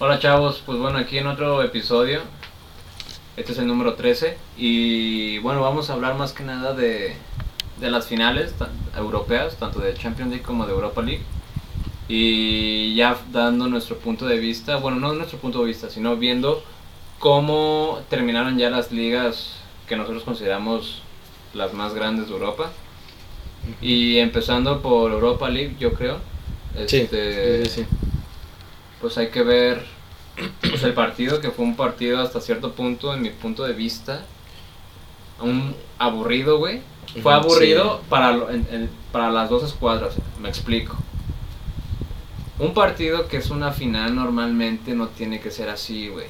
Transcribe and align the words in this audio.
Hola 0.00 0.20
chavos, 0.20 0.62
pues 0.64 0.78
bueno, 0.78 0.98
aquí 0.98 1.18
en 1.18 1.26
otro 1.26 1.60
episodio, 1.62 2.20
este 3.36 3.50
es 3.52 3.58
el 3.58 3.66
número 3.66 3.94
13 3.94 4.36
y 4.56 5.38
bueno, 5.38 5.60
vamos 5.60 5.90
a 5.90 5.94
hablar 5.94 6.14
más 6.14 6.32
que 6.32 6.44
nada 6.44 6.72
de, 6.72 7.16
de 7.80 7.90
las 7.90 8.06
finales 8.06 8.54
europeas, 8.96 9.56
tanto 9.56 9.80
de 9.80 9.94
Champions 9.94 10.30
League 10.30 10.44
como 10.44 10.66
de 10.66 10.72
Europa 10.72 11.02
League. 11.02 11.22
Y 12.08 12.94
ya 12.94 13.18
dando 13.32 13.66
nuestro 13.66 13.96
punto 13.98 14.26
de 14.26 14.38
vista, 14.38 14.76
bueno, 14.76 15.00
no 15.00 15.12
nuestro 15.14 15.38
punto 15.38 15.60
de 15.60 15.66
vista, 15.66 15.90
sino 15.90 16.16
viendo 16.16 16.62
cómo 17.18 17.98
terminaron 18.08 18.56
ya 18.56 18.70
las 18.70 18.92
ligas 18.92 19.56
que 19.88 19.96
nosotros 19.96 20.22
consideramos 20.22 21.02
las 21.54 21.74
más 21.74 21.92
grandes 21.92 22.28
de 22.28 22.34
Europa. 22.34 22.70
Y 23.82 24.18
empezando 24.18 24.80
por 24.80 25.10
Europa 25.10 25.48
League, 25.50 25.74
yo 25.80 25.92
creo. 25.92 26.18
Sí, 26.86 26.98
Este, 26.98 27.64
sí, 27.66 27.82
sí. 27.82 27.97
Pues 29.00 29.16
hay 29.18 29.28
que 29.28 29.42
ver 29.42 29.84
pues, 30.60 30.82
el 30.82 30.94
partido, 30.94 31.40
que 31.40 31.50
fue 31.50 31.64
un 31.64 31.76
partido 31.76 32.20
hasta 32.20 32.40
cierto 32.40 32.72
punto, 32.72 33.14
en 33.14 33.22
mi 33.22 33.30
punto 33.30 33.64
de 33.64 33.72
vista, 33.72 34.24
un 35.40 35.74
aburrido, 35.98 36.58
güey. 36.58 36.80
Fue 37.22 37.32
aburrido 37.32 37.98
sí. 37.98 38.06
para, 38.08 38.32
lo- 38.32 38.50
en- 38.50 38.66
en- 38.70 38.90
para 39.12 39.30
las 39.30 39.48
dos 39.48 39.62
escuadras, 39.64 40.14
me 40.40 40.48
explico. 40.48 40.96
Un 42.58 42.74
partido 42.74 43.28
que 43.28 43.36
es 43.36 43.50
una 43.50 43.72
final 43.72 44.14
normalmente 44.16 44.92
no 44.94 45.08
tiene 45.08 45.40
que 45.40 45.50
ser 45.50 45.68
así, 45.68 46.08
güey. 46.08 46.26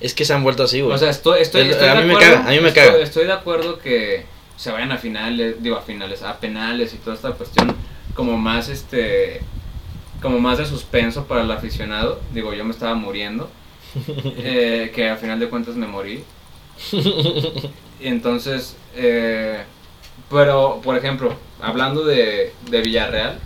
Es 0.00 0.14
que 0.14 0.24
se 0.24 0.32
han 0.32 0.42
vuelto 0.42 0.62
así, 0.64 0.80
güey. 0.80 0.94
O 0.94 0.98
sea, 0.98 1.10
estoy, 1.10 1.40
estoy, 1.42 1.62
estoy 1.62 1.88
a 1.88 1.94
de 1.94 2.00
mí 2.02 2.06
me 2.08 2.14
acuerdo, 2.14 2.34
caga, 2.36 2.46
a 2.48 2.50
mí 2.50 2.60
me 2.60 2.68
estoy, 2.68 2.84
caga. 2.84 2.98
estoy 2.98 3.24
de 3.26 3.32
acuerdo 3.32 3.78
que 3.78 4.24
se 4.56 4.70
vayan 4.70 4.92
a 4.92 4.98
finales, 4.98 5.62
digo 5.62 5.76
a 5.76 5.82
finales, 5.82 6.22
a 6.22 6.38
penales 6.38 6.94
y 6.94 6.96
toda 6.98 7.16
esta 7.16 7.32
cuestión 7.32 7.74
como 8.14 8.36
más 8.38 8.68
este 8.68 9.40
como 10.22 10.38
más 10.38 10.58
de 10.58 10.66
suspenso 10.66 11.26
para 11.26 11.42
el 11.42 11.50
aficionado. 11.50 12.20
Digo, 12.32 12.54
yo 12.54 12.64
me 12.64 12.70
estaba 12.70 12.94
muriendo. 12.94 13.50
eh, 14.16 14.90
que 14.94 15.10
a 15.10 15.16
final 15.16 15.38
de 15.38 15.48
cuentas 15.48 15.74
me 15.74 15.86
morí. 15.86 16.24
Y 18.00 18.06
entonces, 18.08 18.76
eh, 18.96 19.64
pero 20.30 20.80
por 20.82 20.96
ejemplo, 20.96 21.34
hablando 21.60 22.04
de, 22.04 22.54
de 22.70 22.80
Villarreal, 22.80 23.38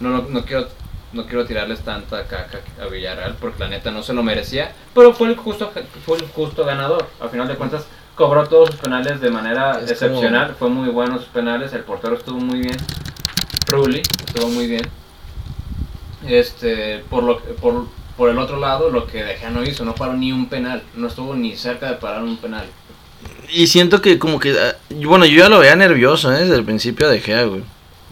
no, 0.00 0.10
no, 0.10 0.22
no 0.28 0.44
quiero 0.44 0.68
no 1.12 1.24
quiero 1.24 1.46
tirarles 1.46 1.80
tanta 1.80 2.26
caca 2.26 2.60
a 2.82 2.86
Villarreal 2.86 3.36
porque 3.40 3.60
la 3.60 3.68
neta 3.68 3.90
no 3.90 4.02
se 4.02 4.12
lo 4.12 4.22
merecía, 4.22 4.72
pero 4.94 5.14
fue 5.14 5.28
el 5.28 5.36
justo 5.36 5.72
fue 6.04 6.18
el 6.18 6.26
justo 6.28 6.64
ganador. 6.64 7.08
A 7.20 7.28
final 7.28 7.48
de 7.48 7.54
cuentas 7.54 7.86
cobró 8.14 8.46
todos 8.46 8.70
sus 8.70 8.80
penales 8.80 9.20
de 9.20 9.30
manera 9.30 9.80
Es 9.80 9.90
excepcional, 9.90 10.54
fue 10.58 10.68
muy 10.68 10.90
bueno 10.90 11.18
sus 11.18 11.28
penales, 11.28 11.72
el 11.72 11.84
portero 11.84 12.14
estuvo 12.14 12.38
muy 12.38 12.60
bien. 12.60 12.76
Rulli 13.66 14.02
estuvo 14.26 14.48
muy 14.48 14.66
bien. 14.66 14.82
Este, 16.26 16.98
por 17.10 17.22
lo 17.22 17.38
por 17.40 17.86
por 18.16 18.30
el 18.30 18.38
otro 18.38 18.58
lado, 18.58 18.90
lo 18.90 19.06
que 19.06 19.22
De 19.22 19.36
Gea 19.36 19.50
no 19.50 19.62
hizo, 19.62 19.84
no 19.84 19.94
paró 19.94 20.14
ni 20.14 20.32
un 20.32 20.48
penal, 20.48 20.82
no 20.96 21.06
estuvo 21.06 21.36
ni 21.36 21.54
cerca 21.56 21.88
de 21.88 21.94
parar 21.98 22.24
un 22.24 22.36
penal. 22.36 22.66
Y 23.48 23.68
siento 23.68 24.02
que 24.02 24.18
como 24.18 24.40
que... 24.40 24.56
ah, 24.58 24.74
Bueno, 24.90 25.24
yo 25.24 25.38
ya 25.38 25.48
lo 25.48 25.60
veía 25.60 25.76
nervioso, 25.76 26.32
¿eh? 26.32 26.40
Desde 26.40 26.56
el 26.56 26.64
principio 26.64 27.08
de 27.08 27.20
Gea, 27.20 27.44
güey. 27.44 27.62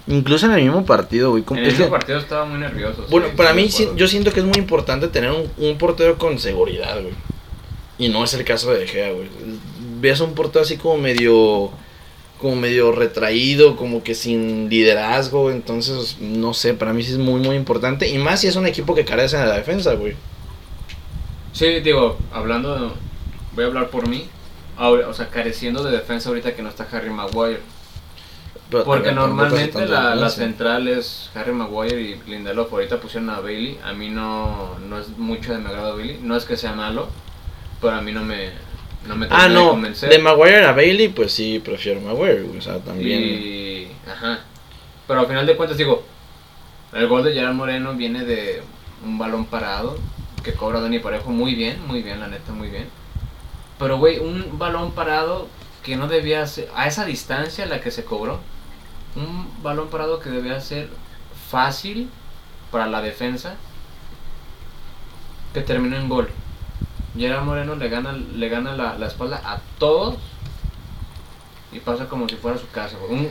Incluso 0.06 0.46
en 0.46 0.52
el 0.52 0.62
mismo 0.62 0.86
partido, 0.86 1.30
güey. 1.32 1.42
En 1.50 1.58
ese 1.66 1.78
que- 1.84 1.90
partido 1.90 2.18
estaba 2.18 2.44
muy 2.44 2.60
nervioso. 2.60 3.04
bueno, 3.10 3.26
sí, 3.30 3.32
para 3.36 3.52
mí 3.52 3.68
sí- 3.68 3.88
yo 3.96 4.06
siento 4.06 4.32
que 4.32 4.38
es 4.38 4.46
muy 4.46 4.58
importante 4.58 5.08
tener 5.08 5.32
un, 5.32 5.50
un 5.58 5.76
portero 5.76 6.16
con 6.18 6.38
seguridad, 6.38 7.00
güey. 7.02 7.12
Y 7.98 8.08
no 8.08 8.22
es 8.22 8.32
el 8.34 8.44
caso 8.44 8.70
de 8.72 8.78
De 8.78 8.86
Gea, 8.86 9.10
güey. 9.10 9.26
Ves 10.00 10.20
a 10.20 10.24
un 10.24 10.34
portero 10.34 10.62
así 10.62 10.76
como 10.76 10.98
medio... 10.98 11.70
Como 12.40 12.56
medio 12.56 12.92
retraído, 12.92 13.76
como 13.76 14.02
que 14.02 14.14
sin 14.14 14.68
liderazgo. 14.68 15.50
Entonces, 15.50 16.18
no 16.20 16.52
sé, 16.54 16.74
para 16.74 16.92
mí 16.92 17.02
sí 17.02 17.12
es 17.12 17.18
muy, 17.18 17.40
muy 17.40 17.56
importante. 17.56 18.08
Y 18.08 18.18
más 18.18 18.40
si 18.40 18.46
es 18.48 18.56
un 18.56 18.66
equipo 18.66 18.94
que 18.94 19.04
carece 19.04 19.36
de 19.38 19.46
la 19.46 19.56
defensa, 19.56 19.94
güey. 19.94 20.14
Sí, 21.52 21.80
digo, 21.80 22.18
hablando, 22.32 22.74
de- 22.74 22.90
voy 23.54 23.64
a 23.64 23.66
hablar 23.68 23.88
por 23.88 24.08
mí. 24.08 24.28
ahora- 24.78 25.08
O 25.08 25.14
sea, 25.14 25.28
careciendo 25.30 25.82
de 25.82 25.90
defensa 25.90 26.28
ahorita 26.28 26.54
que 26.54 26.60
no 26.62 26.68
está 26.68 26.86
Harry 26.92 27.08
Maguire. 27.08 27.60
Pero 28.70 28.84
Porque 28.84 29.10
normalmente 29.12 29.86
la, 29.86 30.28
central 30.28 30.88
es 30.88 31.30
Harry 31.34 31.52
Maguire 31.52 31.98
y 32.02 32.20
Lindelof. 32.30 32.70
Ahorita 32.72 32.98
pusieron 33.00 33.30
a 33.30 33.40
Bailey. 33.40 33.78
A 33.84 33.94
mí 33.94 34.10
no, 34.10 34.78
no 34.80 34.98
es 34.98 35.08
mucho 35.16 35.52
de 35.52 35.60
mi 35.60 35.66
agrado 35.68 35.96
Bailey. 35.96 36.18
No 36.22 36.36
es 36.36 36.44
que 36.44 36.56
sea 36.58 36.72
malo, 36.72 37.08
pero 37.80 37.94
a 37.94 38.02
mí 38.02 38.12
no 38.12 38.22
me, 38.22 38.50
no 39.06 39.16
me 39.16 39.26
Ah, 39.26 39.28
termina 39.40 39.48
de 39.48 39.54
no, 39.54 39.70
convencer. 39.70 40.10
de 40.10 40.18
Maguire 40.18 40.64
a 40.66 40.72
Bailey, 40.72 41.08
pues 41.08 41.32
sí, 41.32 41.58
prefiero 41.64 42.00
Maguire, 42.00 42.42
o 42.56 42.60
sea, 42.60 42.78
también. 42.78 43.22
Y, 43.22 43.88
ajá. 44.10 44.40
Pero 45.06 45.20
al 45.20 45.26
final 45.26 45.46
de 45.46 45.56
cuentas, 45.56 45.78
digo, 45.78 46.04
el 46.92 47.06
gol 47.06 47.24
de 47.24 47.32
Gerard 47.32 47.54
Moreno 47.54 47.94
viene 47.94 48.24
de 48.24 48.62
un 49.04 49.18
balón 49.18 49.46
parado 49.46 49.98
que 50.42 50.52
cobra 50.54 50.80
Dani 50.80 50.98
Parejo 51.00 51.30
muy 51.30 51.54
bien, 51.54 51.84
muy 51.86 52.02
bien, 52.02 52.20
la 52.20 52.28
neta, 52.28 52.52
muy 52.52 52.68
bien. 52.68 52.88
Pero, 53.78 53.98
güey, 53.98 54.18
un 54.18 54.58
balón 54.58 54.92
parado 54.92 55.48
que 55.82 55.96
no 55.96 56.08
debía 56.08 56.46
ser, 56.46 56.68
a 56.74 56.86
esa 56.86 57.04
distancia 57.04 57.64
a 57.64 57.68
la 57.68 57.80
que 57.80 57.90
se 57.90 58.04
cobró, 58.04 58.40
un 59.14 59.48
balón 59.62 59.88
parado 59.88 60.18
que 60.20 60.30
debía 60.30 60.60
ser 60.60 60.88
fácil 61.50 62.08
para 62.70 62.86
la 62.86 63.00
defensa, 63.02 63.56
que 65.54 65.60
terminó 65.62 65.96
en 65.96 66.08
gol. 66.08 66.28
Gerard 67.18 67.44
Moreno 67.44 67.74
le 67.76 67.88
gana, 67.88 68.12
le 68.34 68.48
gana 68.48 68.74
la, 68.76 68.96
la 68.98 69.06
espalda 69.06 69.40
a 69.44 69.60
todos 69.78 70.16
y 71.72 71.80
pasa 71.80 72.06
como 72.08 72.28
si 72.28 72.36
fuera 72.36 72.58
su 72.58 72.68
casa. 72.68 72.96
güey. 73.08 73.20
Un 73.20 73.28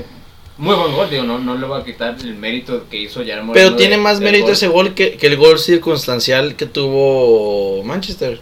muy 0.57 0.75
buen 0.75 0.93
gol, 0.93 1.09
digo, 1.09 1.23
no, 1.23 1.37
no 1.39 1.55
le 1.57 1.65
voy 1.67 1.81
a 1.81 1.83
quitar 1.83 2.15
el 2.21 2.35
mérito 2.35 2.85
que 2.89 2.97
hizo 2.97 3.23
Gerard 3.23 3.43
Moreno. 3.43 3.53
Pero 3.67 3.75
tiene 3.75 3.97
de- 3.97 4.01
más 4.01 4.19
mérito 4.21 4.45
gol. 4.45 4.53
ese 4.53 4.67
gol 4.67 4.93
que, 4.93 5.17
que 5.17 5.27
el 5.27 5.37
gol 5.37 5.59
circunstancial 5.59 6.55
que 6.55 6.65
tuvo 6.65 7.83
Manchester. 7.83 8.39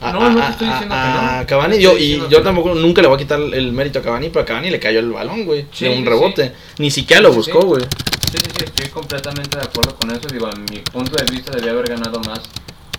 A, 0.00 0.12
No, 0.12 0.28
no 0.30 0.36
te 0.36 0.42
a- 0.42 0.50
estoy 0.50 0.68
a- 0.68 0.72
diciendo 0.72 0.94
que 0.94 1.00
a 1.00 1.38
no. 1.40 1.46
Cavani, 1.46 1.78
yo, 1.78 1.96
y 1.96 2.18
yo 2.28 2.38
no. 2.38 2.42
tampoco 2.42 2.74
nunca 2.74 3.00
le 3.02 3.08
voy 3.08 3.16
a 3.16 3.18
quitar 3.18 3.40
el 3.40 3.72
mérito 3.72 3.98
a 3.98 4.02
Cavani, 4.02 4.28
pero 4.28 4.42
a 4.42 4.44
Cavani 4.46 4.70
le 4.70 4.78
cayó 4.78 5.00
el 5.00 5.10
balón, 5.10 5.44
güey, 5.44 5.66
Sí, 5.72 5.86
de 5.86 5.90
un 5.92 5.98
sí, 5.98 6.04
rebote. 6.04 6.52
Ni 6.78 6.90
siquiera 6.90 7.22
lo 7.22 7.32
buscó, 7.32 7.60
sí. 7.62 7.66
güey. 7.66 7.82
Sí, 8.30 8.38
sí, 8.44 8.50
sí, 8.58 8.64
estoy 8.64 8.88
completamente 8.90 9.56
de 9.58 9.64
acuerdo 9.64 9.94
con 9.96 10.10
eso. 10.10 10.28
Digo, 10.30 10.48
en 10.54 10.62
mi 10.70 10.78
punto 10.80 11.12
de 11.16 11.24
vista 11.32 11.52
debía 11.52 11.70
haber 11.72 11.88
ganado 11.88 12.20
más 12.20 12.40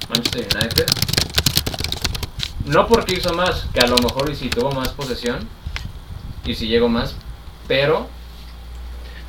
Manchester 0.10 0.48
United. 0.56 0.86
No 2.68 2.88
porque 2.88 3.16
hizo 3.16 3.34
más, 3.34 3.66
que 3.74 3.80
a 3.80 3.88
lo 3.88 3.98
mejor 3.98 4.30
y 4.30 4.36
si 4.36 4.50
tuvo 4.50 4.72
más 4.72 4.90
posesión 4.90 5.48
y 6.46 6.54
si 6.56 6.68
llegó 6.68 6.90
más, 6.90 7.16
pero 7.68 8.08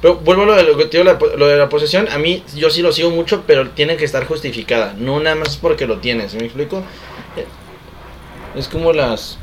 Pero 0.01 0.17
vuelvo 0.17 0.43
a 0.43 0.47
lo 0.47 0.55
de, 0.57 0.63
lo, 0.65 0.77
que 0.77 0.85
te 0.87 0.99
digo, 0.99 1.05
la 1.05 1.19
lo 1.37 1.47
de 1.49 1.57
la 1.57 1.69
posesión, 1.69 2.09
a 2.09 2.19
mí 2.19 2.45
yo 2.55 2.71
sí 2.71 2.83
lo 2.83 2.93
sigo 2.93 3.11
mucho, 3.11 3.45
pero 3.47 3.71
tiene 3.71 3.97
que 3.97 4.05
estar 4.05 4.27
justificada, 4.27 4.95
no 4.97 5.19
nada 5.21 5.37
más 5.37 5.57
porque 5.57 5.87
lo 5.87 5.99
tienes, 5.99 6.35
¿me 6.35 6.45
explico? 6.45 6.85
Eh, 7.37 7.47
Es 8.55 8.69
como 8.69 8.93
las... 8.93 9.39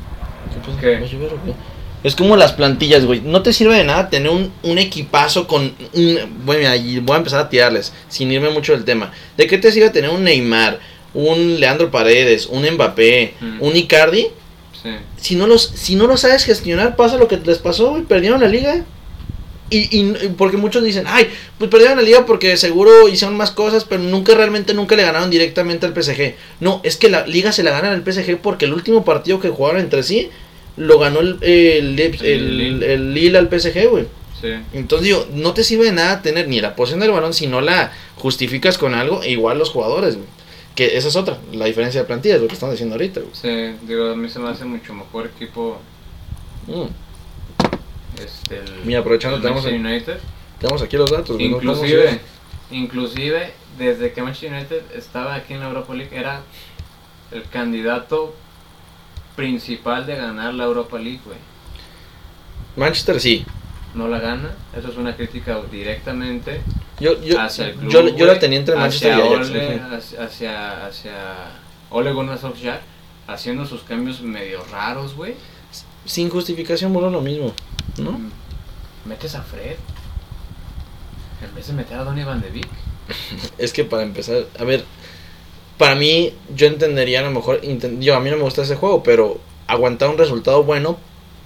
¿Qué? 0.80 0.98
¿Qué? 1.00 1.54
Es 2.02 2.14
como 2.14 2.36
las 2.36 2.52
plantillas, 2.52 3.04
güey. 3.04 3.20
No 3.20 3.42
te 3.42 3.52
sirve 3.52 3.74
de 3.76 3.84
nada 3.84 4.08
tener 4.10 4.30
un, 4.30 4.52
un 4.62 4.78
equipazo 4.78 5.46
con 5.46 5.74
un... 5.92 6.18
Bueno, 6.44 6.60
mira, 6.70 7.02
voy 7.02 7.14
a 7.14 7.18
empezar 7.18 7.40
a 7.40 7.48
tirarles, 7.48 7.92
sin 8.08 8.30
irme 8.30 8.50
mucho 8.50 8.72
del 8.72 8.84
tema. 8.84 9.12
¿De 9.36 9.46
qué 9.46 9.58
te 9.58 9.72
sirve 9.72 9.90
tener 9.90 10.10
un 10.10 10.22
Neymar, 10.24 10.78
un 11.16 11.58
Leandro 11.60 11.90
Paredes, 11.90 12.46
un 12.46 12.64
Mbappé, 12.70 13.34
Mm. 13.40 13.62
un 13.62 13.76
Icardi? 13.76 14.28
sí. 14.82 14.90
si 15.16 15.34
no 15.34 15.46
los 15.46 15.62
si 15.74 15.96
no 15.96 16.06
lo 16.06 16.16
sabes 16.16 16.44
gestionar 16.44 16.94
pasa 16.96 17.16
lo 17.16 17.26
que 17.26 17.38
les 17.38 17.58
pasó 17.58 17.90
güey 17.90 18.02
perdieron 18.02 18.40
la 18.40 18.46
liga 18.48 18.84
y, 19.68 19.78
y- 19.98 20.14
y 20.26 20.28
porque 20.38 20.56
muchos 20.58 20.84
dicen 20.84 21.04
ay 21.08 21.28
pues 21.58 21.68
perdieron 21.70 21.96
la 21.96 22.04
liga 22.04 22.24
porque 22.24 22.56
seguro 22.56 23.08
hicieron 23.08 23.36
más 23.36 23.50
cosas 23.50 23.84
pero 23.84 24.00
nunca 24.02 24.34
realmente 24.36 24.74
nunca 24.74 24.94
le 24.94 25.02
ganaron 25.02 25.28
directamente 25.30 25.86
al 25.86 25.92
PSG 26.00 26.34
no 26.60 26.80
es 26.84 26.96
que 26.96 27.08
la 27.08 27.26
liga 27.26 27.50
se 27.50 27.64
la 27.64 27.72
ganan 27.72 27.92
al 27.94 28.04
PSG 28.04 28.36
porque 28.38 28.66
el 28.66 28.74
último 28.74 29.04
partido 29.04 29.40
que 29.40 29.48
jugaron 29.48 29.80
entre 29.80 30.04
sí 30.04 30.28
lo 30.76 30.98
ganó 31.00 31.18
el 31.20 31.38
el, 31.42 31.98
El 31.98 32.20
el, 32.22 32.58
Lille. 32.58 32.94
el 32.94 33.14
Lille 33.14 33.38
al 33.38 33.48
PSG 33.48 33.88
güey 33.88 34.04
Sí. 34.40 34.48
entonces 34.74 35.06
digo 35.06 35.26
no 35.32 35.52
te 35.54 35.64
sirve 35.64 35.86
de 35.86 35.92
nada 35.92 36.20
tener 36.22 36.46
ni 36.46 36.60
la 36.60 36.76
posición 36.76 37.00
del 37.00 37.10
balón 37.10 37.32
si 37.32 37.46
no 37.48 37.60
la 37.62 37.90
justificas 38.16 38.76
con 38.78 38.94
algo 38.94 39.22
e 39.22 39.30
igual 39.30 39.58
los 39.58 39.70
jugadores 39.70 40.14
güey 40.14 40.28
que 40.76 40.96
esa 40.96 41.08
es 41.08 41.16
otra 41.16 41.38
la 41.52 41.64
diferencia 41.64 42.00
de 42.02 42.06
plantilla 42.06 42.36
es 42.36 42.42
lo 42.42 42.46
que 42.46 42.54
estamos 42.54 42.74
diciendo 42.74 42.94
ahorita 42.94 43.20
güey. 43.20 43.32
Sí, 43.34 43.76
digo, 43.86 44.10
a 44.12 44.14
mí 44.14 44.28
se 44.28 44.38
me 44.38 44.48
hace 44.48 44.64
mucho 44.64 44.94
mejor 44.94 45.26
equipo 45.26 45.80
Mm. 46.68 46.86
este, 48.22 48.58
el, 48.58 48.84
Mira, 48.84 49.00
aprovechando, 49.00 49.36
el 49.36 49.42
tenemos 49.42 49.64
Manchester 49.64 49.92
United. 49.92 50.18
Tenemos 50.58 50.82
aquí 50.82 50.96
los 50.96 51.10
datos. 51.10 51.38
no 51.38 51.44
Inclusive, 51.44 52.20
inclusive, 52.70 53.52
desde 53.78 54.12
que 54.12 54.22
Manchester 54.22 54.52
United 54.52 54.82
estaba 54.94 55.34
aquí 55.34 55.54
en 55.54 55.60
la 55.60 55.68
Europa 55.68 55.94
League, 55.94 56.16
era 56.16 56.42
el 57.30 57.42
candidato 57.44 58.34
principal 59.36 60.06
de 60.06 60.16
ganar 60.16 60.54
la 60.54 60.64
Europa 60.64 60.98
League, 60.98 61.20
güey. 61.24 61.38
Manchester 62.76 63.20
sí. 63.20 63.44
No 63.94 64.08
la 64.08 64.18
gana, 64.18 64.54
eso 64.76 64.88
es 64.88 64.96
una 64.96 65.16
crítica 65.16 65.60
directamente 65.70 66.60
Yo, 66.98 67.22
yo, 67.22 67.40
hacia 67.40 67.66
el 67.66 67.74
club. 67.74 67.90
yo, 67.90 68.16
yo 68.16 68.26
la 68.26 68.38
tenía 68.38 68.58
entre 68.58 68.74
Manchester 68.74 69.12
hacia 69.12 69.24
y 69.24 69.34
Ajax. 69.34 69.50
Ole, 69.50 69.80
hacia, 69.96 70.24
hacia, 70.24 70.86
hacia 70.86 71.12
Ole 71.90 72.12
Gunnar 72.12 72.38
Solskjaer, 72.38 72.80
haciendo 73.26 73.66
sus 73.66 73.82
cambios 73.82 74.20
medio 74.22 74.64
raros, 74.70 75.14
güey. 75.14 75.34
Sin 76.04 76.30
justificación, 76.30 76.92
bueno, 76.92 77.10
lo 77.10 77.20
mismo. 77.20 77.52
¿no? 77.98 78.12
Mm, 78.12 78.30
Metes 79.06 79.34
a 79.34 79.42
Fred 79.42 79.76
en 81.42 81.54
vez 81.54 81.66
de 81.66 81.72
meter 81.72 81.98
a 81.98 82.04
Donny 82.04 82.24
Van 82.24 82.40
de 82.40 82.50
Beek. 82.50 82.68
Es 83.58 83.72
que 83.72 83.84
para 83.84 84.02
empezar, 84.02 84.46
a 84.58 84.64
ver, 84.64 84.84
para 85.78 85.94
mí, 85.94 86.32
yo 86.54 86.66
entendería 86.66 87.20
a 87.20 87.22
lo 87.22 87.30
mejor, 87.30 87.60
yo 88.00 88.16
a 88.16 88.20
mí 88.20 88.30
no 88.30 88.36
me 88.36 88.42
gusta 88.42 88.62
ese 88.62 88.76
juego, 88.76 89.02
pero 89.02 89.40
aguantar 89.66 90.08
un 90.08 90.18
resultado 90.18 90.62
bueno 90.64 90.98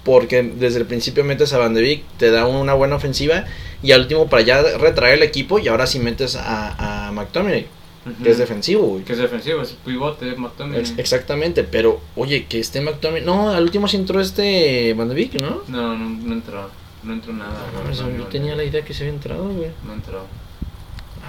porque 0.03 0.41
desde 0.41 0.79
el 0.79 0.85
principio 0.85 1.23
metes 1.23 1.53
a 1.53 1.57
Van 1.57 1.73
de 1.73 1.81
Beek, 1.81 2.03
te 2.17 2.31
da 2.31 2.47
una 2.47 2.73
buena 2.73 2.95
ofensiva 2.95 3.45
y 3.83 3.91
al 3.91 4.01
último 4.01 4.27
para 4.27 4.43
ya 4.43 4.61
retraer 4.77 5.15
el 5.17 5.23
equipo 5.23 5.59
y 5.59 5.67
ahora 5.67 5.87
sí 5.87 5.99
metes 5.99 6.35
a, 6.35 7.07
a 7.07 7.11
McTominay, 7.11 7.67
que 8.23 8.29
es 8.31 8.37
defensivo, 8.37 8.83
güey. 8.87 9.03
Que 9.03 9.13
es 9.13 9.19
defensivo, 9.19 9.61
es 9.61 9.71
pivote, 9.85 10.35
McTominay. 10.35 10.81
Ex- 10.81 10.93
exactamente, 10.97 11.63
pero 11.63 11.99
oye, 12.15 12.45
que 12.45 12.59
esté 12.59 12.81
McTominay, 12.81 13.23
no, 13.25 13.49
al 13.51 13.63
último 13.63 13.87
sí 13.87 13.97
entró 13.97 14.19
este 14.21 14.93
Van 14.93 15.09
de 15.09 15.15
Beek, 15.15 15.41
¿no? 15.41 15.61
No, 15.67 15.95
no, 15.97 16.09
no 16.09 16.33
entró. 16.33 16.69
No 17.03 17.13
entró 17.13 17.33
nada. 17.33 17.51
No, 17.73 17.83
no, 18.11 18.17
yo 18.17 18.25
tenía 18.25 18.55
la 18.55 18.63
idea 18.63 18.83
que 18.85 18.93
se 18.93 19.03
había 19.03 19.15
entrado, 19.15 19.49
güey. 19.49 19.69
No 19.87 19.93
entró. 19.93 20.23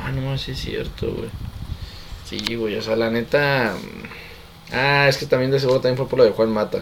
Ah, 0.04 0.10
no, 0.12 0.36
sí 0.36 0.50
es 0.50 0.58
cierto, 0.60 1.10
güey. 1.10 1.30
Sí, 2.28 2.54
güey, 2.56 2.76
o 2.76 2.82
sea, 2.82 2.94
la 2.96 3.10
neta. 3.10 3.74
mm, 3.80 4.74
Ah, 4.74 5.06
es 5.08 5.16
que 5.18 5.26
también 5.26 5.50
de 5.50 5.60
seguro 5.60 5.80
también 5.80 5.96
fue 5.96 6.08
por 6.08 6.18
lo 6.18 6.24
de 6.24 6.30
Juan 6.32 6.50
Mata. 6.50 6.78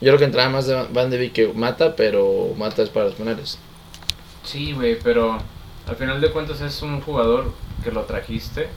Yo 0.00 0.08
creo 0.08 0.18
que 0.18 0.24
entraba 0.24 0.48
más 0.50 0.66
de 0.66 0.74
Van 0.92 1.08
de 1.10 1.18
Beek 1.18 1.32
que 1.32 1.48
Mata, 1.54 1.94
pero 1.96 2.54
Mata 2.58 2.82
es 2.82 2.88
para 2.90 3.06
los 3.06 3.14
penales. 3.14 3.58
Sí, 4.44 4.72
güey, 4.72 4.98
pero 5.02 5.38
al 5.88 5.96
final 5.96 6.20
de 6.20 6.30
cuentas 6.30 6.60
es 6.60 6.82
un 6.82 7.00
jugador 7.00 7.52
que 7.82 7.90
lo 7.90 8.02
trajiste. 8.02 8.68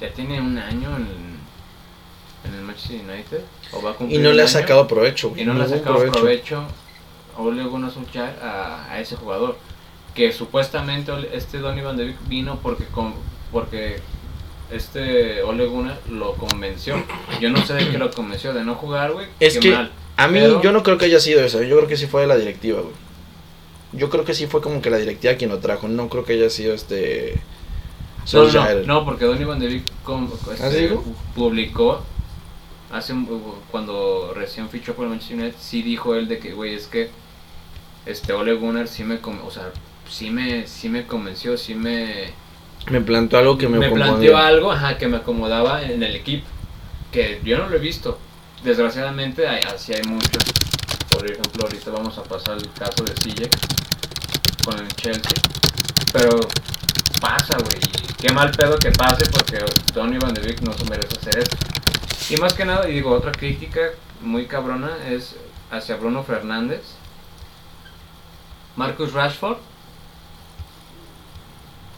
Ya 0.00 0.10
tiene 0.12 0.40
un 0.40 0.58
año 0.58 0.94
en, 0.96 1.06
en 2.44 2.54
el 2.54 2.60
Manchester 2.62 3.00
United. 3.00 3.40
O 3.72 3.82
va 3.82 3.90
a 3.90 3.92
Y 3.94 3.96
cumplir 3.96 4.20
no 4.20 4.30
un 4.30 4.36
le 4.36 4.42
ha 4.42 4.48
sacado 4.48 4.86
provecho, 4.86 5.30
güey. 5.30 5.42
Y 5.42 5.44
no 5.44 5.54
le 5.54 5.64
ha 5.64 5.68
sacado 5.68 6.04
provecho, 6.12 6.64
Ole 7.38 7.64
Gunnar 7.64 7.90
Solskjaer 7.90 8.38
a, 8.42 8.90
a 8.90 9.00
ese 9.00 9.16
jugador. 9.16 9.56
Que 10.14 10.32
supuestamente 10.32 11.12
este 11.32 11.58
Donny 11.58 11.82
Van 11.82 11.96
de 11.96 12.06
Beek 12.06 12.28
vino 12.28 12.58
porque, 12.62 12.84
con, 12.86 13.14
porque 13.52 14.00
este 14.70 15.42
Ole 15.42 15.66
Gunnar 15.66 15.98
lo 16.10 16.34
convenció. 16.34 17.02
Yo 17.40 17.50
no 17.50 17.64
sé 17.64 17.74
de 17.74 17.88
qué 17.90 17.98
lo 17.98 18.10
convenció, 18.10 18.52
de 18.54 18.64
no 18.64 18.74
jugar, 18.74 19.12
güey. 19.12 19.26
Es 19.40 19.54
qué 19.54 19.60
que 19.60 19.70
mal. 19.72 19.92
A 20.16 20.28
mí, 20.28 20.38
Pero- 20.40 20.62
yo 20.62 20.72
no 20.72 20.82
creo 20.82 20.96
que 20.98 21.04
haya 21.04 21.20
sido 21.20 21.40
eso. 21.44 21.62
Yo 21.62 21.76
creo 21.76 21.88
que 21.88 21.96
sí 21.96 22.06
fue 22.06 22.22
de 22.22 22.26
la 22.26 22.36
directiva, 22.36 22.80
güey. 22.80 22.94
Yo 23.92 24.10
creo 24.10 24.24
que 24.24 24.34
sí 24.34 24.46
fue 24.46 24.60
como 24.60 24.82
que 24.82 24.90
la 24.90 24.98
directiva 24.98 25.34
quien 25.34 25.50
lo 25.50 25.58
trajo. 25.58 25.88
No 25.88 26.08
creo 26.08 26.24
que 26.24 26.34
haya 26.34 26.50
sido 26.50 26.74
este. 26.74 27.40
No, 28.32 28.40
no, 28.44 28.50
no, 28.86 29.04
porque 29.04 29.24
Donny 29.24 29.44
Van 29.44 29.60
de 29.60 29.68
Beek 29.68 29.84
este, 30.52 30.90
¿Ah, 30.92 30.98
publicó 31.34 32.02
hace 32.92 33.12
un- 33.12 33.54
cuando 33.70 34.32
recién 34.34 34.68
fichó 34.68 34.94
por 34.94 35.04
el 35.04 35.10
Manchester 35.10 35.38
United, 35.38 35.56
sí 35.60 35.82
dijo 35.82 36.14
él 36.16 36.26
de 36.26 36.38
que, 36.40 36.52
güey, 36.52 36.74
es 36.74 36.86
que 36.88 37.10
este 38.04 38.32
Ole 38.32 38.54
Gunnar 38.54 38.88
sí 38.88 39.04
me, 39.04 39.16
o 39.22 39.50
sea, 39.50 39.70
sí 40.10 40.30
me, 40.30 40.66
sí 40.66 40.88
me 40.88 41.06
convenció, 41.06 41.56
sí 41.56 41.74
me, 41.76 42.32
Me 42.90 43.00
plantó 43.00 43.38
algo 43.38 43.56
que 43.58 43.68
me, 43.68 43.78
me 43.78 43.90
planteó 43.90 44.36
algo, 44.36 44.72
ajá, 44.72 44.98
que 44.98 45.06
me 45.08 45.18
acomodaba 45.18 45.82
en 45.82 46.02
el 46.02 46.14
equipo, 46.16 46.46
que 47.12 47.40
yo 47.44 47.58
no 47.58 47.68
lo 47.68 47.76
he 47.76 47.80
visto. 47.80 48.18
Desgraciadamente, 48.64 49.46
hay- 49.46 49.62
así 49.64 49.92
hay 49.94 50.02
muchos. 50.02 50.42
Por 51.10 51.24
ejemplo, 51.30 51.64
ahorita 51.64 51.90
vamos 51.92 52.18
a 52.18 52.22
pasar 52.24 52.56
el 52.56 52.70
caso 52.72 53.04
de 53.04 53.14
Sille 53.16 53.48
con 54.66 54.78
el 54.80 54.88
Chelsea, 54.96 55.30
pero 56.12 56.40
pasa, 57.20 57.56
güey. 57.58 57.78
Qué 58.18 58.32
mal 58.32 58.50
pedo 58.50 58.76
que 58.78 58.90
pase 58.90 59.24
porque 59.30 59.58
Donny 59.94 60.18
Van 60.18 60.34
de 60.34 60.40
Beek 60.40 60.60
no 60.62 60.72
se 60.72 60.84
merece 60.86 61.16
hacer 61.18 61.38
eso. 61.38 61.56
Y 62.30 62.36
más 62.38 62.52
que 62.54 62.64
nada, 62.64 62.88
y 62.88 62.94
digo, 62.94 63.12
otra 63.12 63.30
crítica 63.30 63.80
muy 64.20 64.46
cabrona 64.46 64.90
es 65.08 65.36
hacia 65.70 65.96
Bruno 65.96 66.24
Fernández, 66.24 66.80
Marcus 68.74 69.12
Rashford. 69.12 69.58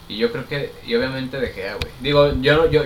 Y 0.08 0.16
yo 0.18 0.30
creo 0.32 0.46
que, 0.48 0.72
y 0.86 0.94
obviamente 0.94 1.38
De 1.38 1.48
Gea, 1.48 1.74
güey. 1.74 1.92
Digo, 2.00 2.32
yo 2.40 2.56
no- 2.56 2.66
yo 2.70 2.84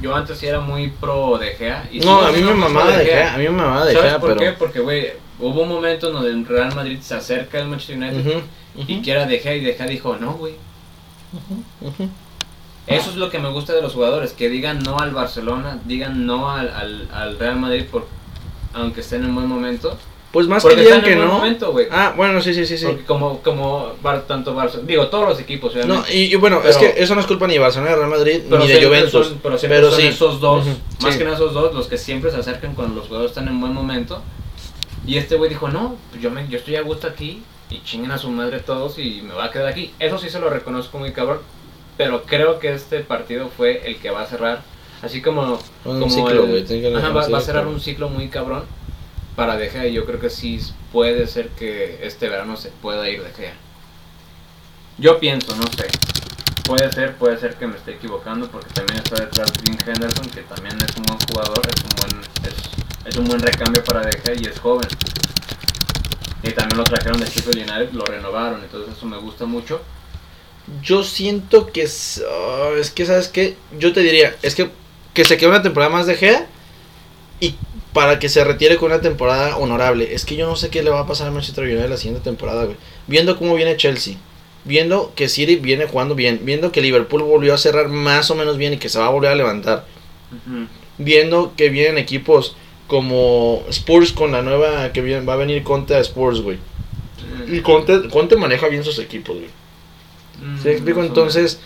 yo 0.00 0.14
antes 0.14 0.38
sí 0.38 0.46
era 0.46 0.60
muy 0.60 0.88
pro 0.88 1.38
De 1.38 1.54
Gea. 1.54 1.88
Y 1.90 2.00
No, 2.00 2.20
a 2.20 2.30
mí 2.32 2.42
me 2.42 2.52
mamaba 2.54 2.90
de 2.96 3.04
Gea. 3.06 3.34
A 3.34 3.38
mí 3.38 3.44
me 3.44 3.50
mamaba 3.50 3.86
de 3.86 3.92
¿Sabes 3.94 4.10
Gea, 4.10 4.20
por 4.20 4.30
pero. 4.36 4.40
qué? 4.40 4.52
Porque, 4.58 4.80
güey, 4.80 5.12
hubo 5.38 5.62
un 5.62 5.68
momento 5.68 6.10
donde 6.10 6.30
el 6.30 6.44
Real 6.46 6.74
Madrid 6.74 6.98
se 7.00 7.14
acerca 7.14 7.58
al 7.58 7.68
Manchester 7.68 7.96
United 7.96 8.42
Ujú, 8.76 8.84
y 8.90 8.94
ujú, 8.94 9.02
quiera 9.02 9.26
De 9.26 9.38
Gea 9.38 9.54
y 9.56 9.60
De 9.60 9.74
Gea 9.74 9.86
dijo, 9.86 10.16
no, 10.16 10.34
güey. 10.34 10.54
Eso 12.86 13.10
es 13.10 13.16
lo 13.16 13.30
que 13.30 13.38
me 13.38 13.48
gusta 13.50 13.72
de 13.72 13.80
los 13.82 13.94
jugadores, 13.94 14.32
que 14.32 14.48
digan 14.50 14.82
no 14.82 14.98
al 14.98 15.12
Barcelona, 15.12 15.78
digan 15.86 16.26
no 16.26 16.50
al, 16.50 16.68
al, 16.68 17.08
al 17.12 17.38
Real 17.38 17.56
Madrid, 17.58 17.84
por, 17.90 18.06
aunque 18.74 19.00
estén 19.00 19.24
en 19.24 19.34
buen 19.34 19.46
momento. 19.46 19.96
Pues 20.32 20.48
más 20.48 20.62
que 20.64 20.70
Porque 20.70 20.82
digan 20.82 20.98
están 20.98 21.12
en 21.12 21.18
que 21.18 21.24
buen 21.24 21.28
no. 21.28 21.38
momento. 21.38 21.74
Ah, 21.92 22.12
bueno, 22.16 22.42
sí, 22.42 22.52
sí, 22.52 22.66
sí, 22.66 22.76
sí. 22.76 22.84
Porque 22.86 23.04
como, 23.04 23.38
como 23.40 23.92
tanto 24.26 24.52
Barcelona, 24.54 24.88
digo, 24.88 25.06
todos 25.06 25.28
los 25.28 25.40
equipos, 25.40 25.74
No, 25.86 26.04
y, 26.12 26.32
y 26.32 26.34
bueno, 26.34 26.60
es 26.62 26.76
que 26.76 26.94
eso 26.98 27.14
no 27.14 27.20
es 27.20 27.26
culpa 27.26 27.46
ni 27.46 27.54
de 27.54 27.60
Barcelona, 27.60 27.92
de 27.92 27.96
Real 27.96 28.10
Madrid, 28.10 28.40
ni 28.50 28.66
de 28.66 28.84
Juventus. 28.84 29.28
son- 29.28 29.40
pero 29.42 29.56
siempre 29.56 29.78
pero 29.78 29.90
son 29.90 30.00
sí. 30.00 30.06
esos 30.08 30.40
dos, 30.40 30.66
más 31.00 31.12
sí. 31.12 31.18
que 31.18 31.24
nada 31.24 31.36
esos 31.36 31.54
dos, 31.54 31.72
los 31.74 31.86
que 31.86 31.96
siempre 31.96 32.30
se 32.32 32.36
acercan 32.36 32.74
cuando 32.74 32.96
los 32.96 33.06
jugadores 33.06 33.30
están 33.30 33.48
en 33.48 33.60
buen 33.60 33.72
momento. 33.72 34.20
Y 35.06 35.16
este 35.18 35.36
güey 35.36 35.48
dijo, 35.50 35.68
no, 35.68 35.96
pues 36.10 36.20
yo, 36.20 36.30
me, 36.30 36.48
yo 36.48 36.58
estoy 36.58 36.76
a 36.76 36.82
gusto 36.82 37.06
aquí 37.06 37.42
y 37.70 37.82
chinguen 37.82 38.10
a 38.12 38.18
su 38.18 38.30
madre 38.30 38.60
todos 38.60 38.98
y 38.98 39.22
me 39.22 39.34
voy 39.34 39.42
a 39.44 39.50
quedar 39.50 39.66
aquí. 39.68 39.92
Eso 39.98 40.18
sí 40.18 40.28
se 40.30 40.38
lo 40.38 40.50
reconozco 40.50 40.98
muy 40.98 41.12
cabrón, 41.12 41.40
pero 41.96 42.22
creo 42.24 42.58
que 42.58 42.72
este 42.74 43.00
partido 43.00 43.48
fue 43.48 43.86
el 43.88 43.98
que 43.98 44.10
va 44.10 44.22
a 44.22 44.26
cerrar, 44.26 44.62
así 45.02 45.22
como... 45.22 45.58
Ciclo, 46.10 46.30
el- 46.58 46.66
Ajá, 46.96 47.08
va, 47.08 47.20
va 47.32 47.38
a 47.38 47.40
cerrar 47.46 47.66
un 47.66 47.80
ciclo 47.80 48.08
muy 48.08 48.28
cabrón 48.28 48.64
para 49.36 49.56
De 49.56 49.68
Gea 49.68 49.86
y 49.88 49.92
yo 49.94 50.04
creo 50.04 50.20
que 50.20 50.30
sí 50.30 50.60
puede 50.92 51.26
ser 51.26 51.48
que 51.48 52.00
este 52.06 52.28
verano 52.28 52.56
se 52.56 52.68
pueda 52.70 53.08
ir 53.08 53.22
De 53.22 53.30
Gea. 53.32 53.54
Yo 54.98 55.18
pienso, 55.18 55.56
no 55.56 55.64
sé. 55.64 55.88
Puede 56.64 56.90
ser, 56.92 57.16
puede 57.16 57.36
ser 57.38 57.56
que 57.56 57.66
me 57.66 57.76
esté 57.76 57.92
equivocando 57.94 58.48
porque 58.48 58.70
también 58.72 59.00
está 59.02 59.16
detrás 59.16 59.52
Dean 59.62 59.76
Henderson, 59.86 60.30
que 60.30 60.42
también 60.42 60.76
es 60.80 60.96
un 60.96 61.02
buen 61.02 61.18
jugador, 61.28 61.60
es 61.68 61.82
un 61.82 61.90
buen, 62.12 62.24
es, 62.46 62.54
es 63.06 63.16
un 63.16 63.24
buen 63.26 63.40
recambio 63.40 63.82
para 63.84 64.00
De 64.00 64.18
Gea 64.20 64.34
y 64.40 64.46
es 64.46 64.58
joven. 64.60 64.88
Y 66.44 66.52
también 66.52 66.78
lo 66.78 66.84
trajeron 66.84 67.20
de 67.20 67.26
Sheffield 67.26 67.70
United, 67.70 67.92
lo 67.92 68.04
renovaron, 68.04 68.62
entonces 68.62 68.94
eso 68.96 69.06
me 69.06 69.16
gusta 69.16 69.46
mucho. 69.46 69.80
Yo 70.82 71.02
siento 71.02 71.72
que 71.72 71.82
es, 71.82 72.22
ah, 72.28 72.70
es 72.78 72.90
que, 72.90 73.06
¿sabes 73.06 73.28
qué? 73.28 73.56
Yo 73.78 73.92
te 73.92 74.00
diría, 74.00 74.36
es 74.42 74.54
que 74.54 74.70
que 75.14 75.24
se 75.24 75.36
quede 75.36 75.48
una 75.48 75.62
temporada 75.62 75.90
más 75.90 76.06
de 76.06 76.16
Gea 76.16 76.46
y 77.40 77.54
para 77.92 78.18
que 78.18 78.28
se 78.28 78.42
retire 78.42 78.76
con 78.76 78.90
una 78.90 79.00
temporada 79.00 79.56
honorable. 79.56 80.12
Es 80.12 80.24
que 80.24 80.34
yo 80.34 80.46
no 80.46 80.56
sé 80.56 80.68
qué 80.68 80.82
le 80.82 80.90
va 80.90 81.00
a 81.00 81.06
pasar 81.06 81.28
a 81.28 81.30
Manchester 81.30 81.64
United 81.64 81.88
la 81.88 81.96
siguiente 81.96 82.24
temporada, 82.24 82.64
güey. 82.64 82.76
Viendo 83.06 83.38
cómo 83.38 83.54
viene 83.54 83.76
Chelsea, 83.76 84.16
viendo 84.64 85.12
que 85.14 85.28
City 85.28 85.56
viene 85.56 85.86
jugando 85.86 86.16
bien, 86.16 86.40
viendo 86.42 86.72
que 86.72 86.82
Liverpool 86.82 87.22
volvió 87.22 87.54
a 87.54 87.58
cerrar 87.58 87.88
más 87.88 88.30
o 88.30 88.34
menos 88.34 88.58
bien 88.58 88.74
y 88.74 88.78
que 88.78 88.88
se 88.88 88.98
va 88.98 89.06
a 89.06 89.10
volver 89.10 89.30
a 89.30 89.36
levantar, 89.36 89.86
viendo 90.98 91.54
que 91.56 91.70
vienen 91.70 91.98
equipos 91.98 92.56
como 92.86 93.62
Spurs 93.70 94.12
con 94.12 94.32
la 94.32 94.42
nueva 94.42 94.92
que 94.92 95.00
viene, 95.00 95.24
va 95.24 95.34
a 95.34 95.36
venir 95.36 95.62
Conte 95.62 95.94
a 95.94 96.00
Spurs, 96.00 96.40
güey. 96.40 96.58
Y 97.48 97.60
Conte, 97.60 98.08
Conte 98.10 98.36
maneja 98.36 98.68
bien 98.68 98.84
sus 98.84 98.98
equipos, 98.98 99.36
güey. 99.36 99.48
Mm, 100.42 100.62
¿Sí 100.62 100.68
explico? 100.68 101.02
Entonces, 101.02 101.60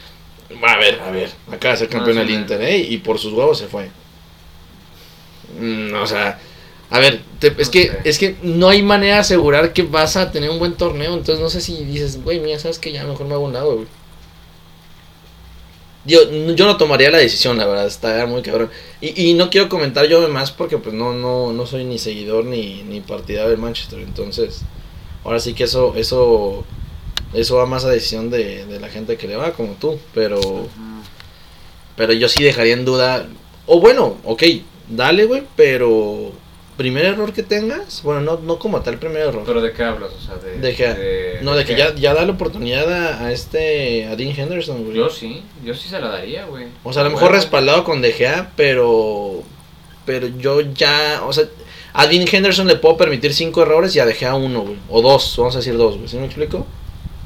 a 0.67 0.77
ver, 0.77 1.01
a 1.01 1.11
ver, 1.11 1.31
acaba 1.51 1.73
de 1.75 1.79
ser 1.81 1.89
campeón 1.89 2.19
el. 2.19 2.31
Inter, 2.31 2.63
¿eh? 2.63 2.79
Y 2.79 2.99
por 2.99 3.19
sus 3.19 3.33
huevos 3.33 3.59
se 3.59 3.67
fue. 3.67 3.91
Mm, 5.61 5.95
o 5.95 6.07
sea, 6.07 6.39
a 6.91 6.99
ver, 7.01 7.21
te- 7.39 7.55
es, 7.59 7.69
que, 7.69 7.91
es 8.05 8.19
que 8.19 8.37
no 8.43 8.69
hay 8.69 8.83
manera 8.83 9.15
de 9.15 9.21
asegurar 9.21 9.73
que 9.73 9.83
vas 9.83 10.17
a 10.17 10.31
tener 10.31 10.51
un 10.51 10.59
buen 10.59 10.75
torneo. 10.75 11.15
Entonces, 11.15 11.43
no 11.43 11.51
sé 11.51 11.61
si 11.61 11.85
dices, 11.85 12.23
güey, 12.23 12.41
mira, 12.41 12.59
sabes 12.59 12.79
que 12.79 12.93
ya 12.93 13.05
mejor 13.05 13.27
me 13.27 13.35
hago 13.35 13.45
un 13.45 13.53
lado, 13.53 13.75
güey. 13.77 13.87
Yo, 16.09 16.31
yo 16.55 16.67
no 16.67 16.79
tomaría 16.79 17.11
la 17.11 17.19
decisión, 17.19 17.59
la 17.59 17.67
verdad, 17.67 17.87
está 17.87 18.25
muy 18.27 18.41
cabrón. 18.41 18.71
Y, 19.01 19.31
y 19.31 19.35
no 19.35 19.51
quiero 19.51 19.69
comentar 19.69 20.07
yo 20.07 20.27
más 20.31 20.51
porque 20.51 20.79
pues 20.79 20.95
no, 20.95 21.13
no, 21.13 21.53
no 21.53 21.67
soy 21.67 21.85
ni 21.85 21.99
seguidor 21.99 22.47
ni, 22.47 22.83
ni 22.83 23.03
partidario 23.03 23.51
del 23.51 23.59
Manchester. 23.59 24.01
Entonces, 24.01 24.63
ahora 25.23 25.39
sí 25.39 25.53
que 25.53 25.65
eso, 25.65 25.95
eso, 25.97 26.65
eso 27.35 27.57
va 27.57 27.67
más 27.67 27.85
a 27.85 27.91
decisión 27.91 28.31
de, 28.31 28.65
de 28.65 28.81
la 28.81 28.89
gente 28.89 29.19
que 29.19 29.29
le 29.29 29.37
va, 29.37 29.53
como 29.53 29.75
tú. 29.75 29.99
Pero, 30.15 30.41
pero 31.95 32.15
yo 32.15 32.29
sí 32.29 32.43
dejaría 32.43 32.73
en 32.73 32.87
duda. 32.87 33.29
O 33.67 33.79
bueno, 33.79 34.17
ok, 34.25 34.43
dale, 34.89 35.27
güey, 35.27 35.43
pero 35.57 36.33
primer 36.79 37.05
error 37.05 37.35
que 37.35 37.43
tengas, 37.43 38.03
bueno, 38.03 38.23
no, 38.23 38.39
no 38.39 38.59
como 38.59 38.81
tal 38.81 38.99
primer 38.99 39.23
error. 39.23 39.43
¿Pero 39.45 39.61
de 39.61 39.73
qué 39.73 39.83
hablas? 39.83 40.13
O 40.13 40.25
sea, 40.25 40.37
de... 40.37 40.59
De 40.59 40.75
que, 40.75 41.41
no, 41.43 41.55
de 41.55 41.67
que 41.67 41.77
ya, 41.77 41.95
ya 41.95 42.15
dale 42.15 42.33
oportunidad 42.33 42.91
a, 42.91 43.27
a 43.27 43.33
este, 43.33 44.07
a 44.07 44.17
Dean 44.17 44.35
Henderson, 44.35 44.85
güey. 44.85 44.97
Yo 44.97 45.11
sí, 45.11 45.43
yo 45.63 45.75
sí 45.75 45.89
se 45.91 46.01
la 46.01 46.09
daría, 46.09 46.47
güey. 46.47 46.69
O 46.85 46.93
sea, 46.93 47.03
a 47.03 47.05
lo 47.05 47.11
mejor 47.11 47.33
respaldado 47.33 47.85
con 47.85 48.01
De 48.01 48.13
Gea, 48.13 48.53
pero. 48.57 49.43
Pero 50.07 50.29
yo 50.29 50.63
ya. 50.63 51.23
O 51.27 51.33
sea, 51.35 51.45
a 51.93 52.07
Dean 52.07 52.27
Henderson 52.31 52.67
le 52.67 52.77
puedo 52.77 52.97
permitir 52.97 53.35
cinco 53.35 53.61
errores 53.61 53.95
y 53.97 53.99
a 53.99 54.07
De 54.07 54.15
Gea 54.15 54.37
uno, 54.37 54.63
güey. 54.63 54.77
O 54.89 55.03
dos, 55.03 55.35
vamos 55.37 55.57
a 55.57 55.59
decir 55.59 55.77
dos, 55.77 55.97
güey. 55.97 56.09
¿Sí 56.09 56.17
me 56.17 56.27
explico? 56.27 56.67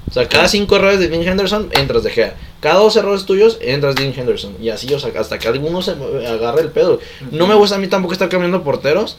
O 0.08 0.12
sea, 0.12 0.28
cada 0.28 0.48
cinco 0.48 0.76
errores 0.76 0.98
de 0.98 1.08
Dean 1.08 1.22
Henderson 1.22 1.70
entras 1.72 2.02
De 2.02 2.10
Gea. 2.10 2.36
Cada 2.60 2.76
dos 2.76 2.96
errores 2.96 3.24
tuyos 3.24 3.58
entras 3.60 3.94
Dean 3.94 4.12
Henderson. 4.16 4.56
Y 4.60 4.70
así, 4.70 4.92
o 4.92 4.98
sea, 4.98 5.12
hasta 5.18 5.38
que 5.38 5.48
alguno 5.48 5.82
se 5.82 5.92
agarre 5.92 6.62
el 6.62 6.70
pedo. 6.70 7.00
No 7.30 7.46
me 7.46 7.54
gusta 7.54 7.76
a 7.76 7.78
mí 7.78 7.86
tampoco 7.88 8.12
estar 8.12 8.28
cambiando 8.28 8.62
porteros. 8.62 9.16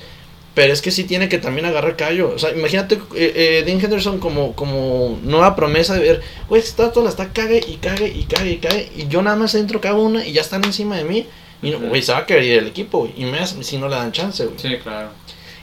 Pero 0.55 0.72
es 0.72 0.81
que 0.83 0.91
sí 0.91 1.03
tiene 1.05 1.29
que 1.29 1.39
también 1.39 1.65
agarrar 1.65 1.95
callo. 1.95 2.31
O 2.36 2.38
sea, 2.38 2.51
imagínate 2.51 2.95
eh, 3.15 3.33
eh, 3.36 3.63
Dean 3.65 3.79
Henderson 3.83 4.19
como, 4.19 4.53
como 4.55 5.19
nueva 5.24 5.55
promesa 5.55 5.95
de 5.95 6.00
ver, 6.01 6.22
güey, 6.48 6.62
está 6.62 6.91
toda 6.91 7.05
la 7.05 7.10
está 7.10 7.33
cague 7.33 7.60
y 7.67 7.77
cague 7.77 8.07
y 8.07 8.24
cague 8.25 8.51
y 8.51 8.57
cague. 8.57 8.89
Y 8.95 9.07
yo 9.07 9.22
nada 9.24 9.36
más 9.36 9.55
entro, 9.55 9.81
cago 9.81 10.03
una 10.03 10.25
y 10.25 10.31
ya 10.33 10.41
están 10.41 10.63
encima 10.63 10.95
de 10.98 11.05
mí. 11.05 11.25
Y, 11.63 11.72
no- 11.72 11.77
Ujú. 11.77 11.88
güey, 11.88 12.01
se 12.03 12.12
va 12.12 12.19
a 12.19 12.25
querer 12.27 12.43
ir 12.43 12.57
el 12.60 12.67
equipo, 12.67 13.00
güey. 13.00 13.13
Y 13.17 13.25
más 13.25 13.55
si 13.62 13.77
no 13.77 13.88
le 13.89 13.95
dan 13.95 14.12
chance, 14.12 14.45
güey. 14.45 14.60
Sí, 14.60 14.75
claro. 14.83 15.10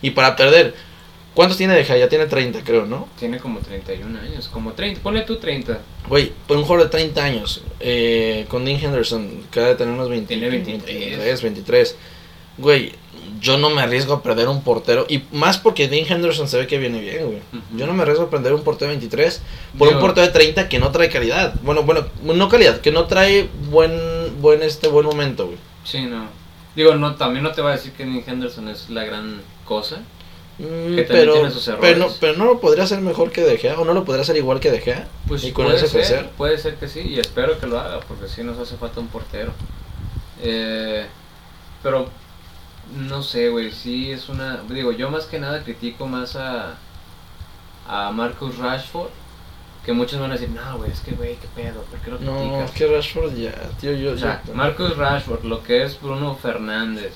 Y 0.02 0.10
para 0.10 0.34
perder, 0.34 0.74
¿cuántos 1.34 1.56
tiene 1.56 1.74
de 1.74 1.84
Gea? 1.84 1.96
Ya 1.98 2.08
tiene 2.08 2.26
30, 2.26 2.64
creo, 2.64 2.84
¿no? 2.86 3.06
Tiene 3.18 3.38
como 3.38 3.60
31 3.60 4.18
años, 4.18 4.48
como 4.48 4.72
30, 4.72 5.00
ponle 5.02 5.20
tú 5.20 5.36
30. 5.36 5.78
Güey, 6.08 6.32
por 6.48 6.56
un 6.56 6.64
jugador 6.64 6.86
de 6.86 6.90
30 6.90 7.22
años, 7.24 7.62
eh, 7.78 8.44
con 8.48 8.64
Dean 8.64 8.82
Henderson, 8.82 9.44
que 9.52 9.60
debe 9.60 9.74
tener 9.76 9.94
unos 9.94 10.08
20, 10.08 10.26
Tiene 10.26 10.48
23. 10.48 10.84
23, 11.18 11.42
23. 11.42 11.96
Güey, 12.58 12.92
yo 13.40 13.58
no 13.58 13.70
me 13.70 13.82
arriesgo 13.82 14.14
a 14.14 14.22
perder 14.22 14.48
un 14.48 14.62
portero. 14.62 15.06
Y 15.08 15.22
más 15.32 15.58
porque 15.58 15.88
Dean 15.88 16.06
Henderson 16.10 16.48
se 16.48 16.58
ve 16.58 16.66
que 16.66 16.78
viene 16.78 17.00
bien, 17.00 17.26
güey. 17.26 17.38
Yo 17.76 17.86
no 17.86 17.94
me 17.94 18.02
arriesgo 18.02 18.24
a 18.24 18.30
perder 18.30 18.52
un 18.52 18.62
portero 18.62 18.90
de 18.90 18.96
23 18.98 19.40
por 19.78 19.88
un 19.88 20.00
portero 20.00 20.26
de 20.26 20.32
30 20.32 20.68
que 20.68 20.78
no 20.78 20.90
trae 20.90 21.08
calidad. 21.08 21.54
Bueno, 21.62 21.82
bueno, 21.84 22.06
no 22.22 22.48
calidad, 22.48 22.80
que 22.80 22.92
no 22.92 23.06
trae 23.06 23.48
buen, 23.70 24.40
buen, 24.40 24.62
este, 24.62 24.88
buen 24.88 25.06
momento, 25.06 25.46
güey. 25.46 25.58
Sí, 25.84 26.02
no. 26.02 26.26
Digo, 26.76 26.94
no, 26.94 27.16
también 27.16 27.42
no 27.42 27.52
te 27.52 27.62
voy 27.62 27.72
a 27.72 27.76
decir 27.76 27.92
que 27.92 28.04
Nick 28.04 28.28
Henderson 28.28 28.68
es 28.68 28.90
la 28.90 29.04
gran 29.04 29.40
cosa. 29.64 30.00
Mm, 30.58 30.94
Que 30.94 31.02
pero, 31.08 31.32
tiene 31.32 31.50
sus 31.50 31.64
pero, 31.64 31.78
no, 31.80 32.04
errores. 32.04 32.16
pero 32.20 32.36
no 32.36 32.44
lo 32.44 32.60
podría 32.60 32.84
hacer 32.84 33.00
mejor 33.00 33.32
que 33.32 33.40
De 33.40 33.56
Gea, 33.56 33.80
o 33.80 33.84
no 33.86 33.94
lo 33.94 34.04
podría 34.04 34.22
hacer 34.22 34.36
igual 34.36 34.60
que 34.60 34.70
De 34.70 34.80
Gea. 34.80 35.08
Pues 35.26 35.42
y 35.44 35.52
con 35.52 35.64
puede 35.64 35.78
ese 35.78 35.88
ser, 35.88 36.00
crecer. 36.00 36.30
puede 36.36 36.58
ser 36.58 36.74
que 36.74 36.86
sí, 36.88 37.00
y 37.00 37.18
espero 37.18 37.58
que 37.58 37.66
lo 37.66 37.80
haga, 37.80 38.00
porque 38.00 38.28
sí 38.28 38.42
nos 38.44 38.58
hace 38.58 38.76
falta 38.76 39.00
un 39.00 39.08
portero. 39.08 39.52
Eh, 40.42 41.06
pero, 41.82 42.08
no 42.94 43.22
sé, 43.22 43.48
güey, 43.48 43.70
sí 43.72 44.10
es 44.12 44.28
una... 44.28 44.58
Digo, 44.68 44.92
yo 44.92 45.10
más 45.10 45.26
que 45.26 45.38
nada 45.38 45.62
critico 45.62 46.06
más 46.06 46.36
a, 46.36 46.74
a 47.88 48.10
Marcus 48.12 48.56
Rashford, 48.58 49.10
que 49.84 49.92
muchos 49.92 50.20
van 50.20 50.30
a 50.30 50.34
decir, 50.34 50.50
no, 50.50 50.78
güey, 50.78 50.90
es 50.90 51.00
que, 51.00 51.12
güey, 51.12 51.36
qué 51.36 51.48
pedo, 51.54 51.82
¿por 51.84 51.98
qué 52.00 52.10
lo 52.10 52.18
No, 52.18 52.36
criticas? 52.38 52.70
es 52.70 52.76
que 52.76 52.86
Rashford 52.94 53.34
ya, 53.36 53.54
tío, 53.80 53.92
yo... 53.92 54.12
O 54.12 54.18
sea, 54.18 54.42
yo- 54.46 54.54
Marcus 54.54 54.96
Rashford, 54.96 55.44
lo 55.44 55.62
que 55.62 55.82
es 55.84 56.00
Bruno 56.00 56.34
Fernández, 56.34 57.14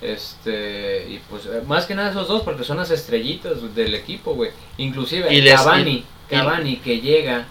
este, 0.00 1.06
y 1.10 1.18
pues 1.28 1.44
eh, 1.46 1.62
más 1.66 1.86
que 1.86 1.94
nada 1.94 2.10
esos 2.10 2.26
dos, 2.28 2.42
porque 2.42 2.64
son 2.64 2.78
las 2.78 2.90
estrellitas 2.90 3.74
del 3.74 3.94
equipo, 3.94 4.34
güey. 4.34 4.50
Inclusive 4.78 5.32
Y 5.32 5.44
Cavani, 5.46 5.90
y- 5.90 6.06
Cavani 6.28 6.76
que 6.78 7.00
llega 7.00 7.46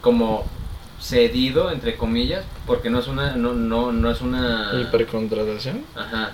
como 0.00 0.46
cedido 1.02 1.70
entre 1.72 1.96
comillas, 1.96 2.44
porque 2.66 2.88
no 2.90 3.00
es 3.00 3.08
una, 3.08 3.34
no, 3.36 3.52
no, 3.52 3.90
no 3.92 4.10
es 4.10 4.20
una, 4.20 4.70
¿Hipercontratación? 4.80 5.84
ajá. 5.96 6.32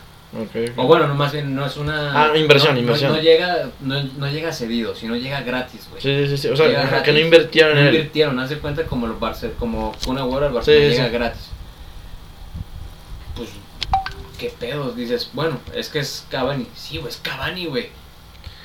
O 0.77 0.87
bueno, 0.87 1.09
no, 1.09 1.15
más 1.15 1.33
bien 1.33 1.55
no 1.55 1.65
es 1.65 1.79
una. 1.79 2.13
Ah, 2.27 2.37
inversión, 2.37 2.75
no- 2.75 2.81
inversión. 2.81 3.13
No, 3.13 3.19
llega, 3.19 3.71
no, 3.81 4.03
no 4.19 4.29
llega 4.31 4.53
cedido, 4.53 4.95
sino 4.95 5.17
llega 5.17 5.41
gratis, 5.41 5.89
güey. 5.89 6.03
Sí, 6.03 6.29
sí, 6.29 6.37
sí, 6.37 6.49
o 6.49 6.55
sea, 6.57 6.69
gratis. 6.69 7.01
que 7.03 7.13
no 7.15 7.19
invirtieron 7.19 7.79
en 7.79 7.87
él. 7.87 7.95
invirtieron, 7.95 8.39
haz 8.39 8.51
de 8.51 8.59
cuenta 8.59 8.83
como 8.85 9.07
los 9.07 9.19
Barce 9.19 9.53
como 9.59 9.95
Kun 10.05 10.19
Agüero 10.19 10.45
al 10.49 10.53
Barcelona 10.53 10.85
Sí, 10.85 10.91
llega 10.91 11.07
sí. 11.07 11.13
gratis. 11.15 11.41
Pues, 13.37 13.49
qué 14.39 14.51
pedos, 14.51 14.97
dices, 14.97 15.31
bueno, 15.33 15.59
es 15.75 15.89
que 15.89 16.01
es 16.01 16.27
Cavani. 16.31 16.67
Sí, 16.75 16.99
güey, 16.99 17.09
es 17.11 17.17
Cavani, 17.17 17.65
güey. 17.65 17.89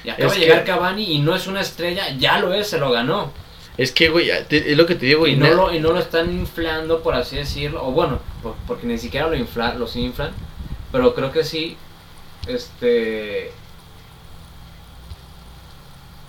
Y 0.03 0.09
acaba 0.09 0.33
de 0.33 0.39
que- 0.39 0.45
llegar 0.45 0.65
Cavani 0.65 1.13
y 1.13 1.19
no 1.19 1.33
es 1.33 1.47
una 1.47 1.61
estrella, 1.61 2.09
ya 2.17 2.39
lo 2.39 2.53
es, 2.53 2.67
se 2.67 2.77
lo 2.77 2.91
ganó. 2.91 3.31
Es 3.77 3.91
que, 3.91 4.09
güey, 4.09 4.29
es 4.29 4.77
lo 4.77 4.85
que 4.85 4.95
te 4.95 5.05
digo, 5.07 5.25
y, 5.25 5.31
y 5.31 5.35
no 5.35 5.45
lo, 5.55 5.73
y 5.73 5.79
no 5.79 5.91
lo 5.93 5.99
están 5.99 6.31
inflando, 6.31 7.01
por 7.01 7.15
así 7.15 7.37
decirlo. 7.37 7.83
O 7.85 7.91
bueno, 7.91 8.19
por- 8.43 8.55
porque 8.67 8.85
ni 8.85 8.97
siquiera 8.99 9.27
lo 9.27 9.35
infla, 9.35 9.73
los 9.73 9.95
inflan. 9.95 10.31
Pero 10.91 11.15
creo 11.15 11.31
que 11.31 11.43
sí, 11.43 11.75
este... 12.47 13.51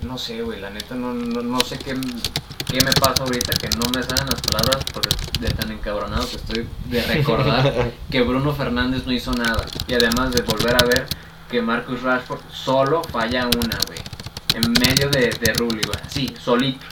No 0.02 0.18
sé, 0.18 0.42
güey, 0.42 0.60
la 0.60 0.70
neta 0.70 0.94
no, 0.94 1.14
no, 1.14 1.40
no 1.40 1.60
sé 1.60 1.78
qué, 1.78 1.94
qué 2.66 2.76
me 2.84 2.92
pasa 2.92 3.24
ahorita, 3.24 3.52
que 3.56 3.68
no 3.70 3.84
me 3.94 4.02
salen 4.02 4.26
las 4.30 4.40
palabras 4.42 4.84
porque 4.92 5.08
de 5.40 5.48
tan 5.48 5.70
encabronado 5.70 6.28
que 6.28 6.36
estoy 6.36 6.66
de 6.86 7.02
recordar 7.02 7.90
que 8.10 8.20
Bruno 8.22 8.52
Fernández 8.54 9.06
no 9.06 9.12
hizo 9.12 9.32
nada. 9.32 9.64
Y 9.86 9.94
además 9.94 10.32
de 10.32 10.42
volver 10.42 10.74
a 10.76 10.84
ver 10.86 11.06
que 11.50 11.62
Marcus 11.62 12.02
Rashford 12.02 12.40
solo 12.52 13.02
falla 13.04 13.46
una, 13.46 13.78
güey. 13.86 13.98
En 14.54 14.72
medio 14.72 15.08
de, 15.08 15.30
de 15.40 15.52
Rulli, 15.54 15.82
güey. 15.84 15.98
Sí, 16.08 16.34
solito. 16.38 16.84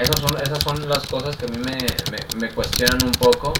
Esas 0.00 0.20
son, 0.20 0.36
esas 0.42 0.62
son 0.62 0.88
las 0.88 1.06
cosas 1.06 1.36
que 1.36 1.46
a 1.46 1.48
mí 1.48 1.58
me, 1.58 1.76
me, 2.10 2.40
me 2.48 2.54
cuestionan 2.54 2.98
un 3.04 3.12
poco. 3.12 3.52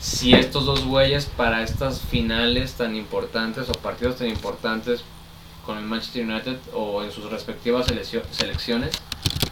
Si 0.00 0.32
estos 0.34 0.64
dos 0.64 0.84
güeyes 0.84 1.26
para 1.26 1.62
estas 1.62 2.00
finales 2.00 2.72
tan 2.74 2.96
importantes 2.96 3.68
o 3.68 3.72
partidos 3.72 4.16
tan 4.16 4.28
importantes 4.28 5.02
con 5.64 5.76
el 5.78 5.84
Manchester 5.84 6.24
United 6.24 6.56
o 6.74 7.02
en 7.02 7.12
sus 7.12 7.30
respectivas 7.30 7.86
seleccio- 7.86 8.22
selecciones 8.30 8.92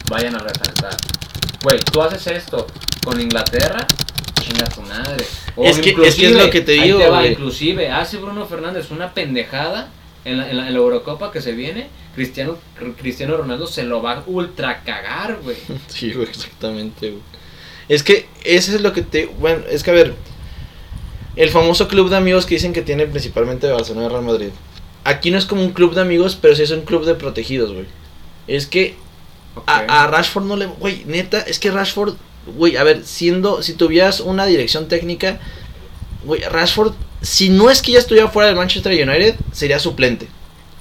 vayan 0.09 0.35
a 0.35 0.39
resaltar. 0.39 0.95
Güey, 1.63 1.79
tú 1.79 2.01
haces 2.01 2.25
esto 2.27 2.65
con 3.03 3.21
Inglaterra, 3.21 3.85
chinga 4.41 4.65
tu 4.69 4.81
madre. 4.81 5.25
O 5.55 5.63
Es 5.65 5.77
que- 5.79 5.91
es 6.03 6.15
que 6.15 6.25
es 6.27 6.31
lo 6.35 6.49
que 6.49 6.61
te 6.61 6.71
digo, 6.73 6.99
va, 6.99 7.19
güey. 7.19 7.31
inclusive 7.33 7.91
hace 7.91 8.17
Bruno 8.17 8.45
Fernández 8.47 8.89
una 8.91 9.13
pendejada 9.13 9.89
en 10.29 10.37
la, 10.37 10.49
en 10.49 10.57
la- 10.57 10.67
en 10.67 10.73
la 10.73 10.79
Eurocopa 10.79 11.31
que 11.31 11.41
se 11.41 11.51
viene, 11.53 11.87
Cristiano, 12.15 12.57
Cristiano 12.99 13.37
Ronaldo 13.37 13.67
se 13.67 13.83
lo 13.83 14.01
va 14.01 14.13
a 14.13 14.23
ultra 14.27 14.83
cagar, 14.83 15.39
güey. 15.43 15.57
Sí, 15.87 16.11
güey, 16.13 16.27
exactamente, 16.27 17.09
güey. 17.11 17.21
Es 17.87 18.03
que 18.03 18.27
ese 18.43 18.75
es 18.75 18.81
lo 18.81 18.93
que 18.93 19.01
te... 19.01 19.25
Bueno, 19.25 19.63
es 19.69 19.83
que 19.83 19.89
a 19.91 19.93
ver, 19.93 20.13
el 21.35 21.49
famoso 21.49 21.87
club 21.87 22.09
de 22.09 22.17
amigos 22.17 22.45
que 22.45 22.55
dicen 22.55 22.73
que 22.73 22.81
tiene 22.81 23.05
principalmente 23.07 23.67
Barcelona 23.71 24.07
y 24.07 24.09
Real 24.09 24.23
Madrid. 24.23 24.49
Aquí 25.03 25.31
no 25.31 25.37
es 25.37 25.45
como 25.45 25.63
un 25.63 25.71
club 25.71 25.93
de 25.95 26.01
amigos, 26.01 26.37
pero 26.39 26.55
sí 26.55 26.63
es 26.63 26.71
un 26.71 26.81
club 26.81 27.05
de 27.05 27.15
protegidos, 27.15 27.71
güey. 27.73 27.85
Es 28.47 28.67
que 28.67 28.95
a, 29.65 30.03
a 30.03 30.07
Rashford 30.07 30.45
no 30.45 30.55
le... 30.55 30.65
Güey, 30.67 31.03
neta, 31.05 31.39
es 31.41 31.57
que 31.59 31.71
Rashford... 31.71 32.15
Güey, 32.55 32.77
a 32.77 32.83
ver, 32.83 33.03
siendo... 33.05 33.63
Si 33.63 33.73
tuvieras 33.73 34.19
una 34.19 34.45
dirección 34.45 34.87
técnica... 34.87 35.39
Güey, 36.25 36.41
Rashford... 36.41 36.93
Si 37.21 37.49
no 37.49 37.69
es 37.69 37.81
que 37.81 37.91
ya 37.91 37.99
estuviera 37.99 38.29
fuera 38.29 38.47
del 38.47 38.55
Manchester 38.55 38.91
United, 38.91 39.35
sería 39.51 39.79
suplente. 39.79 40.27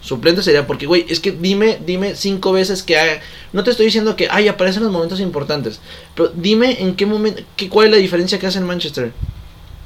Suplente 0.01 0.43
sería 0.43 0.67
porque, 0.67 0.87
güey, 0.87 1.05
es 1.09 1.21
que 1.21 1.33
dime, 1.33 1.79
dime 1.85 2.15
cinco 2.15 2.53
veces 2.53 2.83
que 2.83 2.99
haga... 2.99 3.21
No 3.53 3.65
te 3.65 3.71
estoy 3.71 3.87
diciendo 3.87 4.15
que, 4.17 4.29
ay, 4.31 4.49
aparecen 4.49 4.85
los 4.85 4.93
momentos 4.93 5.21
importantes. 5.21 5.81
Pero 6.15 6.31
dime 6.35 6.81
en 6.81 6.95
qué 6.95 7.05
momento... 7.05 7.43
Qué, 7.57 7.69
¿Cuál 7.69 7.87
es 7.89 7.93
la 7.93 7.99
diferencia 7.99 8.39
que 8.39 8.47
hace 8.47 8.59
en 8.59 8.67
Manchester? 8.67 9.13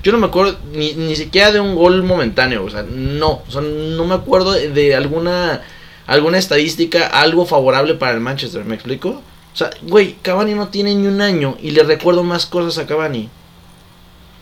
Yo 0.03 0.13
no 0.13 0.19
me 0.19 0.27
acuerdo 0.27 0.59
ni, 0.75 0.93
ni 0.93 1.17
siquiera 1.17 1.51
de 1.51 1.61
un 1.61 1.75
gol 1.75 2.03
momentáneo. 2.03 2.65
O 2.65 2.71
sea, 2.71 2.83
no. 2.83 3.43
O 3.49 3.51
sea, 3.51 3.63
no 3.63 4.05
me 4.05 4.15
acuerdo 4.15 4.53
de, 4.53 4.69
de 4.69 4.95
alguna... 4.95 5.63
Alguna 6.07 6.37
estadística, 6.37 7.07
algo 7.07 7.47
favorable 7.47 7.95
para 7.95 8.13
el 8.13 8.21
Manchester. 8.21 8.65
¿Me 8.65 8.75
explico? 8.75 9.23
O 9.55 9.57
sea, 9.57 9.71
güey, 9.83 10.17
Cavani 10.21 10.55
no 10.55 10.69
tiene 10.69 10.95
ni 10.95 11.07
un 11.07 11.21
año 11.21 11.57
y 11.63 11.71
le 11.71 11.85
recuerdo 11.85 12.25
más 12.25 12.45
cosas 12.45 12.83
a 12.83 12.87
Cavani. 12.87 13.29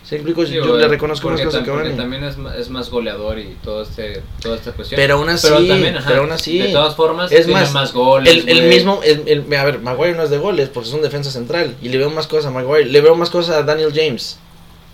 ¿Se 0.03 0.15
explico? 0.15 0.45
Sí, 0.45 0.53
Yo 0.55 0.75
le 0.77 0.87
reconozco 0.87 1.29
más 1.29 1.39
porque 1.39 1.45
cosas 1.45 1.61
porque 1.65 1.77
Cavani. 1.79 1.95
también 1.95 2.23
es, 2.23 2.35
es 2.59 2.69
más 2.69 2.89
goleador 2.89 3.39
y 3.39 3.55
todo 3.63 3.83
este, 3.83 4.21
toda 4.41 4.55
esta 4.55 4.71
cuestión. 4.73 4.97
Pero 4.99 5.13
aún 5.15 5.29
así, 5.29 5.47
también, 5.47 5.95
ajá, 5.95 6.07
pero 6.09 6.21
aún 6.23 6.31
así. 6.31 6.57
De 6.57 6.69
todas 6.69 6.95
formas, 6.95 7.31
Es 7.31 7.45
tiene 7.45 7.61
más, 7.61 7.71
más, 7.73 7.93
goles. 7.93 8.43
El, 8.47 8.63
mismo, 8.67 8.99
el, 9.03 9.23
el- 9.27 9.53
a 9.55 9.63
ver, 9.63 9.79
Maguire 9.79 10.15
no 10.15 10.23
es 10.23 10.29
de 10.29 10.37
goles 10.37 10.69
porque 10.69 10.89
es 10.89 10.95
un 10.95 11.01
defensa 11.01 11.29
central. 11.31 11.75
Y 11.81 11.89
le 11.89 11.97
veo 11.97 12.09
más 12.09 12.27
cosas 12.27 12.47
a 12.47 12.51
Maguire. 12.51 12.85
Le 12.89 12.99
veo 12.99 13.15
más 13.15 13.29
cosas 13.29 13.55
a 13.55 13.63
Daniel 13.63 13.91
James. 13.95 14.37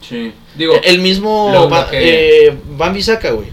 Sí. 0.08 0.34
Digo, 0.56 0.76
el 0.84 1.00
mismo 1.00 1.50
lo- 1.52 1.62
lo 1.62 1.70
Ba- 1.70 1.90
que- 1.90 2.48
eh, 2.50 2.58
Van 2.78 2.94
Bissaka, 2.94 3.32
güey. 3.32 3.48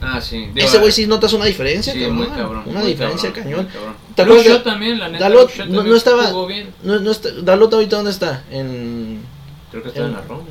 ah, 0.00 0.20
sí. 0.20 0.48
digo, 0.54 0.66
Ese 0.66 0.78
güey 0.78 0.92
sí 0.92 1.06
notas 1.06 1.32
una 1.34 1.44
diferencia, 1.44 1.92
sí, 1.92 1.98
cabrón. 1.98 2.16
muy 2.16 2.26
cabrón. 2.28 2.62
Una 2.64 2.78
muy 2.80 2.88
diferencia 2.88 3.32
cabrón, 3.32 3.66
cañón. 3.66 3.68
¿Te 4.14 4.22
acuerdas 4.22 4.44
de- 4.44 4.50
Shaw 4.50 4.62
también, 4.62 4.98
la 4.98 5.08
neta. 5.10 5.24
Dalot 5.24 5.54
no- 5.66 5.82
no 5.82 5.94
estaba- 5.96 6.26
jugó 6.28 6.46
bien. 6.46 6.70
No, 6.84 6.98
no 7.00 7.10
está, 7.10 7.28
Dalot 7.42 7.74
ahorita 7.74 7.96
dónde 7.96 8.12
está? 8.12 8.44
En 8.50 9.20
Creo 9.70 9.82
que 9.82 9.88
está 9.90 10.00
en 10.00 10.06
en- 10.06 10.12
la 10.14 10.20
Roma, 10.22 10.44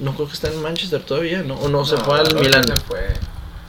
¿no? 0.00 0.14
creo 0.14 0.26
que 0.26 0.34
está 0.34 0.48
en 0.48 0.60
Manchester 0.62 1.02
todavía, 1.02 1.42
¿no? 1.42 1.54
O 1.56 1.68
no, 1.68 1.84
se 1.84 1.96
fue 1.96 2.18
al 2.18 2.28
ya 2.50 2.62
se 2.62 2.76
fue. 2.76 3.00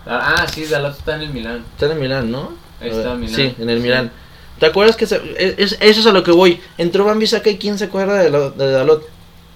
Ah, 0.05 0.45
sí, 0.51 0.65
Dalot 0.65 0.97
está 0.97 1.15
en 1.15 1.21
el 1.21 1.29
Milán. 1.29 1.63
Está 1.73 1.85
en 1.87 1.91
el 1.93 1.99
Milán, 1.99 2.31
¿no? 2.31 2.53
Ahí 2.79 2.89
está 2.89 3.13
Eh, 3.13 3.17
Milán. 3.17 3.35
Sí, 3.35 3.55
en 3.59 3.69
el 3.69 3.77
Sí. 3.77 3.83
Milán. 3.83 4.11
¿Te 4.59 4.65
acuerdas 4.67 4.95
que 4.95 5.05
se- 5.07 5.21
es, 5.37 5.77
eso 5.79 5.99
es 6.01 6.05
a 6.05 6.11
lo 6.11 6.23
que 6.23 6.31
voy? 6.31 6.59
Entró 6.77 7.05
Van 7.05 7.19
Bissaka 7.19 7.49
y 7.49 7.57
quién 7.57 7.77
se 7.77 7.85
acuerda 7.85 8.19
de, 8.21 8.29
lo- 8.29 8.51
de 8.51 8.71
Dalot. 8.71 9.07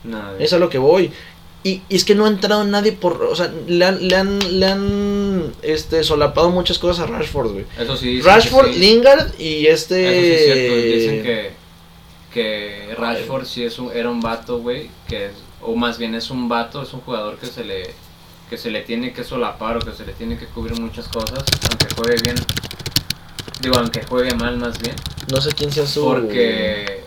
Nada. 0.03 0.35
Es 0.39 0.53
a 0.53 0.59
lo 0.59 0.69
que 0.69 0.77
voy. 0.77 1.11
Y, 1.63 1.81
y 1.89 1.95
es 1.95 2.05
que 2.05 2.13
no 2.13 2.25
ha 2.25 2.27
entrado 2.27 2.63
nadie 2.63 2.91
por. 2.91 3.23
O 3.23 3.35
sea, 3.35 3.51
le 3.67 3.83
han, 3.85 4.07
le 4.07 4.15
han, 4.15 4.59
le 4.59 4.65
han 4.67 5.51
este, 5.63 6.03
solapado 6.03 6.51
muchas 6.51 6.77
cosas 6.77 7.05
a 7.05 7.11
Rashford, 7.11 7.51
güey. 7.53 7.65
Eso 7.79 7.97
sí. 7.97 8.21
Rashford, 8.21 8.67
sí. 8.71 8.79
Lingard 8.79 9.39
y 9.39 9.65
este. 9.65 10.05
Eso 10.05 10.21
sí 10.21 10.43
es 10.43 10.53
cierto. 10.53 10.75
Dicen 10.95 11.23
que, 11.23 11.51
que 12.33 12.95
Rashford 12.95 13.45
sí 13.45 13.63
es 13.63 13.79
un, 13.79 13.91
era 13.91 14.09
un 14.11 14.21
vato, 14.21 14.59
güey. 14.59 14.89
Que 15.07 15.25
es, 15.25 15.31
o 15.65 15.75
más 15.75 15.97
bien 15.97 16.15
es 16.15 16.29
un 16.29 16.47
vato, 16.49 16.81
es 16.83 16.93
un 16.93 17.01
jugador 17.01 17.37
que 17.37 17.47
se 17.47 17.63
le 17.63 17.93
que 18.49 18.57
se 18.57 18.69
le 18.69 18.81
tiene 18.81 19.11
que 19.11 19.23
solapar 19.23 19.77
o 19.77 19.79
que 19.79 19.91
se 19.91 20.05
le 20.05 20.13
tiene 20.13 20.37
que 20.37 20.45
cubrir 20.45 20.79
muchas 20.79 21.07
cosas, 21.07 21.43
aunque 21.69 21.87
juegue 21.95 22.21
bien. 22.23 22.35
Digo, 23.61 23.75
aunque 23.77 24.03
juegue 24.05 24.35
mal 24.35 24.57
más 24.57 24.77
bien. 24.79 24.95
No 25.31 25.41
sé 25.41 25.51
quién 25.53 25.71
sea 25.71 25.87
su. 25.87 26.03
Porque 26.03 27.03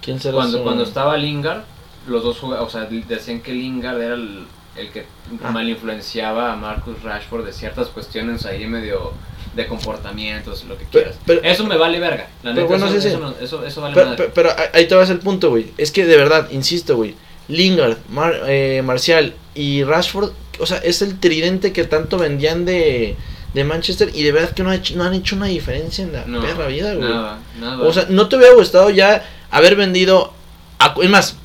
¿Quién 0.00 0.20
será 0.20 0.34
cuando, 0.34 0.58
su- 0.58 0.64
cuando 0.64 0.84
estaba 0.84 1.16
Lingard, 1.16 1.62
los 2.06 2.22
dos 2.22 2.42
o 2.42 2.68
sea, 2.70 2.82
decían 2.84 3.40
que 3.40 3.52
Lingard 3.52 4.00
era 4.00 4.14
el, 4.14 4.46
el 4.76 4.90
que 4.90 5.06
Ah. 5.42 5.50
mal 5.50 5.68
influenciaba 5.68 6.52
a 6.52 6.56
Marcus 6.56 7.02
Rashford 7.02 7.44
de 7.46 7.52
ciertas 7.52 7.88
cuestiones 7.88 8.44
ahí 8.46 8.66
medio 8.66 9.12
de 9.54 9.66
comportamientos, 9.66 10.64
lo 10.64 10.76
que 10.78 10.84
quieras. 10.86 11.16
pero- 11.26 11.42
eso 11.42 11.64
me 11.66 11.76
vale 11.76 11.98
verga. 12.00 12.28
La 12.42 12.54
pero 12.54 12.66
neta, 12.66 12.66
bueno, 12.66 12.86
eso, 12.86 12.94
sí, 12.94 13.00
sí. 13.02 13.08
eso 13.08 13.18
no- 13.18 13.34
eso- 13.40 13.64
eso 13.66 13.80
vale 13.80 13.94
Pero, 13.94 14.06
madre. 14.06 14.30
pero- 14.32 14.50
pero 14.54 14.64
ahí 14.72 14.86
te 14.86 14.94
vas 14.94 15.10
el 15.10 15.18
punto, 15.18 15.50
güey. 15.50 15.72
Es 15.76 15.90
que 15.92 16.06
de 16.06 16.16
verdad, 16.16 16.48
insisto, 16.50 16.96
güey. 16.96 17.14
Lingard, 17.48 17.98
Mar- 18.08 18.42
eh, 18.46 18.80
Marcial 18.84 19.34
y 19.54 19.84
Rashford, 19.84 20.30
o 20.58 20.66
sea, 20.66 20.78
es 20.78 21.02
el 21.02 21.18
tridente 21.20 21.72
que 21.72 21.84
tanto 21.84 22.16
vendían 22.18 22.64
de, 22.64 23.16
de 23.52 23.64
Manchester 23.64 24.10
y 24.14 24.22
de 24.22 24.32
verdad 24.32 24.50
que 24.54 24.62
no, 24.62 24.70
ha 24.70 24.76
hecho- 24.76 24.96
no 24.96 25.04
han 25.04 25.12
hecho 25.14 25.36
una 25.36 25.46
diferencia 25.46 26.04
en 26.04 26.12
la 26.12 26.24
No, 26.24 26.40
perra 26.40 26.66
vida, 26.68 26.94
güey. 26.94 27.08
Nada, 27.08 27.38
nada. 27.60 27.82
O 27.82 27.92
sea, 27.92 28.06
¿no 28.08 28.28
te 28.28 28.36
hubiera 28.36 28.54
gustado 28.54 28.88
ya 28.90 29.22
haber 29.50 29.76
vendido 29.76 30.32
a, 30.78 30.94
es 31.02 31.10
más, 31.10 31.36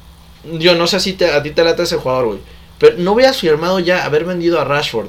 yo 0.54 0.76
no 0.76 0.88
sé 0.88 1.00
si 1.02 1.14
te, 1.14 1.30
a 1.32 1.44
ti 1.44 1.52
te 1.52 1.64
lata 1.64 1.84
ese 1.84 1.98
jugador, 1.98 2.26
güey, 2.28 2.40
pero 2.80 2.96
no 3.00 3.12
hubieras 3.14 3.38
firmado 3.38 3.80
ya 3.80 4.06
haber 4.06 4.24
vendido 4.24 4.62
a 4.62 4.64
Rashford 4.64 5.08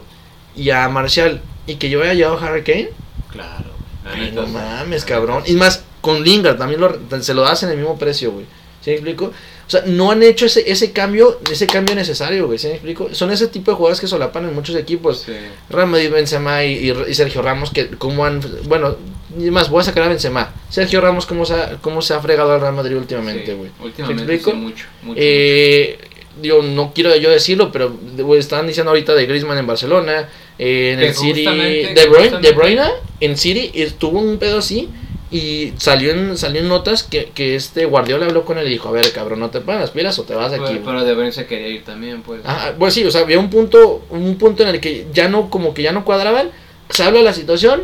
y 0.57 0.71
a 0.71 0.89
Marcial 0.89 1.41
y 1.69 1.77
que 1.77 1.89
yo 1.91 2.03
haya 2.03 2.15
llevado 2.15 2.39
a 2.39 2.47
Harry 2.47 2.63
Kane? 2.65 2.91
claro. 3.31 3.71
la 4.05 4.11
Ay, 4.13 4.33
no 4.35 4.47
sí, 4.47 4.53
mames, 4.53 5.05
cabrón. 5.05 5.43
Y 5.47 5.53
más, 5.53 5.85
con 6.01 6.23
Lingard 6.25 6.57
también 6.59 6.81
lo, 6.81 6.99
se 7.21 7.35
lo 7.35 7.43
das 7.43 7.63
en 7.63 7.71
el 7.71 7.77
mismo 7.77 7.99
precio, 7.99 8.33
güey. 8.33 8.47
¿Sí 8.83 8.91
me 8.91 8.95
explico? 8.97 9.27
O 9.27 9.71
sea, 9.71 9.83
no 9.87 10.11
han 10.11 10.23
hecho 10.23 10.47
ese, 10.47 10.71
ese 10.71 10.93
cambio, 10.93 11.41
ese 11.51 11.67
cambio 11.67 11.95
necesario, 11.95 12.47
güey. 12.47 12.59
¿Sí 12.59 12.69
me 12.69 12.75
explico? 12.75 13.11
Son 13.13 13.31
ese 13.31 13.49
tipo 13.49 13.71
de 13.71 13.77
jugadores 13.77 14.01
que 14.01 14.07
solapan 14.07 14.45
en 14.49 14.55
muchos 14.55 14.75
equipos. 14.77 15.23
Sí. 15.27 15.33
Real 15.69 15.89
Madrid, 15.89 16.11
Benzema 16.11 16.65
y, 16.65 16.89
y- 16.91 16.95
y 17.11 17.15
Sergio 17.15 17.43
Ramos, 17.43 17.71
que 17.71 17.89
como 17.91 18.25
han... 18.25 18.41
Bueno, 18.65 18.97
y 19.39 19.51
más, 19.51 19.69
voy 19.69 19.83
a 19.83 19.85
sacar 19.85 20.05
a 20.05 20.09
Benzema. 20.09 20.55
Sergio 20.71 21.03
Ramos, 21.03 21.27
¿cómo 21.27 21.45
se 21.45 21.53
ha, 21.55 21.77
cómo 21.83 22.01
se 22.01 22.15
ha 22.15 22.21
fregado 22.21 22.53
al 22.55 22.61
Real 22.63 22.73
Madrid 22.73 22.97
últimamente, 22.97 23.45
Sí, 23.47 23.53
güey? 23.53 23.71
Últimamente 23.83 24.25
¿Me 24.25 24.35
explico? 24.35 24.53
sí, 24.53 24.57
mucho, 24.57 24.87
mucho. 25.03 25.21
Eh, 25.23 25.99
digo, 26.41 26.63
no 26.63 26.93
quiero 26.95 27.15
yo 27.17 27.29
decirlo, 27.31 27.71
pero 27.71 27.95
güey, 28.17 28.41
estaban 28.41 28.67
diciendo 28.69 28.91
ahorita 28.91 29.15
de 29.15 29.27
Griezmann 29.27 29.59
en 29.59 29.67
Barcelona, 29.67 30.29
eh, 30.59 30.93
en 30.95 31.01
el 31.01 31.15
City, 31.15 31.45
De 31.45 32.07
Bruyne, 32.09 32.39
De 32.41 32.53
Bruyne 32.53 32.83
en 33.21 33.37
City 33.37 33.71
estuvo 33.75 34.19
un 34.19 34.39
pedo 34.39 34.59
así 34.59 34.89
y 35.31 35.75
salió 35.77 36.11
en, 36.13 36.39
salió 36.39 36.61
en 36.63 36.69
notas 36.69 37.03
que, 37.03 37.31
que 37.35 37.55
este 37.55 37.85
Guardiola 37.85 38.27
habló 38.27 38.45
con 38.47 38.57
él 38.59 38.67
y 38.67 38.71
dijo, 38.71 38.89
a 38.89 38.93
ver, 38.93 39.13
cabrón, 39.13 39.41
no 39.41 39.51
te 39.51 39.61
pones 39.61 39.81
las 39.83 39.91
pilas 39.91 40.19
o 40.19 40.23
te 40.25 40.35
vas 40.35 40.51
de 40.51 40.57
Pues, 40.59 40.71
aquí. 40.71 40.81
pero 40.85 41.05
De 41.05 41.13
Bruyne 41.15 41.33
se 41.33 41.47
quería 41.47 41.69
ir 41.69 41.85
también, 41.85 42.23
pues. 42.23 42.41
Ah, 42.45 42.73
pues 42.79 42.95
sí, 42.95 43.05
o 43.05 43.11
sea, 43.11 43.21
había 43.23 43.39
un 43.39 43.51
punto, 43.51 44.05
un 44.11 44.37
punto 44.39 44.63
en 44.63 44.71
el 44.71 44.81
que 44.81 45.07
ya 45.13 45.29
no, 45.29 45.51
como 45.51 45.75
que 45.75 45.83
ya 45.83 45.93
no 45.93 46.05
cuadraban, 46.05 46.51
se 46.89 47.03
habla 47.03 47.19
de 47.19 47.25
la 47.27 47.35
situación, 47.35 47.83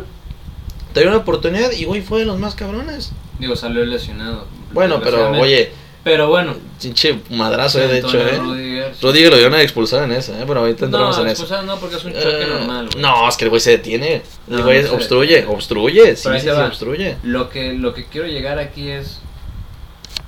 te 0.93 1.01
dio 1.01 1.09
una 1.09 1.19
oportunidad 1.19 1.71
y 1.71 1.85
güey 1.85 2.01
fue 2.01 2.19
de 2.19 2.25
los 2.25 2.39
más 2.39 2.55
cabrones. 2.55 3.11
Digo, 3.37 3.55
salió 3.55 3.85
lesionado. 3.85 4.47
Bueno, 4.73 4.99
pero 5.03 5.31
oye, 5.39 5.71
Pero 6.05 6.29
bueno. 6.29 6.55
pinche 6.79 7.19
madrazo, 7.31 7.81
eh, 7.81 7.87
de 7.87 7.97
hecho, 7.97 8.17
eh. 8.19 8.37
Rudiger, 8.37 8.93
sí. 8.95 8.99
Rudiger 9.01 9.31
lo 9.31 9.37
dieron 9.37 9.53
a 9.55 9.61
expulsar 9.63 10.03
en 10.03 10.11
esa, 10.11 10.39
eh, 10.39 10.43
pero 10.47 10.59
ahorita 10.61 10.85
entramos 10.85 11.17
No, 11.17 11.23
en 11.23 11.29
eso. 11.29 11.41
expulsar 11.43 11.65
no, 11.65 11.77
porque 11.79 11.95
es 11.95 12.05
un 12.05 12.13
choque 12.13 12.43
Eh, 12.43 12.47
normal, 12.47 12.89
güey. 12.91 13.01
No, 13.01 13.27
es 13.27 13.35
que 13.35 13.45
el 13.45 13.49
güey 13.49 13.59
se 13.59 13.71
detiene. 13.71 14.21
El 14.47 14.57
No, 14.57 14.63
güey 14.63 14.83
no 14.83 14.93
obstruye, 14.93 15.45
obstruye, 15.47 16.15
sí, 16.15 16.21
Pero 16.23 16.35
ahí 16.35 16.41
sí, 16.41 16.47
sí, 16.47 16.53
va. 16.53 16.67
obstruye. 16.67 17.17
Lo 17.23 17.49
que, 17.49 17.73
lo 17.73 17.93
que 17.95 18.05
quiero 18.05 18.27
llegar 18.27 18.59
aquí 18.59 18.87
es. 18.89 19.19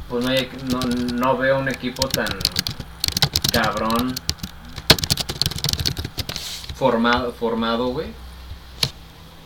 Pues 0.09 0.25
no, 0.25 0.31
hay- 0.31 0.49
no, 0.71 0.79
no 1.15 1.37
veo 1.37 1.59
un 1.59 1.69
equipo 1.69 2.07
tan 2.07 2.25
cabrón 3.53 4.15
formado, 6.75 7.33
formado, 7.33 7.87
güey. 7.87 8.07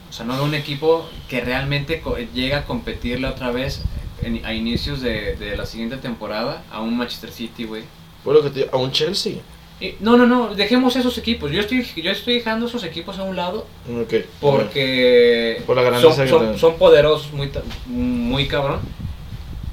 O 0.09 0.13
sea, 0.13 0.25
no 0.25 0.33
veo 0.35 0.43
un 0.43 0.53
equipo 0.55 1.09
que 1.29 1.41
realmente 1.41 2.01
llega 2.33 2.59
a 2.59 2.65
competirle 2.65 3.27
otra 3.27 3.51
vez 3.51 3.81
en- 4.23 4.45
a 4.45 4.53
inicios 4.53 5.01
de, 5.01 5.35
de 5.35 5.55
la 5.57 5.65
siguiente 5.65 5.97
temporada 5.97 6.63
a 6.71 6.81
un 6.81 6.97
Manchester 6.97 7.31
City, 7.31 7.65
güey. 7.65 7.83
Fue 8.23 8.33
lo 8.33 8.41
que 8.43 8.49
te 8.49 8.69
a 8.71 8.77
un 8.77 8.91
Chelsea. 8.91 9.33
Y- 9.79 9.95
No, 9.99 10.15
no, 10.15 10.27
no, 10.27 10.53
dejemos 10.53 10.95
esos 10.95 11.17
equipos. 11.17 11.51
Yo 11.51 11.59
estoy, 11.61 11.83
yo 12.01 12.11
estoy 12.11 12.35
dejando 12.35 12.67
esos 12.67 12.83
equipos 12.83 13.17
a 13.17 13.23
un 13.23 13.35
lado 13.35 13.65
Ok. 14.01 14.13
porque 14.39 15.63
Por 15.65 15.75
la 15.75 15.99
son, 15.99 16.27
son- 16.27 16.57
son 16.57 16.77
poderosos, 16.77 17.31
muy, 17.33 17.49
muy 17.87 18.47
cabrón, 18.47 18.79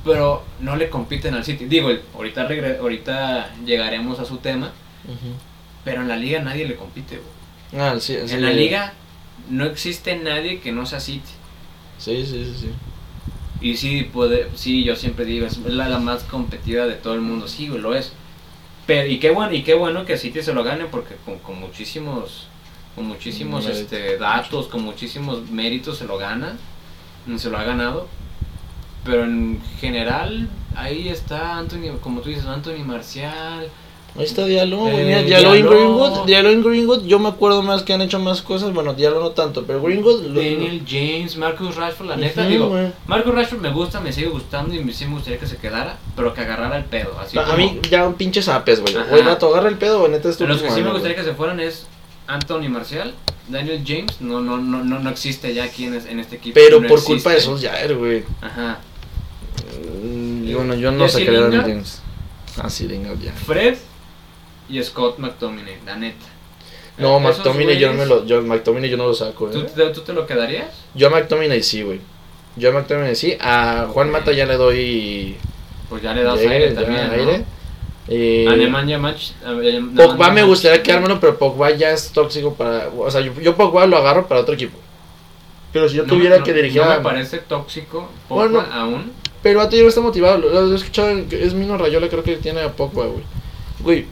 pero 0.04 0.44
no 0.60 0.76
le 0.76 0.88
compiten 0.88 1.34
al 1.34 1.44
City. 1.44 1.66
Digo, 1.66 1.90
ahorita, 2.14 2.48
regre- 2.48 2.78
ahorita 2.78 3.54
llegaremos 3.66 4.18
a 4.18 4.24
su 4.24 4.38
tema, 4.38 4.72
Ujú. 5.04 5.34
pero 5.84 6.00
en 6.02 6.08
la 6.08 6.16
liga 6.16 6.40
nadie 6.40 6.66
le 6.66 6.76
compite. 6.76 7.16
güey. 7.18 7.82
Ah, 7.82 7.96
sí, 8.00 8.16
En 8.16 8.40
la 8.42 8.50
liga 8.50 8.94
no 9.50 9.66
existe 9.66 10.16
nadie 10.16 10.60
que 10.60 10.72
no 10.72 10.86
sea 10.86 11.00
City. 11.00 11.28
Sí, 11.98 12.24
sí, 12.24 12.44
sí, 12.46 12.54
sí. 12.60 12.70
Y 13.60 13.76
sí, 13.76 14.04
puede, 14.04 14.48
sí, 14.54 14.84
yo 14.84 14.94
siempre 14.94 15.24
digo, 15.24 15.46
es 15.46 15.58
la, 15.58 15.88
la 15.88 15.98
más 15.98 16.22
competida 16.24 16.86
de 16.86 16.94
todo 16.94 17.14
el 17.14 17.20
mundo. 17.20 17.48
Sí, 17.48 17.66
lo 17.66 17.94
es. 17.94 18.12
Pero, 18.86 19.08
y 19.08 19.18
qué 19.18 19.30
bueno, 19.30 19.52
y 19.52 19.62
qué 19.62 19.74
bueno 19.74 20.04
que 20.04 20.16
City 20.16 20.42
se 20.42 20.54
lo 20.54 20.64
gane 20.64 20.86
porque 20.86 21.16
con, 21.24 21.38
con 21.40 21.58
muchísimos, 21.58 22.46
con 22.94 23.06
muchísimos 23.06 23.64
Mérito. 23.64 23.80
este, 23.82 24.16
datos, 24.16 24.68
con 24.68 24.82
muchísimos 24.82 25.50
méritos 25.50 25.98
se 25.98 26.06
lo 26.06 26.18
gana, 26.18 26.56
se 27.36 27.50
lo 27.50 27.58
ha 27.58 27.64
ganado. 27.64 28.08
Pero 29.04 29.24
en 29.24 29.60
general, 29.80 30.48
ahí 30.74 31.08
está 31.08 31.58
Anthony, 31.58 31.98
como 32.00 32.20
tú 32.20 32.28
dices, 32.30 32.46
Anthony 32.46 32.84
Marcial. 32.84 33.68
Ahí 34.16 34.24
está 34.24 34.44
Diallo, 34.46 34.78
güey, 34.78 35.00
Eh, 35.00 35.04
mira, 35.04 35.22
Diallo 35.22 35.54
en 35.54 35.62
Diallo. 35.62 35.70
Greenwood, 35.70 36.26
Diallo 36.26 36.50
en 36.50 36.62
Greenwood, 36.64 37.04
yo 37.06 37.18
me 37.20 37.28
acuerdo 37.28 37.62
más 37.62 37.82
que 37.84 37.92
han 37.92 38.00
hecho 38.00 38.18
más 38.18 38.42
cosas, 38.42 38.72
bueno, 38.72 38.94
Diallo 38.94 39.20
no 39.20 39.30
tanto, 39.30 39.64
pero 39.64 39.80
Greenwood 39.80 40.22
lo- 40.26 40.40
Daniel 40.40 40.82
James, 40.88 41.36
Marcus 41.36 41.76
Rashford, 41.76 42.08
la 42.08 42.16
neta, 42.16 42.44
digo, 42.46 42.68
güey. 42.68 42.88
Marcus 43.06 43.32
Rashford 43.34 43.60
me 43.60 43.70
gusta, 43.70 44.00
me 44.00 44.12
sigue 44.12 44.26
gustando 44.28 44.74
y 44.74 44.82
me- 44.82 44.92
sí 44.92 45.04
me 45.06 45.14
gustaría 45.14 45.38
que 45.38 45.46
se 45.46 45.56
quedara, 45.58 45.98
pero 46.16 46.34
que 46.34 46.40
agarrara 46.40 46.76
el 46.78 46.84
pedo. 46.84 47.16
Así 47.20 47.38
a 47.38 47.44
como- 47.44 47.56
mí 47.58 47.80
ya 47.88 48.06
un 48.08 48.14
pinche 48.14 48.42
zapes, 48.42 48.80
güey. 48.80 48.94
Güey, 49.08 49.22
rato, 49.22 49.48
agarra 49.54 49.68
el 49.68 49.76
pedo, 49.78 50.00
güey, 50.00 50.10
neta 50.10 50.28
es 50.30 50.36
tu 50.36 50.46
Los 50.48 50.62
que 50.62 50.70
sí 50.70 50.80
me 50.80 50.90
gustaría 50.90 51.14
güey. 51.14 51.24
que 51.24 51.30
se 51.30 51.36
fueran 51.36 51.60
es 51.60 51.86
Anthony 52.26 52.68
Marcial, 52.68 53.14
Daniel 53.48 53.82
James, 53.86 54.20
no 54.20 54.40
no 54.40 54.56
no 54.58 54.82
no, 54.82 54.98
no 54.98 55.10
existe 55.10 55.54
ya 55.54 55.62
aquí 55.64 55.84
en, 55.84 55.94
en 55.94 56.18
este 56.18 56.36
equipo. 56.36 56.54
Pero 56.54 56.80
no 56.80 56.88
por 56.88 56.98
existe. 56.98 57.12
culpa 57.14 57.30
de 57.30 57.36
esos 57.38 57.62
Jair, 57.62 57.94
güey. 57.96 58.24
Ajá. 58.40 58.80
Mm, 60.02 60.48
y 60.48 60.54
bueno, 60.54 60.74
yo 60.74 60.90
no 60.90 61.06
Daniel 61.06 61.50
Lingard. 61.50 61.66
James. 61.68 62.00
Ah, 62.60 62.68
sí, 62.68 62.88
Lingard 62.88 63.20
ya. 63.20 63.32
Fred 63.32 63.76
y 64.68 64.82
Scott 64.82 65.18
McTominay, 65.18 65.76
la 65.86 65.96
neta. 65.96 66.26
No, 66.98 67.20
McTominay 67.20 67.78
yo 67.78 67.88
no 67.92 67.94
me 67.98 68.06
lo, 68.06 68.26
yo, 68.26 68.42
McTominay 68.42 68.90
yo 68.90 68.96
no 68.96 69.06
lo 69.06 69.14
saco, 69.14 69.46
¿tú, 69.50 69.60
eh. 69.60 69.66
te, 69.74 69.86
¿Tú 69.90 70.00
te 70.00 70.12
lo 70.12 70.26
quedarías? 70.26 70.66
Yo 70.94 71.06
a 71.06 71.10
McTominay 71.10 71.62
sí, 71.62 71.82
güey. 71.82 72.00
Yo 72.56 72.70
a 72.70 72.72
McTominay 72.72 73.14
sí. 73.14 73.36
A 73.40 73.86
Juan. 73.92 74.10
Mata 74.10 74.32
ya 74.32 74.46
le 74.46 74.56
doy 74.56 75.36
Pues 75.88 76.02
ya 76.02 76.12
le 76.12 76.24
das 76.24 76.38
aire 76.40 76.74
ya 76.74 76.80
también, 76.82 77.06
¿no? 77.06 77.12
aire. 77.12 77.44
Eh, 78.10 78.46
A 78.48 78.56
Nemanja 78.56 78.98
Mach- 78.98 79.32
a- 79.44 79.50
a- 79.50 80.06
Pogba 80.08 80.30
me 80.32 80.42
gustaría 80.42 80.82
quedármelo, 80.82 81.20
pero 81.20 81.38
Pogba 81.38 81.70
ya 81.70 81.90
es 81.92 82.10
tóxico 82.10 82.54
para... 82.54 82.88
O 82.96 83.10
sea, 83.10 83.20
yo, 83.20 83.32
yo 83.40 83.54
Pogba 83.54 83.86
lo 83.86 83.96
agarro 83.98 84.26
para 84.26 84.40
otro 84.40 84.54
equipo. 84.54 84.78
Pero 85.72 85.88
si 85.88 85.96
yo 85.96 86.04
No 86.04 86.08
tuviera 86.14 86.38
no- 86.38 86.44
que 86.44 86.52
dirigir 86.54 86.80
No 86.82 86.90
a... 86.90 86.96
me 86.96 87.02
parece 87.04 87.38
tóxico 87.38 88.08
Pogba 88.28 88.46
Bueno. 88.48 88.66
aún. 88.72 89.12
Pero 89.42 89.60
a 89.60 89.68
ti 89.68 89.80
no 89.80 89.88
está 89.88 90.00
motivado. 90.00 90.38
Lo, 90.38 90.48
lo 90.48 90.72
he 90.72 90.74
escuchado, 90.74 91.10
es 91.30 91.54
Mino 91.54 91.76
Rayola 91.78 92.08
creo 92.08 92.24
que 92.24 92.36
tiene 92.38 92.62
a 92.62 92.72
Pogba, 92.72 93.06
güey. 93.06 93.22
Güey, 93.80 94.06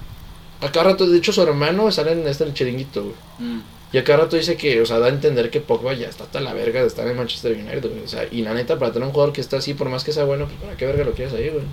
a 0.61 0.73
cada 0.73 0.91
rato, 0.91 1.07
de 1.07 1.19
hecho 1.19 1.33
su 1.33 1.43
hermano 1.43 1.91
sale 1.91 2.13
en 2.13 2.27
este 2.27 2.45
el 2.45 2.55
chiringuito, 2.55 3.03
güey. 3.03 3.15
Mm. 3.39 3.63
Y 3.93 3.99
a 3.99 4.05
cada 4.05 4.25
rato 4.25 4.37
dice 4.37 4.57
que, 4.57 4.81
o 4.81 4.87
sea, 4.87 4.99
da 4.99 5.07
a 5.07 5.11
entender 5.11 5.49
que 5.51 5.61
Pogba 5.61 5.95
ya 5.95 6.09
está 6.09 6.25
hasta 6.25 6.41
la 6.41 6.53
verga 6.53 6.81
de 6.81 6.87
estar 6.87 7.07
en 7.07 7.17
Manchester 7.17 7.53
United, 7.53 7.89
güey. 7.89 8.03
O 8.03 8.09
sea, 8.09 8.27
y 8.31 8.43
la 8.43 8.53
neta, 8.53 8.79
para 8.79 8.93
tener 8.93 9.07
un 9.07 9.13
jugador 9.13 9.33
que 9.33 9.41
está 9.41 9.59
así, 9.59 9.75
por 9.75 9.89
más 9.89 10.03
que 10.03 10.13
sea 10.13 10.25
bueno, 10.25 10.47
pues 10.47 10.59
para 10.61 10.77
qué 10.77 10.87
verga 10.87 11.05
lo 11.05 11.13
quieres 11.13 11.35
ahí, 11.35 11.51
güey. 11.51 11.65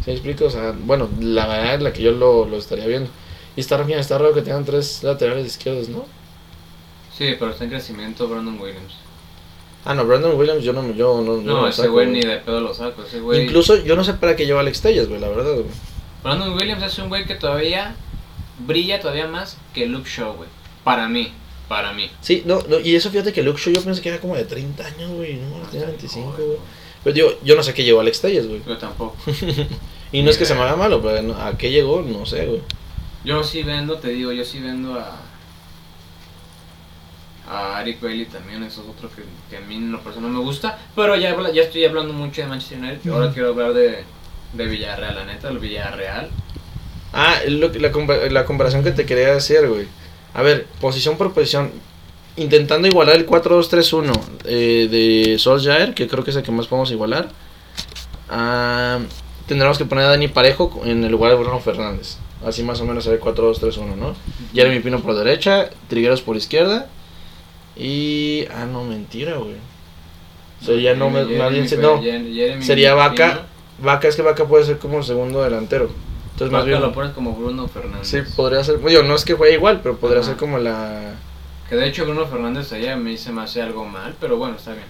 ¿Sí 0.00 0.06
me 0.06 0.12
explico? 0.14 0.46
O 0.46 0.50
sea, 0.50 0.74
bueno, 0.76 1.08
la 1.20 1.46
verdad 1.46 1.74
es 1.74 1.82
la 1.82 1.92
que 1.92 2.02
yo 2.02 2.12
lo, 2.12 2.46
lo 2.46 2.56
estaría 2.56 2.86
viendo. 2.86 3.10
Y 3.54 3.60
está 3.60 3.80
bien, 3.82 3.98
está 3.98 4.18
raro 4.18 4.32
que 4.32 4.42
tengan 4.42 4.64
tres 4.64 5.02
laterales 5.02 5.46
izquierdos, 5.46 5.88
¿no? 5.88 6.06
Sí, 7.16 7.36
pero 7.38 7.50
está 7.50 7.64
en 7.64 7.70
crecimiento 7.70 8.26
Brandon 8.26 8.58
Williams. 8.58 8.94
Ah, 9.84 9.94
no, 9.94 10.04
Brandon 10.04 10.36
Williams 10.38 10.64
yo 10.64 10.72
no, 10.72 10.90
yo 10.92 11.20
no, 11.22 11.42
No, 11.42 11.62
lo 11.62 11.68
ese 11.68 11.88
güey 11.88 12.06
ni 12.06 12.22
de 12.22 12.38
pedo 12.38 12.60
lo 12.60 12.72
saco. 12.72 13.02
Ese 13.02 13.20
güey. 13.20 13.44
Incluso 13.44 13.76
yo 13.84 13.94
no 13.94 14.04
sé 14.04 14.14
para 14.14 14.34
qué 14.36 14.46
lleva 14.46 14.60
Alex 14.60 14.80
Telles, 14.80 15.08
güey, 15.08 15.20
la 15.20 15.28
verdad, 15.28 15.54
güey. 15.54 15.66
Brandon 16.22 16.54
Williams 16.54 16.82
es 16.84 16.98
un 16.98 17.08
güey 17.08 17.24
que 17.24 17.34
todavía 17.34 17.94
brilla 18.66 19.00
todavía 19.00 19.26
más 19.26 19.56
que 19.74 19.86
Luke 19.86 20.08
Shaw, 20.08 20.34
güey. 20.34 20.48
Para 20.84 21.08
mí, 21.08 21.32
para 21.68 21.92
mí. 21.92 22.10
Sí, 22.20 22.42
no, 22.46 22.60
no, 22.68 22.78
y 22.80 22.94
eso 22.94 23.10
fíjate 23.10 23.32
que 23.32 23.42
Luke 23.42 23.60
Shaw 23.60 23.74
yo 23.74 23.82
pensé 23.82 24.00
que 24.02 24.08
era 24.10 24.20
como 24.20 24.36
de 24.36 24.44
30 24.44 24.84
años, 24.86 25.10
güey, 25.12 25.34
no, 25.36 25.66
tiene 25.68 25.86
25, 25.86 26.32
güey. 26.36 26.58
Pero 27.02 27.14
digo, 27.14 27.28
yo 27.42 27.56
no 27.56 27.62
sé 27.62 27.74
qué 27.74 27.82
llevó 27.82 28.00
Alex 28.00 28.20
Telles, 28.20 28.46
güey. 28.46 28.62
Yo 28.66 28.76
tampoco. 28.78 29.16
Y 30.14 30.22
no 30.22 30.30
es 30.30 30.36
que 30.36 30.44
se 30.44 30.54
me 30.54 30.60
haga 30.60 30.76
malo, 30.76 31.00
pero 31.00 31.22
no- 31.22 31.34
a 31.34 31.56
qué 31.56 31.70
llegó, 31.70 32.02
no 32.02 32.26
sé, 32.26 32.44
güey. 32.44 32.60
Yo 33.24 33.42
sí 33.42 33.62
vendo, 33.62 33.96
te 33.98 34.08
digo, 34.08 34.30
yo 34.30 34.44
sí 34.44 34.60
vendo 34.60 34.92
a. 35.00 35.16
A 37.48 37.80
Eric 37.82 38.00
Bailey 38.00 38.26
también, 38.26 38.62
eso 38.62 38.82
es 38.82 38.88
otro 38.88 39.10
que, 39.10 39.22
que 39.50 39.56
a 39.56 39.60
mí 39.66 39.76
en 39.76 39.90
lo 39.90 40.00
personal 40.00 40.30
me 40.30 40.38
gusta. 40.40 40.78
Pero 40.94 41.16
ya, 41.16 41.34
ya 41.52 41.62
estoy 41.62 41.84
hablando 41.84 42.12
mucho 42.12 42.42
de 42.42 42.46
Manchester 42.46 42.78
United. 42.78 43.10
Ahora 43.10 43.32
quiero 43.32 43.48
hablar 43.48 43.72
de, 43.72 44.04
de 44.52 44.66
Villarreal, 44.66 45.14
la 45.14 45.24
neta, 45.24 45.48
el 45.48 45.58
Villarreal. 45.58 46.30
Ah, 47.12 47.36
lo 47.48 47.70
que- 47.72 47.78
la, 47.80 47.90
la 48.30 48.44
comparación 48.44 48.82
que 48.84 48.90
te 48.92 49.04
quería 49.06 49.34
hacer, 49.36 49.68
güey. 49.68 49.86
A 50.34 50.42
ver, 50.42 50.66
posición 50.80 51.16
por 51.16 51.32
posición. 51.34 51.70
Intentando 52.36 52.88
igualar 52.88 53.16
el 53.16 53.26
4-2-3-1 53.26 54.12
eh, 54.46 54.88
de 54.90 55.38
Solskjaer, 55.38 55.92
que 55.94 56.08
creo 56.08 56.24
que 56.24 56.30
es 56.30 56.36
el 56.36 56.42
que 56.42 56.50
más 56.52 56.66
podemos 56.66 56.90
igualar. 56.90 57.28
Ah, 58.30 59.00
tendremos 59.46 59.76
que 59.78 59.84
poner 59.84 60.04
a 60.06 60.08
Dani 60.08 60.28
Parejo 60.28 60.82
en 60.84 61.04
el 61.04 61.10
lugar 61.12 61.32
de 61.32 61.38
Bruno 61.38 61.60
Fernández. 61.60 62.16
Así 62.44 62.62
más 62.62 62.80
o 62.80 62.86
menos 62.86 63.04
será 63.04 63.16
el 63.16 63.20
4-2-3-1, 63.22 63.94
¿no? 63.96 64.14
Jeremy 64.54 64.80
Pino 64.80 65.00
por 65.00 65.14
derecha, 65.14 65.68
Trigueros 65.88 66.22
por 66.22 66.36
izquierda. 66.36 66.88
Y. 67.76 68.46
Ah, 68.54 68.64
no, 68.64 68.84
mentira, 68.84 69.36
güey. 69.36 69.56
Sería 70.64 70.94
no, 70.94 71.10
me- 71.10 71.24
nadie 71.24 71.66
se- 71.68 71.76
no. 71.76 72.00
Jeremy 72.02 72.62
Sería 72.64 72.94
Vaca. 72.94 73.46
Vaca 73.78 74.08
es 74.08 74.16
que 74.16 74.22
Vaca 74.22 74.44
puede 74.46 74.64
ser 74.64 74.78
como 74.78 75.02
segundo 75.02 75.42
delantero. 75.42 75.90
Entonces, 76.32 76.50
más 76.52 76.62
Vaca 76.62 76.64
bien, 76.70 76.80
lo 76.80 76.92
pones 76.92 77.12
como 77.12 77.34
Bruno 77.34 77.68
Fernández. 77.68 78.06
sí, 78.08 78.18
podría 78.36 78.62
ser. 78.64 78.82
Digo, 78.82 79.02
no 79.02 79.14
es 79.14 79.24
que 79.24 79.34
juegue 79.34 79.54
igual, 79.54 79.80
pero 79.82 79.96
podría 79.96 80.20
Ajá. 80.20 80.28
ser 80.30 80.36
como 80.36 80.58
la. 80.58 81.14
Que 81.68 81.76
de 81.76 81.86
hecho 81.88 82.04
Bruno 82.04 82.26
Fernández 82.26 82.72
allá 82.72 82.94
a 82.94 82.96
mí 82.96 83.16
se 83.16 83.32
me 83.32 83.42
hace 83.42 83.62
algo 83.62 83.84
mal, 83.84 84.14
pero 84.20 84.36
bueno, 84.36 84.56
está 84.56 84.72
bien. 84.72 84.84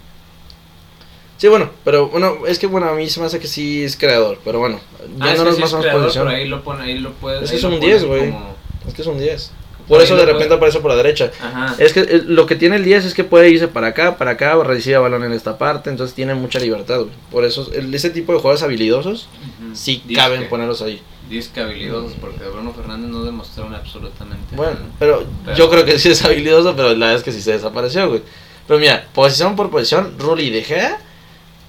Sí, 1.39 1.49
bueno, 1.49 1.71
pero 1.85 2.09
bueno, 2.09 2.47
es 2.47 2.59
que 2.61 2.67
bueno, 2.69 2.89
a 2.89 2.95
mí 2.95 3.09
se 3.09 3.19
me 3.19 3.27
hace 3.27 3.41
que 3.41 3.49
sí 3.49 3.83
es 3.83 3.97
creador, 3.97 4.39
pero 4.45 4.61
bueno, 4.61 4.79
Ah, 5.01 5.03
es 5.03 5.09
que 5.09 5.27
yéndonos 5.29 5.55
sí 5.57 5.61
más 5.63 5.75
creador, 5.75 6.11
pero 6.13 6.29
ahí 6.29 6.47
lo 6.47 6.63
pone, 6.63 6.85
ahí 6.85 6.99
lo 6.99 7.13
puedes. 7.15 7.43
Es 7.45 7.51
que 7.51 7.57
es 7.57 7.65
un 7.65 7.71
pones 7.73 7.87
10, 7.87 8.05
güey. 8.05 8.31
como- 8.31 8.55
Es 8.87 8.95
que 8.95 9.03
es 9.03 9.09
un 9.09 9.19
10. 9.19 9.51
Por 9.89 10.01
eso 10.01 10.15
de 10.17 10.23
puede- 10.23 10.33
repente 10.35 10.55
aparece 10.55 10.81
por 10.81 10.91
la 10.91 10.97
derecha. 10.97 11.31
Ajá. 11.41 11.75
Es 11.79 11.93
que 11.93 12.01
eh, 12.01 12.23
lo 12.27 12.47
que 12.47 12.57
tiene 12.57 12.77
el 12.77 12.85
10 12.85 13.05
es 13.05 13.15
que 13.15 13.25
puede 13.25 13.49
irse 13.51 13.69
para 13.69 13.89
acá, 13.89 14.17
para 14.17 14.33
acá, 14.33 14.55
recibe 14.63 14.99
balón 14.99 15.25
en 15.25 15.33
esta 15.33 15.59
parte, 15.59 15.91
entonces 15.91 16.15
tiene 16.15 16.35
mucha 16.35 16.59
libertad, 16.59 16.99
güey. 17.01 17.11
Por 17.31 17.45
eso, 17.45 17.71
ese 17.73 18.11
tipo 18.11 18.33
de 18.33 18.39
jugadores 18.39 18.63
habilidosos, 18.63 19.29
Ujú. 19.65 19.75
sí 19.77 20.03
Disque. 20.07 20.15
caben 20.15 20.49
ponerlos 20.49 20.83
ahí. 20.83 21.01
Disque 21.29 21.61
habilidosos, 21.61 22.13
porque 22.21 22.45
Bruno 22.45 22.73
Fernández 22.75 23.09
no 23.11 23.25
demostraron 23.25 23.75
absolutamente 23.75 24.55
Bueno, 24.57 24.73
nada. 24.75 24.87
pero, 24.99 25.25
Pero- 25.45 25.57
yo 25.57 25.71
creo 25.71 25.85
que 25.85 25.99
sí 25.99 26.11
es 26.11 26.23
habilidoso, 26.25 26.75
pero 26.77 26.89
la 26.91 27.07
verdad 27.07 27.15
es 27.15 27.23
que 27.23 27.33
sí 27.33 27.41
se 27.41 27.53
desapareció, 27.53 28.09
güey. 28.09 28.23
Pero 28.69 28.79
mira, 28.79 29.07
posición 29.15 29.57
por 29.57 29.71
posición, 29.71 30.15
Rulli 30.19 30.51
De 30.51 30.63
Gea. 30.63 30.99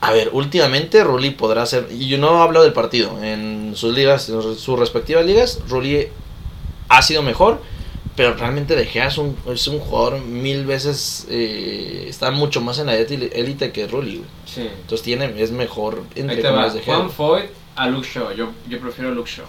A 0.01 0.11
ver, 0.11 0.29
últimamente 0.33 1.01
Rulli 1.03 1.29
podrá 1.29 1.65
ser, 1.65 1.87
y 1.89 2.09
yo 2.09 2.17
no 2.17 2.43
hablo 2.43 2.61
del 2.61 2.73
partido, 2.73 3.23
en 3.23 3.71
sus 3.75 3.95
ligas, 3.95 4.27
en 4.27 4.41
sus 4.57 4.77
respectivas 4.77 5.25
ligas, 5.25 5.59
Rulli 5.69 6.09
ha 6.89 7.01
sido 7.01 7.23
mejor, 7.23 7.61
pero 8.15 8.33
realmente 8.35 8.75
De 8.75 8.85
Gea 8.85 9.07
es 9.07 9.17
un, 9.17 9.35
es 9.47 9.67
un 9.67 9.79
jugador 9.79 10.19
mil 10.21 10.65
veces, 10.65 11.25
eh, 11.29 12.05
está 12.07 12.31
mucho 12.31 12.61
más 12.61 12.79
en 12.79 12.87
la 12.87 12.95
élite 12.95 13.71
que 13.71 13.87
Rulli, 13.87 14.17
güey. 14.17 14.29
Sí. 14.45 14.61
Entonces 14.61 15.01
tiene, 15.03 15.33
es 15.41 15.51
mejor 15.51 16.03
entre 16.15 16.41
comillas 16.41 16.73
De 16.75 16.81
Gea. 16.81 16.95
Juan 16.95 17.09
Foyt 17.11 17.45
a 17.75 17.87
Luke 17.87 18.07
Shaw. 18.11 18.33
Yo, 18.33 18.51
yo 18.69 18.79
prefiero 18.79 19.11
a 19.11 19.13
Luke 19.13 19.29
Shaw. 19.29 19.45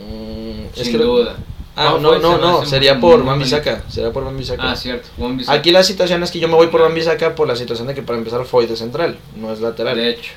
Mm, 0.00 0.66
es 0.76 0.86
Sin 0.86 0.92
que- 0.98 1.04
duda. 1.04 1.36
Ah, 1.80 1.96
no, 2.00 2.08
Foyt 2.10 2.22
no, 2.22 2.38
no, 2.38 2.66
sería 2.66 2.98
por 2.98 3.24
Van. 3.24 3.38
Bissaka, 3.38 3.84
sería 3.88 4.12
por 4.12 4.24
Van 4.24 4.36
Bissaka. 4.36 4.72
Ah, 4.72 4.74
cierto. 4.74 5.08
Aquí 5.46 5.70
la 5.70 5.84
situación 5.84 6.20
es 6.24 6.32
que 6.32 6.40
yo 6.40 6.48
me 6.48 6.54
voy 6.54 6.66
por 6.66 6.80
Van 6.80 6.92
Bissaka 6.92 7.36
por 7.36 7.46
la 7.46 7.54
situación 7.54 7.86
de 7.86 7.94
que 7.94 8.02
para 8.02 8.18
empezar 8.18 8.44
Foyt 8.44 8.68
es 8.72 8.80
central, 8.80 9.16
no 9.36 9.52
es 9.52 9.60
lateral. 9.60 9.96
De 9.96 10.10
hecho. 10.10 10.32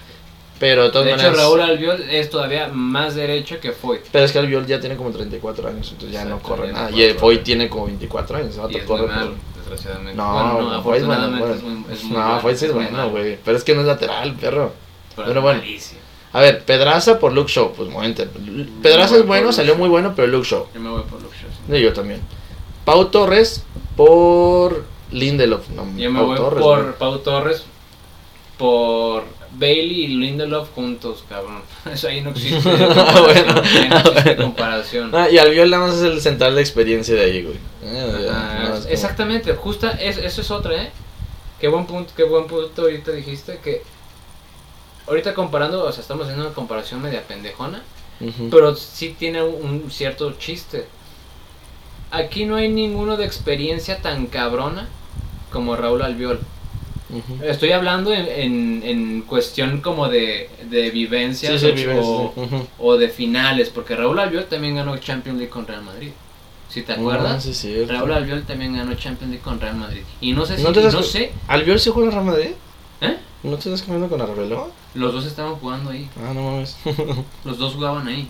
Pero 0.61 0.83
de 0.83 0.89
todas 0.91 1.07
De 1.07 1.13
hecho. 1.15 1.33
Raúl 1.33 1.59
Albiol 1.61 2.05
es 2.09 2.29
todavía 2.29 2.67
más 2.71 3.15
derecho 3.15 3.59
que 3.59 3.71
Foyt. 3.71 4.01
Pero 4.11 4.25
es 4.25 4.31
que 4.31 4.37
Albiol 4.37 4.65
ya 4.67 4.79
tiene 4.79 4.95
como 4.95 5.09
34 5.09 5.67
años, 5.67 5.89
entonces 5.91 6.13
ya 6.13 6.23
no 6.23 6.39
corre 6.39 6.71
nada. 6.71 6.91
Y 6.91 7.13
Foyt 7.15 7.43
tiene 7.43 7.67
como 7.67 7.87
24 7.87 8.37
años, 8.37 8.59
Y 8.69 8.77
es 8.77 8.83
corre 8.83 9.07
por- 9.07 9.33
desgraciadamente. 9.57 10.13
No, 10.15 10.31
bueno, 10.55 10.71
no, 10.71 10.83
Foyt 10.83 10.97
es 11.01 11.05
bueno, 11.07 11.23
afortunadamente 11.23 11.39
bueno. 11.39 11.55
es 11.55 11.63
muy, 11.63 11.93
es 11.95 12.03
muy 12.03 12.17
No, 12.17 12.39
Foyt 12.39 12.55
sí 12.57 12.65
es 12.67 12.73
bueno, 12.73 13.09
güey. 13.09 13.37
Pero 13.43 13.57
es 13.57 13.63
que 13.63 13.73
no 13.73 13.81
es 13.81 13.87
lateral, 13.87 14.35
perro. 14.35 14.71
pero 15.15 15.41
bueno. 15.41 15.59
malísimo. 15.59 15.99
A 16.33 16.39
ver, 16.41 16.63
Pedraza 16.63 17.19
por 17.19 17.33
Luke 17.33 17.51
Shaw, 17.51 17.73
pues 17.73 17.89
momento. 17.89 18.23
Pedraza 18.83 19.17
es 19.17 19.25
bueno, 19.25 19.51
salió 19.51 19.75
muy 19.75 19.89
bueno, 19.89 20.13
pero 20.15 20.27
Luke 20.27 20.47
Shaw. 20.47 20.67
Yo 20.73 20.79
me 20.79 20.89
voy 20.89 21.01
por 21.09 21.21
Luke 21.21 21.35
Shaw. 21.41 21.49
sí. 21.67 21.75
Y 21.75 21.81
yo 21.81 21.91
también. 21.91 22.21
Pau 22.85 23.05
Torres 23.07 23.63
por 23.97 24.85
Lindelof. 25.11 25.67
No, 25.69 25.85
Yo 25.97 26.09
me 26.11 26.19
Pau 26.19 26.27
voy 26.27 26.37
Torres, 26.37 26.61
por. 26.63 26.93
Pau 26.95 27.17
Torres, 27.19 27.63
por 28.57 29.23
Bailey 29.53 30.05
y 30.05 30.07
Lindelof 30.07 30.69
juntos, 30.73 31.23
cabrón. 31.27 31.61
Eso 31.93 32.07
ahí 32.07 32.21
no 32.21 32.29
existe. 32.31 32.69
Ah, 32.69 33.21
bueno. 33.25 33.53
no 33.55 33.61
Ah, 33.61 34.09
existe 34.09 34.35
comparación. 34.37 35.11
Ah, 35.13 35.29
y 35.29 35.37
Albiol 35.37 35.69
nada 35.69 35.87
más 35.87 35.95
es 35.97 36.03
el 36.03 36.21
central 36.21 36.55
de 36.55 36.61
experiencia 36.61 37.13
de 37.15 37.21
ahí, 37.21 37.43
güey. 37.43 37.57
Eh, 37.83 38.25
nada 38.27 38.69
más 38.69 38.79
como- 38.81 38.91
exactamente, 38.93 39.53
justa, 39.55 39.91
es, 39.91 40.17
eso 40.17 40.41
es 40.41 40.51
otra, 40.51 40.81
¿eh? 40.83 40.91
Qué 41.59 41.67
buen 41.67 41.85
punto, 41.85 42.13
qué 42.15 42.23
buen 42.23 42.47
punto 42.47 42.83
ahorita 42.83 43.11
dijiste 43.11 43.59
que 43.63 43.83
ahorita 45.07 45.33
comparando, 45.33 45.83
o 45.83 45.91
sea, 45.91 46.01
estamos 46.01 46.23
haciendo 46.23 46.45
una 46.45 46.55
comparación 46.55 47.01
media 47.01 47.21
pendejona, 47.27 47.83
pero 48.51 48.75
sí 48.75 49.15
tiene 49.17 49.41
un, 49.43 49.83
un 49.83 49.91
cierto 49.91 50.31
chiste. 50.33 50.85
Aquí 52.11 52.45
no 52.45 52.55
hay 52.55 52.69
ninguno 52.69 53.17
de 53.17 53.25
experiencia 53.25 54.01
tan 54.01 54.27
cabrona 54.27 54.87
como 55.51 55.75
Raúl 55.75 56.01
Albiol. 56.01 56.39
Estoy 57.43 57.71
hablando 57.71 58.13
en, 58.13 58.27
en, 58.27 58.83
en 58.85 59.21
cuestión 59.23 59.81
como 59.81 60.07
de, 60.07 60.49
de 60.69 60.89
vivencias 60.91 61.53
Sí, 61.53 61.59
sí, 61.59 61.65
o, 61.71 61.75
vivencias, 61.75 62.05
o- 62.07 62.33
sí. 62.35 62.41
Ujú. 62.41 62.67
o 62.79 62.97
de 62.97 63.09
finales, 63.09 63.69
porque 63.69 63.95
Raúl 63.95 64.17
Albiol 64.19 64.45
también 64.45 64.75
ganó 64.75 64.97
Champions 64.97 65.37
League 65.37 65.51
con 65.51 65.67
Real 65.67 65.83
Madrid. 65.83 66.09
Si 66.69 66.83
te 66.83 66.93
Ah, 66.93 66.95
acuerdas. 66.95 67.45
Raúl 67.89 68.13
Albiol 68.13 68.43
también 68.43 68.75
ganó 68.75 68.93
Champions 68.95 69.31
League 69.31 69.43
con 69.43 69.59
Real 69.59 69.75
Madrid. 69.75 70.03
Y 70.21 70.31
no 70.33 70.45
sé 70.45 70.55
si, 70.57 70.63
¿No 70.63 70.71
te 70.71 70.81
das 70.81 70.93
no 70.93 71.03
sé, 71.03 71.31
¿Albiol 71.47 71.79
sí 71.79 71.89
juega 71.93 72.09
en 72.09 72.13
Real 72.15 72.25
Madrid? 72.25 72.51
¿eh? 73.01 73.17
¿No 73.43 73.57
te 73.57 73.69
estás 73.69 73.81
comiendo 73.81 74.07
con 74.07 74.21
Arbeloa? 74.21 74.67
Los 74.93 75.11
dos 75.13 75.25
estaban 75.25 75.55
jugando 75.55 75.89
ahí. 75.91 76.07
Ah, 76.17 76.31
no 76.33 76.43
mames. 76.51 76.77
Los 77.43 77.57
dos 77.57 77.73
jugaban 77.73 78.07
ahí. 78.07 78.27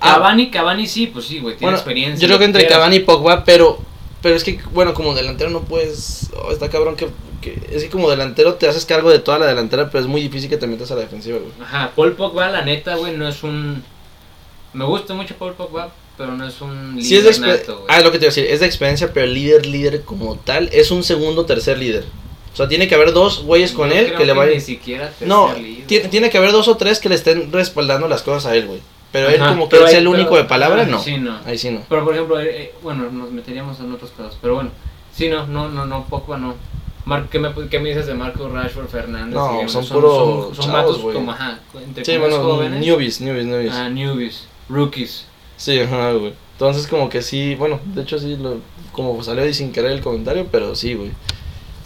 Ah, 0.00 0.14
Cavani, 0.14 0.50
Cavani 0.50 0.86
sí, 0.86 1.06
pues 1.08 1.24
sí, 1.24 1.38
güey, 1.40 1.56
tiene 1.56 1.66
bueno, 1.72 1.78
experiencia. 1.78 2.20
Yo 2.20 2.28
creo 2.28 2.38
que 2.38 2.44
entre 2.44 2.62
quieras. 2.62 2.78
Cavani 2.78 2.96
y 2.96 3.00
Pogba, 3.00 3.42
pero 3.44 3.78
pero 4.22 4.34
es 4.36 4.44
que, 4.44 4.60
bueno, 4.72 4.94
como 4.94 5.14
delantero 5.14 5.50
no 5.50 5.62
puedes. 5.62 6.30
oh, 6.42 6.52
está 6.52 6.68
cabrón 6.68 6.96
que, 6.96 7.08
que. 7.40 7.58
Es 7.72 7.84
que 7.84 7.90
como 7.90 8.10
delantero 8.10 8.54
te 8.54 8.68
haces 8.68 8.84
cargo 8.86 9.10
de 9.10 9.18
toda 9.18 9.38
la 9.38 9.46
delantera, 9.46 9.90
pero 9.90 10.02
es 10.02 10.08
muy 10.08 10.20
difícil 10.20 10.48
que 10.50 10.56
te 10.56 10.66
metas 10.66 10.90
a 10.90 10.94
la 10.94 11.02
defensiva, 11.02 11.38
güey. 11.38 11.52
Ajá, 11.62 11.92
Paul 11.96 12.12
Pogba, 12.12 12.48
la 12.50 12.62
neta, 12.64 12.96
güey, 12.96 13.16
no 13.16 13.28
es 13.28 13.42
un... 13.42 13.82
Me 14.72 14.84
gusta 14.84 15.14
mucho 15.14 15.34
Paul 15.36 15.54
Pogba, 15.54 15.90
pero 16.16 16.36
no 16.36 16.46
es 16.46 16.60
un 16.60 16.96
líder 16.96 17.04
Sí 17.04 17.16
es 17.16 17.24
de 17.24 17.30
exper- 17.30 17.58
nato, 17.60 17.74
güey. 17.78 17.86
Ah, 17.88 17.98
es 17.98 18.04
lo 18.04 18.12
que 18.12 18.18
te 18.18 18.26
iba 18.26 18.30
a 18.32 18.34
decir, 18.34 18.46
es 18.50 18.60
de 18.60 18.66
experiencia, 18.66 19.12
pero 19.12 19.26
líder, 19.26 19.66
líder 19.66 20.02
como 20.02 20.36
tal, 20.36 20.68
es 20.72 20.90
un 20.90 21.02
segundo 21.02 21.44
tercer 21.46 21.78
líder. 21.78 22.04
O 22.52 22.56
sea, 22.56 22.68
tiene 22.68 22.88
que 22.88 22.94
haber 22.96 23.12
dos 23.12 23.42
güeyes 23.44 23.72
con 23.72 23.90
él 23.92 24.06
creo 24.06 24.18
que 24.18 24.26
le 24.26 24.32
vayan. 24.32 24.54
Ni 24.54 24.60
siquiera 24.60 25.08
tercer 25.08 25.28
No, 25.28 25.54
líder. 25.54 26.08
tiene 26.10 26.30
que 26.30 26.38
haber 26.38 26.52
dos 26.52 26.68
o 26.68 26.76
tres 26.76 26.98
que 26.98 27.08
le 27.08 27.14
estén 27.14 27.50
respaldando 27.52 28.06
las 28.08 28.22
cosas 28.22 28.46
a 28.46 28.56
él, 28.56 28.66
güey. 28.66 28.80
Pero 29.12 29.28
él 29.28 29.40
Ajá, 29.42 29.50
como 29.50 29.68
que 29.68 29.76
él 29.76 29.86
ahí- 29.86 29.94
el 29.96 30.06
único 30.08 30.30
pero- 30.30 30.42
de 30.42 30.48
palabra, 30.48 30.82
ajá, 30.82 30.90
no. 30.90 30.98
Sí, 31.00 31.16
no. 31.18 31.38
Ahí 31.44 31.58
sí 31.58 31.70
no. 31.70 31.82
Pero 31.88 32.04
por 32.04 32.14
ejemplo, 32.14 32.40
eh, 32.40 32.62
eh, 32.62 32.74
bueno, 32.82 33.10
nos 33.10 33.30
meteríamos 33.30 33.78
en 33.80 33.92
otros 33.92 34.10
casos, 34.16 34.38
pero 34.40 34.54
bueno, 34.54 34.70
sí, 35.12 35.28
no, 35.28 35.46
no, 35.46 35.68
no, 35.68 35.84
no, 35.86 36.04
Pogba 36.04 36.38
no. 36.38 36.54
Mar 37.06 37.26
¿qué, 37.30 37.38
me, 37.40 37.52
¿Qué 37.70 37.80
me 37.80 37.88
dices 37.88 38.06
de 38.06 38.14
Marco 38.14 38.48
Rashford 38.48 38.86
Fernández? 38.88 39.34
No, 39.34 39.54
y 39.54 39.56
demás? 39.58 39.72
son 39.72 39.86
puro 39.88 40.52
son, 40.54 40.54
son 40.54 40.72
chavos, 40.72 40.98
como, 40.98 41.32
ajá, 41.32 41.58
entre 41.82 42.04
Sí, 42.04 42.16
bueno, 42.18 42.36
jóvenes. 42.42 42.78
newbies, 42.84 43.20
newbies, 43.20 43.46
newbies. 43.46 43.72
Ah, 43.74 43.88
newbies, 43.88 44.46
rookies. 44.68 45.24
Sí, 45.56 45.80
ajá, 45.80 46.12
güey. 46.12 46.34
Entonces 46.52 46.86
como 46.86 47.08
que 47.08 47.22
sí, 47.22 47.54
bueno, 47.56 47.80
de 47.86 48.02
hecho 48.02 48.18
sí, 48.18 48.36
lo, 48.36 48.58
como 48.92 49.22
salió 49.24 49.42
ahí 49.42 49.54
sin 49.54 49.72
querer 49.72 49.92
el 49.92 50.02
comentario, 50.02 50.46
pero 50.52 50.74
sí, 50.76 50.94
güey. 50.94 51.10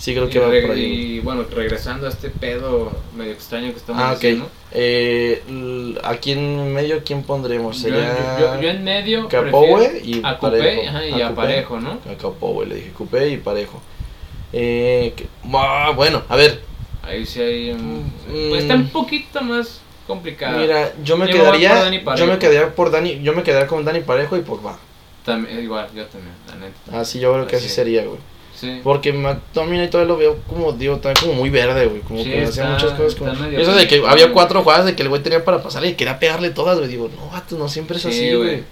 Sí 0.05 0.13
creo 0.15 0.29
que 0.29 0.37
y, 0.37 0.41
va 0.41 0.47
por 0.67 0.77
ahí. 0.77 0.83
y, 0.85 1.21
bueno, 1.21 1.45
regresando 1.51 2.07
a 2.07 2.11
este 2.11 2.29
pedo 2.29 2.93
medio 3.17 3.33
extraño 3.33 3.71
que 3.71 3.79
estamos 3.79 4.03
Ah, 4.03 4.11
ok. 4.11 4.17
haciendo. 4.17 4.51
Eh, 4.73 5.95
aquí 6.05 6.33
en 6.33 6.75
medio, 6.75 7.03
¿quién 7.07 7.23
pondremos? 7.23 7.77
Yo, 7.79 7.83
Sería 7.85 8.39
yo, 8.39 8.55
yo- 8.57 8.61
yo 8.61 8.69
en 8.69 8.85
medio 8.85 9.29
prefiero 9.29 9.83
y 10.05 10.21
a 10.23 10.39
Parejo. 10.39 10.65
Coupé 10.83 10.89
ajá, 10.89 11.07
y 11.07 11.23
a. 11.23 11.35
Parejo, 11.35 11.81
¿no? 11.81 11.93
A 11.93 12.15
Capoue, 12.21 12.67
le 12.67 12.75
dije 12.75 12.91
Coupé 12.91 13.31
y 13.31 13.39
Parejo. 13.39 13.81
Eh, 14.53 15.15
que- 15.17 15.27
ah, 15.55 15.93
bueno, 15.97 16.23
a 16.29 16.37
ver, 16.37 16.61
Ahí 17.03 17.25
sí 17.25 17.41
hay... 17.41 17.73
Mm, 17.75 18.49
pues 18.51 18.63
está 18.63 18.75
un 18.75 18.89
poquito 18.89 19.41
más 19.41 19.81
complicado. 20.07 20.59
mira, 20.59 20.93
yo 21.03 21.17
me 21.17 21.27
Yo 21.29 21.33
quedaría, 21.35 21.91
yo 22.17 22.27
me 22.27 22.39
quedaría 22.39 22.75
por 22.75 22.91
Dani, 22.91 23.23
yo 23.23 23.33
me 23.33 23.43
quedaría 23.43 23.67
con 23.69 23.85
Dani 23.87 24.01
Parejo 24.01 24.37
y 24.37 24.41
Pogba. 24.43 24.79
También, 25.25 25.63
igual, 25.63 25.87
yo 25.95 26.05
también, 26.07 26.35
la 26.47 26.57
neta. 26.57 27.01
Así 27.01 27.21
yo 27.21 27.33
creo 27.33 27.47
que 27.47 27.57
así 27.57 27.67
Así. 27.67 27.75
sería, 27.75 28.05
güey. 28.05 28.19
Sí. 28.55 28.81
Porque 28.85 29.13
McTominay 29.13 29.91
todavía 29.91 30.13
lo 30.13 30.19
veo 30.19 30.39
como, 30.49 30.73
digo, 30.73 30.97
también 30.99 31.17
como 31.27 31.35
muy 31.35 31.51
verde, 31.51 31.87
güey. 31.87 32.01
Como 32.03 32.23
Sí, 32.23 32.31
que 32.31 32.45
hacía 32.45 32.49
está- 32.65 32.69
muchas 32.73 32.93
cosas 32.93 33.15
como... 33.17 33.33
Eso 33.33 33.75
de 33.75 33.89
que 33.89 34.03
había 34.07 34.33
cuatro 34.33 34.63
jugadas 34.63 34.87
de 34.87 34.95
que 34.95 35.03
el 35.03 35.09
güey 35.09 35.23
tenía 35.23 35.45
para 35.45 35.63
pasarle 35.63 35.89
y 35.89 35.95
quería 35.95 36.19
pegarle 36.19 36.51
todas, 36.51 36.79
güey. 36.79 36.89
Digo, 36.89 37.11
no, 37.17 37.31
vato, 37.31 37.59
no 37.59 37.69
siempre 37.69 37.97
es 37.97 38.03
Sí, 38.03 38.09
así, 38.09 38.35
güey. 38.35 38.63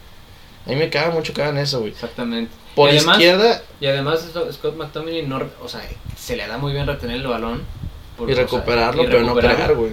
A 0.66 0.71
mí 0.71 0.77
me 0.77 0.88
caga 0.88 1.11
mucho 1.11 1.33
que 1.35 1.42
hagan 1.42 1.59
eso, 1.59 1.81
güey. 1.81 1.90
Exactamente. 1.92 2.53
Por 2.77 2.88
y 2.88 2.97
además, 2.97 3.16
izquierda 3.18 3.62
Y 3.81 3.87
además 3.87 4.25
Scott 4.53 4.77
McTominay 4.77 5.27
no, 5.27 5.42
o 5.62 5.68
sea, 5.68 5.83
se 6.16 6.37
le 6.37 6.47
da 6.47 6.57
muy 6.57 6.73
bien 6.73 6.87
retener 6.87 7.16
el 7.16 7.27
balón. 7.27 7.62
y 8.18 8.23
o 8.23 8.27
sea, 8.29 8.37
recuperarlo, 8.37 9.03
y 9.03 9.07
pero 9.07 9.23
no 9.25 9.35
pegar, 9.35 9.75
güey. 9.75 9.92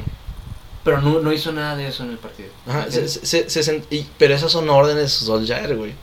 Pero 0.84 1.02
no, 1.02 1.20
no 1.20 1.34
hizo 1.34 1.52
nada 1.52 1.76
de 1.76 1.88
eso 1.88 2.04
en 2.04 2.12
el 2.12 2.18
partido. 2.20 2.50
Ajá, 2.68 2.86
se, 2.90 3.08
se, 3.10 3.50
se 3.50 3.84
y- 3.90 4.06
pero 4.18 4.34
esas 4.34 4.52
son 4.52 4.70
órdenes 4.70 5.04
de 5.04 5.10
Solskjaer, 5.10 5.76
güey. 5.76 5.94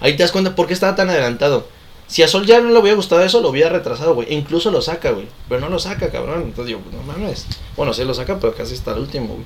Ahí 0.00 0.16
te 0.16 0.22
das 0.22 0.32
cuenta 0.32 0.54
por 0.54 0.66
qué 0.66 0.74
estaba 0.74 0.94
tan 0.94 1.08
adelantado. 1.08 1.66
Si 2.08 2.22
a 2.22 2.28
Solskjaer 2.28 2.62
no 2.62 2.70
le 2.70 2.78
hubiera 2.78 2.96
gustado 2.96 3.22
eso, 3.22 3.40
lo 3.40 3.50
hubiera 3.50 3.68
retrasado, 3.70 4.14
güey. 4.14 4.28
E 4.30 4.34
incluso 4.34 4.70
lo 4.70 4.80
saca, 4.82 5.10
güey. 5.10 5.26
Pero 5.48 5.60
no 5.60 5.68
lo 5.68 5.78
saca, 5.78 6.10
cabrón. 6.10 6.42
Entonces 6.42 6.66
digo, 6.66 6.80
no 6.90 7.02
mames. 7.02 7.46
Bueno, 7.76 7.92
sí 7.92 8.02
lo 8.04 8.14
saca, 8.14 8.38
pero 8.40 8.54
casi 8.54 8.74
está 8.74 8.92
el 8.92 9.00
último, 9.00 9.26
güey. 9.34 9.44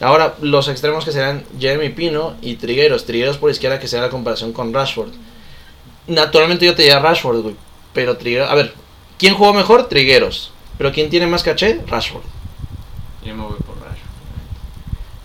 Ahora, 0.00 0.34
los 0.40 0.66
extremos 0.68 1.04
que 1.04 1.12
serán 1.12 1.44
Jeremy 1.58 1.90
Pino 1.90 2.34
y 2.42 2.56
Trigueros. 2.56 3.04
Trigueros 3.06 3.38
por 3.38 3.50
izquierda, 3.50 3.78
que 3.78 3.86
será 3.86 4.02
la 4.02 4.10
comparación 4.10 4.52
con 4.52 4.74
Rashford. 4.74 5.10
Naturalmente 6.06 6.66
yo 6.66 6.74
te 6.74 6.82
diría 6.82 6.98
Rashford, 6.98 7.40
güey. 7.42 7.56
Pero 7.92 8.16
Trigueros... 8.16 8.50
A 8.50 8.54
ver, 8.56 8.74
¿quién 9.18 9.34
jugó 9.34 9.54
mejor? 9.54 9.88
Trigueros. 9.88 10.52
Pero 10.76 10.92
¿quién 10.92 11.08
tiene 11.10 11.26
más 11.28 11.44
caché? 11.44 11.80
Rashford. 11.86 12.22
Yo 13.24 13.34
me 13.36 13.42
voy 13.44 13.56
por 13.64 13.76
Rashford. 13.76 14.10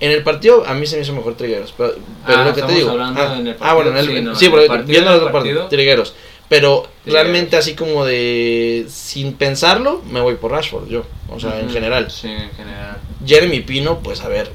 En 0.01 0.11
el 0.11 0.23
partido 0.23 0.63
a 0.65 0.73
mí 0.75 0.85
se 0.85 0.97
me 0.97 1.01
hizo 1.01 1.13
mejor 1.13 1.33
Trigueros. 1.35 1.73
Pero, 1.75 1.95
pero 2.25 2.37
Ah, 2.41 2.45
lo 2.45 2.53
que 2.53 2.61
te 2.61 2.73
digo. 2.73 2.95
ah, 2.99 3.35
en 3.39 3.47
el 3.47 3.57
ah, 3.59 3.73
bueno, 3.73 3.89
en 3.89 3.97
el, 3.97 4.05
sí, 4.05 4.21
no, 4.21 4.35
sí, 4.35 4.45
en 4.45 4.51
pero 4.51 4.61
el 4.63 4.67
partido, 4.67 4.87
viendo 4.87 5.11
el 5.13 5.19
partidos, 5.19 5.33
partido. 5.33 5.67
Trigueros. 5.67 6.13
Pero 6.49 6.87
realmente 7.05 7.55
así 7.57 7.75
como 7.75 8.05
de 8.05 8.85
sin 8.89 9.33
pensarlo, 9.33 10.01
me 10.09 10.19
voy 10.19 10.35
por 10.35 10.51
Rashford 10.51 10.87
yo. 10.87 11.03
O 11.29 11.39
sea, 11.39 11.59
en 11.59 11.69
general. 11.69 12.09
Sí, 12.09 12.27
en 12.27 12.49
general. 12.51 12.97
Jeremy 13.25 13.59
Pino, 13.61 13.99
pues 13.99 14.21
a 14.21 14.27
ver. 14.29 14.51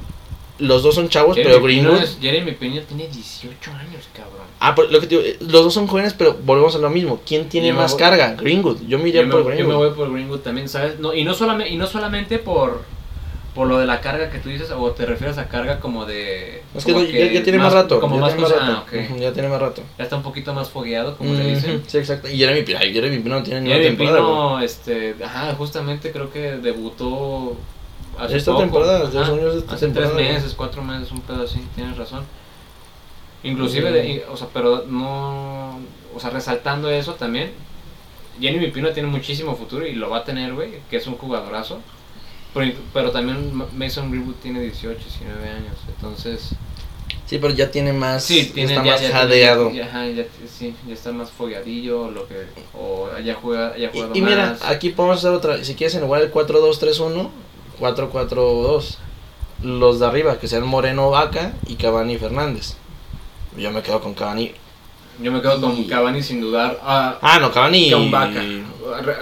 los 0.57 0.83
dos 0.83 0.95
son 0.95 1.09
chavos, 1.09 1.35
Jeremy 1.35 1.53
pero 1.55 1.65
Pino 1.65 1.81
Greenwood. 1.91 2.03
es- 2.03 2.17
Jeremy 2.21 2.51
Pino 2.53 2.81
tiene 2.83 3.07
18 3.09 3.71
años, 3.71 4.05
cabrón. 4.13 4.45
Ah, 4.61 4.73
pero 4.73 4.89
lo 4.89 5.01
que 5.01 5.07
te 5.07 5.15
digo, 5.17 5.27
eh, 5.27 5.35
los 5.41 5.51
dos 5.65 5.73
son 5.73 5.85
jóvenes, 5.85 6.13
pero 6.13 6.37
volvemos 6.43 6.73
a 6.75 6.77
lo 6.79 6.89
mismo. 6.89 7.19
¿Quién 7.25 7.49
tiene 7.49 7.67
Yo 7.69 7.73
más 7.75 7.91
voy- 7.91 7.99
carga? 7.99 8.35
Greenwood. 8.35 8.77
Yo 8.87 8.97
me 8.97 9.09
iría 9.09 9.19
Yo 9.21 9.27
me, 9.27 9.33
por 9.33 9.41
yo 9.43 9.49
me 9.49 9.55
Greenwood. 9.55 9.75
voy 9.75 9.89
por 9.91 10.11
Greenwood 10.13 10.39
también, 10.39 10.69
¿sabes? 10.69 10.97
No, 10.99 11.13
y, 11.13 11.25
no 11.25 11.33
solamente, 11.33 11.73
y 11.73 11.77
no 11.77 11.87
solamente 11.87 12.39
por, 12.39 12.83
por 13.55 13.67
lo 13.67 13.79
de 13.79 13.85
la 13.85 14.01
carga 14.01 14.29
que 14.29 14.39
tú 14.39 14.49
dices, 14.49 14.69
o 14.71 14.91
te 14.91 15.05
refieres 15.05 15.37
a 15.37 15.47
carga 15.47 15.79
como 15.79 16.05
de... 16.05 16.61
Es 16.75 16.83
que, 16.83 16.91
como 16.91 17.05
ya, 17.05 17.31
ya 17.31 17.41
tiene 17.41 17.57
más, 17.57 17.71
rato. 17.71 18.01
Como 18.01 18.15
ya 18.15 18.21
más 18.21 18.29
tiene 18.35 18.43
más 18.43 18.51
cosa- 18.51 18.65
rato. 18.65 18.85
ah, 18.93 19.17
Ya 19.17 19.31
tiene 19.31 19.47
más 19.47 19.61
rato. 19.61 19.81
Ya 19.97 20.03
está 20.03 20.17
un 20.17 20.23
poquito 20.23 20.53
más 20.53 20.69
fogueado, 20.69 21.17
como 21.17 21.33
le 21.33 21.55
dicen. 21.55 21.81
Sí, 21.87 21.97
exacto. 21.97 22.27
Y 22.27 22.37
Jeremy 22.37 22.63
Pino, 22.63 22.79
ay, 22.81 22.93
Jeremy 22.93 23.19
Pino 23.19 23.35
no 23.35 23.43
tiene 23.43 23.61
ni 23.61 23.71
temporada. 23.81 24.17
Pino, 24.17 24.59
este, 24.59 25.15
ajá, 25.23 25.55
justamente 25.55 26.11
creo 26.11 26.29
que 26.33 26.57
debutó 26.57 27.55
hace 28.19 28.35
Esta 28.37 28.51
poco. 28.51 28.63
temporada, 28.63 28.97
ajá, 28.99 29.07
dos 29.09 29.29
años 29.29 29.53
de 29.53 29.59
esta 29.59 29.75
hace 29.75 29.85
temporada, 29.85 30.15
tres 30.15 30.33
meses, 30.33 30.53
cuatro 30.53 30.83
meses, 30.83 31.11
un 31.13 31.21
pedo 31.21 31.43
así, 31.43 31.61
tienes 31.75 31.97
razón. 31.97 32.23
Inclusive, 33.43 33.91
de- 33.91 34.25
o 34.31 34.35
sea, 34.37 34.47
pero 34.53 34.85
no, 34.87 35.79
o 36.15 36.19
sea, 36.19 36.29
resaltando 36.31 36.89
eso 36.89 37.13
también, 37.13 37.51
Jeremy 38.41 38.67
Pino 38.71 38.89
tiene 38.89 39.07
muchísimo 39.07 39.55
futuro 39.55 39.85
y 39.85 39.93
lo 39.93 40.09
va 40.09 40.17
a 40.17 40.23
tener, 40.25 40.53
güey, 40.53 40.71
que 40.89 40.97
es 40.97 41.07
un 41.07 41.15
jugadorazo. 41.15 41.79
Pero, 42.55 42.71
pero 42.93 43.11
también 43.11 43.53
Ma- 43.53 43.67
Mason 43.75 44.09
Greenwood 44.09 44.35
tiene 44.41 44.61
18, 44.61 44.97
19 44.99 45.49
años, 45.49 45.75
entonces... 45.87 46.49
Sí, 47.27 47.37
pero 47.39 47.53
ya 47.53 47.69
tiene 47.71 47.91
más. 47.91 48.23
Sí, 48.23 48.51
tiene, 48.53 48.73
está 48.73 48.85
ya, 48.85 48.91
más 48.93 49.01
ya 49.01 49.09
jadeado. 49.11 49.71
ya- 49.71 50.07
ya- 50.07 50.25
sí, 50.47 50.75
ya 50.87 50.93
está 50.93 51.11
más 51.11 51.31
fogueadillo, 51.31 52.09
lo 52.11 52.27
que, 52.27 52.45
o 52.73 53.09
haya 53.15 53.33
jugado, 53.35 53.73
haya 53.73 53.89
jugado 53.91 54.11
Y, 54.13 54.19
y 54.19 54.21
mira, 54.21 54.57
aquí 54.63 54.89
podemos 54.89 55.17
hacer 55.17 55.31
otra. 55.31 55.63
Si 55.63 55.73
quieres, 55.75 55.95
en 55.95 56.01
lugar 56.01 56.21
del 56.21 56.31
4-2-3-1, 56.31 57.29
4-4-2. 57.79 58.97
Los 59.63 59.99
de 59.99 60.05
arriba, 60.05 60.37
que 60.37 60.47
sean 60.47 60.63
Moreno, 60.67 61.09
Vaca 61.09 61.53
y 61.65 61.75
Cavani 61.75 62.17
Fernández. 62.17 62.75
Yo 63.57 63.71
me 63.71 63.81
quedo 63.81 64.01
con 64.01 64.13
Cavani. 64.13 64.51
Yo 65.21 65.31
me 65.31 65.41
quedo 65.41 65.59
con 65.61 65.77
Y- 65.79 65.87
Cavani 65.87 66.21
sin 66.21 66.41
dudar. 66.41 66.77
Ah, 66.83 67.17
Ah, 67.21 67.39
no, 67.39 67.51
Cavani. 67.51 67.89
con 67.89 68.11
Vaca. 68.11 68.43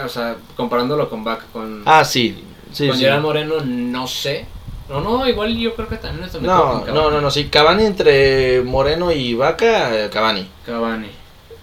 O 0.05 0.09
sea, 0.09 0.35
comparándolo 0.57 1.09
con 1.09 1.23
Vaca. 1.23 1.45
Con, 1.53 1.83
Ah, 1.85 2.03
sí. 2.03 2.43
Sí, 2.73 2.87
con 2.87 2.97
sí. 2.97 3.03
Gerard 3.03 3.21
Moreno, 3.21 3.55
no 3.63 4.07
sé. 4.07 4.45
No, 4.89 4.99
no, 4.99 5.27
igual 5.27 5.55
yo 5.57 5.73
creo 5.75 5.87
que 5.87 5.95
también 5.95 6.29
quedo 6.29 6.41
No, 6.41 6.85
no, 6.85 7.09
no, 7.09 7.21
no, 7.21 7.31
sí. 7.31 7.45
Cavani 7.45 7.85
entre 7.85 8.61
Moreno 8.63 9.11
y 9.11 9.33
Vaca, 9.33 10.09
Cavani. 10.09 10.47
Cavani. 10.65 11.07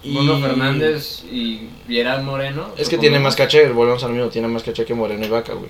Y- 0.03 0.15
Bruno 0.15 0.39
Fernández 0.39 1.23
y 1.31 1.69
Gerard 1.87 2.23
Moreno. 2.23 2.69
Es 2.77 2.89
que 2.89 2.97
tiene 2.97 3.19
más 3.19 3.35
caché, 3.35 3.69
volvemos 3.69 4.03
al 4.03 4.13
mismo, 4.13 4.29
tiene 4.29 4.47
más 4.47 4.63
caché 4.63 4.83
que 4.85 4.95
Moreno 4.95 5.23
y 5.23 5.29
Vaca, 5.29 5.53
güey. 5.53 5.69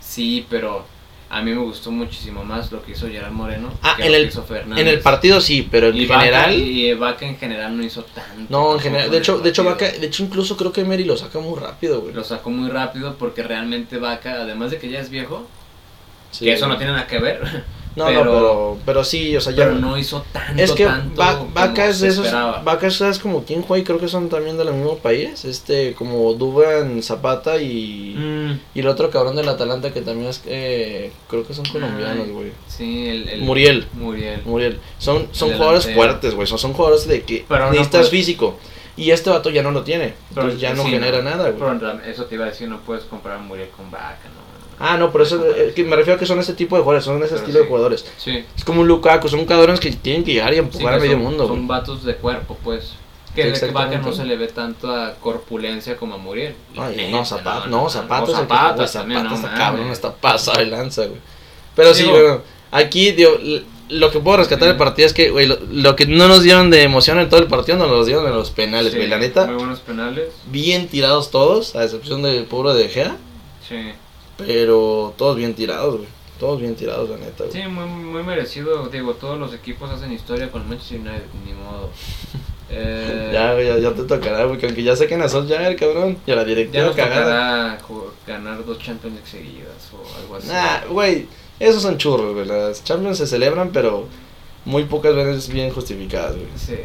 Sí, 0.00 0.46
pero 0.48 0.84
a 1.36 1.42
mí 1.42 1.50
me 1.52 1.58
gustó 1.60 1.90
muchísimo 1.90 2.44
más 2.44 2.70
lo 2.70 2.82
que 2.82 2.92
hizo 2.92 3.08
Gerard 3.08 3.32
Moreno 3.32 3.72
Ah, 3.82 3.94
que 3.96 4.04
en 4.06 4.12
lo 4.12 4.16
el- 4.18 4.22
que 4.24 4.28
hizo 4.28 4.42
Fernández. 4.44 4.82
En 4.82 4.88
el 4.88 5.00
partido 5.00 5.40
sí, 5.40 5.66
pero 5.70 5.88
en 5.88 5.96
y 5.96 6.06
Vaca- 6.06 6.20
general. 6.20 6.54
y 6.54 6.94
Vaca 6.94 7.26
en 7.26 7.36
general 7.36 7.76
no 7.76 7.82
hizo 7.84 8.04
tanto. 8.04 8.46
No, 8.48 8.74
en 8.74 8.80
general. 8.80 9.06
en 9.06 9.12
De 9.12 9.18
hecho, 9.18 9.38
de 9.40 9.50
hecho. 9.50 9.64
Vaca, 9.64 9.90
de 9.90 10.06
hecho, 10.06 10.22
incluso 10.22 10.56
creo 10.56 10.72
que 10.72 10.82
Emery 10.82 11.04
lo 11.04 11.16
saca 11.16 11.38
muy 11.40 11.58
rápido, 11.58 12.00
güey. 12.02 12.14
Lo 12.14 12.22
sacó 12.24 12.50
muy 12.50 12.70
rápido 12.70 13.16
porque 13.18 13.42
realmente 13.42 13.98
Vaca, 13.98 14.34
además 14.42 14.70
de 14.70 14.78
que 14.78 14.88
ya 14.88 15.00
es 15.00 15.10
viejo, 15.10 15.46
Sí. 16.30 16.44
que 16.44 16.52
eso 16.54 16.66
no 16.68 16.76
tiene 16.76 16.92
nada 16.92 17.06
que 17.06 17.18
ver, 17.18 17.40
No, 17.96 18.06
pero- 18.06 18.24
no, 18.24 18.30
pero, 18.32 18.78
pero 18.84 19.04
sí, 19.04 19.36
o 19.36 19.40
sea, 19.40 19.52
ya. 19.52 19.64
pero 19.66 19.76
no 19.76 19.96
hizo 19.96 20.24
tanto, 20.32 20.60
es 20.62 20.72
que 20.72 20.84
tanto 20.84 21.20
Va- 21.20 21.46
Vaca 21.54 21.86
es 21.86 22.00
de 22.00 22.08
esos. 22.08 22.30
Vaca 22.64 22.86
es 22.88 23.18
como 23.20 23.44
quien 23.44 23.62
juega 23.62 23.82
y 23.82 23.84
creo 23.84 24.00
que 24.00 24.08
son 24.08 24.28
también 24.28 24.56
del 24.58 24.72
mismo 24.74 24.98
país. 24.98 25.44
Este, 25.44 25.94
como 25.94 26.32
Duban 26.34 27.02
Zapata 27.02 27.56
y. 27.60 28.14
Mm, 28.18 28.60
Y 28.74 28.80
el 28.80 28.88
otro 28.88 29.10
cabrón 29.10 29.36
del 29.36 29.48
Atalanta 29.48 29.92
que 29.92 30.00
también 30.00 30.28
es. 30.30 30.42
Eh, 30.46 31.12
creo 31.28 31.46
que 31.46 31.54
son 31.54 31.64
colombianos, 31.66 32.28
güey. 32.30 32.50
sí, 32.66 33.06
el, 33.08 33.28
el- 33.28 33.42
Muriel. 33.42 33.86
Muriel. 33.92 34.40
Muriel. 34.44 34.78
Son, 34.98 35.28
son 35.32 35.52
jugadores 35.52 35.92
fuertes, 35.94 36.34
güey. 36.34 36.48
Son, 36.48 36.58
son 36.58 36.72
jugadores 36.72 37.06
de 37.06 37.22
que 37.22 37.44
Pero 37.48 37.66
no 37.66 37.70
necesitas 37.70 38.08
puedes- 38.08 38.10
físico. 38.10 38.58
Y 38.96 39.10
este 39.10 39.28
vato 39.30 39.50
ya 39.50 39.62
no 39.62 39.70
lo 39.72 39.82
tiene. 39.82 40.14
Pero 40.34 40.42
Entonces 40.48 40.60
ya 40.60 40.72
no 40.74 40.84
sí, 40.84 40.90
genera 40.90 41.20
nada, 41.22 41.50
güey. 41.50 41.54
Pero 41.78 42.00
eso 42.06 42.24
te 42.26 42.36
iba 42.36 42.44
a 42.44 42.48
decir, 42.48 42.68
no 42.68 42.80
puedes 42.80 43.04
comparar 43.04 43.40
Muriel 43.40 43.68
con 43.70 43.90
Vaca, 43.90 44.18
no. 44.34 44.53
Ah, 44.78 44.96
no, 44.96 45.10
por 45.12 45.22
eso 45.22 45.44
eh, 45.56 45.72
que 45.74 45.84
me 45.84 45.96
refiero 45.96 46.16
a 46.16 46.18
que 46.20 46.26
son 46.26 46.38
ese 46.40 46.54
tipo 46.54 46.76
de 46.76 46.82
jugadores, 46.82 47.04
son 47.04 47.16
ese 47.22 47.26
Pero 47.26 47.36
estilo 47.36 47.58
de 47.58 47.64
sí. 47.64 47.68
jugadores. 47.68 48.06
Sí. 48.18 48.44
Es 48.56 48.64
como 48.64 48.80
un 48.82 48.88
Lukaku, 48.88 49.28
son 49.28 49.40
jugadores 49.40 49.80
que 49.80 49.90
tienen 49.92 50.24
que 50.24 50.32
llegar 50.32 50.52
y 50.52 50.56
sí, 50.56 50.60
empujar 50.60 50.90
que 50.92 50.96
a 50.96 51.00
medio 51.00 51.12
son, 51.14 51.22
mundo. 51.22 51.46
Son 51.48 51.66
vatos 51.66 52.04
de 52.04 52.16
cuerpo, 52.16 52.56
pues. 52.62 52.84
Sí, 52.84 53.42
Que 53.42 53.50
de 53.50 53.58
que 53.60 53.66
Vaca 53.72 53.98
no 53.98 54.12
se 54.12 54.24
le 54.24 54.36
ve 54.36 54.46
tanto 54.48 54.94
a 54.94 55.14
corpulencia 55.14 55.96
como 55.96 56.14
a 56.14 56.18
Muriel. 56.18 56.54
No, 57.10 57.24
Zapata, 57.24 57.66
no, 57.66 57.86
el 57.86 57.90
Zapata 57.90 58.20
güey, 58.74 58.88
también, 58.92 59.20
Zapata 59.20 59.28
no 59.28 59.34
está 59.34 59.46
mames. 59.48 59.58
cabrón, 59.58 59.90
está 59.90 60.14
pasado 60.14 60.58
de 60.60 60.66
lanza, 60.66 61.06
güey. 61.06 61.20
Pero 61.74 61.92
sí, 61.94 62.04
bueno, 62.04 62.42
aquí, 62.70 63.10
digo, 63.10 63.32
lo 63.88 64.10
que 64.12 64.20
puedo 64.20 64.36
rescatar 64.36 64.68
del 64.68 64.76
partido 64.76 65.06
es 65.06 65.12
que, 65.12 65.30
güey, 65.30 65.46
lo, 65.48 65.58
lo 65.70 65.96
que 65.96 66.06
no 66.06 66.28
nos 66.28 66.42
dieron 66.44 66.70
de 66.70 66.84
emoción 66.84 67.18
en 67.18 67.28
todo 67.28 67.40
el 67.40 67.48
partido 67.48 67.76
nos 67.76 67.90
los 67.90 68.06
dieron 68.06 68.24
en 68.26 68.34
los 68.34 68.50
penales, 68.52 68.92
Sí, 68.92 68.98
güey. 68.98 69.08
La 69.08 69.18
neta, 69.18 69.46
Muy 69.46 69.56
buenos 69.56 69.80
penales. 69.80 70.28
bien 70.46 70.86
tirados 70.88 71.30
todos, 71.32 71.74
a 71.74 71.82
excepción 71.82 72.22
del 72.22 72.44
pobre 72.44 72.74
de 72.74 72.88
Gea, 72.88 73.16
Sí. 73.68 73.76
Pero 74.38 75.14
todos 75.16 75.36
bien 75.36 75.54
tirados, 75.54 75.96
güey. 75.96 76.08
Todos 76.38 76.60
bien 76.60 76.74
tirados, 76.74 77.08
la 77.10 77.16
neta, 77.16 77.44
güey. 77.44 77.52
Sí, 77.52 77.68
muy, 77.68 77.86
muy 77.86 78.22
merecido. 78.22 78.88
Digo, 78.88 79.14
todos 79.14 79.38
los 79.38 79.54
equipos 79.54 79.90
hacen 79.90 80.12
historia 80.12 80.50
con 80.50 80.68
Manchester 80.68 81.00
United, 81.00 81.26
ni 81.44 81.52
modo. 81.52 81.90
Eh, 82.70 83.30
Ya, 83.32 83.52
güey, 83.52 83.66
ya, 83.66 83.78
ya 83.78 83.92
te 83.92 84.02
tocará, 84.04 84.46
güey, 84.46 84.58
que 84.58 84.66
aunque 84.66 84.82
ya 84.82 84.96
saquen 84.96 85.20
a 85.20 85.28
Solskjaer, 85.28 85.76
cabrón, 85.76 86.16
y 86.26 86.30
a 86.32 86.34
la 86.36 86.42
ya 86.42 86.48
directiva 86.48 86.86
nos 86.86 86.96
cagada. 86.96 87.78
ganar 88.26 88.64
dos 88.64 88.78
Champions 88.78 89.14
League 89.16 89.30
seguidas 89.30 89.90
o 89.92 90.18
algo 90.18 90.36
así. 90.36 90.48
Nah, 90.48 90.86
güey, 90.88 91.28
esos 91.60 91.82
son 91.82 91.98
churros, 91.98 92.32
güey. 92.34 92.46
Las 92.46 92.82
Champions 92.82 93.18
se 93.18 93.26
celebran, 93.26 93.70
pero 93.70 94.08
muy 94.64 94.84
pocas 94.84 95.14
veces 95.14 95.48
bien 95.50 95.70
justificadas, 95.70 96.36
güey. 96.36 96.48
Sí. 96.56 96.78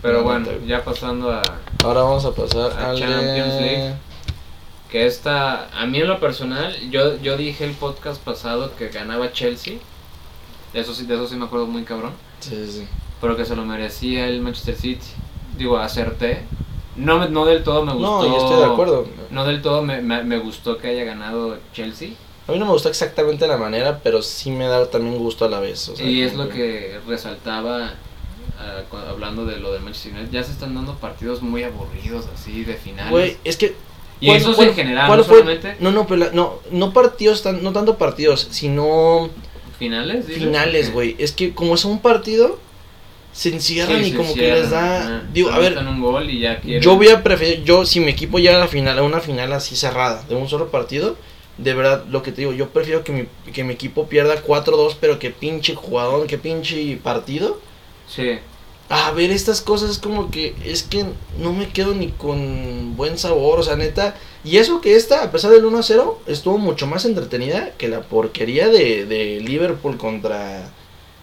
Pero 0.00 0.22
bueno, 0.22 0.48
ya 0.66 0.82
pasando 0.82 1.30
a 1.30 1.42
Ahora 1.84 2.02
vamos 2.02 2.24
a 2.24 2.32
pasar 2.32 2.72
A 2.72 2.90
al 2.90 2.98
Champions 2.98 3.60
League. 3.60 3.94
Que 4.90 5.06
esta, 5.06 5.68
a 5.78 5.86
mí 5.86 5.98
en 6.00 6.08
lo 6.08 6.18
personal, 6.20 6.74
yo, 6.90 7.20
yo 7.20 7.36
dije 7.36 7.64
el 7.64 7.72
podcast 7.72 8.22
pasado 8.22 8.74
que 8.76 8.88
ganaba 8.88 9.32
Chelsea. 9.32 9.74
De 10.72 10.80
eso 10.80 10.94
sí, 10.94 11.06
de 11.06 11.14
eso 11.14 11.26
sí 11.28 11.36
me 11.36 11.44
acuerdo 11.46 11.66
muy 11.66 11.84
cabrón. 11.84 12.12
Sí, 12.40 12.50
sí, 12.66 12.72
sí. 12.80 12.88
Pero 13.20 13.36
que 13.36 13.44
se 13.44 13.56
lo 13.56 13.64
merecía 13.64 14.28
el 14.28 14.40
Manchester 14.40 14.76
City. 14.76 15.06
Digo, 15.56 15.76
acerté. 15.78 16.42
No, 16.96 17.28
no 17.28 17.44
del 17.44 17.62
todo 17.64 17.84
me 17.84 17.92
gustó. 17.92 18.22
No, 18.22 18.26
yo 18.26 18.36
estoy 18.38 18.58
de 18.58 18.64
acuerdo. 18.72 19.06
No 19.30 19.44
del 19.44 19.62
todo 19.62 19.82
me, 19.82 20.00
me, 20.00 20.22
me 20.24 20.38
gustó 20.38 20.78
que 20.78 20.88
haya 20.88 21.04
ganado 21.04 21.58
Chelsea. 21.72 22.10
A 22.46 22.52
mí 22.52 22.58
no 22.58 22.64
me 22.64 22.72
gustó 22.72 22.88
exactamente 22.88 23.46
la 23.46 23.56
manera, 23.58 24.00
pero 24.02 24.22
sí 24.22 24.50
me 24.50 24.66
da 24.66 24.88
también 24.90 25.18
gusto 25.18 25.44
a 25.44 25.48
la 25.50 25.60
vez. 25.60 25.88
o 25.90 25.96
sea, 25.96 26.06
y 26.06 26.22
es 26.22 26.34
lo 26.34 26.48
que 26.48 26.98
resaltaba 27.06 27.92
cu- 28.90 28.96
hablando 28.96 29.44
de 29.44 29.58
lo 29.58 29.72
del 29.72 29.82
Manchester 29.82 30.12
United. 30.14 30.30
Ya 30.32 30.42
se 30.42 30.52
están 30.52 30.74
dando 30.74 30.94
partidos 30.94 31.42
muy 31.42 31.62
aburridos 31.62 32.26
así 32.34 32.64
de 32.64 32.74
finales. 32.74 33.10
Güey, 33.10 33.36
es 33.44 33.56
que... 33.56 33.76
y 34.20 34.26
¿cuál- 34.26 34.38
eso 34.38 34.52
es 34.52 34.58
en 34.58 34.74
general, 34.74 35.16
no 35.16 35.24
solamente 35.24 35.76
No, 35.80 35.90
no, 35.92 36.06
pero 36.06 36.16
la- 36.26 36.30
no, 36.32 36.60
no 36.70 36.92
partidos, 36.92 37.42
tan, 37.42 37.62
no 37.62 37.72
tanto 37.72 37.96
partidos, 37.98 38.48
sino 38.50 39.30
finales. 39.78 40.26
finales, 40.26 40.92
güey. 40.92 41.14
Es 41.18 41.32
que 41.32 41.54
como 41.54 41.74
es 41.74 41.84
un 41.84 42.00
partido, 42.00 42.58
se 43.32 43.50
encierran 43.50 44.02
Sí, 44.02 44.08
y 44.08 44.10
se 44.10 44.16
como 44.16 44.34
que 44.34 44.50
les 44.52 44.70
da... 44.70 45.22
Digo, 45.32 45.50
a 45.50 45.58
ver, 45.58 45.78
un 45.78 46.00
gol 46.00 46.28
y 46.28 46.40
ya 46.40 46.60
Yo 46.62 46.96
voy 46.96 47.08
a 47.08 47.22
preferir, 47.22 47.62
yo 47.62 47.86
si 47.86 48.00
mi 48.00 48.10
equipo 48.10 48.38
llega 48.38 48.56
a 48.56 48.60
la 48.60 48.66
final, 48.68 48.98
a 48.98 49.02
una 49.02 49.20
final 49.20 49.52
así 49.52 49.76
cerrada, 49.76 50.24
de 50.28 50.34
un 50.34 50.48
solo 50.48 50.70
partido, 50.70 51.16
de 51.58 51.74
verdad, 51.74 52.04
lo 52.10 52.22
que 52.22 52.32
te 52.32 52.40
digo, 52.40 52.52
yo 52.52 52.70
prefiero 52.70 53.04
que 53.04 53.12
mi, 53.12 53.24
que 53.52 53.62
mi 53.64 53.74
equipo 53.74 54.08
pierda 54.08 54.42
4-2, 54.42 54.96
pero 55.00 55.18
que 55.18 55.30
pinche 55.30 55.74
jugador, 55.74 56.26
que 56.26 56.38
pinche 56.38 56.96
partido. 57.02 57.60
Sí. 58.08 58.38
A 58.90 59.10
ver, 59.10 59.30
estas 59.30 59.60
cosas 59.60 59.90
es 59.90 59.98
como 59.98 60.30
que, 60.30 60.54
es 60.64 60.82
que 60.82 61.04
no 61.38 61.52
me 61.52 61.68
quedo 61.68 61.94
ni 61.94 62.08
con 62.08 62.96
buen 62.96 63.18
sabor, 63.18 63.58
o 63.60 63.62
sea, 63.62 63.76
neta. 63.76 64.16
Y 64.44 64.56
eso 64.56 64.80
que 64.80 64.96
esta, 64.96 65.24
a 65.24 65.30
pesar 65.30 65.50
del 65.50 65.64
1-0, 65.64 66.14
estuvo 66.26 66.56
mucho 66.56 66.86
más 66.86 67.04
entretenida 67.04 67.72
que 67.76 67.88
la 67.88 68.00
porquería 68.00 68.68
de, 68.68 69.04
de 69.04 69.40
Liverpool 69.40 69.98
contra 69.98 70.70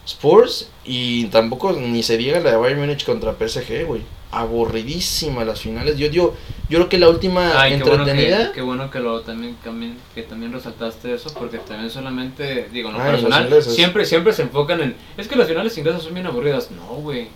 Spurs. 0.05 0.69
Y 0.83 1.25
tampoco 1.25 1.73
ni 1.73 2.03
se 2.03 2.17
diga 2.17 2.39
la 2.39 2.51
de 2.51 2.57
Bayern 2.57 2.81
Múnich 2.81 3.03
contra 3.03 3.33
PSG, 3.33 3.85
güey. 3.87 4.01
Aburridísima 4.31 5.43
las 5.43 5.61
finales. 5.61 5.97
Yo 5.97 6.09
digo, 6.09 6.35
yo 6.69 6.77
creo 6.77 6.89
que 6.89 6.99
la 6.99 7.09
última 7.09 7.59
Ay, 7.59 7.77
qué 7.77 7.83
bueno, 7.83 8.03
entretenida. 8.03 8.47
que, 8.47 8.55
qué 8.55 8.61
bueno 8.61 8.91
que 8.91 8.99
lo 8.99 9.21
también, 9.21 9.55
también 9.63 9.97
que 10.13 10.23
también 10.23 10.51
resaltaste 10.51 11.13
eso 11.13 11.33
porque 11.33 11.57
también 11.59 11.89
solamente 11.89 12.69
digo 12.71 12.91
no 12.91 12.99
Ay, 12.99 13.13
los 13.13 13.21
personal 13.21 13.63
siempre 13.63 14.03
siempre 14.05 14.33
se 14.33 14.41
enfocan 14.41 14.81
en 14.81 14.95
es 15.15 15.27
que 15.27 15.35
las 15.35 15.47
finales 15.47 15.77
inglesas 15.77 16.03
son 16.03 16.15
bien 16.15 16.25
aburridas 16.25 16.71
no 16.71 16.83
güey 16.95 17.29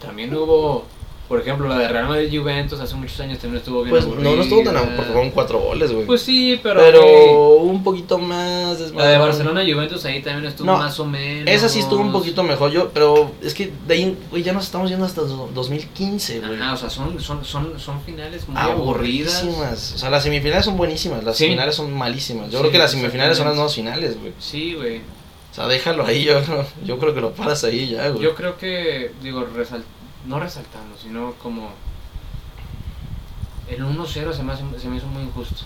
también 0.00 0.34
hubo 0.34 0.84
por 1.26 1.40
ejemplo 1.40 1.66
la 1.66 1.78
de 1.78 1.88
Real 1.88 2.06
Madrid 2.06 2.38
Juventus 2.38 2.78
hace 2.80 2.94
muchos 2.96 3.18
años 3.18 3.38
también 3.38 3.56
estuvo 3.58 3.78
bien 3.82 3.90
Pues 3.90 4.04
aburrida 4.04 4.28
no, 4.28 4.36
no 4.36 4.42
estuvo 4.42 4.62
tan 4.62 4.74
porque 4.94 5.10
fueron 5.10 5.30
cuatro 5.30 5.58
goles, 5.58 5.90
güey. 5.90 6.04
pues 6.04 6.20
sí 6.20 6.60
pero, 6.62 6.80
pero 6.80 7.00
güey, 7.00 7.70
un 7.70 7.82
poquito 7.82 8.18
más 8.18 8.78
la 8.92 9.06
de. 9.08 9.16
Barcelona 9.18 9.62
Juventus 9.62 10.04
ahí 10.04 10.20
también 10.22 10.44
estuvo 10.46 10.66
No, 10.66 10.76
más 10.76 11.00
o 11.00 11.06
menos 11.06 11.48
Esa 11.50 11.70
sí 11.70 11.78
estuvo 11.80 12.02
un 12.02 12.12
poquito 12.12 12.42
mejor, 12.42 12.70
yo, 12.72 12.90
pero 12.90 13.30
es 13.42 13.54
que 13.54 13.72
de 13.88 13.94
ahí, 13.94 14.18
güey, 14.30 14.42
ya 14.42 14.52
nos 14.52 14.64
estamos 14.64 14.90
yendo 14.90 15.06
hasta 15.06 15.22
do- 15.22 15.48
2015, 15.54 16.40
güey. 16.40 16.60
Ajá, 16.60 16.74
o 16.74 16.76
sea 16.76 16.90
son 16.90 17.18
son 17.18 17.42
son 17.42 17.80
son 17.80 18.02
finales 18.02 18.46
muy 18.46 18.58
aburridas 18.60 19.40
Aburridísimas. 19.42 19.92
O 19.94 19.98
sea, 19.98 20.10
las 20.10 20.22
semifinales 20.24 20.66
son 20.66 20.76
buenísimas, 20.76 21.24
las 21.24 21.38
Sí. 21.38 21.46
finales 21.48 21.74
son 21.74 21.90
malísimas. 21.94 22.50
Yo 22.50 22.58
Sí, 22.58 22.62
creo 22.64 22.72
que 22.72 22.78
las 22.78 22.90
semifinales 22.90 23.38
son 23.38 23.46
las 23.46 23.54
nuevas 23.56 23.74
finales, 23.74 24.20
güey. 24.20 24.34
sí 24.38 24.74
güey 24.74 25.00
O 25.54 25.56
sea, 25.56 25.68
déjalo 25.68 26.04
ahí, 26.04 26.24
yo, 26.24 26.40
yo 26.84 26.98
creo 26.98 27.14
que 27.14 27.20
lo 27.20 27.30
paras 27.32 27.62
ahí 27.62 27.88
ya, 27.90 28.08
güey. 28.08 28.24
Yo 28.24 28.34
creo 28.34 28.58
que, 28.58 29.12
digo, 29.22 29.46
resal- 29.56 29.84
no 30.26 30.40
resaltando, 30.40 30.96
sino 31.00 31.34
como. 31.40 31.70
El 33.68 33.82
1-0 33.84 34.32
se 34.32 34.42
me, 34.42 34.52
hace- 34.52 34.64
se 34.78 34.88
me 34.88 34.96
hizo 34.96 35.06
muy 35.06 35.22
injusto. 35.22 35.62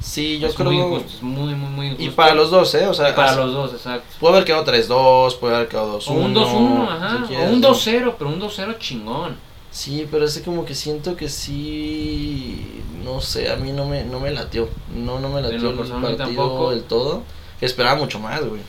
sí, 0.00 0.38
yo 0.40 0.48
es 0.48 0.54
creo. 0.54 0.70
muy 0.72 0.76
injusto, 0.82 1.12
es 1.16 1.22
muy, 1.22 1.54
muy, 1.54 1.70
muy 1.70 1.86
injusto. 1.88 2.04
y 2.04 2.08
para 2.10 2.34
los 2.34 2.50
dos, 2.50 2.74
¿eh? 2.74 2.86
O 2.88 2.94
sea, 2.94 3.10
Y 3.10 3.12
para 3.12 3.36
los 3.36 3.52
dos, 3.52 3.72
exacto. 3.74 4.16
puede 4.18 4.34
haber 4.34 4.44
quedado 4.46 4.64
3-2, 4.64 5.38
puede 5.38 5.54
haber 5.56 5.68
quedado 5.68 6.00
2-1. 6.00 6.08
O 6.10 6.12
un 6.14 6.34
2-1, 6.34 6.88
ajá. 6.90 7.24
si 7.28 7.34
o 7.36 7.42
un 7.44 7.60
¿no? 7.60 7.68
2-0, 7.68 8.14
pero 8.18 8.30
un 8.30 8.40
2-0 8.40 8.78
chingón. 8.78 9.36
Sí, 9.70 10.06
pero 10.10 10.24
es 10.24 10.40
como 10.44 10.64
que 10.64 10.74
siento 10.74 11.16
que 11.16 11.28
sí. 11.28 12.82
No 13.04 13.20
sé, 13.20 13.50
a 13.50 13.56
mí 13.56 13.72
no 13.72 13.86
me, 13.86 14.04
no 14.04 14.20
me 14.20 14.30
latió. 14.30 14.68
No, 14.94 15.20
no 15.20 15.28
me 15.28 15.40
latió 15.42 15.70
el 15.70 15.76
partido 15.76 16.16
tampoco. 16.16 16.70
del 16.70 16.82
todo. 16.84 17.22
Esperaba 17.60 17.94
mucho 17.96 18.18
más, 18.18 18.44
güey. 18.44 18.60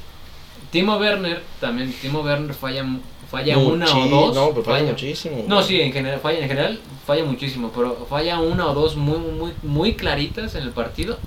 Timo 0.73 0.97
Werner, 0.97 1.41
también, 1.61 1.93
Timo 1.93 2.19
Werner 2.21 2.53
falla, 2.53 2.83
falla 3.31 3.55
Muchi- 3.55 3.71
una 3.73 3.85
o 3.95 4.07
dos. 4.09 4.35
No, 4.35 4.49
pero 4.49 4.63
falla 4.63 4.89
muchísimo. 4.91 5.45
No, 5.47 5.63
sí, 5.63 5.79
en 5.79 5.93
general, 5.93 6.19
falla, 6.19 6.39
en 6.39 6.47
general 6.49 6.79
falla 7.07 7.23
muchísimo, 7.23 7.71
pero 7.73 8.05
falla 8.09 8.39
una 8.39 8.67
o 8.69 8.73
dos 8.73 8.97
muy, 8.97 9.19
muy, 9.19 9.53
muy 9.63 9.93
claritas 9.95 10.55
en 10.55 10.63
el 10.63 10.71
partido. 10.71 11.17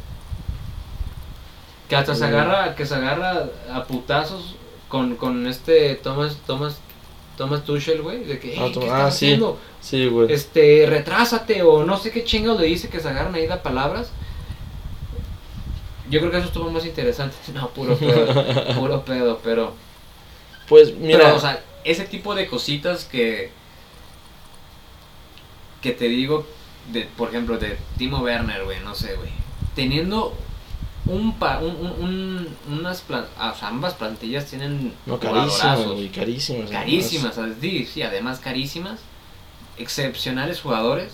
Que 1.88 1.96
hasta 1.96 2.14
se 2.14 2.24
Mm. 2.24 2.28
agarra, 2.28 2.74
que 2.74 2.84
se 2.84 2.94
agarra 2.96 3.46
a 3.72 3.84
putazos 3.84 4.56
con, 4.88 5.14
con 5.16 5.46
este 5.46 5.94
Thomas, 5.94 6.36
Thomas, 6.46 6.80
Thomas 7.36 7.64
Tuchel, 7.64 8.02
güey, 8.02 8.24
de 8.24 8.38
que, 8.40 8.56
Ah, 8.58 8.64
"Ey, 8.66 8.72
¿qué 8.72 8.90
ah, 8.90 9.10
sí. 9.10 9.26
haciendo? 9.26 9.58
Sí, 9.80 10.06
güey. 10.06 10.32
Este, 10.32 10.86
retrásate 10.88 11.62
o 11.62 11.84
no 11.84 11.96
sé 11.98 12.10
qué 12.10 12.24
chingados 12.24 12.60
le 12.60 12.66
dice 12.66 12.88
que 12.88 12.98
se 12.98 13.08
agarran 13.08 13.34
ahí 13.36 13.46
de 13.46 13.56
palabras. 13.58 14.10
Yo 16.10 16.20
creo 16.20 16.30
que 16.30 16.38
eso 16.38 16.46
estuvo 16.46 16.70
más 16.70 16.84
interesante. 16.86 17.36
No, 17.54 17.68
puro 17.70 17.96
pedo, 17.96 18.74
puro 18.74 19.04
pedo, 19.04 19.40
pero... 19.42 19.74
Pues 20.68 20.94
mira, 20.96 21.18
Pero, 21.20 21.36
o 21.36 21.40
sea, 21.40 21.62
ese 21.84 22.04
tipo 22.06 22.34
de 22.34 22.48
cositas 22.48 23.04
que. 23.04 23.50
que 25.80 25.92
te 25.92 26.08
digo, 26.08 26.46
de, 26.92 27.02
por 27.16 27.28
ejemplo, 27.28 27.58
de 27.58 27.76
Timo 27.96 28.18
Werner, 28.18 28.64
güey, 28.64 28.80
no 28.80 28.94
sé, 28.94 29.14
güey. 29.14 29.30
Teniendo 29.76 30.34
un, 31.06 31.38
pa, 31.38 31.58
un, 31.60 31.76
un- 31.76 32.02
un- 32.68 32.78
unas 32.80 33.00
plan- 33.02 33.26
o 33.38 33.54
sea, 33.54 33.68
ambas 33.68 33.94
plantillas 33.94 34.46
tienen 34.46 34.92
no, 35.06 35.20
carísimas, 35.20 35.84
güey, 35.84 36.08
carísimas. 36.08 36.70
carísimas, 36.70 37.34
sí, 37.60 38.02
además 38.02 38.40
carísimas, 38.40 38.98
excepcionales 39.78 40.60
jugadores. 40.60 41.12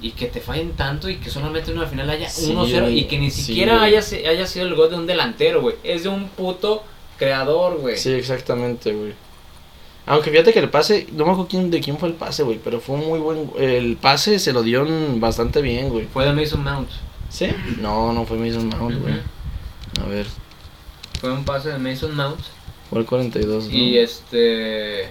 Y 0.00 0.12
que 0.12 0.26
te 0.26 0.40
fallen 0.40 0.72
tanto 0.72 1.08
y 1.08 1.16
que 1.16 1.28
solamente 1.28 1.72
en 1.72 1.78
una 1.78 1.86
final 1.88 2.08
haya 2.08 2.28
Sí, 2.28 2.52
1-0 2.52 2.94
y 2.94 3.04
que 3.06 3.18
ni 3.18 3.30
siquiera 3.30 3.82
haya, 3.82 3.98
haya 3.98 4.46
sido 4.46 4.66
el 4.66 4.74
gol 4.76 4.90
de 4.90 4.96
un 4.96 5.06
delantero, 5.06 5.60
güey. 5.60 5.74
Es 5.82 6.04
de 6.04 6.08
un 6.08 6.28
puto 6.28 6.84
creador, 7.18 7.78
güey. 7.78 7.96
Sí, 7.96 8.12
exactamente, 8.12 8.92
güey. 8.92 9.12
Aunque 10.06 10.30
fíjate 10.30 10.52
que 10.52 10.60
el 10.60 10.70
pase, 10.70 11.06
no 11.12 11.26
me 11.26 11.32
acuerdo 11.32 11.48
quién, 11.50 11.70
de 11.70 11.80
quién 11.80 11.98
fue 11.98 12.08
el 12.08 12.14
pase, 12.14 12.42
güey, 12.42 12.58
pero 12.62 12.80
fue 12.80 12.96
muy 12.96 13.18
buen. 13.18 13.50
El 13.58 13.96
pase 13.96 14.38
se 14.38 14.52
lo 14.52 14.62
dieron 14.62 15.20
bastante 15.20 15.60
bien, 15.60 15.90
güey. 15.90 16.06
Fue 16.06 16.24
de 16.24 16.32
Mason 16.32 16.62
Mount. 16.64 16.88
¿Sí? 17.28 17.48
No, 17.80 18.12
no 18.12 18.24
fue 18.24 18.38
Mason 18.38 18.68
Mount, 18.68 19.00
güey. 19.02 19.14
A 20.02 20.08
ver, 20.08 20.26
Fue 21.20 21.32
un 21.32 21.44
pase 21.44 21.70
de 21.70 21.78
Mason 21.78 22.14
Mount. 22.16 22.40
fue 22.88 23.00
el 23.00 23.04
42, 23.04 23.64
¿no? 23.68 23.74
Y 23.74 23.98
este. 23.98 25.08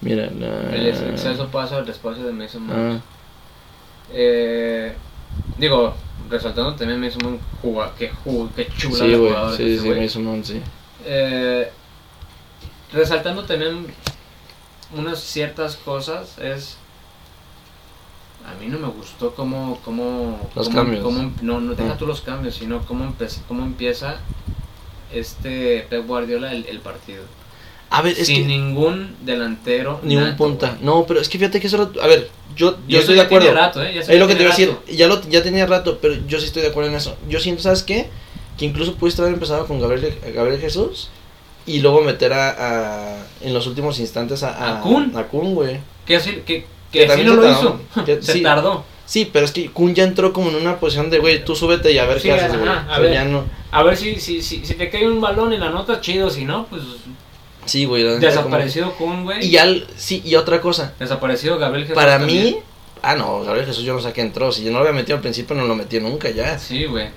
Mira, 0.00 0.30
la... 0.30 0.74
El 0.74 0.86
exceso 0.86 1.48
pasa 1.48 1.78
al 1.78 1.88
espacio 1.88 2.24
de 2.24 2.32
Mason 2.32 2.62
Mount. 2.66 3.02
Ah, 3.02 3.04
Eh, 4.12 4.92
digo, 5.58 5.94
resaltando 6.30 6.74
también 6.74 7.00
Mason 7.00 7.22
Mount, 7.22 7.94
que, 7.96 8.10
que 8.56 8.68
chula 8.76 9.04
sí, 9.04 9.14
jugador 9.14 9.56
sí, 9.56 9.78
sí. 9.78 9.88
Mason 9.90 10.24
Mount, 10.24 10.44
sí. 10.44 10.60
Eh, 11.04 11.70
resaltando 12.92 13.44
también 13.44 13.86
unas 14.96 15.20
ciertas 15.20 15.76
cosas 15.76 16.38
es 16.38 16.76
a 18.46 18.54
mí 18.58 18.66
no 18.68 18.78
me 18.78 18.88
gustó 18.88 19.34
cómo 19.34 19.78
cómo 19.84 20.48
Los 20.54 20.68
cómo- 20.68 20.78
cambios. 20.78 21.02
cómo- 21.04 21.32
no 21.42 21.60
no 21.60 21.74
deja 21.74 21.98
tú 21.98 22.06
los 22.06 22.22
cambios 22.22 22.54
sino 22.54 22.80
cómo 22.86 23.04
empieza 23.04 23.42
cómo 23.46 23.62
empieza 23.64 24.16
este 25.12 25.86
Pep 25.90 26.06
Guardiola 26.06 26.52
el, 26.52 26.64
el 26.66 26.80
partido 26.80 27.24
A 27.90 28.00
ver, 28.00 28.18
es 28.18 28.26
sin 28.28 28.42
que... 28.42 28.48
ningún 28.48 29.16
delantero 29.22 30.00
Ni 30.02 30.16
un 30.16 30.24
nato, 30.24 30.36
punta. 30.38 30.78
No, 30.80 31.04
pero 31.06 31.20
es 31.20 31.28
que 31.28 31.38
fíjate 31.38 31.60
que 31.60 31.66
eso... 31.66 31.76
lo- 31.76 32.02
A 32.02 32.06
ver, 32.06 32.30
yo, 32.58 32.76
Y 32.86 32.92
yo 32.92 32.98
estoy 33.00 33.14
de 33.14 33.22
acuerdo. 33.22 33.50
rato, 33.54 33.82
¿eh? 33.82 33.98
Es 33.98 34.08
lo 34.18 34.26
que 34.28 34.34
te 34.34 34.42
iba 34.42 34.52
a 34.52 34.56
decir, 34.56 34.76
ya, 34.94 35.06
lo, 35.08 35.22
ya 35.30 35.42
tenía 35.42 35.64
rato, 35.64 35.98
pero 36.02 36.14
yo 36.26 36.38
sí 36.38 36.44
estoy 36.46 36.60
de 36.60 36.68
acuerdo 36.68 36.90
en 36.90 36.96
eso. 36.96 37.16
Yo 37.30 37.40
siento, 37.40 37.62
¿sabes 37.62 37.82
qué? 37.82 38.08
Que 38.58 38.66
incluso 38.66 38.94
pudiste 38.96 39.22
haber 39.22 39.32
empezado 39.34 39.66
con 39.66 39.80
Gabriel, 39.80 40.14
Gabriel 40.34 40.60
Jesús 40.60 41.08
y 41.64 41.80
luego 41.80 42.02
meter 42.02 42.32
a, 42.34 42.50
a- 42.50 43.26
en 43.40 43.54
los 43.54 43.66
últimos 43.66 43.98
instantes 44.00 44.42
a, 44.42 44.78
¿A 44.78 44.80
Kun? 44.82 45.12
A 45.16 45.22
Kun, 45.24 45.54
güey. 45.54 45.78
que 46.04 46.18
que, 46.44 46.66
Que 46.92 47.06
también 47.06 47.28
no 47.28 47.36
lo 47.36 47.42
tardó. 47.42 47.80
hizo 47.94 48.04
Que- 48.04 48.20
se 48.22 48.32
sí. 48.34 48.42
tardó 48.42 48.84
Sí, 49.06 49.30
pero 49.32 49.46
es 49.46 49.52
que 49.52 49.70
Kun 49.70 49.94
ya 49.94 50.04
entró 50.04 50.34
como 50.34 50.50
en 50.50 50.56
una 50.56 50.78
posición 50.80 51.08
de, 51.08 51.18
güey, 51.18 51.42
tú 51.44 51.54
súbete 51.56 51.92
y 51.92 51.98
a 51.98 52.04
ver 52.04 52.20
Sí, 52.20 52.28
qué 52.28 52.34
haces, 52.34 52.58
güey. 52.58 52.68
a 52.70 52.98
ver. 52.98 53.12
ya 53.14 53.24
no... 53.24 53.44
a 53.70 53.82
ver 53.82 53.96
si, 53.96 54.16
si, 54.20 54.42
si, 54.42 54.64
si 54.66 54.74
te 54.74 54.90
cae 54.90 55.08
un 55.08 55.18
balón 55.20 55.52
en 55.54 55.60
la 55.60 55.70
nota 55.70 56.00
chido 56.02 56.28
si 56.28 56.44
no 56.44 56.66
pues 56.66 56.82
Sí, 57.68 57.84
güey. 57.84 58.02
desaparecido 58.18 58.94
Kun 58.96 59.24
güey 59.24 59.44
Y 59.46 59.50
ya, 59.50 59.64
el- 59.64 59.86
sí, 59.96 60.22
y 60.24 60.34
otra 60.34 60.60
cosa. 60.60 60.94
Desaparecido 60.98 61.58
Gabriel 61.58 61.84
Jesús. 61.86 61.94
Para 61.94 62.18
también. 62.18 62.44
mí... 62.44 62.56
Ah, 63.02 63.14
no, 63.14 63.42
Gabriel 63.44 63.66
Jesús 63.66 63.84
yo 63.84 63.94
no 63.94 64.00
sé 64.00 64.12
qué 64.12 64.22
entró. 64.22 64.50
Si 64.50 64.64
yo 64.64 64.70
no 64.72 64.78
lo 64.78 64.88
había 64.88 64.92
metido 65.00 65.16
al 65.16 65.22
principio, 65.22 65.54
no 65.54 65.64
lo 65.66 65.74
metí 65.76 66.00
nunca 66.00 66.30
ya. 66.30 66.58
Sí, 66.58 66.86
güey. 66.86 67.10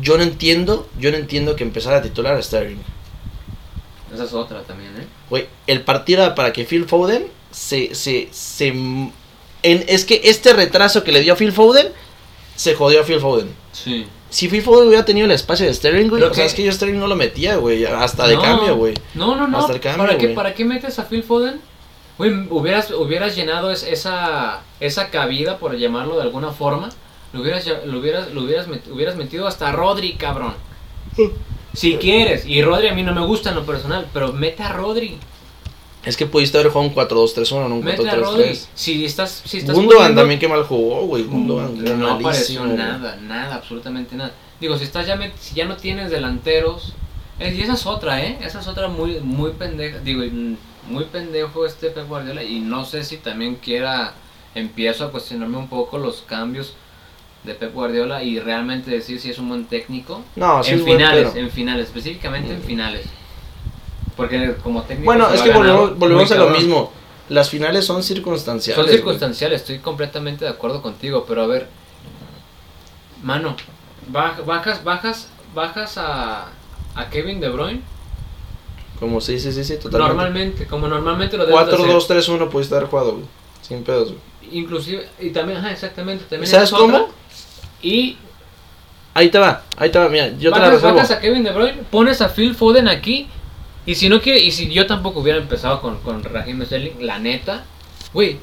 Yo 0.00 0.16
no 0.16 0.22
entiendo, 0.22 0.88
yo 0.98 1.10
no 1.10 1.16
entiendo 1.16 1.54
que 1.56 1.62
empezara 1.64 1.98
a 1.98 2.02
titular 2.02 2.34
a 2.34 2.42
Sterling. 2.42 2.78
Esa 4.12 4.24
es 4.24 4.32
otra 4.32 4.62
también, 4.62 4.90
¿eh? 4.96 5.06
Güey, 5.28 5.46
el 5.68 5.82
partido 5.82 6.24
era 6.24 6.34
para 6.34 6.52
que 6.52 6.64
Phil 6.64 6.84
Foden 6.86 7.26
se, 7.52 7.94
se, 7.94 8.28
se... 8.32 8.68
En, 8.68 9.12
es 9.62 10.04
que 10.04 10.20
este 10.24 10.52
retraso 10.52 11.04
que 11.04 11.12
le 11.12 11.20
dio 11.20 11.34
a 11.34 11.36
Phil 11.36 11.52
Foden, 11.52 11.88
se 12.56 12.74
jodió 12.74 13.00
a 13.02 13.04
Phil 13.04 13.20
Foden. 13.20 13.54
Sí. 13.72 14.06
Si 14.30 14.48
Phil 14.48 14.62
Foden 14.62 14.88
hubiera 14.88 15.04
tenido 15.04 15.26
el 15.26 15.32
espacio 15.32 15.66
de 15.66 15.74
Sterling, 15.74 16.08
güey, 16.08 16.20
Creo 16.20 16.30
o 16.30 16.34
sea, 16.34 16.44
que- 16.44 16.48
es 16.48 16.54
que 16.54 16.62
yo 16.64 16.72
Sterling 16.72 16.98
no 16.98 17.06
lo 17.08 17.16
metía, 17.16 17.56
güey, 17.56 17.84
hasta 17.84 18.26
de 18.28 18.36
No, 18.36 18.42
cambio, 18.42 18.76
güey. 18.76 18.94
No, 19.14 19.34
no, 19.36 19.46
no. 19.48 19.58
Hasta 19.58 19.72
el 19.74 19.80
cambio, 19.80 20.04
¿Para, 20.06 20.16
qué, 20.18 20.26
güey. 20.26 20.34
¿Para 20.36 20.54
qué 20.54 20.64
metes 20.64 20.98
a 20.98 21.04
Phil 21.04 21.22
Foden? 21.22 21.60
Güey, 22.16 22.46
hubieras, 22.50 22.90
hubieras 22.92 23.34
llenado 23.36 23.70
es- 23.70 23.82
esa, 23.82 24.60
esa 24.78 25.10
cabida, 25.10 25.58
por 25.58 25.76
llamarlo 25.76 26.16
de 26.16 26.22
alguna 26.22 26.50
forma. 26.52 26.88
Lo 27.32 27.40
hubieras, 27.42 27.64
lo 27.84 27.98
hubieras, 27.98 28.32
lo 28.32 28.42
hubieras, 28.42 28.68
met- 28.68 28.90
hubieras 28.90 29.16
metido 29.16 29.46
hasta 29.46 29.68
a 29.68 29.72
Rodri, 29.72 30.12
cabrón. 30.14 30.54
Si 31.72 31.96
quieres. 31.98 32.46
Y 32.46 32.62
Rodri 32.62 32.88
a 32.88 32.94
mí 32.94 33.04
no 33.04 33.14
me 33.14 33.24
gusta 33.24 33.50
en 33.50 33.54
lo 33.54 33.64
personal, 33.64 34.06
pero 34.12 34.32
mete 34.32 34.62
a 34.64 34.72
Rodri. 34.72 35.18
Es 36.04 36.16
que 36.16 36.24
pudiste 36.26 36.56
haber 36.58 36.72
jugado 36.72 36.88
un 36.88 36.94
4-2-3-1, 36.94 37.68
no 37.68 37.74
un 37.76 37.84
Mete 37.84 38.08
a 38.08 38.14
Rodri. 38.16 38.44
4-3-3. 38.44 38.68
Si 38.74 39.04
estás, 39.04 39.42
si 39.44 39.58
estás 39.58 39.74
Gundogan 39.76 39.98
poniendo- 39.98 40.20
también 40.22 40.40
que 40.40 40.48
mal 40.48 40.64
jugó, 40.64 41.02
güey. 41.06 41.24
Gundogan, 41.24 41.74
Mm, 41.74 41.98
no 42.00 42.10
apareció 42.12 42.64
nada, 42.66 43.16
nada, 43.22 43.56
absolutamente 43.56 44.16
nada. 44.16 44.32
Digo, 44.60 44.78
si 44.78 44.84
estás 44.84 45.06
ya 45.06 45.16
met- 45.16 45.36
si 45.38 45.54
ya 45.54 45.66
no 45.66 45.76
tienes 45.76 46.10
delanteros, 46.10 46.94
y 47.38 47.60
esa 47.60 47.74
es 47.74 47.86
otra, 47.86 48.22
¿eh? 48.24 48.38
Esa 48.42 48.60
es 48.60 48.66
otra 48.66 48.88
muy 48.88 49.20
muy 49.20 49.52
pendeja, 49.52 49.98
digo, 50.00 50.22
muy 50.88 51.04
pendejo 51.04 51.66
este 51.66 51.90
Pep 51.90 52.08
Guardiola 52.08 52.42
y 52.42 52.60
no 52.60 52.84
sé 52.84 53.04
si 53.04 53.18
también 53.18 53.56
quiera 53.56 54.14
empiezo 54.54 55.04
a 55.04 55.10
cuestionarme 55.10 55.58
un 55.58 55.68
poco 55.68 55.98
los 55.98 56.22
cambios 56.22 56.74
de 57.44 57.54
Pep 57.54 57.72
Guardiola 57.74 58.22
y 58.22 58.38
realmente 58.40 58.90
decir 58.90 59.20
si 59.20 59.30
es 59.30 59.38
un 59.38 59.48
buen 59.48 59.64
técnico 59.66 60.22
No, 60.36 60.62
sí 60.62 60.72
en 60.72 60.78
es 60.78 60.84
buen 60.84 60.96
finales, 60.98 61.28
pero- 61.32 61.44
en 61.46 61.50
finales, 61.50 61.86
específicamente 61.86 62.52
en 62.52 62.58
Mm. 62.60 62.62
finales. 62.64 63.06
Porque 64.20 64.54
como 64.62 64.82
técnico 64.82 65.06
Bueno, 65.06 65.30
es 65.30 65.40
que 65.40 65.50
volvemos, 65.50 65.98
volvemos 65.98 66.30
a 66.30 66.34
lo 66.34 66.50
mismo. 66.50 66.92
Las 67.30 67.48
finales 67.48 67.86
son 67.86 68.02
circunstanciales. 68.02 68.76
Son 68.76 68.84
güey. 68.84 68.96
circunstanciales, 68.96 69.62
estoy 69.62 69.78
completamente 69.78 70.44
de 70.44 70.50
acuerdo 70.50 70.82
contigo, 70.82 71.24
pero 71.26 71.42
a 71.42 71.46
ver, 71.46 71.68
mano, 73.22 73.56
baj- 74.12 74.44
bajas, 74.44 74.84
bajas, 74.84 75.28
bajas 75.54 75.96
a, 75.96 76.48
a 76.94 77.08
Kevin 77.10 77.40
De 77.40 77.48
Bruyne 77.48 77.80
Como 78.98 79.22
sí, 79.22 79.38
sí, 79.40 79.52
sí, 79.52 79.64
sí, 79.64 79.76
totalmente. 79.76 79.98
normalmente, 80.08 80.66
como 80.66 80.86
normalmente 80.86 81.36
lo 81.38 81.46
debes 81.46 81.66
de 81.66 81.74
hacer. 81.74 81.86
4-2-3-1 82.38 82.48
pudiste 82.50 82.74
haber 82.74 82.88
jugado, 82.88 83.12
güey. 83.12 83.24
Sin 83.62 83.84
pedos, 83.84 84.08
güey. 84.08 84.20
Inclusive, 84.58 85.08
y 85.20 85.30
también, 85.30 85.58
ajá, 85.60 85.70
exactamente, 85.72 86.24
también 86.28 86.50
¿Sabes 86.50 86.72
otra. 86.74 86.84
cómo? 86.98 87.08
Y 87.80 88.16
Ahí 89.14 89.28
te 89.30 89.38
va, 89.38 89.62
ahí 89.76 89.90
te 89.90 89.98
va, 89.98 90.08
mira, 90.08 90.28
yo 90.38 90.50
te 90.52 90.58
la 90.58 90.66
bajas, 90.66 90.72
resuelvo. 90.74 90.96
bajas 90.98 91.10
a 91.10 91.20
Kevin 91.20 91.42
De 91.42 91.52
Bruyne, 91.52 91.82
pones 91.90 92.20
a 92.20 92.28
Phil 92.28 92.54
Foden 92.54 92.86
aquí, 92.88 93.28
y 93.90 93.94
si 93.94 94.08
no 94.08 94.20
quiere, 94.20 94.40
y 94.40 94.50
si 94.52 94.68
yo 94.72 94.86
tampoco 94.86 95.20
hubiera 95.20 95.38
empezado 95.38 95.80
con, 95.80 95.98
con 96.00 96.22
Raheem 96.22 96.64
Sterling, 96.64 96.92
la 97.00 97.18
neta, 97.18 97.64
güey, 98.12 98.38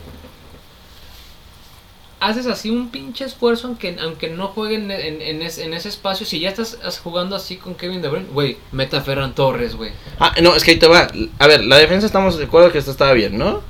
haces 2.19 2.47
así 2.47 2.69
un 2.69 2.89
pinche 2.89 3.25
esfuerzo 3.25 3.67
aunque, 3.67 3.95
aunque 4.01 4.29
no 4.29 4.47
jueguen 4.47 4.89
en, 4.89 5.21
en, 5.21 5.41
ese, 5.41 5.65
en 5.65 5.73
ese 5.73 5.89
espacio. 5.89 6.25
Si 6.25 6.39
ya 6.39 6.49
estás 6.49 6.77
jugando 7.03 7.35
así 7.35 7.57
con 7.57 7.75
Kevin 7.75 8.01
De 8.01 8.09
Bruyne, 8.09 8.27
güey, 8.31 8.57
meta 8.71 8.97
a 8.97 9.01
Ferran 9.01 9.35
Torres, 9.35 9.75
güey. 9.75 9.91
Ah, 10.19 10.33
no, 10.41 10.55
es 10.55 10.63
que 10.63 10.71
ahí 10.71 10.79
te 10.79 10.87
va. 10.87 11.07
A 11.39 11.47
ver, 11.47 11.63
la 11.63 11.77
defensa 11.77 12.07
estamos 12.07 12.37
de 12.37 12.45
acuerdo 12.45 12.71
que 12.71 12.79
esta 12.79 12.91
estaba 12.91 13.13
bien, 13.13 13.37
¿no? 13.37 13.61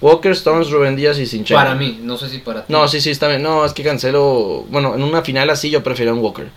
Walker, 0.00 0.32
Stones, 0.32 0.70
Rubén 0.70 0.96
Díaz 0.96 1.18
y 1.18 1.24
Sinchenko. 1.26 1.58
Para 1.62 1.74
mí, 1.76 2.00
no 2.02 2.18
sé 2.18 2.28
si 2.28 2.38
para 2.38 2.66
ti. 2.66 2.72
No, 2.72 2.86
sí, 2.88 3.00
sí, 3.00 3.10
está 3.10 3.28
bien. 3.28 3.42
No, 3.42 3.64
es 3.64 3.72
que 3.72 3.82
cancelo. 3.84 4.64
Bueno, 4.68 4.94
en 4.96 5.02
una 5.02 5.22
final 5.22 5.48
así 5.50 5.70
yo 5.70 5.82
prefiero 5.82 6.12
un 6.12 6.18
Walker. 6.18 6.48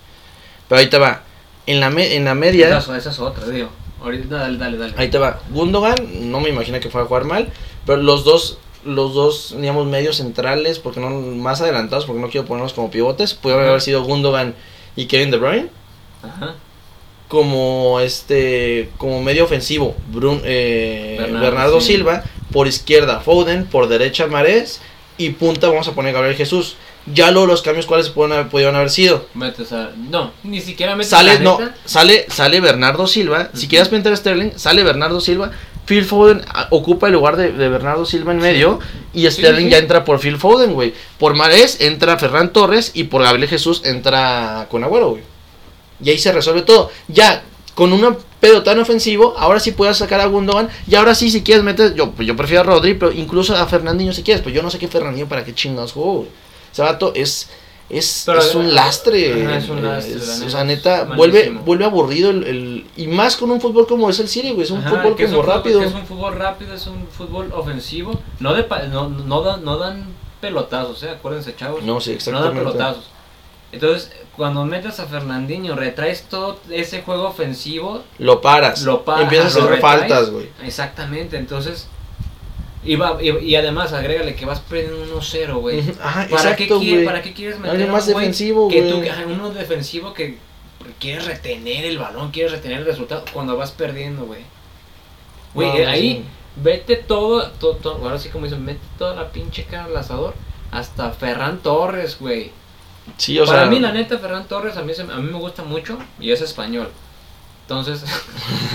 Pero 0.68 0.78
ahí 0.80 0.90
te 0.90 0.98
va. 0.98 1.22
En 1.66 1.80
la, 1.80 1.88
me- 1.88 2.14
en 2.16 2.24
la 2.24 2.34
media, 2.34 2.76
Esa, 2.76 2.96
esa 2.98 3.10
es 3.10 3.18
otra, 3.20 3.46
digo. 3.46 3.70
Ahorita 4.02 4.36
dale, 4.36 4.58
dale, 4.58 4.76
dale. 4.78 4.94
ahí 4.96 5.08
te 5.10 5.18
va. 5.18 5.40
Gundogan, 5.50 5.96
no 6.30 6.40
me 6.40 6.48
imagino 6.50 6.78
que 6.80 6.88
fue 6.90 7.02
a 7.02 7.04
jugar 7.04 7.24
mal, 7.24 7.48
pero 7.84 8.00
los 8.02 8.24
dos, 8.24 8.58
los 8.84 9.12
dos, 9.14 9.54
digamos, 9.58 9.86
medios 9.86 10.16
centrales, 10.16 10.78
porque 10.78 11.00
no 11.00 11.10
más 11.10 11.60
adelantados, 11.60 12.06
porque 12.06 12.20
no 12.20 12.28
quiero 12.30 12.46
ponerlos 12.46 12.72
como 12.74 12.90
pivotes, 12.90 13.34
pudieron 13.34 13.66
haber 13.66 13.80
sido 13.80 14.04
Gundogan 14.04 14.54
y 14.96 15.06
Kevin 15.06 15.30
De 15.30 15.36
Bruyne. 15.38 15.68
Ajá. 16.22 16.54
como 17.28 18.00
este 18.00 18.88
como 18.96 19.22
medio 19.22 19.44
ofensivo 19.44 19.94
Brun- 20.12 20.40
eh, 20.44 21.16
Bernardo. 21.40 21.80
Silva. 21.80 22.24
por 22.52 22.66
izquierda 22.66 23.20
Foden 23.20 23.66
por 23.66 23.86
derecha 23.88 24.26
Marés 24.26 24.80
y 25.18 25.30
punta 25.30 25.68
vamos 25.68 25.86
a 25.88 25.92
poner 25.92 26.12
Gabriel 26.14 26.36
Jesús 26.36 26.76
ya 27.12 27.30
luego 27.30 27.46
los 27.46 27.62
cambios 27.62 27.86
cuáles 27.86 28.08
pueden 28.10 28.32
haber, 28.32 28.48
pudieron 28.48 28.76
haber 28.76 28.90
sido 28.90 29.26
Metes 29.34 29.72
a. 29.72 29.90
No, 29.96 30.32
ni 30.42 30.60
siquiera 30.60 30.96
metes 30.96 31.10
sale 31.10 31.34
la 31.34 31.40
no 31.40 31.58
sale 31.84 32.26
sale 32.28 32.60
Bernardo 32.60 33.06
Silva 33.06 33.50
si 33.54 33.68
quieres 33.68 33.90
meter 33.92 34.12
a 34.12 34.16
Sterling 34.16 34.52
sale 34.56 34.82
Bernardo 34.84 35.20
Silva 35.20 35.50
Phil 35.86 36.04
Foden 36.04 36.42
ah, 36.48 36.68
ocupa 36.70 37.06
el 37.06 37.14
lugar 37.14 37.36
de, 37.36 37.52
de 37.52 37.68
Bernardo 37.68 38.04
Silva 38.04 38.32
en 38.32 38.38
medio 38.38 38.78
y 39.14 39.30
Sterling 39.30 39.66
sí. 39.66 39.70
ya 39.70 39.78
entra 39.78 40.04
por 40.04 40.20
Phil 40.20 40.36
Foden 40.36 40.74
güey 40.74 40.94
por 41.18 41.34
Marés 41.34 41.80
entra 41.80 42.18
Ferran 42.18 42.52
Torres 42.52 42.92
y 42.94 43.04
por 43.04 43.22
Gabriel 43.22 43.48
Jesús 43.48 43.82
entra 43.84 44.66
con 44.70 44.84
Agüero 44.84 45.10
güey 45.10 45.38
y 46.02 46.10
ahí 46.10 46.18
se 46.18 46.32
resuelve 46.32 46.62
todo. 46.62 46.90
Ya, 47.08 47.42
con 47.74 47.92
un 47.92 48.16
pedo 48.40 48.62
tan 48.62 48.78
ofensivo, 48.78 49.34
ahora 49.36 49.60
sí 49.60 49.72
puedes 49.72 49.96
sacar 49.96 50.20
a 50.20 50.26
Gundogan. 50.26 50.68
Y 50.86 50.94
ahora 50.94 51.14
sí, 51.14 51.30
si 51.30 51.42
quieres, 51.42 51.64
metes. 51.64 51.94
Yo, 51.94 52.12
yo 52.18 52.36
prefiero 52.36 52.62
a 52.62 52.64
Rodri, 52.64 52.94
pero 52.94 53.12
incluso 53.12 53.56
a 53.56 53.66
Fernandinho 53.66 54.12
si 54.12 54.22
quieres. 54.22 54.42
Pues 54.42 54.54
yo 54.54 54.62
no 54.62 54.70
sé 54.70 54.78
qué 54.78 54.88
Fernandinho 54.88 55.28
para 55.28 55.44
qué 55.44 55.54
chingados 55.54 55.92
jugó, 55.92 56.12
güey. 56.14 56.28
Ese 56.72 56.82
vato 56.82 57.12
es. 57.14 57.48
Es, 57.90 58.24
Pero, 58.26 58.38
es 58.40 58.54
un 58.54 58.74
lastre. 58.74 59.46
ajá, 59.46 59.56
es 59.56 59.68
un 59.70 59.82
lastre, 59.82 60.14
es- 60.16 60.42
o 60.42 60.50
sea, 60.50 60.62
neta, 60.62 61.04
vuelve, 61.04 61.48
vuelve 61.64 61.86
aburrido 61.86 62.28
el, 62.28 62.44
el- 62.44 62.86
Y 62.98 63.06
más 63.06 63.34
con 63.34 63.50
un 63.50 63.62
fútbol 63.62 63.86
como 63.86 64.10
es 64.10 64.20
el 64.20 64.28
City, 64.28 64.50
güey. 64.50 64.64
Es 64.64 64.70
un 64.70 64.80
Ajá, 64.80 64.90
fútbol 64.90 65.14
es 65.18 65.26
como 65.30 65.40
un 65.40 65.46
rápido. 65.46 65.82
es 65.82 65.94
un 65.94 66.04
fútbol 66.06 66.34
rápido, 66.36 66.74
es 66.74 66.86
un 66.86 67.06
fútbol 67.08 67.50
ofensivo. 67.54 68.20
No, 68.40 68.52
de 68.52 68.66
no, 68.90 69.08
no, 69.08 69.40
dan, 69.40 69.64
no 69.64 69.78
dan 69.78 70.04
pelotazos, 70.38 71.02
¿eh? 71.02 71.08
Acuérdense, 71.10 71.56
chavos. 71.56 71.82
No, 71.82 71.98
sí, 71.98 72.10
No 72.10 72.14
dan 72.14 72.18
exactamente. 72.18 72.58
pelotazos. 72.58 73.04
Entonces, 73.72 74.10
cuando 74.36 74.64
metes 74.66 75.00
a 75.00 75.06
Fernandinho, 75.06 75.74
retraes 75.74 76.24
todo 76.24 76.58
ese 76.70 77.00
juego 77.02 77.26
ofensivo, 77.28 78.02
Lo 78.18 78.42
paras. 78.42 78.82
lo 78.82 79.02
paras. 79.04 79.22
Empiezas 79.24 79.46
a 79.46 79.58
hacer 79.60 79.62
retraes. 79.70 79.80
faltas, 80.00 80.30
güey. 80.30 80.50
Exactamente, 80.62 81.38
entonces. 81.38 81.88
Y, 82.88 82.96
va- 82.96 83.18
y, 83.22 83.28
y 83.44 83.54
además, 83.56 83.92
agrégale 83.92 84.34
que 84.34 84.46
vas 84.46 84.60
perdiendo 84.60 85.20
1-0, 85.20 85.54
güey. 85.60 85.82
Ajá, 86.02 86.26
¿Para, 86.30 86.56
qué 86.56 86.66
quiere-. 86.68 87.04
¿Para 87.04 87.20
qué 87.22 87.32
quieres 87.34 87.56
meter 87.58 87.72
Alguien 87.72 87.90
a 87.90 87.92
más 87.92 88.06
un 88.06 88.12
güey 88.14 88.24
defensivo, 88.26 88.68
que 88.68 88.80
güey. 88.80 88.90
tú, 89.06 89.10
ajá, 89.10 89.24
uno 89.26 89.50
defensivo 89.50 90.14
que 90.14 90.38
quieres 90.98 91.26
retener 91.26 91.84
el 91.84 91.98
balón, 91.98 92.30
quieres 92.30 92.52
retener 92.52 92.78
el 92.78 92.86
resultado 92.86 93.24
cuando 93.32 93.56
vas 93.56 93.72
perdiendo, 93.72 94.24
güey. 94.24 94.40
Güey, 95.54 95.68
No, 95.68 95.74
eh, 95.78 95.86
ahí 95.86 96.12
sí. 96.12 96.24
vete 96.56 96.96
todo, 96.96 97.50
todo, 97.60 97.76
todo- 97.76 97.96
ahora 98.04 98.18
sí 98.18 98.30
como 98.30 98.46
dicen, 98.46 98.64
mete 98.64 98.80
toda 98.98 99.14
la 99.14 99.28
pinche 99.32 99.64
cara 99.64 99.84
al 99.84 99.96
asador. 99.96 100.34
Hasta 100.70 101.10
Ferran 101.10 101.58
Torres, 101.58 102.16
güey. 102.18 102.52
Sí, 103.16 103.38
o 103.38 103.44
Para 103.46 103.60
sea. 103.62 103.70
mí, 103.70 103.80
la 103.80 103.92
neta, 103.92 104.18
Ferran 104.18 104.46
Torres 104.48 104.76
a 104.76 104.82
mí, 104.82 104.94
se- 104.94 105.02
a 105.02 105.06
mí 105.16 105.30
me 105.30 105.38
gusta 105.38 105.62
mucho 105.62 105.98
y 106.20 106.30
es 106.30 106.40
español. 106.40 106.88
Entonces, 107.62 108.02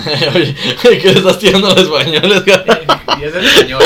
Oye, 0.36 0.56
¿qué 1.00 1.12
le 1.14 1.18
estás 1.20 1.40
tirando 1.40 1.68
a 1.68 1.72
los 1.76 1.82
españoles, 1.84 2.44
y 3.20 3.24
es 3.24 3.34
español. 3.36 3.84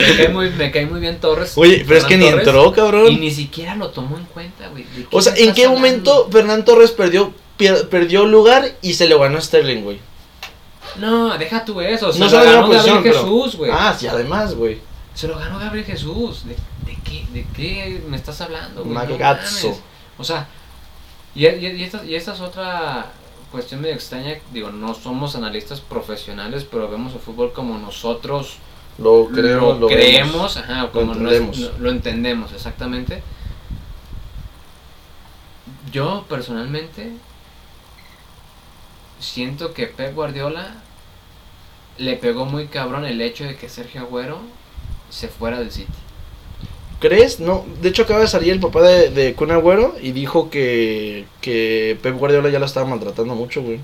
Me 0.00 0.16
cae, 0.16 0.28
muy, 0.28 0.50
me 0.50 0.70
cae 0.70 0.86
muy 0.86 1.00
bien 1.00 1.20
Torres. 1.20 1.52
Oye, 1.56 1.84
pero 1.86 1.98
es 2.00 2.04
que 2.04 2.16
ni 2.16 2.28
Torres, 2.28 2.46
entró, 2.46 2.72
cabrón. 2.72 3.12
Y 3.12 3.16
ni 3.16 3.30
siquiera 3.30 3.74
lo 3.76 3.90
tomó 3.90 4.16
en 4.18 4.24
cuenta, 4.26 4.68
güey. 4.68 4.84
¿De 4.84 5.04
qué 5.04 5.16
O 5.16 5.20
sea, 5.22 5.34
¿en 5.36 5.54
qué 5.54 5.64
hablando? 5.66 5.72
momento 5.80 6.28
Fernán 6.30 6.64
Torres 6.64 6.90
perdió 6.90 8.24
lugar 8.26 8.72
y 8.82 8.94
se 8.94 9.06
le 9.08 9.16
ganó 9.18 9.38
a 9.38 9.40
Sterling, 9.40 9.82
güey? 9.82 9.98
No, 10.96 11.36
deja 11.38 11.64
tú 11.64 11.80
eso. 11.80 12.12
Se 12.12 12.18
No 12.18 12.24
lo 12.24 12.30
sabe 12.30 12.46
la 12.46 12.52
ganó 12.52 12.66
posición, 12.66 12.96
Gabriel 12.96 13.14
pero- 13.14 13.24
Jesús, 13.38 13.56
güey. 13.56 13.70
Ah, 13.72 13.94
sí, 13.98 14.06
además, 14.06 14.54
güey. 14.54 14.78
Se 15.14 15.28
lo 15.28 15.38
ganó 15.38 15.58
Gabriel 15.58 15.84
Jesús. 15.86 16.44
¿De, 16.46 16.54
de 16.90 16.98
qué, 17.04 17.26
¿De 17.32 17.46
qué 17.54 18.02
me 18.08 18.16
estás 18.16 18.40
hablando, 18.40 18.82
güey? 18.82 18.94
No 18.94 19.00
o 20.18 20.24
sea, 20.24 20.48
y, 21.34 21.46
y, 21.46 21.66
y 21.66 21.82
esta, 21.84 22.04
y 22.04 22.14
esta 22.14 22.32
es 22.34 22.40
otra 22.40 23.06
cuestión 23.52 23.80
medio 23.80 23.94
extraña. 23.94 24.36
Digo, 24.52 24.70
no 24.70 24.94
somos 24.94 25.36
analistas 25.36 25.80
profesionales, 25.80 26.66
pero 26.68 26.88
vemos 26.90 27.12
el 27.12 27.20
fútbol 27.20 27.52
como 27.52 27.78
nosotros 27.78 28.54
Lo 29.00 29.28
creemos, 29.28 29.74
lo, 29.74 29.80
lo, 29.80 29.86
creemos, 29.88 30.32
vemos. 30.32 30.56
ajá, 30.58 30.82
Lo 30.82 30.92
como 30.92 31.14
nos- 31.14 31.32
entendemos. 31.32 31.78
lo 31.80 31.90
entendemos, 31.90 32.52
exactamente. 32.52 33.22
Yo 35.92 36.24
personalmente 36.28 37.12
siento 39.18 39.74
que 39.74 39.86
Pep 39.86 40.14
Guardiola 40.14 40.74
le 41.98 42.16
pegó 42.16 42.46
muy 42.46 42.66
cabrón 42.68 43.04
el 43.04 43.20
hecho 43.20 43.44
de 43.44 43.56
que 43.56 43.68
Sergio 43.68 44.02
Agüero 44.02 44.38
se 45.10 45.28
fuera 45.28 45.58
del 45.58 45.70
City. 45.70 45.92
¿Crees? 47.00 47.40
No, 47.40 47.64
de 47.80 47.88
hecho 47.88 48.02
acaba 48.02 48.20
de 48.20 48.28
salir 48.28 48.52
el 48.52 48.60
papá 48.60 48.82
de, 48.82 49.10
de 49.10 49.34
Kun 49.34 49.50
Agüero 49.50 49.96
y 50.00 50.12
dijo 50.12 50.50
que, 50.50 51.26
que 51.40 51.98
Pep 52.02 52.16
Guardiola 52.16 52.50
ya 52.50 52.58
lo 52.58 52.66
estaba 52.66 52.86
maltratando 52.88 53.34
mucho, 53.34 53.62
güey. 53.62 53.80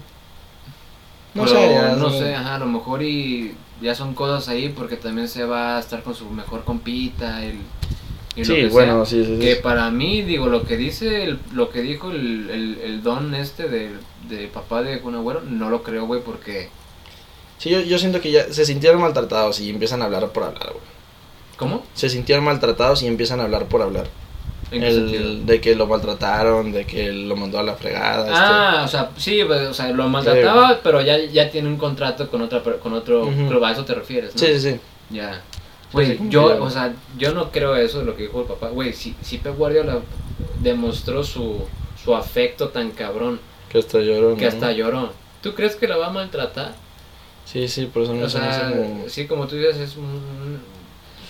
No 1.34 1.44
Pero 1.44 1.56
sé, 1.56 1.70
ya, 1.72 1.96
no 1.96 2.10
sé, 2.10 2.34
ajá, 2.34 2.54
a 2.54 2.58
lo 2.58 2.66
mejor 2.66 3.02
y 3.02 3.54
ya 3.82 3.94
son 3.94 4.14
cosas 4.14 4.48
ahí 4.48 4.68
porque 4.70 4.96
también 4.96 5.28
se 5.28 5.44
va 5.44 5.76
a 5.76 5.80
estar 5.80 6.02
con 6.02 6.14
su 6.14 6.28
mejor 6.30 6.64
compita 6.64 7.44
el, 7.44 7.56
y 8.34 8.40
lo 8.40 8.44
Sí, 8.44 8.54
que 8.54 8.68
bueno, 8.68 9.04
sea. 9.06 9.18
sí, 9.18 9.24
sí, 9.26 9.34
sí. 9.36 9.40
Que 9.40 9.56
para 9.56 9.90
mí, 9.90 10.22
digo, 10.22 10.46
lo 10.46 10.64
que 10.64 10.76
dice, 10.76 11.24
el- 11.24 11.38
lo 11.52 11.70
que 11.70 11.80
dijo 11.82 12.10
el, 12.10 12.50
el, 12.50 12.78
el 12.82 13.02
don 13.02 13.34
este 13.34 13.68
de, 13.68 13.92
de 14.28 14.46
papá 14.48 14.82
de 14.82 15.00
Kun 15.00 15.14
Agüero, 15.14 15.40
no 15.42 15.70
lo 15.70 15.82
creo, 15.82 16.06
güey, 16.06 16.20
porque... 16.22 16.68
Sí, 17.58 17.70
yo, 17.70 17.80
yo 17.80 17.98
siento 17.98 18.20
que 18.20 18.30
ya 18.30 18.52
se 18.52 18.66
sintieron 18.66 19.00
maltratados 19.00 19.60
y 19.60 19.70
empiezan 19.70 20.02
a 20.02 20.06
hablar 20.06 20.28
por 20.32 20.42
hablar, 20.44 20.68
güey. 20.72 20.84
¿Cómo? 21.56 21.82
Se 21.94 22.10
sintieron 22.10 22.44
maltratados 22.44 23.02
y 23.02 23.06
empiezan 23.06 23.40
a 23.40 23.44
hablar 23.44 23.64
por 23.66 23.80
hablar. 23.80 24.06
¿En 24.70 24.80
qué? 24.80 24.88
El, 24.88 25.46
de 25.46 25.60
que 25.60 25.74
lo 25.76 25.86
maltrataron, 25.86 26.72
de 26.72 26.84
que 26.84 27.12
lo 27.12 27.36
mandó 27.36 27.58
a 27.58 27.62
la 27.62 27.74
fregada. 27.74 28.24
este. 28.26 28.32
Ah, 28.36 28.82
o 28.84 28.88
sea, 28.88 29.10
sí, 29.16 29.40
pues, 29.46 29.68
o 29.68 29.74
sea, 29.74 29.88
lo 29.90 30.08
maltrataba, 30.08 30.80
pero 30.82 31.00
ya, 31.00 31.18
ya 31.18 31.50
tiene 31.50 31.68
un 31.68 31.76
contrato 31.76 32.28
con 32.28 32.42
otra 32.42 32.60
con 32.62 32.92
otro 32.92 33.22
Ujú. 33.26 33.48
club, 33.48 33.64
a 33.64 33.72
eso 33.72 33.84
te 33.84 33.94
refieres, 33.94 34.34
¿no? 34.34 34.40
Sí, 34.40 34.46
sí, 34.58 34.72
sí. 34.72 34.80
Ya. 35.10 35.34
Sí, 35.34 35.92
Güey, 35.92 36.18
sí, 36.18 36.26
yo, 36.28 36.46
claro. 36.46 36.64
o 36.64 36.70
sea, 36.70 36.92
yo 37.16 37.32
no 37.32 37.52
creo 37.52 37.76
eso 37.76 38.00
de 38.00 38.06
lo 38.06 38.16
que 38.16 38.24
dijo 38.24 38.40
el 38.40 38.46
papá. 38.46 38.68
Güey, 38.68 38.92
si, 38.92 39.14
si 39.22 39.38
Pep 39.38 39.56
Guardiola 39.56 40.00
demostró 40.60 41.22
su, 41.22 41.62
su 42.02 42.14
afecto 42.14 42.68
tan 42.70 42.90
cabrón 42.90 43.38
Que 43.70 43.78
hasta 43.78 44.00
lloró. 44.00 44.34
que 44.36 44.42
¿no? 44.42 44.48
hasta 44.48 44.72
lloró, 44.72 45.12
¿tú 45.42 45.54
crees 45.54 45.76
que 45.76 45.86
la 45.86 45.96
va 45.96 46.08
a 46.08 46.10
maltratar? 46.10 46.74
Sí, 47.44 47.68
sí, 47.68 47.86
por 47.86 48.02
eso 48.02 48.14
no 48.14 48.26
O 48.26 48.28
se 48.28 48.40
me 48.40 48.52
sea, 48.52 48.66
hace 48.68 48.76
como- 48.76 49.08
sí, 49.08 49.26
como 49.28 49.46
tú 49.46 49.54
dices, 49.54 49.76
es 49.76 49.96
un, 49.96 50.58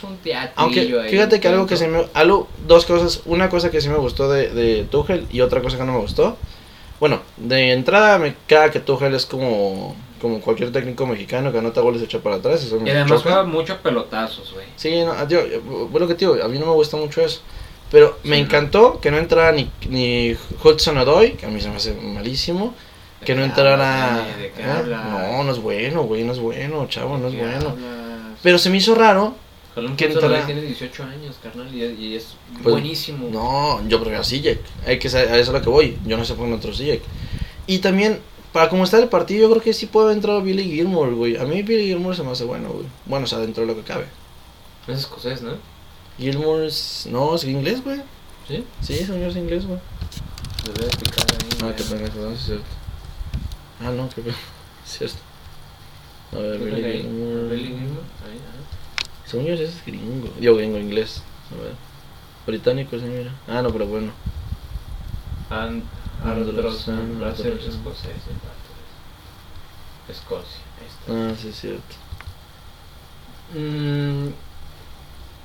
un 0.07 0.16
teatrillo 0.18 0.52
Aunque 0.57 0.80
ahí, 0.80 1.11
fíjate 1.11 1.40
que 1.40 1.48
algo 1.48 1.66
que 1.66 1.76
se 1.76 1.88
me... 1.88 2.07
Algo, 2.14 2.48
dos 2.66 2.84
cosas. 2.86 3.22
Una 3.26 3.48
cosa 3.48 3.70
que 3.70 3.80
sí 3.80 3.88
me 3.88 3.96
gustó 3.98 4.30
de, 4.30 4.48
de 4.50 4.84
Tuchel 4.84 5.26
y 5.30 5.40
otra 5.40 5.61
cosa 5.62 5.76
que 5.76 5.84
no 5.84 5.92
me 5.92 6.00
gustó. 6.00 6.36
Bueno, 7.00 7.20
de 7.36 7.72
entrada 7.72 8.18
me 8.18 8.34
caga 8.46 8.70
que 8.70 8.80
Tuchel 8.80 9.14
es 9.14 9.26
como, 9.26 9.94
como 10.20 10.40
cualquier 10.40 10.72
técnico 10.72 11.07
mexicano 11.07 11.52
que 11.52 11.59
anota 11.59 11.80
goles 11.82 12.00
echa 12.02 12.20
para 12.20 12.36
atrás. 12.36 12.62
Eso 12.64 12.80
me 12.80 12.88
Y 12.88 12.92
además 12.92 13.18
choca. 13.20 13.22
juega 13.22 13.44
mucho 13.44 13.76
pelotazos, 13.82 14.52
güey. 14.54 14.66
Sí, 14.76 15.02
no, 15.04 15.14
tío, 15.26 15.40
bueno 15.90 16.07
que 16.09 16.14
tío, 16.14 16.42
a 16.42 16.48
mí 16.48 16.59
no 16.59 16.66
me 16.66 16.72
gusta 16.72 16.96
mucho 16.96 17.20
eso. 17.20 17.40
Pero 17.90 18.18
me 18.24 18.36
Sí, 18.36 18.42
no. 18.42 18.46
encantó 18.48 19.00
que 19.00 19.11
no 19.11 19.18
entrara 19.18 19.52
ni, 19.52 19.70
ni 19.88 20.36
Hudson 20.64 20.98
Odoi, 20.98 21.32
que 21.34 21.46
a 21.46 21.48
mí 21.50 21.61
se 21.61 21.68
me 21.68 21.76
hace 21.76 21.94
malísimo. 21.94 22.74
Que 23.24 23.34
no 23.34 23.42
entrara... 23.44 24.14
hablas, 24.20 24.38
¿De 24.38 24.50
qué 24.52 24.62
¿Eh? 24.62 24.66
No, 24.88 25.42
no 25.44 25.52
es 25.52 25.59
bueno, 25.59 26.02
güey, 26.04 26.22
no 26.22 26.32
es 26.32 26.38
bueno, 26.38 26.86
chavo, 26.88 27.16
no 27.18 27.28
es 27.28 27.34
¿Qué 27.34 27.40
bueno. 27.40 27.70
hablas? 27.70 27.74
Pero 28.42 28.59
se 28.59 28.70
me 28.70 28.76
hizo 28.76 28.94
raro. 28.94 29.34
Colin 29.77 30.47
tiene 30.47 30.62
18 30.62 31.03
años, 31.05 31.37
carnal, 31.43 31.72
y, 31.74 31.85
y 31.85 32.14
es 32.14 32.35
Pues, 32.62 32.72
buenísimo. 32.72 33.29
No, 33.31 33.87
yo 33.89 33.99
prefiero 33.99 34.20
a 34.22 34.24
Sijek. 34.24 34.61
Hay 34.87 34.99
que 34.99 35.11
saber- 35.11 35.29
a 35.29 35.33
eso 35.35 35.43
es 35.43 35.49
a 35.51 35.53
lo 35.53 35.62
que 35.62 35.68
voy. 35.70 35.99
Yo 36.07 36.16
no 36.16 36.24
sé 36.24 36.35
por 36.35 36.45
qué 36.47 36.51
no 36.51 36.57
otro 36.57 36.72
Sijek. 36.74 37.03
Y 37.66 37.79
también, 37.81 38.20
para 38.53 38.68
cómo 38.70 38.85
está 38.85 38.99
el 38.99 39.09
partido, 39.09 39.43
yo 39.43 39.51
creo 39.51 39.62
que 39.62 39.74
sí 39.74 39.87
puede 39.87 40.14
entrar 40.14 40.43
Billy 40.43 40.64
Gilmore, 40.64 41.12
güey. 41.12 41.37
A 41.37 41.45
mí 41.45 41.62
Billy 41.62 41.89
Gilmore 41.89 42.16
se 42.16 42.22
me 42.22 42.31
hace 42.31 42.45
bueno, 42.45 42.70
güey. 42.70 42.87
Bueno, 43.05 43.24
o 43.24 43.29
sea, 43.29 43.39
dentro 43.39 43.62
de 43.66 43.68
lo 43.68 43.77
que 43.77 43.83
cabe. 43.83 44.07
Es 44.89 44.99
escocés, 45.01 45.43
¿no? 45.43 45.53
Gilmore 46.18 46.66
es... 46.66 47.07
No, 47.11 47.35
es 47.35 47.45
inglés, 47.45 47.85
güey. 47.85 48.01
Sí. 48.49 48.64
Sí, 48.81 48.95
señor, 49.05 49.29
es 49.31 49.37
inglés, 49.37 49.66
güey. 49.66 49.79
Debe 50.64 50.87
de 50.89 50.97
picar 50.97 51.27
ahí. 51.33 51.59
Ah, 51.70 51.74
qué 51.77 51.83
pena, 51.85 52.09
no, 52.16 52.31
es 52.31 52.41
cierto. 52.41 52.64
Ah, 53.85 53.91
no, 53.91 54.09
qué 54.09 54.22
pena. 54.22 54.37
Es 54.87 54.99
cierto. 54.99 55.16
A 56.33 56.37
ver, 56.39 56.59
Billy 56.61 56.85
ahí, 56.85 57.03
Gilmore. 57.03 57.49
Billy 57.55 57.64
Gilmore, 57.68 58.07
ahí, 58.24 58.39
ajá. 58.39 58.76
Según 59.27 59.47
yo, 59.47 59.55
ese 59.55 59.64
es 59.64 59.85
gringo. 59.85 60.33
Digo, 60.39 60.57
gringo, 60.57 60.79
inglés. 60.79 61.22
A 61.53 61.62
ver. 61.62 61.74
Británico, 62.47 62.99
sí, 62.99 63.05
mira. 63.05 63.33
Ah, 63.49 63.61
no, 63.62 63.70
pero 63.72 63.87
bueno. 63.87 64.12
And, 65.51 65.83
Andros, 66.24 66.89
Andros, 66.89 67.22
va 67.22 67.31
a 67.31 67.35
ser 67.37 67.53
Andros. 67.53 67.74
escocés, 67.74 68.07
el 68.07 68.37
vato. 68.37 68.66
Escocia, 70.09 70.61
ahí 70.81 70.87
está. 70.87 71.12
Ah, 71.12 71.35
sí, 71.41 71.49
es 71.49 71.61
cierto. 71.61 71.95
Mm, 73.55 74.29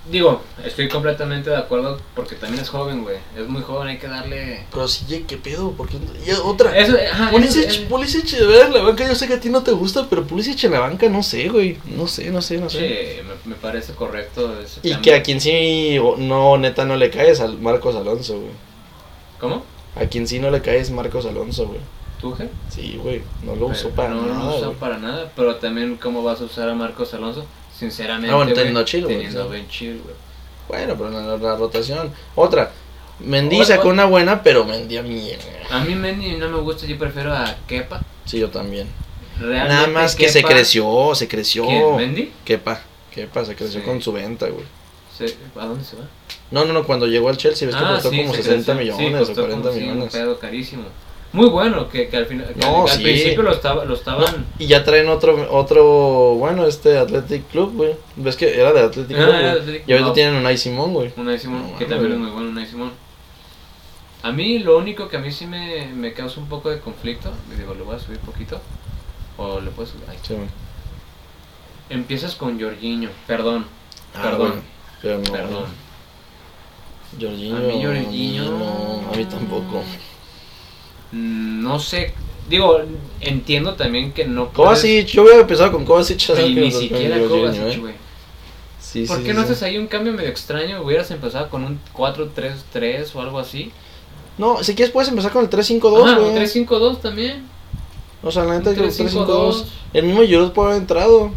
digo, 0.10 0.41
estoy 0.66 0.88
completamente 0.89 1.49
de 1.49 1.58
acuerdo 1.58 1.99
porque 2.16 2.36
también 2.36 2.62
es 2.64 2.70
joven, 2.70 3.04
güey. 3.04 3.18
Es 3.38 3.47
muy 3.47 3.62
joven, 3.62 3.89
hay 3.89 3.97
que 3.97 4.08
darle. 4.08 4.66
Pero 4.72 4.88
sí, 4.88 5.26
¿qué 5.28 5.38
pedo? 5.38 5.72
¿Por 5.72 5.88
qué? 5.89 5.97
Y 6.26 6.32
otra. 6.32 6.76
Eso, 6.78 6.95
ajá, 7.12 7.30
Pulisic, 7.32 7.66
eso- 7.68 7.84
Pulisic, 7.88 8.26
de 8.32 8.45
verdad, 8.45 8.68
en 8.68 8.74
la 8.74 8.82
banca, 8.82 9.08
yo 9.08 9.16
sé 9.16 9.28
que 9.28 9.36
a 9.36 9.39
ti 9.39 9.49
no 9.49 9.64
te 9.64 9.72
gusta, 9.72 10.08
pero 10.10 10.24
Pulisic 10.26 10.64
en 10.64 10.72
la 10.72 10.80
banca, 10.80 11.08
no 11.10 11.22
sé, 11.24 11.49
güey. 11.49 11.78
No 11.86 12.08
sé, 12.08 12.30
no 12.32 12.41
sé, 12.41 12.58
no 12.58 12.70
sé. 12.70 12.80
Sí, 12.80 13.28
me, 13.45 13.52
me 13.52 13.56
parece 13.56 13.93
correcto. 13.93 14.60
ese 14.60 14.80
Y 14.84 14.91
cambio. 14.91 15.02
que 15.04 15.18
a 15.20 15.24
quien 15.24 15.39
sí, 15.41 15.97
no, 16.18 16.58
neta, 16.58 16.86
no 16.86 16.95
le 16.95 17.10
caes 17.10 17.39
al 17.39 17.58
Marcos 17.60 17.95
Alonso, 17.95 18.36
güey. 18.39 18.52
¿Cómo? 19.39 19.64
A 19.95 20.06
quien 20.06 20.28
sí 20.28 20.39
no 20.39 20.49
le 20.52 20.62
caes 20.62 20.89
Marcos 20.91 21.26
Alonso, 21.26 21.68
güey. 21.68 21.80
¿Tuchel? 22.20 22.49
Sí, 22.70 22.99
güey, 23.02 23.24
no 23.43 23.56
lo 23.56 23.66
usó 23.68 23.89
para 23.89 24.10
no 24.10 24.22
nada, 24.28 24.52
lo 24.52 24.58
usó 24.58 24.74
para 24.74 24.97
nada, 24.99 25.32
pero 25.36 25.56
también 25.56 25.97
cómo 25.97 26.22
vas 26.22 26.39
a 26.39 26.43
usar 26.43 26.70
a 26.70 26.76
Marcos 26.76 27.14
Alonso, 27.16 27.45
sinceramente, 27.82 28.32
Ah, 28.32 28.36
bueno, 28.36 28.52
güey, 28.52 28.56
teniendo 28.64 28.86
sí. 28.88 29.02
Ben 29.50 29.68
Chilwell, 29.68 30.02
güey. 30.04 30.16
Bueno, 30.68 30.96
pero 30.98 31.10
la, 31.10 31.38
la 31.38 31.56
rotación. 31.58 32.12
Otra, 32.36 32.72
Mendy 33.20 33.66
sacó 33.66 33.90
una 33.90 34.06
buena, 34.06 34.42
pero 34.44 34.64
Mendy 34.66 34.98
a 34.98 35.04
mierda. 35.04 35.44
A 35.70 35.84
mí 35.84 35.96
Mendy 35.96 36.34
no 36.38 36.48
me 36.50 36.60
gusta, 36.60 36.86
yo 36.86 36.98
prefiero 36.98 37.34
a 37.34 37.56
Kepa. 37.68 38.02
Sí, 38.26 38.40
yo 38.40 38.50
también. 38.50 38.88
Realmente 39.40 39.74
Nada 39.74 39.88
más 39.88 40.16
que 40.16 40.30
se 40.30 40.42
Kepa- 40.44 40.48
creció, 40.50 41.16
se 41.16 41.28
creció. 41.28 41.66
¿Quién? 41.66 41.96
¿Mendy? 41.98 42.32
Kepa, 42.46 42.80
Kepa, 43.14 43.44
se 43.44 43.56
creció 43.56 43.80
Sí. 43.82 43.86
con 43.86 44.02
su 44.02 44.12
venta, 44.14 44.48
güey. 44.48 44.66
Se- 45.18 45.36
¿A 45.60 45.66
dónde 45.66 45.84
se 45.84 45.96
va? 45.98 46.04
No, 46.52 46.64
no, 46.66 46.74
no, 46.74 46.84
cuando 46.86 47.08
llegó 47.08 47.30
al 47.30 47.38
Chelsea, 47.38 47.68
ves 47.68 47.76
que 47.76 47.82
costó 47.84 48.10
sí, 48.12 48.18
como 48.22 48.34
se 48.34 48.44
60 48.44 48.76
creció. 48.76 48.96
Sí, 48.96 49.04
millones 49.04 49.22
o 49.22 49.26
costó 49.28 49.42
40 49.42 49.68
como, 49.70 49.74
sí, 49.80 49.84
un 49.86 49.90
millones. 49.94 50.14
pedo 50.14 50.40
carísimo. 50.40 50.84
Muy 51.34 51.48
bueno, 51.48 51.88
que, 51.88 52.10
que 52.10 52.18
al, 52.18 52.26
final, 52.26 52.48
que 52.54 52.60
No, 52.60 52.84
al, 52.84 52.90
al 52.90 52.98
sí. 52.98 53.04
principio 53.04 53.42
lo, 53.44 53.52
estaba, 53.54 53.86
lo 53.86 53.94
estaban... 53.94 54.26
No, 54.26 54.46
y 54.60 54.68
ya 54.68 54.84
traen 54.84 55.08
otro, 55.08 55.48
otro, 55.52 56.36
bueno, 56.36 56.66
este 56.68 56.98
Athletic 56.98 57.48
Club, 57.50 57.74
güey. 57.78 57.96
Ves 58.18 58.36
que 58.36 58.54
era 58.60 58.74
de 58.74 58.82
Athletic 58.82 59.16
Ah, 59.18 59.24
Club, 59.24 59.34
güey. 59.36 59.46
Athletic 59.48 59.84
Y 59.88 59.92
ahorita 59.94 60.06
Club. 60.08 60.14
tienen 60.16 60.36
Unai 60.36 60.58
Simón, 60.58 60.94
güey. 60.94 61.14
Unai 61.16 61.40
Simón, 61.40 61.72
No, 61.72 61.78
que 61.78 61.86
también 61.86 62.12
es 62.14 62.18
muy 62.20 62.30
bueno 62.32 62.50
Unai 62.50 62.66
Simón. 62.66 62.92
A 64.24 64.32
mí 64.32 64.60
lo 64.60 64.78
único 64.78 65.08
que 65.08 65.18
a 65.18 65.20
mí 65.20 65.32
sí 65.32 65.48
me, 65.48 65.88
me 65.88 66.14
causa 66.14 66.40
un 66.42 66.48
poco 66.50 66.70
de 66.70 66.80
conflicto, 66.80 67.32
digo, 67.58 67.74
le 67.76 67.82
voy 67.84 67.96
a 67.96 68.00
subir 68.00 68.20
poquito, 68.20 68.60
o 69.38 69.60
le 69.62 69.72
puedo 69.72 69.88
subir, 69.90 70.04
ay, 70.10 70.18
Sí, 70.22 70.36
empiezas 71.90 72.36
con 72.36 72.60
Jorginho, 72.62 73.10
perdón, 73.26 73.66
Ah, 74.14 74.22
Perdón. 74.24 74.62
bueno, 75.02 75.22
no. 75.26 75.32
perdón. 75.32 75.64
Jorginho. 77.20 77.56
A 77.56 77.60
mí 77.62 77.84
Jorginho- 77.84 78.44
No, 78.52 79.10
a 79.12 79.16
mí 79.16 79.26
tampoco. 79.26 79.84
No 81.12 81.80
sé, 81.80 82.14
digo, 82.49 82.80
entiendo 83.20 83.74
también 83.76 84.12
que 84.14 84.26
no 84.26 84.49
Kovacic, 84.53 85.07
yo 85.07 85.24
hubiera 85.24 85.41
empezado 85.41 85.72
con 85.72 85.86
Kovacic. 85.86 86.18
puedes- 86.26 86.38
¿sabes 86.39 86.51
y 86.51 86.55
ni 86.55 86.72
siquiera 86.72 87.18
Kovacic, 87.28 87.62
eh. 87.62 87.78
güey. 87.78 87.93
Sí, 88.80 89.05
¿Por 89.05 89.18
sí, 89.18 89.24
qué 89.24 89.30
sí, 89.32 89.36
no 89.38 89.41
haces 89.43 89.64
ahí 89.64 89.78
un 89.78 89.88
cambio 89.88 90.12
medio 90.14 90.30
extraño? 90.30 90.82
Hubieras 90.82 91.12
empezado 91.12 91.49
con 91.49 91.64
un 91.64 91.80
4-3-3 91.93 93.16
o 93.16 93.22
algo 93.22 93.39
así. 93.39 93.72
No, 94.38 94.64
si 94.64 94.76
quieres 94.76 94.91
puedes 94.91 95.09
empezar 95.09 95.32
con 95.32 95.43
el 95.43 95.49
3-5-2, 95.49 96.03
Ah, 96.09 96.18
güey. 96.18 96.30
un 96.30 96.36
3-5-2 96.36 96.99
también. 97.01 97.43
O 98.24 98.32
sea, 98.32 98.43
la 98.43 98.57
neta 98.57 98.74
que 98.74 98.82
el 98.82 98.89
3-5-2. 98.91 99.26
3-5-2. 99.28 99.66
El 99.93 100.05
mismo 100.05 100.22
Giroud 100.24 100.51
puede 100.51 100.70
haber 100.70 100.82
entrado. 100.82 101.32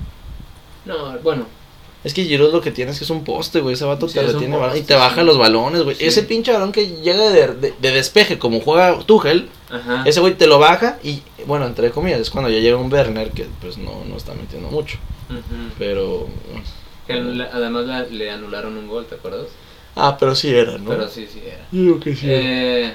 No, 0.85 1.19
bueno, 1.23 1.47
Es 2.03 2.13
que 2.13 2.25
Giroud 2.25 2.53
lo 2.53 2.61
que 2.61 2.71
tiene 2.71 2.91
es 2.93 2.99
que 2.99 3.05
es 3.05 3.11
un 3.11 3.25
poste, 3.25 3.61
güey. 3.61 3.73
Ese 3.75 3.85
vato 3.87 4.07
te 4.07 4.21
retiene 4.23 4.57
balón 4.59 4.77
y 4.77 4.83
te 4.83 4.95
baja 4.95 5.23
los 5.23 5.39
balones, 5.39 5.83
güey. 5.85 5.97
Ese 6.01 6.23
pinche 6.25 6.53
balón 6.53 6.71
que 6.73 6.87
llega 7.03 7.31
de, 7.31 7.47
de- 7.55 7.75
de 7.81 7.91
despeje, 7.93 8.39
como 8.39 8.61
juega 8.61 8.99
Tuchel, 9.07 9.49
ajá. 9.71 10.03
ese 10.07 10.21
güey 10.21 10.35
te 10.35 10.47
lo 10.47 10.59
baja 10.59 10.99
y, 11.03 11.23
bueno, 11.47 11.67
entre 11.67 11.91
comillas, 11.91 12.21
es 12.21 12.31
cuando 12.31 12.51
ya 12.51 12.59
llega 12.61 12.77
un 12.77 12.93
Werner 12.93 13.31
que 13.31 13.47
pues 13.61 13.79
no, 13.79 14.05
no 14.09 14.17
está 14.17 14.35
metiendo 14.35 14.69
mucho. 14.71 14.99
Pero. 15.79 16.27
Que 17.07 17.15
le- 17.15 17.45
además 17.45 17.87
la- 17.87 18.05
le 18.05 18.31
anularon 18.31 18.77
un 18.77 18.89
gol, 18.89 19.07
¿te 19.07 19.15
acuerdas? 19.17 19.47
Ah, 19.97 20.17
pero 20.19 20.35
sí 20.35 20.49
era, 20.55 20.79
¿no? 20.79 20.91
Pero 20.91 21.09
sí, 21.09 21.27
sí 21.33 21.43
era. 21.47 21.67
Yo 21.71 21.81
digo 21.83 22.01
que 22.01 22.17
sí. 22.17 22.27
era. 22.31 22.39
Eh, 22.41 22.95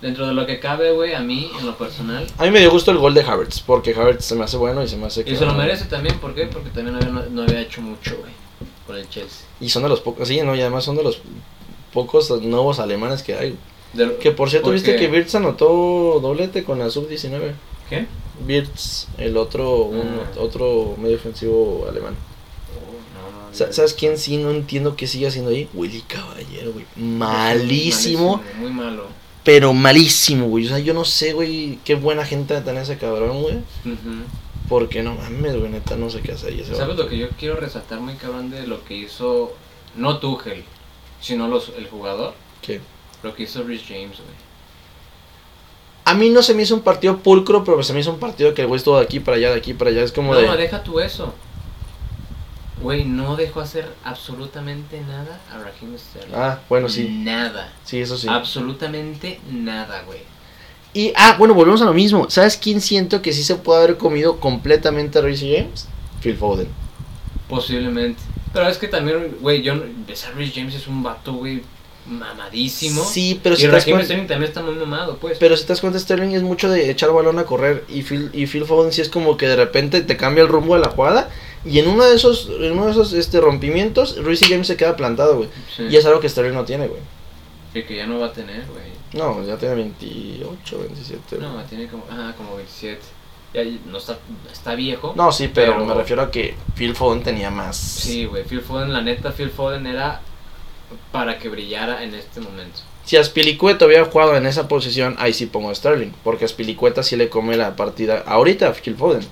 dentro 0.00 0.26
de 0.26 0.32
lo 0.34 0.46
que 0.46 0.58
cabe, 0.58 0.92
güey, 0.92 1.14
a 1.14 1.20
mí, 1.20 1.50
en 1.58 1.66
lo 1.66 1.76
personal, 1.76 2.26
A 2.38 2.44
mí 2.44 2.50
me 2.50 2.60
dio 2.60 2.70
gusto 2.70 2.90
el 2.90 2.98
gol 2.98 3.12
de 3.14 3.22
Havertz, 3.22 3.60
porque 3.60 3.94
Havertz 3.94 4.24
se 4.24 4.34
me 4.34 4.44
hace 4.44 4.56
bueno 4.56 4.82
y 4.82 4.88
se 4.88 4.96
me 4.96 5.06
hace 5.06 5.24
que. 5.24 5.32
y 5.32 5.36
se 5.36 5.44
lo 5.46 5.54
merece 5.54 5.84
también, 5.84 6.18
¿por 6.18 6.34
qué? 6.34 6.46
Porque 6.46 6.70
también 6.70 6.96
había- 6.96 7.08
no, 7.10 7.22
no 7.26 7.42
había 7.42 7.60
hecho 7.60 7.80
mucho, 7.82 8.16
güey, 8.18 8.32
con 8.86 8.96
el 8.96 9.08
Chelsea. 9.08 9.46
Y 9.60 9.68
son 9.68 9.82
de 9.82 9.88
los 9.90 10.00
pocos, 10.00 10.26
sí, 10.28 10.40
¿no? 10.42 10.54
Y 10.54 10.60
además 10.60 10.84
son 10.84 10.96
de 10.96 11.02
los 11.04 11.20
pocos 11.92 12.30
nuevos 12.42 12.78
alemanes 12.80 13.22
que 13.22 13.34
hay. 13.34 13.56
De 13.92 14.16
Que 14.18 14.30
por 14.30 14.48
cierto, 14.50 14.66
porque- 14.68 14.74
viste 14.82 14.96
que 14.96 15.08
Wirtz 15.08 15.34
anotó 15.34 16.20
doblete 16.20 16.64
con 16.64 16.78
la 16.78 16.90
sub-19. 16.90 17.52
¿Qué? 17.88 18.06
Wirtz, 18.46 19.08
el 19.18 19.36
otro, 19.36 19.82
un- 19.84 20.20
Ah. 20.22 20.40
otro 20.40 20.94
medio 20.98 21.16
ofensivo 21.16 21.86
alemán. 21.88 22.14
Oh, 22.76 23.60
no, 23.62 23.66
no. 23.66 23.72
¿Sabes 23.72 23.94
quién 23.94 24.16
sí 24.16 24.36
no 24.36 24.50
entiendo 24.50 24.96
qué 24.96 25.06
sigue 25.06 25.26
haciendo 25.26 25.50
ahí? 25.50 25.68
Willy 25.74 26.02
Caballero, 26.02 26.72
güey. 26.72 26.86
Malísimo, 26.96 28.36
Malísimo, 28.36 28.42
Muy 28.60 28.70
malo. 28.70 29.06
pero 29.44 29.72
malísimo, 29.74 30.46
güey. 30.48 30.66
O 30.66 30.68
sea, 30.68 30.78
yo 30.78 30.94
no 30.94 31.04
sé, 31.04 31.32
güey, 31.32 31.78
qué 31.84 31.96
buena 31.96 32.24
gente 32.24 32.60
tiene 32.60 32.80
ese 32.82 32.96
cabrón, 32.96 33.42
güey. 33.42 33.56
Porque 34.68 35.02
no 35.02 35.14
mames, 35.16 35.56
güey, 35.58 35.70
neta, 35.72 35.96
no 35.96 36.08
sé 36.10 36.20
qué 36.20 36.30
hace 36.32 36.46
ahí 36.48 36.60
ese 36.60 36.76
¿Sabes 36.76 36.96
lo 36.96 37.08
que 37.08 37.18
yo 37.18 37.28
quiero 37.30 37.56
resaltar 37.56 37.98
muy 38.00 38.14
cabrón 38.14 38.50
de 38.50 38.66
lo 38.68 38.84
que 38.84 38.94
hizo, 38.94 39.52
no 39.96 40.18
Tuchel, 40.18 40.62
sino 41.20 41.48
los, 41.48 41.72
el 41.76 41.88
jugador? 41.88 42.34
¿Qué? 42.62 42.80
Lo 43.22 43.34
que 43.34 43.44
hizo 43.44 43.62
Rich 43.62 43.86
James, 43.88 44.16
güey. 44.16 44.50
A 46.04 46.14
mí 46.14 46.30
no 46.30 46.42
se 46.42 46.54
me 46.54 46.62
hizo 46.62 46.74
un 46.74 46.80
partido 46.80 47.18
pulcro, 47.18 47.62
pero 47.64 47.82
se 47.82 47.92
me 47.92 48.00
hizo 48.00 48.10
un 48.10 48.18
partido 48.18 48.54
que 48.54 48.62
el 48.62 48.68
güey 48.68 48.78
estuvo 48.78 48.98
de 48.98 49.04
aquí 49.04 49.20
para 49.20 49.36
allá, 49.36 49.50
de 49.50 49.58
aquí 49.58 49.74
para 49.74 49.90
allá. 49.90 50.02
Es 50.02 50.12
como 50.12 50.34
No, 50.34 50.40
de. 50.40 50.56
deja 50.56 50.82
tú 50.82 50.98
eso. 51.00 51.34
Güey, 52.82 53.04
no 53.04 53.36
dejó 53.36 53.60
hacer 53.60 53.86
absolutamente 54.04 55.00
nada 55.02 55.38
a 55.52 55.58
Raheem 55.58 55.96
Sterling. 55.98 56.34
Ah, 56.34 56.60
bueno, 56.68 56.88
sí. 56.88 57.08
Nada. 57.08 57.72
Sí, 57.84 58.00
eso 58.00 58.16
sí. 58.16 58.26
Absolutamente 58.28 59.38
nada, 59.50 60.02
güey. 60.02 60.20
Y, 60.94 61.12
ah, 61.14 61.36
bueno, 61.38 61.54
volvemos 61.54 61.82
a 61.82 61.84
lo 61.84 61.92
mismo. 61.92 62.28
¿Sabes 62.30 62.56
quién 62.56 62.80
siento 62.80 63.20
que 63.22 63.32
sí 63.32 63.44
se 63.44 63.56
puede 63.56 63.84
haber 63.84 63.98
comido 63.98 64.40
completamente 64.40 65.18
a 65.18 65.22
Reece 65.22 65.58
James? 65.58 65.86
Phil 66.20 66.36
Foden. 66.36 66.68
Posiblemente. 67.48 68.20
Pero 68.52 68.66
es 68.68 68.78
que 68.78 68.88
también, 68.88 69.36
güey, 69.40 69.62
yo... 69.62 69.74
Rich 70.36 70.54
James 70.54 70.74
es 70.74 70.88
un 70.88 71.02
vato, 71.02 71.34
güey, 71.34 71.62
mamadísimo. 72.10 73.04
Sí, 73.04 73.40
pero 73.42 73.54
y 73.54 73.58
si 73.58 73.66
te 73.66 73.72
das 73.72 73.84
cuenta, 73.84 74.04
Sterling 74.04 74.26
también 74.26 74.48
está 74.48 74.62
muy 74.62 74.74
mamado, 74.74 75.16
pues. 75.16 75.38
pero 75.38 75.56
si 75.56 75.62
te 75.64 75.68
das 75.68 75.80
cuenta, 75.80 75.98
Sterling 75.98 76.30
es 76.34 76.42
mucho 76.42 76.68
de 76.68 76.90
echar 76.90 77.12
balón 77.12 77.38
a 77.38 77.44
correr. 77.44 77.84
Y 77.88 78.02
Phil, 78.02 78.30
y 78.32 78.46
Phil 78.46 78.64
Foden 78.64 78.92
sí 78.92 79.00
es 79.00 79.08
como 79.08 79.36
que 79.36 79.46
de 79.48 79.56
repente 79.56 80.02
te 80.02 80.16
cambia 80.16 80.42
el 80.42 80.48
rumbo 80.48 80.74
de 80.74 80.80
la 80.80 80.88
jugada. 80.88 81.30
Y 81.64 81.78
en 81.78 81.88
uno 81.88 82.04
de 82.04 82.16
esos, 82.16 82.50
en 82.60 82.72
uno 82.72 82.86
de 82.86 82.92
esos 82.92 83.12
este, 83.12 83.40
rompimientos, 83.40 84.16
Reece 84.16 84.46
James 84.46 84.66
se 84.66 84.76
queda 84.76 84.96
plantado, 84.96 85.36
güey. 85.36 85.48
Sí. 85.76 85.84
Y 85.90 85.96
es 85.96 86.04
algo 86.06 86.20
que 86.20 86.28
Sterling 86.28 86.54
no 86.54 86.64
tiene, 86.64 86.88
güey. 86.88 87.00
Y 87.74 87.82
que 87.82 87.96
ya 87.96 88.06
no 88.06 88.18
va 88.18 88.26
a 88.26 88.32
tener, 88.32 88.64
güey. 88.66 88.90
No, 89.12 89.44
ya 89.44 89.56
tiene 89.56 89.74
28, 89.74 90.78
27. 90.78 91.36
güey. 91.36 91.40
No, 91.48 91.62
tiene 91.64 91.86
como, 91.88 92.04
ah, 92.10 92.32
como 92.36 92.56
27. 92.56 93.00
Ya 93.52 93.62
no 93.86 93.98
está, 93.98 94.16
está 94.50 94.74
viejo. 94.76 95.12
No, 95.16 95.32
sí, 95.32 95.50
pero, 95.52 95.72
Pero- 95.74 95.86
me 95.86 95.94
refiero 95.94 96.22
a 96.22 96.30
que 96.30 96.54
Phil 96.76 96.94
Foden 96.94 97.22
tenía 97.22 97.50
más. 97.50 97.76
Sí, 97.76 98.24
güey, 98.24 98.44
Phil 98.44 98.60
Foden, 98.60 98.92
la 98.92 99.02
neta, 99.02 99.32
Phil 99.32 99.50
Foden 99.50 99.86
era 99.86 100.20
para 101.12 101.38
que 101.38 101.48
brillara 101.48 102.02
en 102.04 102.14
este 102.14 102.40
momento. 102.40 102.80
Si 103.04 103.16
Aspilicueta 103.16 103.86
hubiera 103.86 104.04
jugado 104.04 104.36
en 104.36 104.46
esa 104.46 104.68
posición, 104.68 105.16
ahí 105.18 105.32
sí 105.32 105.46
pongo 105.46 105.70
a 105.70 105.74
Sterling. 105.74 106.12
Porque 106.22 106.44
Aspilicueta 106.44 107.02
sí 107.02 107.16
le 107.16 107.28
come 107.28 107.56
la 107.56 107.74
partida 107.76 108.22
ahorita 108.26 108.68
a 108.68 108.72
Phil 108.74 108.94
Foden. 108.96 109.22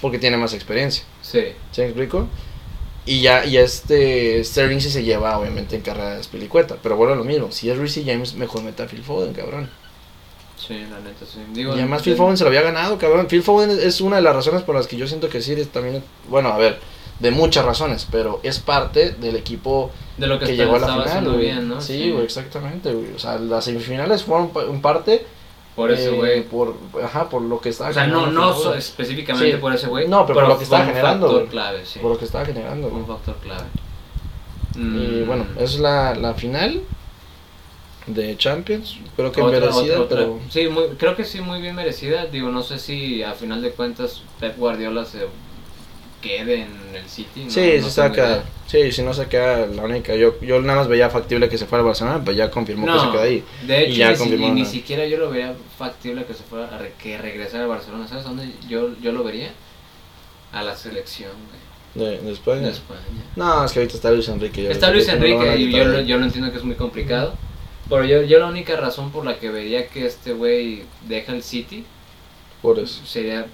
Porque 0.00 0.18
tiene 0.18 0.36
más 0.36 0.54
experiencia. 0.54 1.04
Sí, 1.22 1.42
¿Se 1.72 1.82
me 1.82 1.88
explico? 1.88 2.26
Y 3.04 3.20
ya, 3.22 3.44
y 3.44 3.56
este 3.56 4.42
Sterling 4.44 4.80
sí 4.80 4.90
se 4.90 5.02
lleva 5.02 5.36
obviamente 5.38 5.74
en 5.76 5.82
carrera 5.82 6.14
de 6.14 6.20
Aspilicueta. 6.20 6.76
Pero 6.82 6.96
bueno, 6.96 7.14
lo 7.16 7.24
mismo. 7.24 7.50
Si 7.52 7.68
es 7.68 7.76
Reece 7.76 8.04
James, 8.04 8.34
mejor 8.34 8.62
meta 8.62 8.84
a 8.84 8.86
Phil 8.86 9.02
Foden, 9.02 9.32
cabrón. 9.34 9.68
sí, 10.56 10.74
la 10.74 10.98
neta, 11.00 11.24
sí. 11.26 11.38
Digo, 11.52 11.72
y 11.72 11.78
además 11.78 12.00
de- 12.00 12.04
Phil 12.10 12.16
Foden 12.16 12.36
se 12.36 12.44
lo 12.44 12.48
había 12.48 12.62
ganado, 12.62 12.98
cabrón. 12.98 13.26
Phil 13.26 13.42
Foden 13.42 13.70
es- 13.70 14.00
una 14.00 14.16
de 14.16 14.22
las 14.22 14.34
razones 14.36 14.62
por 14.62 14.74
las 14.74 14.86
que 14.86 14.96
yo 14.96 15.06
siento 15.06 15.28
que 15.28 15.40
sí 15.42 15.54
también... 15.66 16.02
Bueno, 16.28 16.48
a 16.50 16.58
ver, 16.58 16.78
de 17.20 17.30
muchas 17.30 17.64
razones. 17.64 18.06
Pero 18.10 18.40
es 18.42 18.58
parte 18.58 19.10
del 19.12 19.36
equipo 19.36 19.90
de 20.16 20.26
lo 20.26 20.38
que, 20.38 20.46
que 20.46 20.56
llegó 20.56 20.76
a 20.76 20.78
la 20.80 21.02
final, 21.02 21.24
güey. 21.26 21.38
bien, 21.40 21.68
¿no? 21.68 21.80
Sí, 21.80 22.10
güey, 22.10 22.24
exactamente, 22.24 22.92
güey. 22.92 23.12
O 23.14 23.18
sea, 23.18 23.38
las 23.38 23.64
semifinales 23.64 24.22
fueron 24.24 24.50
en 24.68 24.80
parte 24.80 25.24
Por 25.76 25.90
ese 25.92 26.08
eh, 26.08 26.16
güey. 26.16 26.42
por, 26.44 26.76
ajá, 27.04 27.28
por 27.28 27.42
lo 27.42 27.60
que 27.60 27.68
estaba 27.68 27.90
o 27.90 27.92
sea, 27.92 28.06
no, 28.06 28.26
no 28.28 28.52
so- 28.54 28.74
específicamente 28.74 29.52
Sí. 29.52 29.58
por 29.58 29.74
ese 29.74 29.86
güey. 29.86 30.08
No, 30.08 30.26
pero 30.26 30.40
por 30.40 30.48
lo 30.48 30.58
que 30.58 30.64
estaba 30.64 30.82
un 30.82 30.88
generando, 30.88 31.26
factor 31.28 31.48
clave, 31.48 31.86
sí. 31.86 31.98
por 32.00 32.10
lo 32.12 32.18
que 32.18 32.24
estaba 32.24 32.44
generando. 32.44 32.88
Un 32.88 33.06
factor 33.06 33.36
clave. 33.36 33.66
Y 34.76 34.78
Mm, 34.80 35.26
bueno, 35.26 35.46
esa 35.56 35.64
es 35.64 35.78
la, 35.80 36.14
la 36.14 36.34
final 36.34 36.82
de 38.06 38.36
Champions. 38.36 38.98
Creo 39.16 39.30
que 39.32 39.42
otra- 39.42 39.60
merecida, 39.60 40.00
otra- 40.00 40.00
otra- 40.00 40.16
pero 40.18 40.38
Sí, 40.50 40.68
muy, 40.68 40.84
creo 40.98 41.14
que 41.14 41.24
sí, 41.24 41.40
muy 41.40 41.60
bien 41.60 41.74
merecida. 41.74 42.26
Digo, 42.26 42.48
no 42.50 42.62
sé 42.62 42.78
si 42.78 43.22
a 43.22 43.32
final 43.32 43.60
de 43.60 43.70
cuentas 43.72 44.22
Pep 44.40 44.56
Guardiola 44.56 45.04
se 45.04 45.26
quede 46.20 46.62
en 46.62 46.94
el 46.94 47.08
City. 47.08 47.44
no- 47.44 47.50
sí, 47.50 47.72
no 47.80 47.88
se 47.88 48.00
a 48.02 48.08
bien. 48.08 48.42
Sí, 48.66 48.92
si 48.92 49.02
no 49.02 49.14
se 49.14 49.26
queda 49.26 49.66
la 49.66 49.82
única. 49.84 50.14
Yo, 50.14 50.38
yo 50.40 50.60
nada 50.60 50.80
más 50.80 50.88
veía 50.88 51.08
factible 51.10 51.48
que 51.48 51.56
se 51.58 51.66
fuera 51.66 51.80
al 51.80 51.86
Barcelona, 51.86 52.22
pues 52.24 52.36
ya 52.36 52.50
confirmó 52.50 52.86
que 52.86 53.00
se 53.00 53.10
queda 53.10 53.22
ahí. 53.22 53.44
de 53.66 53.82
hecho, 53.82 53.92
Y 53.92 53.96
ya 53.96 54.12
ni, 54.12 54.50
ni 54.50 54.62
¿no? 54.62 54.68
siquiera 54.68 55.06
yo 55.06 55.16
lo 55.18 55.30
veía 55.30 55.54
factible 55.78 56.24
que 56.26 56.34
se 56.34 56.42
fuera 56.42 56.66
a 56.74 56.78
re- 56.78 56.92
que 57.02 57.16
regresara 57.18 57.64
a 57.64 57.66
Barcelona. 57.68 58.06
¿Sabes 58.08 58.24
dónde 58.24 58.50
yo, 58.68 58.90
yo 59.00 59.12
lo 59.12 59.24
vería? 59.24 59.50
A 60.52 60.62
la 60.62 60.74
selección, 60.76 61.30
güey. 61.94 62.10
de, 62.10 62.18
de 62.22 62.32
España. 62.32 62.60
de 62.62 62.70
España. 62.70 63.00
No, 63.36 63.64
es 63.64 63.72
que 63.72 63.80
ahorita 63.80 63.96
está 63.96 64.10
Luis 64.10 64.28
Enrique. 64.28 64.70
Está 64.70 64.90
Luis 64.90 65.06
¿cómo 65.06 65.24
lo 65.24 65.38
van 65.38 65.48
a 65.48 65.52
Enrique 65.52 65.70
y 65.70 65.72
yo, 65.72 65.84
lo- 65.84 66.00
yo 66.00 66.18
lo 66.18 66.24
entiendo 66.24 66.50
que 66.52 66.58
es 66.58 66.64
muy 66.64 66.74
complicado. 66.76 67.34
Pero 67.88 68.04
yo, 68.04 68.20
yo 68.22 68.38
la 68.38 68.46
única 68.46 68.76
razón 68.76 69.10
por 69.10 69.24
la 69.24 69.38
que 69.38 69.48
vería 69.48 69.88
que 69.88 70.04
este 70.06 70.32
güey 70.34 70.82
deja 71.06 71.32
el 71.32 71.42
City 71.42 71.84
Por 72.60 72.78
eso. 72.78 73.04
sería 73.06 73.46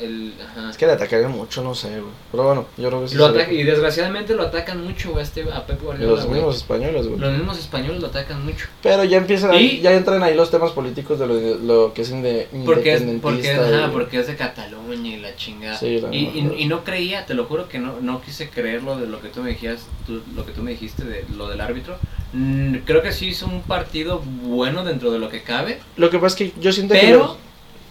el... 0.00 0.34
Ajá. 0.44 0.70
Es 0.70 0.76
que 0.76 0.86
le 0.86 0.92
atacarían 0.92 1.30
mucho, 1.32 1.62
no 1.62 1.74
sé, 1.74 1.88
güey. 2.00 2.12
Pero 2.30 2.44
bueno, 2.44 2.66
yo 2.76 2.88
creo 2.88 3.02
que 3.02 3.08
sí. 3.08 3.16
Lo 3.16 3.26
ataca- 3.26 3.52
y 3.52 3.62
desgraciadamente 3.62 4.34
lo 4.34 4.42
atacan 4.44 4.82
mucho 4.84 5.10
güey, 5.10 5.20
a, 5.20 5.22
este, 5.24 5.42
a 5.52 5.66
Pep 5.66 5.82
Guardiola. 5.82 6.10
los 6.12 6.20
güey. 6.24 6.34
mismos 6.36 6.56
españoles, 6.56 7.06
güey. 7.06 7.18
Los 7.20 7.32
mismos 7.32 7.58
españoles 7.58 8.00
lo 8.00 8.06
atacan 8.08 8.44
mucho. 8.44 8.66
Pero 8.82 9.04
ya 9.04 9.16
empiezan, 9.18 9.50
ahí- 9.52 9.80
ya 9.80 9.92
entran 9.94 10.22
ahí 10.22 10.34
los 10.34 10.50
temas 10.50 10.72
políticos 10.72 11.18
de 11.18 11.26
lo, 11.26 11.34
de 11.36 11.58
lo 11.58 11.92
que 11.94 12.02
es 12.02 12.12
inde- 12.12 12.46
Porque 12.64 12.94
es, 12.94 13.02
porque, 13.20 13.50
ajá, 13.52 13.86
y- 13.88 13.90
porque 13.90 14.20
es 14.20 14.26
de 14.26 14.36
Cataluña 14.36 15.14
y 15.14 15.20
la 15.20 15.34
chingada. 15.36 15.76
Sí, 15.78 16.00
la 16.00 16.14
y, 16.14 16.18
y, 16.56 16.62
y 16.62 16.66
no 16.66 16.84
creía, 16.84 17.26
te 17.26 17.34
lo 17.34 17.44
juro 17.44 17.68
que 17.68 17.78
no, 17.78 18.00
no 18.00 18.20
quise 18.22 18.48
creer 18.50 18.82
lo 18.82 18.96
de 18.98 19.06
lo 19.06 19.20
que 19.20 19.28
tú 19.28 19.42
me 19.42 19.50
dijiste, 19.50 19.78
tú- 20.06 20.22
lo 20.34 20.44
que 20.46 20.52
tú 20.52 20.62
me 20.62 20.70
dijiste 20.72 21.04
de 21.04 21.24
lo 21.36 21.48
del 21.48 21.60
árbitro. 21.60 21.96
Mm, 22.34 22.76
creo 22.86 23.02
que 23.02 23.12
sí 23.12 23.26
hizo 23.28 23.44
un 23.46 23.60
partido 23.62 24.20
bueno 24.24 24.84
dentro 24.84 25.10
de 25.12 25.18
lo 25.18 25.28
que 25.28 25.42
cabe, 25.42 25.80
Lo 25.96 26.08
que 26.08 26.18
pasa 26.18 26.42
es 26.42 26.52
que 26.52 26.60
yo 26.60 26.72
siento 26.72 26.94
que... 26.94 27.00
pero 27.00 27.18
los- 27.18 27.36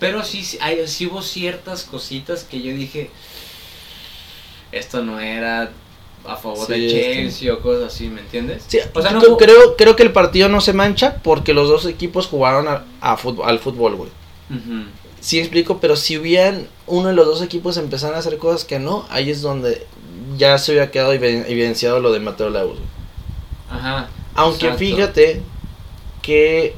pero 0.02 0.22
sí, 0.26 0.58
hay, 0.60 0.86
sí 0.90 1.06
hubo 1.06 1.22
ciertas 1.22 1.84
cositas 1.84 2.44
que 2.44 2.62
yo 2.62 2.74
dije, 2.74 3.10
esto 4.74 5.04
no 5.04 5.20
era 5.20 5.72
a 6.26 6.36
favor 6.36 6.68
Sí, 6.68 6.74
de 6.74 6.90
Chelsea 6.90 7.54
o 7.54 7.60
cosas 7.60 7.94
así, 7.94 8.08
¿me 8.08 8.22
entiendes? 8.22 8.64
Sí, 8.68 8.80
O 8.94 9.02
sea, 9.02 9.12
no 9.12 9.20
creo, 9.20 9.32
hubo- 9.32 9.38
creo, 9.38 9.76
creo 9.78 9.96
que 9.96 10.04
el 10.04 10.12
partido 10.12 10.50
no 10.50 10.60
se 10.62 10.74
mancha 10.74 11.18
porque 11.24 11.54
los 11.54 11.68
dos 11.70 11.86
equipos 11.86 12.28
jugaron 12.28 12.68
a, 12.68 12.84
a 13.00 13.18
fútbol, 13.18 13.48
al 13.50 13.60
fútbol, 13.60 13.96
güey. 13.96 14.10
Ujú. 14.50 14.86
Sí 15.20 15.40
explico, 15.40 15.80
pero 15.80 15.96
si 15.96 16.18
hubieran 16.18 16.68
uno 16.88 17.10
de 17.10 17.14
los 17.14 17.26
dos 17.28 17.42
equipos 17.42 17.78
empezaran 17.78 18.16
a 18.16 18.20
hacer 18.20 18.38
cosas 18.38 18.66
que 18.66 18.80
no, 18.80 19.06
ahí 19.10 19.30
es 19.30 19.42
donde 19.42 19.86
ya 20.38 20.58
se 20.58 20.72
hubiera 20.72 20.90
quedado 20.92 21.14
evi- 21.14 21.46
evidenciado 21.48 22.00
lo 22.00 22.12
de 22.12 22.20
Mateo 22.20 22.50
Laus. 22.50 22.78
Ajá. 23.70 24.10
Aunque 24.34 24.66
Exacto. 24.68 24.80
fíjate 24.80 25.42
que 26.22 26.76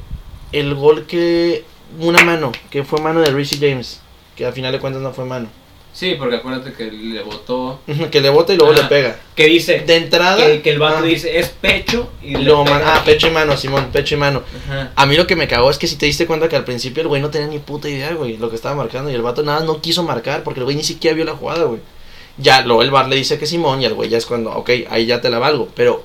el 0.52 0.74
gol 0.74 1.06
que... 1.06 1.64
Una 1.98 2.22
mano, 2.24 2.52
que 2.70 2.84
fue 2.84 3.00
mano 3.00 3.20
de 3.20 3.30
Richie 3.30 3.58
James, 3.58 4.00
que 4.36 4.44
al 4.46 4.52
final 4.52 4.72
de 4.72 4.80
cuentas 4.80 5.02
no 5.02 5.12
fue 5.12 5.24
mano. 5.24 5.48
Sí, 5.92 6.16
porque 6.18 6.34
acuérdate 6.36 6.72
que 6.72 6.90
le 6.90 7.22
votó. 7.22 7.80
que 8.10 8.20
le 8.20 8.28
bota 8.28 8.52
y 8.52 8.56
luego 8.56 8.72
le 8.72 8.82
pega. 8.82 9.16
Que 9.36 9.46
dice 9.46 9.84
De 9.86 9.94
entrada... 9.96 10.44
que, 10.44 10.60
que 10.60 10.70
el 10.70 10.80
vato 10.80 10.98
ah, 10.98 11.02
dice 11.02 11.38
es 11.38 11.50
pecho 11.50 12.10
y, 12.20 12.36
Y 12.36 12.42
luego, 12.42 12.64
man- 12.64 12.82
ah, 12.84 13.02
pecho 13.04 13.28
y 13.28 13.30
mano, 13.30 13.56
Simón, 13.56 13.90
pecho 13.92 14.16
y 14.16 14.18
mano. 14.18 14.42
Ajá. 14.66 14.90
A 14.96 15.06
mí 15.06 15.16
lo 15.16 15.28
que 15.28 15.36
me 15.36 15.46
cagó 15.46 15.70
es 15.70 15.78
que 15.78 15.86
si 15.86 15.94
te 15.94 16.06
diste 16.06 16.26
cuenta 16.26 16.48
que 16.48 16.56
al 16.56 16.64
principio 16.64 17.02
el 17.02 17.06
güey 17.08 17.22
no 17.22 17.30
tenía 17.30 17.46
ni 17.46 17.60
puta 17.60 17.88
idea, 17.88 18.12
güey, 18.12 18.36
lo 18.38 18.50
que 18.50 18.56
estaba 18.56 18.74
marcando. 18.74 19.08
Y 19.08 19.14
el 19.14 19.22
vato 19.22 19.44
nada 19.44 19.60
no 19.64 19.80
quiso 19.80 20.02
marcar 20.02 20.42
porque 20.42 20.58
el 20.58 20.64
güey 20.64 20.76
ni 20.76 20.82
siquiera 20.82 21.14
vio 21.14 21.24
la 21.24 21.34
jugada, 21.36 21.62
güey. 21.62 21.78
Ya, 22.38 22.62
luego 22.62 22.82
el 22.82 22.90
bar 22.90 23.06
le 23.08 23.14
dice 23.14 23.38
que 23.38 23.46
Simón 23.46 23.80
y 23.80 23.84
el 23.84 23.94
güey 23.94 24.08
ya 24.10 24.18
es 24.18 24.26
cuando, 24.26 24.50
ok, 24.50 24.70
ahí 24.90 25.06
ya 25.06 25.20
te 25.20 25.30
la 25.30 25.38
valgo. 25.38 25.68
Pero 25.76 26.02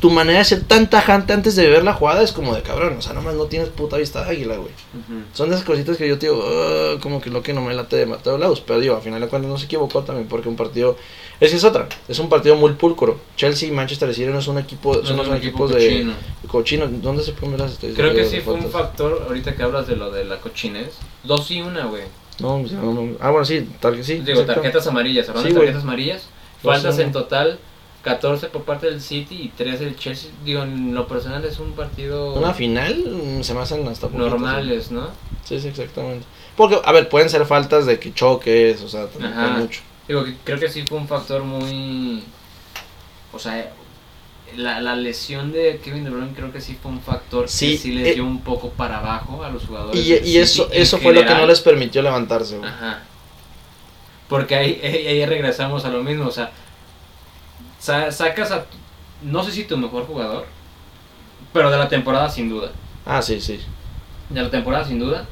tu 0.00 0.10
manera 0.10 0.38
de 0.38 0.44
ser 0.44 0.62
tan 0.62 0.88
tajante 0.88 1.32
antes 1.32 1.56
de 1.56 1.68
ver 1.68 1.82
la 1.82 1.94
jugada 1.94 2.22
es 2.22 2.32
como 2.32 2.54
de 2.54 2.62
cabrón. 2.62 2.96
O 2.98 3.02
sea, 3.02 3.12
nomás 3.12 3.34
no 3.34 3.46
tienes 3.46 3.68
puta 3.70 3.96
vista 3.96 4.24
de 4.24 4.30
águila, 4.30 4.56
güey. 4.56 4.68
Ujú. 4.70 5.22
Son 5.32 5.48
de 5.48 5.56
esas 5.56 5.66
cositas 5.66 5.96
que 5.96 6.06
yo 6.08 6.18
te 6.18 6.26
digo, 6.26 6.44
"Ah", 6.46 6.96
como 7.00 7.20
que 7.20 7.28
lo 7.30 7.42
que 7.42 7.52
no 7.52 7.60
me 7.60 7.74
late 7.74 7.96
de 7.96 8.06
Mateo 8.06 8.38
Laus. 8.38 8.60
Pero 8.60 8.78
digo, 8.80 8.94
al 8.96 9.02
final 9.02 9.20
de 9.20 9.26
cuentas 9.28 9.50
no 9.50 9.58
se 9.58 9.64
equivocó 9.66 10.02
también 10.02 10.28
porque 10.28 10.48
un 10.48 10.56
partido. 10.56 10.96
Es 11.40 11.50
que 11.50 11.56
es 11.56 11.64
otra, 11.64 11.88
es 12.08 12.18
un 12.20 12.28
partido 12.28 12.54
muy 12.54 12.74
pulcro. 12.74 13.18
Chelsea 13.36 13.68
y 13.68 13.72
Manchester 13.72 14.14
City 14.14 14.28
no 14.30 14.40
son 14.40 14.56
un 14.56 14.62
equipo, 14.62 14.94
No 14.96 15.04
son 15.04 15.18
un 15.20 15.26
equipo 15.36 15.66
equipos 15.66 15.70
de 15.70 15.74
cochino. 15.76 16.12
cochino. 16.48 16.86
¿Dónde 16.88 17.24
se 17.24 17.32
ver 17.32 17.58
las 17.58 17.72
estadísticas? 17.72 17.96
Creo 17.96 18.14
que 18.14 18.22
de 18.22 18.30
sí 18.30 18.40
fue 18.40 18.54
un 18.54 18.70
factor, 18.70 19.24
ahorita 19.26 19.56
que 19.56 19.62
hablas 19.64 19.88
de 19.88 19.96
lo 19.96 20.10
de 20.12 20.24
la 20.24 20.36
cochinez. 20.40 20.92
Dos 21.24 21.50
y 21.50 21.60
una, 21.60 21.86
güey. 21.86 22.04
No, 22.38 22.58
no, 22.60 22.92
no. 22.94 23.16
Ah, 23.20 23.30
bueno, 23.30 23.44
sí, 23.44 23.68
tal 23.80 23.96
que 23.96 24.04
sí. 24.04 24.14
Digo, 24.20 24.42
tarjetas 24.44 24.86
amarillas, 24.86 25.28
hablando 25.28 25.48
Sí, 25.48 25.54
de 25.54 25.60
tarjetas 25.60 25.82
amarillas. 25.82 26.22
Dos 26.62 26.72
Faltas 26.72 26.98
en 27.00 27.12
total, 27.12 27.58
14 28.04 28.48
por 28.48 28.64
parte 28.64 28.86
del 28.86 29.00
City 29.00 29.44
y 29.44 29.48
3 29.48 29.80
del 29.80 29.96
Chelsea. 29.96 30.30
Digo, 30.44 30.62
en 30.62 30.94
lo 30.94 31.08
personal 31.08 31.44
es 31.44 31.58
un 31.58 31.72
partido 31.72 32.34
Una 32.34 32.52
final 32.52 32.94
mm, 32.94 33.42
se 33.42 33.54
me 33.54 33.60
hacen 33.60 33.88
hasta 33.88 34.08
poquitas, 34.08 34.30
normales, 34.30 34.90
¿no? 34.90 35.08
Sí, 35.44 35.58
sí, 35.58 35.68
exactamente. 35.68 36.26
Porque, 36.54 36.78
a 36.84 36.92
ver, 36.92 37.08
pueden 37.08 37.30
ser 37.30 37.44
faltas 37.46 37.86
de 37.86 37.98
que 37.98 38.12
choques, 38.12 38.82
o 38.82 38.88
sea, 38.88 39.06
Ajá. 39.22 39.48
mucho. 39.58 39.80
Digo, 40.06 40.22
creo 40.44 40.60
que 40.60 40.68
sí 40.68 40.84
fue 40.86 40.98
un 40.98 41.08
factor 41.08 41.42
muy... 41.42 42.22
O 43.32 43.38
sea, 43.38 43.72
la, 44.56 44.80
la 44.80 44.94
lesión 44.94 45.50
de 45.50 45.80
Kevin 45.82 46.04
De 46.04 46.10
Bruyne 46.10 46.32
creo 46.36 46.52
que 46.52 46.60
sí 46.60 46.78
fue 46.80 46.92
un 46.92 47.00
factor 47.00 47.48
Sí, 47.48 47.72
que 47.72 47.78
sí 47.78 47.92
les 47.92 48.08
eh, 48.08 48.14
dio 48.14 48.24
un 48.24 48.42
poco 48.42 48.68
para 48.68 48.98
abajo 48.98 49.42
a 49.42 49.48
los 49.48 49.64
jugadores. 49.64 50.06
Y, 50.06 50.38
eso, 50.38 50.68
eso 50.70 50.98
fue 50.98 51.14
lo 51.14 51.24
que 51.24 51.34
no 51.34 51.46
les 51.46 51.60
permitió 51.60 52.02
levantarse, 52.02 52.58
güey. 52.58 52.68
Ajá. 52.68 53.02
Porque 54.28 54.54
ahí, 54.54 54.80
ahí, 54.84 55.06
ahí 55.06 55.26
regresamos 55.26 55.84
a 55.84 55.88
lo 55.88 56.02
mismo, 56.02 56.26
o 56.26 56.30
sea, 56.30 56.52
sa- 57.84 58.10
sacas 58.10 58.50
a, 58.50 58.64
no 59.22 59.42
sé 59.44 59.52
si 59.52 59.64
tu 59.64 59.76
mejor 59.76 60.06
jugador, 60.06 60.46
pero 61.52 61.70
de 61.70 61.76
la 61.76 61.88
temporada 61.88 62.30
sin 62.30 62.48
duda, 62.48 62.72
Ah, 63.04 63.20
sí, 63.20 63.40
sí. 63.40 63.60
de 64.30 64.42
la 64.42 64.50
temporada 64.50 64.86
sin 64.86 64.98
duda, 64.98 65.26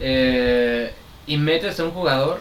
eh, 0.00 0.92
y 1.26 1.36
metes 1.36 1.78
a 1.80 1.84
un 1.84 1.90
jugador, 1.90 2.40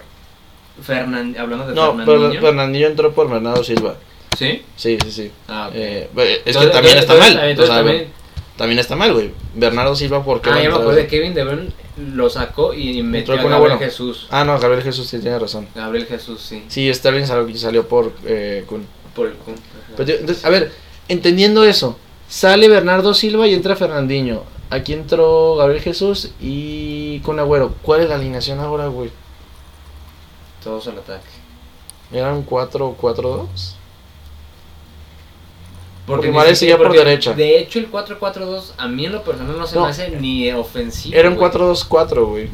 Fernan, 0.81 1.35
hablando 1.37 1.67
de 1.67 1.73
No, 1.73 1.91
pero 1.97 2.05
Fernandinho, 2.13 2.41
Fernandinho 2.41 2.87
entró 2.87 3.11
por 3.13 3.29
Bernardo 3.29 3.63
Silva. 3.63 3.95
¿sí? 4.37 4.61
Sí, 4.75 4.97
sí, 5.03 5.11
sí. 5.11 5.31
Ah. 5.47 5.69
Eh, 5.73 6.09
es 6.45 6.55
que 6.55 6.67
también 6.67 6.97
está 6.97 7.15
mal. 7.15 7.31
entonces 7.39 7.63
o 7.63 7.65
sea, 7.73 7.75
también- 7.83 8.07
también 8.55 8.79
está 8.79 8.95
mal, 8.95 9.13
güey. 9.13 9.31
Bernardo 9.55 9.95
Silva, 9.95 10.23
¿por 10.23 10.41
qué? 10.41 10.49
va 10.51 10.55
ah, 10.55 10.59
ya 10.59 10.69
me 10.69 10.75
entrar? 10.75 10.81
acordé, 10.83 11.07
Kevin 11.07 11.33
De 11.33 11.43
Bruyne 11.43 11.69
lo 12.13 12.29
sacó 12.29 12.73
y 12.73 13.01
metió 13.03 13.33
a 13.33 13.37
con 13.41 13.51
Gabriel 13.51 13.73
Agüero. 13.73 13.79
Jesús. 13.91 14.27
Ah, 14.29 14.43
no, 14.43 14.57
Gabriel 14.59 14.83
Jesús 14.83 15.07
sí 15.07 15.19
tiene 15.19 15.37
razón. 15.39 15.67
Gabriel 15.75 16.05
Jesús, 16.05 16.41
sí. 16.41 16.63
Sí, 16.67 16.91
Sterling 16.93 17.25
salió, 17.25 17.57
salió 17.57 17.87
por 17.87 18.13
eh, 18.25 18.63
Kun. 18.67 18.85
Por 19.17 19.27
el. 19.27 19.33
Pero, 19.97 20.05
tío, 20.05 20.15
entonces, 20.15 20.45
a 20.45 20.49
ver, 20.49 20.71
entendiendo 21.09 21.65
eso, 21.65 21.97
sale 22.29 22.69
Bernardo 22.69 23.13
Silva 23.13 23.47
y 23.47 23.53
entra 23.53 23.75
Fernandinho. 23.75 24.43
Aquí 24.69 24.93
entró 24.93 25.55
Gabriel 25.55 25.81
Jesús 25.81 26.31
y 26.39 27.19
con 27.21 27.39
Agüero. 27.39 27.73
¿Cuál 27.81 28.01
es 28.01 28.09
la 28.09 28.15
alineación 28.15 28.59
ahora, 28.59 28.87
güey? 28.87 29.09
Todos 30.63 30.87
al 30.87 30.99
ataque. 30.99 31.25
¿Era 32.11 32.33
un 32.33 32.45
4-4-2? 32.45 33.47
Porque 36.05 36.27
siquiera- 36.27 36.55
seguía 36.55 36.77
por 36.77 36.87
porque, 36.87 36.99
derecha. 36.99 37.33
De 37.33 37.59
hecho, 37.59 37.79
el 37.79 37.89
4-4-2 37.91 38.73
a 38.77 38.87
mí 38.87 39.05
en 39.05 39.11
lo 39.11 39.23
personal 39.23 39.57
no 39.57 39.67
se 39.67 39.75
No. 39.75 39.83
me 39.83 39.89
hace 39.89 40.09
ni 40.11 40.49
ofensivo. 40.51 41.17
Era 41.17 41.27
un 41.29 41.35
güey. 41.35 41.49
4-2-4, 41.51 42.25
güey. 42.27 42.47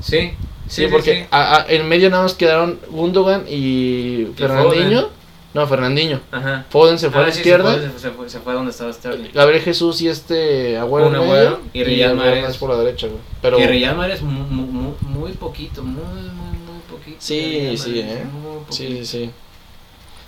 Sí, 0.00 0.32
Sí, 0.68 0.84
sí, 0.84 0.86
porque 0.88 1.22
sí. 1.22 1.26
a- 1.30 1.56
a- 1.62 1.66
en 1.68 1.88
medio 1.88 2.10
nada 2.10 2.24
más 2.24 2.34
quedaron 2.34 2.78
Gundogan 2.90 3.44
y 3.48 4.26
Fernandinho. 4.36 5.08
No, 5.54 5.66
Fernandinho. 5.66 6.20
Ajá. 6.30 6.64
Foden 6.70 6.98
se 6.98 7.10
fue 7.10 7.20
a 7.20 7.24
Ah, 7.24 7.26
la 7.26 7.32
sí, 7.32 7.40
izquierda. 7.40 7.74
Se 7.74 7.90
fue, 7.90 7.98
se, 7.98 8.10
fue, 8.10 8.28
se 8.30 8.40
fue 8.40 8.54
donde 8.54 8.70
estaba 8.70 8.92
Sterling. 8.92 9.30
Gabriel 9.34 9.62
Jesús 9.62 10.00
y 10.00 10.08
este 10.08 10.78
Agüero 10.78 11.08
en 11.08 11.16
Agüero 11.16 11.60
y 11.74 11.84
Riyad 11.84 12.14
Mahrez. 12.14 12.56
por 12.56 12.70
la 12.70 12.78
derecha, 12.78 13.06
güey. 13.08 13.20
Pero 13.42 13.58
Que 13.58 13.66
Riyad 13.66 13.94
Mahrez 13.94 14.22
muy, 14.22 14.46
muy, 14.48 14.94
muy 15.02 15.32
poquito, 15.32 15.82
muy, 15.82 16.02
muy, 16.04 16.58
muy 16.58 16.80
poquito. 16.90 17.16
Sí, 17.18 17.76
sí, 17.76 18.00
eh. 18.00 18.24
muy 18.32 18.60
poquito. 18.60 18.72
sí, 18.72 18.86
sí, 18.98 19.04
sí. 19.06 19.30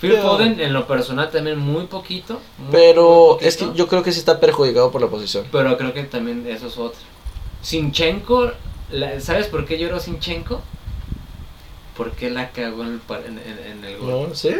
Phil 0.01 0.11
Pero- 0.11 0.23
Foden 0.23 0.61
en 0.61 0.73
lo 0.75 0.87
personal 0.87 1.31
también 1.31 1.59
muy 1.59 1.87
poquito. 1.87 2.41
muy, 2.59 2.69
Pero 2.73 3.39
muy 3.41 3.49
es 3.49 3.57
que 3.57 3.67
yo 3.75 3.87
creo 3.89 4.03
que 4.03 4.13
sí 4.13 4.19
está 4.19 4.39
perjudicado 4.41 4.91
por 4.91 5.01
la 5.01 5.09
posición. 5.09 5.47
Pero 5.51 5.79
creo 5.79 5.95
que 5.95 6.03
también 6.05 6.47
eso 6.47 6.67
es 6.67 6.77
otra. 6.77 7.01
Sinchenko, 7.63 8.51
la- 8.91 9.19
¿sabes 9.21 9.47
por 9.47 9.65
qué 9.65 9.79
lloró 9.79 10.01
Sinchenko? 10.01 10.61
Porque 11.97 12.29
la 12.29 12.51
cagó 12.51 12.83
en 12.83 13.01
el, 13.09 13.39
en- 13.39 13.79
en 13.79 13.85
el 13.85 13.97
gol. 13.99 14.29
¿No? 14.29 14.35
¿Sí? 14.35 14.51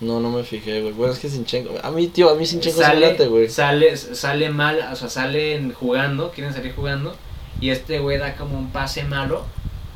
No, 0.00 0.20
no 0.20 0.30
me 0.30 0.42
fijé, 0.44 0.82
güey. 0.82 0.92
Bueno, 0.92 1.12
es 1.12 1.18
que 1.18 1.28
Sinchenko. 1.30 1.74
A 1.82 1.90
mí, 1.90 2.08
tío, 2.08 2.28
a 2.30 2.34
mí 2.34 2.44
Sinchenko 2.44 2.80
sale, 2.80 3.12
late, 3.12 3.26
güey. 3.28 3.48
sale, 3.48 3.96
sale 3.96 4.50
mal, 4.50 4.78
o 4.92 4.96
sea, 4.96 5.08
salen 5.08 5.72
jugando, 5.72 6.30
quieren 6.32 6.52
salir 6.52 6.74
jugando, 6.74 7.16
y 7.60 7.70
este 7.70 7.98
güey 8.00 8.18
da 8.18 8.36
como 8.36 8.58
un 8.58 8.70
pase 8.72 9.04
malo, 9.04 9.44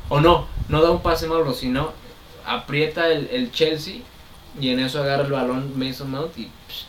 o 0.09 0.21
no, 0.21 0.47
no 0.69 0.81
da 0.83 0.91
un 0.91 1.03
pase 1.03 1.27
malo, 1.27 1.53
sino 1.53 1.93
aprieta 2.47 3.09
el, 3.13 3.29
el 3.31 3.53
Chelsea 3.53 3.97
y 4.59 4.71
en 4.71 4.81
eso 4.81 5.03
agarra 5.03 5.25
el 5.25 5.31
balón 5.33 5.79
Mason 5.79 6.11
Mount 6.11 6.37
y 6.39 6.45
psh, 6.69 6.85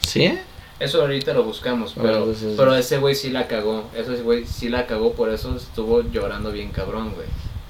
¿Sí? 0.00 0.38
eso 0.78 1.00
ahorita 1.02 1.34
lo 1.34 1.42
buscamos, 1.42 1.94
Ah, 1.96 2.00
pero, 2.02 2.32
pero 2.56 2.74
ese 2.76 2.98
güey 2.98 3.14
sí 3.16 3.30
la 3.30 3.46
cagó, 3.48 3.84
ese 3.96 4.22
güey 4.22 4.46
sí 4.46 4.68
la 4.68 4.86
cagó, 4.86 5.12
por 5.12 5.30
eso 5.30 5.56
estuvo 5.56 6.02
llorando 6.02 6.52
bien 6.52 6.70
cabrón, 6.70 7.12
güey. 7.14 7.26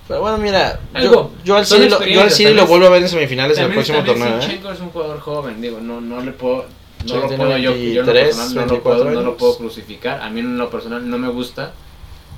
Pero 0.08 0.20
bueno, 0.22 0.38
mira, 0.38 0.80
Algo, 0.94 1.32
yo, 1.38 1.44
yo 1.44 1.56
al 1.56 1.66
City, 1.66 1.88
lo, 1.88 2.02
yo 2.04 2.22
al 2.22 2.30
City 2.30 2.54
lo 2.54 2.66
vuelvo 2.66 2.86
a 2.86 2.90
ver 2.90 3.02
en 3.02 3.08
semifinales 3.10 3.58
en 3.58 3.64
el 3.64 3.70
También, 3.74 3.84
próximo 3.86 4.04
torneo, 4.04 4.38
¿eh? 4.38 4.42
Zinchenko 4.42 4.72
es 4.72 4.80
un 4.80 4.90
jugador 4.90 5.20
joven, 5.20 5.60
digo, 5.60 5.80
no, 5.80 6.00
no 6.00 6.20
le 6.22 6.32
puedo, 6.32 6.64
no 7.06 7.16
lo 7.16 7.28
puedo 7.28 7.58
yo, 7.58 7.74
yo 7.76 8.00
en 8.00 8.06
lo 8.06 8.12
23, 8.12 8.26
personal 8.36 8.48
no 8.48 8.54
lo 8.54 8.66
24 8.68 8.80
puedo, 9.04 9.14
no 9.14 9.20
lo 9.22 9.36
puedo 9.36 9.56
crucificar, 9.58 10.20
a 10.22 10.30
mí 10.30 10.40
en 10.40 10.56
lo 10.56 10.70
personal 10.70 11.08
no 11.10 11.18
me 11.18 11.28
gusta, 11.28 11.72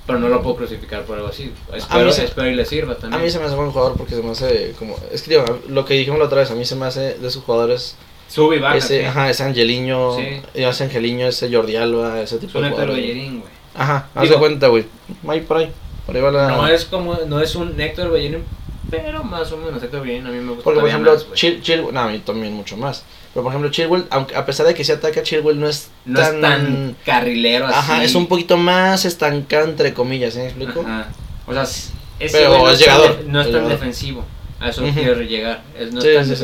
pero 0.05 0.19
no 0.19 0.29
lo 0.29 0.43
puedo 0.43 0.57
crucificar 0.57 1.05
por 1.05 1.17
algo 1.19 1.29
así, 1.29 1.53
A 1.73 1.77
espero, 1.77 2.07
mí 2.07 2.13
se- 2.13 2.25
espero 2.25 2.51
y 2.51 2.55
le 2.57 2.65
sirva 2.65 2.95
A 2.95 2.97
también. 2.97 3.23
mí 3.23 3.31
se 3.31 3.39
me 3.39 3.45
hace 3.45 3.55
buen 3.55 3.71
jugador 3.71 3.97
porque 3.97 4.17
se 4.17 4.23
me 4.23 4.31
hace 4.33 4.75
como... 4.77 4.97
Es 5.13 5.23
que 5.23 5.31
digo, 5.31 5.45
lo 5.69 5.85
que 5.85 5.95
dijimos 5.95 6.19
la 6.19 6.25
otra 6.25 6.41
vez, 6.41 6.51
a 6.51 6.57
mí 6.57 6.65
se 6.65 6.75
me 6.75 6.87
hace 6.87 7.15
de 7.19 7.29
esos 7.29 7.45
jugadores... 7.45 7.95
Sube 8.29 8.57
y 8.57 8.59
baja, 8.59 8.77
ese, 8.79 9.07
ajá, 9.07 9.31
ese 9.31 9.43
Angeliño, 9.45 10.17
Sí. 10.17 10.43
ese 10.55 10.85
Angeliño, 10.85 11.27
ese 11.29 11.53
Jordi 11.55 11.77
Alba, 11.77 12.21
ese 12.21 12.35
es 12.37 12.41
tipo 12.41 12.59
un 12.59 12.65
de 12.65 12.71
jugadores. 12.71 12.97
Güey. 12.97 13.43
Ajá, 13.77 14.09
haz 14.15 14.29
de 14.29 14.35
cuenta, 14.37 14.67
güey. 14.69 14.85
Ahí 15.29 15.41
por 15.41 15.57
ahí. 15.59 15.71
Por 16.11 16.17
ahí 16.17 16.23
va 16.23 16.31
la... 16.33 16.49
No 16.49 16.67
es 16.69 16.85
como, 16.85 17.15
no 17.27 17.41
es 17.41 17.55
un 17.55 17.81
Héctor 17.81 18.11
Bellerín 18.11 18.45
pero 18.91 19.23
más 19.23 19.53
o 19.53 19.57
menos 19.57 19.81
actúa 19.81 20.01
bien. 20.01 20.27
A 20.27 20.31
mí 20.31 20.39
me 20.41 20.49
gusta. 20.49 20.65
Porque, 20.65 20.81
por 20.81 20.89
ejemplo, 20.89 21.13
más. 21.13 21.25
Chil- 21.35 21.63
Chilwell, 21.63 21.95
no, 21.95 22.01
a 22.01 22.09
mí 22.09 22.19
también 22.19 22.53
mucho 22.55 22.77
más. 22.77 23.05
Pero, 23.33 23.45
por 23.45 23.53
ejemplo, 23.53 23.71
Chilwell, 23.71 24.05
aunque, 24.11 24.35
a 24.35 24.45
pesar 24.45 24.67
de 24.67 24.75
que 24.75 24.83
se 24.83 24.93
ataca, 24.95 25.23
Chilwell 25.23 25.61
no 25.61 25.69
es 25.69 25.91
no 26.05 26.19
tan... 26.19 26.35
es 26.35 26.41
tan 26.41 26.97
carrilero 27.05 27.67
así. 27.69 27.77
Ajá, 27.79 28.03
es 28.03 28.17
un 28.17 28.27
poquito 28.27 28.57
más 28.57 29.05
estancado, 29.05 29.67
entre 29.69 29.95
comillas, 29.95 30.35
¿sí 30.35 30.41
me 30.41 30.47
explico? 30.47 30.81
Ajá. 30.81 31.07
O 31.47 31.53
sea, 31.53 31.63
ese 31.63 31.93
Pero 32.39 32.59
no 32.59 32.69
es 32.71 32.81
llegador, 32.81 33.21
no 33.27 33.41
es 33.41 33.47
tan 33.47 33.53
llegador. 33.55 33.69
defensivo. 33.71 34.25
A 34.59 34.71
eso 34.71 34.83
Ujú. 34.83 34.93
quiero 34.93 35.23
llegar. 35.23 35.63
Es, 35.79 35.93
no 35.93 36.01
Sí, 36.01 36.09
es 36.09 36.15
tan 36.17 36.25
sí, 36.25 36.31
sí. 36.31 36.37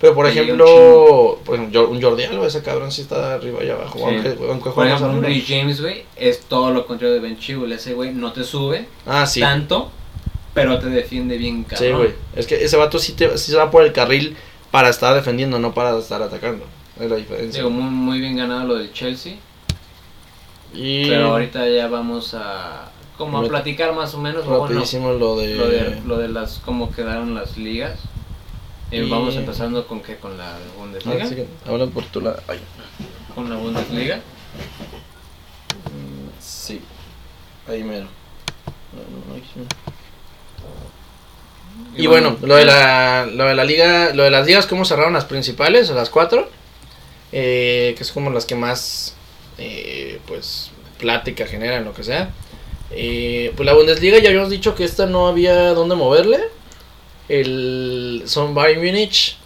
Pero, 0.00 0.14
por 0.14 0.24
un 0.24 0.30
ejemplo, 0.30 1.38
por 1.44 1.56
ejemplo, 1.56 1.90
un 1.90 2.00
Jordi 2.00 2.24
Alba, 2.24 2.46
ese 2.46 2.62
cabrón 2.62 2.90
sí 2.90 3.02
está 3.02 3.34
arriba 3.34 3.62
y 3.62 3.68
abajo. 3.68 3.98
Sí. 3.98 4.04
Aunque, 4.04 4.36
aunque 4.48 4.70
Por 4.70 4.86
ejemplo, 4.86 5.10
un. 5.10 5.22
Rich 5.22 5.46
James, 5.48 5.80
güey, 5.82 6.04
es 6.16 6.40
todo 6.40 6.70
lo 6.70 6.86
contrario 6.86 7.14
de 7.14 7.20
Ben 7.20 7.38
Chilwell. 7.38 7.72
Ese 7.72 7.92
güey 7.92 8.14
no 8.14 8.32
te 8.32 8.42
sube 8.42 8.86
Ah, 9.06 9.26
sí. 9.26 9.40
tanto, 9.40 9.90
pero 10.54 10.78
te 10.78 10.88
defiende 10.88 11.36
bien 11.36 11.64
cabrón. 11.64 11.88
Sí, 11.88 11.94
güey. 11.94 12.14
Es 12.34 12.46
que 12.46 12.64
ese 12.64 12.78
vato 12.78 12.98
sí, 12.98 13.12
te, 13.12 13.36
sí 13.36 13.50
se 13.52 13.58
va 13.58 13.70
por 13.70 13.84
el 13.84 13.92
carril 13.92 14.36
para 14.70 14.88
estar 14.88 15.14
defendiendo, 15.14 15.58
no 15.58 15.74
para 15.74 15.98
estar 15.98 16.22
atacando. 16.22 16.64
Es 16.98 17.10
la 17.10 17.16
diferencia. 17.16 17.62
Digo, 17.62 17.70
muy, 17.70 17.90
muy 17.90 18.20
bien 18.20 18.36
ganado 18.38 18.68
lo 18.68 18.74
del 18.76 18.92
Chelsea. 18.94 19.36
y 20.72 21.08
Pero 21.08 21.32
ahorita 21.32 21.68
ya 21.68 21.88
vamos 21.88 22.34
a 22.34 22.90
como 23.18 23.38
a 23.38 23.44
platicar 23.46 23.94
más 23.94 24.14
o 24.14 24.18
menos 24.18 24.46
bueno, 24.46 24.66
rapidísimo 24.66 25.12
lo 25.12 25.36
de... 25.36 25.54
lo 25.54 25.68
de 25.68 26.00
lo 26.06 26.16
de 26.16 26.28
las 26.28 26.58
cómo 26.58 26.90
quedaron 26.90 27.34
las 27.34 27.58
ligas. 27.58 27.98
Eh, 28.90 29.04
Y- 29.04 29.10
Vamos 29.10 29.36
empezando 29.36 29.86
con 29.86 30.00
qué 30.00 30.16
con 30.16 30.36
la 30.36 30.56
Ah, 30.56 30.58
Bundesliga. 30.78 31.26
sí 31.26 31.34
que 31.36 31.46
habla 31.66 31.86
por 31.86 32.04
tu 32.06 32.20
lado. 32.20 32.40
Ay. 32.48 32.58
Con 33.34 33.48
la 33.48 33.56
Bundesliga. 33.56 34.16
Mm, 34.16 34.20
Sí. 36.40 36.80
Ahí 37.68 37.84
mero. 37.84 38.06
No, 38.92 39.34
no. 39.34 39.40
Y, 41.96 42.06
bueno, 42.06 42.36
lo 42.42 42.56
de 42.56 42.64
la 42.64 43.26
lo 43.32 43.44
de 43.46 43.54
la 43.54 43.64
liga, 43.64 44.12
lo 44.14 44.24
de 44.24 44.30
las 44.30 44.46
ligas 44.46 44.66
cómo 44.66 44.84
cerraron 44.84 45.12
las 45.12 45.24
principales, 45.24 45.88
o 45.90 45.94
las 45.94 46.10
cuatro, 46.10 46.48
eh, 47.32 47.94
que 47.96 48.02
es 48.02 48.10
como 48.12 48.30
las 48.30 48.44
que 48.46 48.54
más 48.56 49.14
eh, 49.58 50.20
pues 50.26 50.70
plática 50.98 51.46
generan, 51.46 51.84
lo 51.84 51.92
que 51.92 52.02
sea. 52.04 52.30
Eh, 52.90 53.52
pues 53.56 53.66
la 53.66 53.74
Bundesliga 53.74 54.18
ya 54.18 54.28
habíamos 54.30 54.50
dicho 54.50 54.74
que 54.74 54.84
esta 54.84 55.06
no 55.06 55.28
había 55.28 55.72
dónde 55.74 55.94
moverle. 55.94 56.40
El 57.30 58.22
son 58.26 58.54
Bayern 58.54 58.84
Múnich 58.84 59.36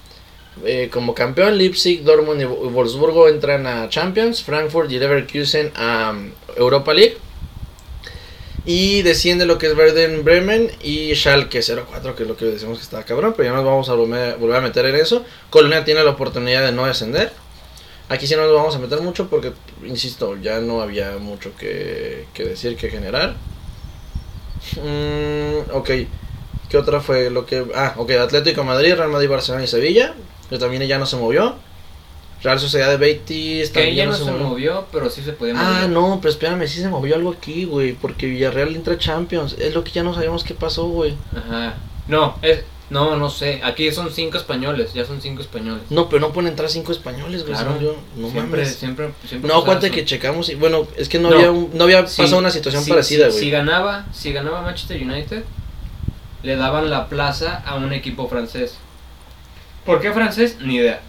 eh, 0.65 0.89
como 0.93 1.15
campeón, 1.15 1.59
Leipzig, 1.59 2.03
Dortmund 2.05 2.41
y 2.41 2.45
Wo- 2.45 2.71
Wolfsburgo 2.71 3.29
entran 3.29 3.67
a 3.67 3.89
Champions, 3.89 4.43
Frankfurt 4.43 4.91
y 4.93 4.99
Leverkusen 4.99 5.73
a 5.77 6.13
um, 6.15 6.31
Europa 6.57 6.95
League. 6.95 7.17
Y 8.67 9.03
desciende 9.03 9.45
lo 9.45 9.59
que 9.59 9.67
es 9.67 9.77
Verden 9.77 10.25
Bremen 10.25 10.71
y 10.83 11.15
Schalke 11.15 11.61
04, 11.61 12.15
que 12.17 12.23
es 12.23 12.29
lo 12.29 12.37
que 12.37 12.47
decimos 12.47 12.79
que 12.79 12.85
está 12.85 13.05
cabrón, 13.05 13.35
pero 13.37 13.51
ya 13.51 13.55
nos 13.55 13.65
vamos 13.65 13.91
a 13.91 13.95
volver, 13.95 14.57
a 14.57 14.61
meter 14.63 14.87
en 14.87 14.95
eso. 14.97 15.23
Colonia 15.51 15.85
tiene 15.85 16.03
la 16.03 16.11
oportunidad 16.13 16.65
de 16.65 16.73
no 16.73 16.87
descender. 16.87 17.31
Aquí 18.09 18.27
sí 18.27 18.35
no 18.37 18.43
nos 18.47 18.55
vamos 18.55 18.75
a 18.75 18.79
meter 18.79 19.01
mucho 19.03 19.29
porque, 19.29 19.53
insisto, 19.85 20.37
ya 20.41 20.61
no 20.61 20.81
había 20.81 21.19
mucho 21.19 21.55
que, 21.59 22.25
que 22.33 22.45
decir, 22.45 22.77
que 22.77 22.89
generar. 22.89 23.35
Mm, 24.77 25.71
ok, 25.77 25.91
¿qué 26.75 26.79
otra 26.83 27.01
fue? 27.01 27.31
lo 27.31 27.47
que 27.47 27.65
Ah, 27.75 27.95
ok, 27.97 28.11
Atlético 28.13 28.61
de 28.63 28.67
Madrid, 28.67 28.95
Real 28.95 29.09
Madrid, 29.11 29.29
Barcelona 29.29 29.65
y 29.65 29.67
Sevilla, 29.69 30.15
que 30.51 30.59
también 30.59 30.83
ya 30.87 30.99
no 30.99 31.07
se 31.07 31.17
movió. 31.17 31.55
Real 32.43 32.61
Sociedad 32.61 32.91
de 32.91 32.99
Betis 32.99 33.69
Que 33.71 33.75
también 33.81 33.97
ya 33.97 34.07
no 34.07 34.13
se 34.15 34.31
movió, 34.31 34.87
pero 34.93 35.09
sí 35.09 35.23
se 35.23 35.33
podía 35.33 35.55
mover. 35.55 35.67
Ah, 35.67 35.89
no, 35.89 36.19
pero 36.21 36.31
espérame, 36.31 36.67
sí 36.69 36.81
se 36.81 36.89
movió 36.89 37.15
algo 37.15 37.31
aquí, 37.31 37.65
güey, 37.65 37.95
porque 37.95 38.27
Villarreal 38.27 38.77
entra 38.77 38.99
Champions. 38.99 39.57
Es 39.59 39.75
lo 39.75 39.83
que 39.83 39.93
ya 39.93 40.03
no 40.03 40.13
sabemos 40.15 40.45
qué 40.45 40.53
pasó, 40.53 40.85
güey. 40.89 41.15
Ajá. 41.35 41.75
No, 42.07 42.37
es 42.43 42.65
no, 42.91 43.17
no 43.17 43.31
sé. 43.31 43.61
Aquí 43.65 43.91
son 43.93 44.13
cinco 44.13 44.37
españoles, 44.37 44.93
ya 44.93 45.07
son 45.07 45.23
cinco 45.23 45.41
españoles. 45.41 45.85
No, 45.89 46.09
pero 46.11 46.21
no 46.21 46.33
pueden 46.35 46.51
entrar 46.51 46.69
cinco 46.69 46.93
españoles, 46.93 47.43
güey. 47.43 47.55
Claro. 47.55 47.81
yo. 47.81 47.97
No 48.15 48.29
siempre, 48.31 48.61
mames. 48.63 48.77
siempre, 48.77 49.09
siempre 49.27 49.49
No, 49.51 49.65
eso. 49.67 49.81
que 49.91 50.05
checamos 50.05 50.51
y 50.51 50.55
bueno, 50.55 50.87
es 50.99 51.09
que 51.09 51.19
no, 51.19 51.31
No. 51.31 51.37
había 51.37 51.51
un- 51.51 51.71
no 51.73 51.85
había 51.85 52.07
Sí, 52.07 52.21
pasado 52.21 52.39
una 52.41 52.51
situación 52.51 52.85
sí, 52.85 52.91
parecida, 52.91 53.25
sí, 53.27 53.31
güey. 53.33 53.45
Si 53.45 53.51
ganaba, 53.51 54.05
si 54.13 54.33
ganaba 54.35 54.61
Manchester 54.61 55.03
United, 55.03 55.45
le 56.45 56.57
daban 56.57 56.91
la 56.91 57.09
plaza 57.09 57.63
a 57.67 57.75
un 57.77 57.93
equipo 57.93 58.29
francés. 58.29 58.77
¿Por 59.85 60.01
qué 60.01 60.13
francés? 60.13 60.59
Ni 60.61 60.77
idea. 60.77 61.01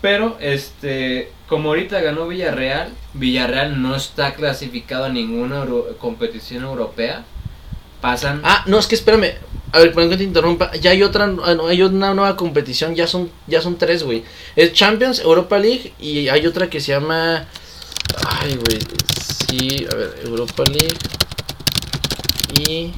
Pero 0.00 0.36
este, 0.40 1.30
como 1.48 1.68
ahorita 1.68 2.00
ganó 2.00 2.26
Villarreal, 2.26 2.92
Villarreal 3.12 3.80
no 3.80 3.94
está 3.94 4.34
clasificado 4.34 5.04
a 5.04 5.08
ninguna 5.10 5.64
competición 5.98 6.64
europea. 6.64 7.24
Pasan 8.00 8.40
Ah, 8.42 8.64
no, 8.66 8.78
es 8.78 8.86
que 8.86 8.94
espérame. 8.96 9.34
A 9.70 9.78
ver, 9.78 9.92
perdón 9.92 10.10
que 10.10 10.16
te 10.16 10.24
interrumpa. 10.24 10.72
Ya 10.72 10.90
hay 10.90 11.02
otra, 11.02 11.30
ah, 11.44 11.56
hay 11.68 11.82
una 11.82 12.14
nueva 12.14 12.36
competición. 12.36 12.94
Ya 12.94 13.06
son, 13.06 13.30
ya 13.46 13.60
son 13.60 13.76
tres, 13.76 14.02
güey. 14.02 14.24
Es 14.56 14.72
Champions, 14.72 15.20
Europa 15.20 15.58
League 15.58 15.92
y 16.00 16.28
hay 16.28 16.46
otra 16.46 16.68
que 16.68 16.80
se 16.80 16.92
llama. 16.92 17.46
Ay, 18.26 18.56
güey. 18.56 18.80
Sí, 19.46 19.86
a 19.90 19.94
ver, 19.94 20.20
Europa 20.24 20.64
League 20.64 20.96
y 22.66 22.92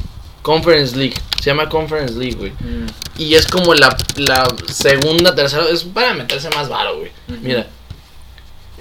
Conference 0.44 0.94
League. 0.94 1.14
Se 1.40 1.46
llama 1.50 1.68
Conference 1.70 2.14
League, 2.14 2.36
güey. 2.36 2.50
Mm, 2.52 2.86
Y 3.18 3.34
es 3.34 3.46
como 3.48 3.74
la, 3.74 3.96
la 4.16 4.46
segunda, 4.70 5.34
tercera. 5.34 5.64
Es 5.70 5.84
para 5.84 6.12
meterse 6.14 6.50
más 6.50 6.68
varo, 6.68 6.98
güey. 6.98 7.10
Mira. 7.42 7.66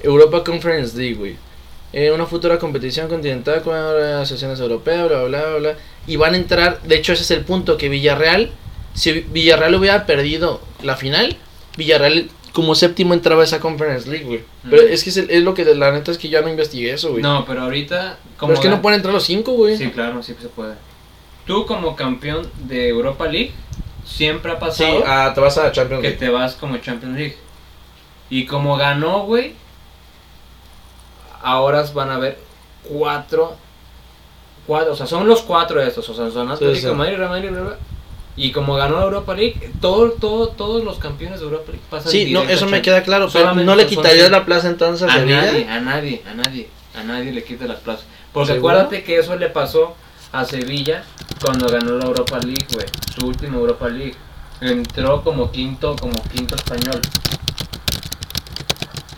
Europa 0.04 0.44
Conference 0.44 0.96
League, 0.98 1.16
güey. 1.16 1.36
Eh, 1.94 2.12
una 2.12 2.26
futura 2.26 2.58
competición 2.60 3.08
continental 3.08 3.62
con 3.62 3.76
asociaciones 3.76 4.60
europeas, 4.60 5.08
bla, 5.08 5.24
bla, 5.24 5.46
bla, 5.48 5.58
bla. 5.58 5.76
Y 6.08 6.16
van 6.18 6.34
a 6.34 6.38
entrar, 6.38 6.82
de 6.82 6.96
hecho 6.96 7.14
ese 7.14 7.24
es 7.24 7.32
el 7.32 7.42
punto, 7.46 7.78
que 7.78 7.88
Villarreal, 7.88 8.52
si 8.94 9.12
Villarreal 9.22 9.76
hubiera 9.76 10.06
perdido 10.06 10.60
la 10.82 10.98
final, 10.98 11.38
Villarreal 11.78 12.30
como 12.52 12.76
séptimo 12.76 13.14
entraba 13.14 13.42
a 13.42 13.46
esa 13.46 13.60
Conference 13.60 14.10
League, 14.10 14.26
güey. 14.26 14.42
Pero 14.70 14.84
Mm. 14.84 14.92
es 14.92 15.04
que 15.04 15.10
es, 15.12 15.18
el- 15.18 15.30
es 15.32 15.44
lo 15.44 15.54
que 15.54 15.64
la 15.66 15.92
neta 15.92 16.12
es 16.12 16.18
que 16.18 16.30
ya 16.30 16.42
no 16.42 16.50
investigué 16.50 16.92
eso, 16.94 17.12
güey. 17.12 17.24
no, 17.24 17.46
pero 17.46 17.62
ahorita 17.62 18.18
como 18.38 18.50
Pero 18.50 18.60
es 18.60 18.64
que 18.66 18.70
no 18.70 18.82
pueden 18.82 18.98
entrar 18.98 19.14
los 19.14 19.24
cinco, 19.24 19.54
güey. 19.54 19.78
Sí, 19.78 19.90
claro, 19.92 20.22
sí 20.22 20.36
se 20.42 20.50
puede. 20.50 20.74
Tú 21.46 21.66
como 21.66 21.96
campeón 21.96 22.50
de 22.66 22.88
Europa 22.90 23.26
League 23.28 23.52
siempre 24.06 24.52
ha 24.52 24.56
Sí, 24.56 24.60
pasado 24.62 25.04
ah, 25.06 25.32
te 25.34 25.42
vas 25.42 25.58
a 25.58 25.72
Champions 25.72 26.02
que 26.02 26.10
League. 26.10 26.20
te 26.20 26.30
vas 26.30 26.56
como 26.56 26.78
Champions 26.78 27.18
League. 27.18 27.38
Y 28.30 28.46
como 28.46 28.78
ganó, 28.78 29.24
güey, 29.24 29.54
ahora 31.42 31.84
van 31.94 32.12
a 32.12 32.18
ver 32.18 32.38
cuatro, 32.84 33.56
cuatro, 34.66 34.94
o 34.94 34.96
sea, 34.96 35.06
son 35.06 35.28
los 35.28 35.42
cuatro 35.42 35.80
de 35.82 35.88
estos, 35.88 36.08
o 36.10 36.14
sea, 36.16 36.32
son 36.32 36.48
Sí, 36.48 36.54
Atlético 36.54 36.80
sí. 36.82 36.88
de 36.88 36.94
Madrid, 36.94 37.18
Real 37.18 37.30
Madrid, 37.30 37.50
y 38.36 38.52
como 38.52 38.76
ganó 38.76 39.02
Europa 39.02 39.34
League, 39.36 39.72
todo, 39.82 40.12
todo, 40.14 40.48
todos 40.50 40.84
los 40.84 40.98
campeones 40.98 41.40
de 41.40 41.46
Europa 41.46 41.66
League 41.68 41.84
pasan 41.90 42.12
Sí, 42.12 42.32
no, 42.32 42.42
eso 42.44 42.66
me 42.68 42.82
queda 42.82 43.04
claro, 43.04 43.28
pero 43.32 43.54
no 43.54 43.76
le 43.76 43.86
quitarías 43.86 44.32
la 44.32 44.46
plaza 44.46 44.70
entonces 44.70 45.08
a 45.10 45.18
nadie, 45.20 45.68
a 45.70 45.80
nadie, 45.80 46.24
a 46.30 46.34
nadie, 46.34 46.70
a 46.98 47.04
nadie 47.04 47.32
le 47.32 47.44
quita 47.44 47.66
las 47.66 47.80
plazas. 47.80 48.06
Porque 48.32 48.54
¿Seguro? 48.54 48.74
acuérdate 48.74 49.04
que 49.04 49.20
eso 49.20 49.36
le 49.36 49.50
pasó 49.50 49.96
a 50.32 50.46
Sevilla 50.46 51.04
cuando 51.44 51.68
ganó 51.68 51.98
la 51.98 52.06
Europa 52.06 52.40
League, 52.40 52.66
güey, 52.74 52.86
su 53.14 53.28
última 53.28 53.58
Europa 53.58 53.88
League. 53.90 54.16
Entró 54.62 55.22
como 55.24 55.52
quinto, 55.52 55.96
como 56.00 56.14
quinto 56.34 56.56
español. 56.56 57.02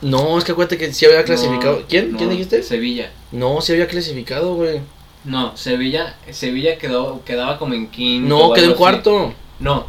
No, 0.01 0.37
es 0.37 0.43
que 0.43 0.51
acuérdate 0.51 0.77
que 0.77 0.93
sí 0.93 1.05
había 1.05 1.23
clasificado. 1.23 1.79
No, 1.79 1.85
¿Quién? 1.87 2.11
no, 2.11 2.17
¿Quién 2.17 2.29
dijiste? 2.29 2.61
Sevilla. 2.63 3.11
No, 3.31 3.61
sí 3.61 3.73
había 3.73 3.87
clasificado, 3.87 4.55
güey. 4.55 4.81
No, 5.23 5.55
Sevilla, 5.57 6.15
Sevilla 6.31 6.77
quedó, 6.77 7.23
quedaba 7.25 7.57
como 7.57 7.73
en 7.73 7.87
quinto. 7.89 8.29
No, 8.29 8.53
quedó 8.53 8.65
en 8.65 8.71
así. 8.71 8.77
cuarto. 8.77 9.33
No, 9.59 9.87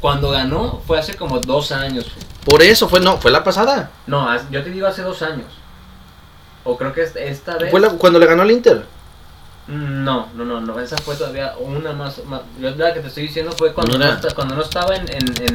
cuando 0.00 0.30
ganó 0.30 0.80
fue 0.86 0.98
hace 0.98 1.14
como 1.14 1.40
dos 1.40 1.72
años. 1.72 2.06
Por 2.44 2.62
eso 2.62 2.88
fue, 2.88 3.00
no, 3.00 3.18
fue 3.18 3.30
la 3.32 3.42
pasada. 3.42 3.90
No, 4.06 4.28
yo 4.50 4.62
te 4.62 4.70
digo 4.70 4.86
hace 4.86 5.02
dos 5.02 5.22
años. 5.22 5.46
O 6.62 6.76
creo 6.76 6.92
que 6.92 7.02
es- 7.02 7.16
esta 7.16 7.56
vez. 7.58 7.70
Fue 7.70 7.80
la- 7.80 7.90
cuando 7.90 8.18
le 8.20 8.26
ganó 8.26 8.42
al 8.42 8.50
Inter. 8.50 8.84
No, 9.68 10.28
no, 10.34 10.44
no, 10.44 10.60
no, 10.60 10.78
esa 10.78 10.96
fue 10.98 11.16
todavía 11.16 11.54
una 11.58 11.92
más. 11.92 12.24
más 12.24 12.42
yo 12.60 12.70
la 12.70 12.94
que 12.94 13.00
te 13.00 13.08
estoy 13.08 13.24
diciendo 13.24 13.50
fue 13.52 13.72
cuando, 13.72 13.98
no, 13.98 14.06
cuando 14.34 14.54
no 14.54 14.62
estaba 14.62 14.94
en, 14.94 15.08
en, 15.08 15.26
en, 15.42 15.54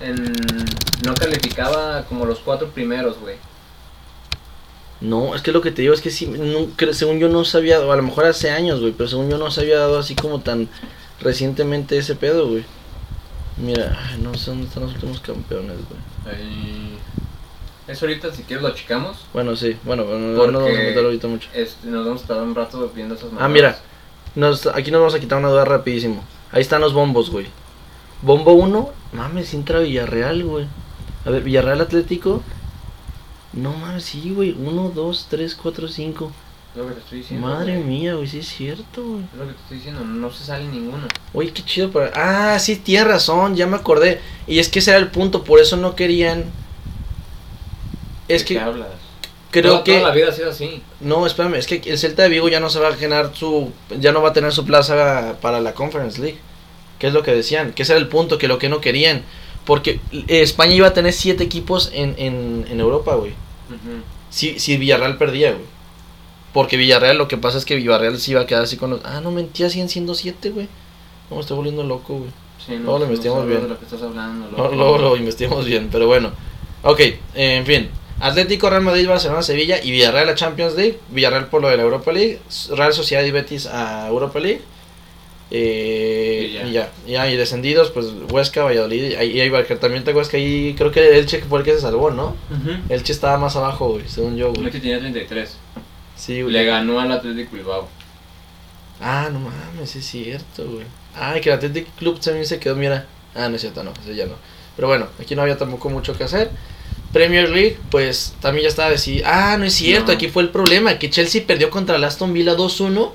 en- 0.00 0.64
No 1.04 1.14
calificaba 1.14 2.04
como 2.04 2.24
los 2.24 2.38
cuatro 2.38 2.68
primeros, 2.68 3.18
güey. 3.18 3.36
No, 5.02 5.34
es 5.34 5.42
que 5.42 5.52
lo 5.52 5.60
que 5.60 5.72
te 5.72 5.82
digo 5.82 5.92
es 5.94 6.00
que 6.00 6.10
sí, 6.10 6.26
no, 6.26 6.68
según 6.94 7.18
yo 7.18 7.28
no 7.28 7.44
se 7.44 7.58
había 7.58 7.78
dado, 7.80 7.92
a 7.92 7.96
lo 7.96 8.02
mejor 8.04 8.24
hace 8.24 8.50
años, 8.50 8.80
güey, 8.80 8.92
pero 8.92 9.08
según 9.08 9.28
yo 9.28 9.36
no 9.36 9.50
se 9.50 9.62
había 9.62 9.78
dado 9.78 9.98
así 9.98 10.14
como 10.14 10.40
tan 10.40 10.68
recientemente 11.20 11.98
ese 11.98 12.14
pedo, 12.14 12.48
güey. 12.48 12.64
Mira, 13.56 13.98
ay, 14.08 14.20
no 14.20 14.32
sé 14.34 14.50
dónde 14.50 14.66
están 14.68 14.84
los 14.84 14.92
últimos 14.94 15.20
campeones, 15.20 15.76
güey. 15.88 16.34
Ahí- 16.36 16.98
Eso 17.88 18.06
ahorita, 18.06 18.32
si 18.32 18.42
quieres, 18.44 18.62
lo 18.62 18.70
checamos. 18.74 19.26
Bueno, 19.32 19.56
sí, 19.56 19.76
bueno, 19.84 20.04
bueno, 20.04 20.20
no 20.28 20.36
Porque- 20.36 20.52
nos 20.52 20.62
vamos 20.62 20.78
a 20.78 20.82
meter 20.82 21.04
ahorita 21.04 21.28
mucho. 21.28 21.48
Este, 21.52 21.88
nos 21.88 22.04
vamos 22.06 22.20
a 22.20 22.22
estar 22.24 22.42
un 22.42 22.54
rato 22.54 22.90
viendo 22.94 23.14
esas 23.14 23.26
Ah, 23.30 23.34
mamadas. 23.34 23.50
mira, 23.50 23.78
nos, 24.36 24.66
aquí 24.68 24.90
nos 24.90 25.00
vamos 25.00 25.14
a 25.14 25.20
quitar 25.20 25.38
una 25.38 25.48
duda 25.48 25.64
rapidísimo. 25.64 26.22
Ahí 26.52 26.60
están 26.62 26.80
los 26.80 26.92
bombos, 26.92 27.30
güey. 27.30 27.46
Bombo 28.22 28.52
1, 28.52 28.90
mames, 29.12 29.52
entra 29.54 29.80
Villarreal, 29.80 30.44
güey. 30.44 30.66
A 31.24 31.30
ver, 31.30 31.42
Villarreal 31.42 31.80
Atlético. 31.80 32.42
No 33.52 33.72
mames, 33.72 34.04
sí, 34.04 34.30
güey. 34.34 34.52
1, 34.58 34.92
2, 34.94 35.26
3, 35.28 35.54
4, 35.54 35.88
5. 35.88 36.32
Es 36.74 36.78
lo 36.78 36.86
que 36.88 36.94
te 36.94 37.00
estoy 37.00 37.18
diciendo. 37.18 37.46
Madre 37.46 37.74
güey. 37.76 37.84
mía, 37.86 38.14
güey, 38.14 38.26
sí 38.28 38.38
es 38.38 38.48
cierto, 38.48 39.04
güey. 39.04 39.24
Es 39.24 39.38
lo 39.38 39.46
que 39.46 39.52
te 39.54 39.60
estoy 39.60 39.76
diciendo, 39.78 40.04
no 40.04 40.30
se 40.30 40.44
sale 40.44 40.64
ninguna. 40.68 41.08
Oye, 41.34 41.52
qué 41.52 41.62
chido 41.64 41.90
para... 41.90 42.12
Ah, 42.14 42.58
sí, 42.58 42.76
tienes 42.76 43.08
razón, 43.08 43.56
ya 43.56 43.66
me 43.66 43.76
acordé. 43.76 44.20
Y 44.46 44.58
es 44.58 44.68
que 44.70 44.78
ese 44.78 44.90
era 44.92 44.98
el 45.00 45.08
punto, 45.08 45.42
por 45.44 45.58
eso 45.60 45.76
no 45.76 45.94
querían... 45.96 46.44
Es 48.34 48.42
¿De 48.42 48.48
qué 48.48 48.54
que 48.54 48.60
hablas? 48.60 48.88
creo 49.50 49.72
Toda- 49.72 49.84
que... 49.84 49.92
Toda 49.98 50.08
la 50.08 50.14
vida 50.14 50.28
ha 50.28 50.32
sido 50.32 50.50
así. 50.50 50.82
No, 51.00 51.26
espérame, 51.26 51.54
es 51.56 51.66
que 51.66 51.82
el 51.84 51.98
Celta 51.98 52.22
de 52.22 52.28
Vigo 52.28 52.48
ya 52.48 52.60
no 52.60 52.70
se 52.70 52.78
va 52.80 52.88
a 52.88 52.96
ganar 52.96 53.30
su... 53.34 53.70
Ya 54.00 54.12
no 54.12 54.22
va 54.22 54.30
a 54.30 54.32
tener 54.32 54.52
su 54.52 54.64
plaza 54.64 55.36
para 55.40 55.60
la 55.60 55.74
Conference 55.74 56.20
League. 56.20 56.38
Que 56.98 57.08
es 57.08 57.12
lo 57.12 57.22
que 57.22 57.32
decían, 57.34 57.72
que 57.72 57.82
ese 57.82 57.92
era 57.92 58.00
el 58.00 58.08
punto, 58.08 58.38
que 58.38 58.48
lo 58.48 58.58
que 58.58 58.68
no 58.68 58.80
querían. 58.80 59.22
Porque 59.64 60.00
España 60.28 60.74
iba 60.74 60.86
a 60.88 60.92
tener 60.92 61.12
siete 61.12 61.44
equipos 61.44 61.90
en, 61.92 62.14
en, 62.18 62.66
en 62.70 62.80
Europa, 62.80 63.14
güey. 63.14 63.32
Si, 64.30 64.58
si 64.58 64.76
Villarreal 64.76 65.18
perdía, 65.18 65.50
güey. 65.52 65.64
Porque 66.52 66.76
Villarreal, 66.76 67.16
lo 67.18 67.28
que 67.28 67.36
pasa 67.38 67.58
es 67.58 67.64
que 67.64 67.74
Villarreal 67.76 68.18
sí 68.18 68.32
iba 68.32 68.42
a 68.42 68.46
quedar 68.46 68.64
así 68.64 68.76
con 68.76 68.90
los... 68.90 69.00
Ah, 69.04 69.20
no, 69.22 69.30
mentira, 69.30 69.68
siguen 69.70 69.88
siendo 69.88 70.14
siete, 70.14 70.50
güey. 70.50 70.68
No, 71.30 71.36
me 71.36 71.42
estoy 71.42 71.56
volviendo 71.56 71.82
loco, 71.82 72.14
güey. 72.18 72.30
Sí, 72.64 72.76
Luego 72.76 72.98
lo 73.00 73.04
investigamos 73.06 73.46
bien. 73.46 73.62
de 73.62 73.68
lo 73.68 73.78
que 73.78 73.84
estás 73.84 74.02
hablando. 74.02 74.48
No, 74.56 74.68
luego 74.70 74.98
lo 74.98 75.16
investigamos 75.16 75.64
bien, 75.64 75.88
pero 75.90 76.06
bueno. 76.06 76.30
Ok, 76.82 77.00
en 77.34 77.64
fin. 77.66 77.88
Atlético, 78.22 78.70
Real 78.70 78.82
Madrid, 78.82 79.08
Barcelona, 79.08 79.42
Sevilla 79.42 79.82
y 79.82 79.90
Villarreal 79.90 80.28
a 80.28 80.34
Champions 80.36 80.74
League. 80.76 80.98
Villarreal 81.10 81.48
por 81.48 81.60
lo 81.60 81.68
de 81.68 81.76
la 81.76 81.82
Europa 81.82 82.12
League. 82.12 82.38
Real 82.70 82.92
Sociedad 82.92 83.24
y 83.24 83.32
Betis 83.32 83.66
a 83.66 84.06
Europa 84.08 84.38
League. 84.38 84.60
Eh, 85.50 86.46
Y 86.48 86.52
ya. 86.54 86.66
y 86.66 86.72
ya. 86.72 86.90
ya, 87.06 87.30
y 87.30 87.36
descendidos, 87.36 87.90
pues 87.90 88.06
Huesca, 88.30 88.62
Valladolid. 88.62 89.16
Ahí 89.16 89.40
hay 89.40 89.50
también 89.76 90.04
te 90.04 90.14
Huesca 90.14 90.36
ahí. 90.36 90.74
Creo 90.78 90.90
que 90.92 91.18
Elche 91.18 91.40
fue 91.42 91.58
el 91.58 91.64
que 91.64 91.74
se 91.74 91.80
salvó, 91.80 92.10
¿no? 92.10 92.36
Ujú. 92.50 92.70
Elche 92.88 93.12
estaba 93.12 93.36
más 93.38 93.56
abajo, 93.56 93.88
güey, 93.90 94.08
según 94.08 94.36
yo, 94.36 94.52
güey. 94.52 94.66
Elche 94.66 94.78
tenía 94.80 94.98
33. 95.00 95.56
Sí, 96.16 96.42
güey. 96.42 96.52
Le 96.54 96.64
ganó 96.64 97.00
al 97.00 97.10
Atlético 97.12 97.56
Bilbao. 97.56 97.88
Ah, 99.00 99.28
no 99.32 99.40
mames, 99.40 99.96
es 99.96 100.06
cierto, 100.06 100.64
güey. 100.64 100.86
Ah, 101.16 101.34
que 101.42 101.50
el 101.50 101.56
Athletic 101.56 101.88
Club 101.96 102.20
también 102.20 102.46
se 102.46 102.58
quedó, 102.60 102.76
mira. 102.76 103.06
Ah, 103.34 103.48
no 103.48 103.56
es 103.56 103.60
cierto, 103.62 103.82
no, 103.82 103.92
ese 104.02 104.14
ya 104.14 104.26
no. 104.26 104.34
Pero 104.76 104.88
bueno, 104.88 105.08
aquí 105.20 105.34
no 105.34 105.42
había 105.42 105.58
tampoco 105.58 105.90
mucho 105.90 106.16
que 106.16 106.24
hacer. 106.24 106.50
Premier 107.12 107.48
League, 107.50 107.78
pues 107.90 108.34
también 108.40 108.62
ya 108.64 108.68
estaba 108.68 108.90
decidido. 108.90 109.26
Ah, 109.28 109.56
no 109.58 109.64
es 109.64 109.74
cierto, 109.74 110.08
No. 110.08 110.12
aquí 110.14 110.28
fue 110.28 110.42
el 110.42 110.48
problema, 110.48 110.98
que 110.98 111.10
Chelsea 111.10 111.42
perdió 111.46 111.68
contra 111.70 111.96
el 111.96 112.04
Aston 112.04 112.32
Villa 112.32 112.54
2-1 112.56 113.12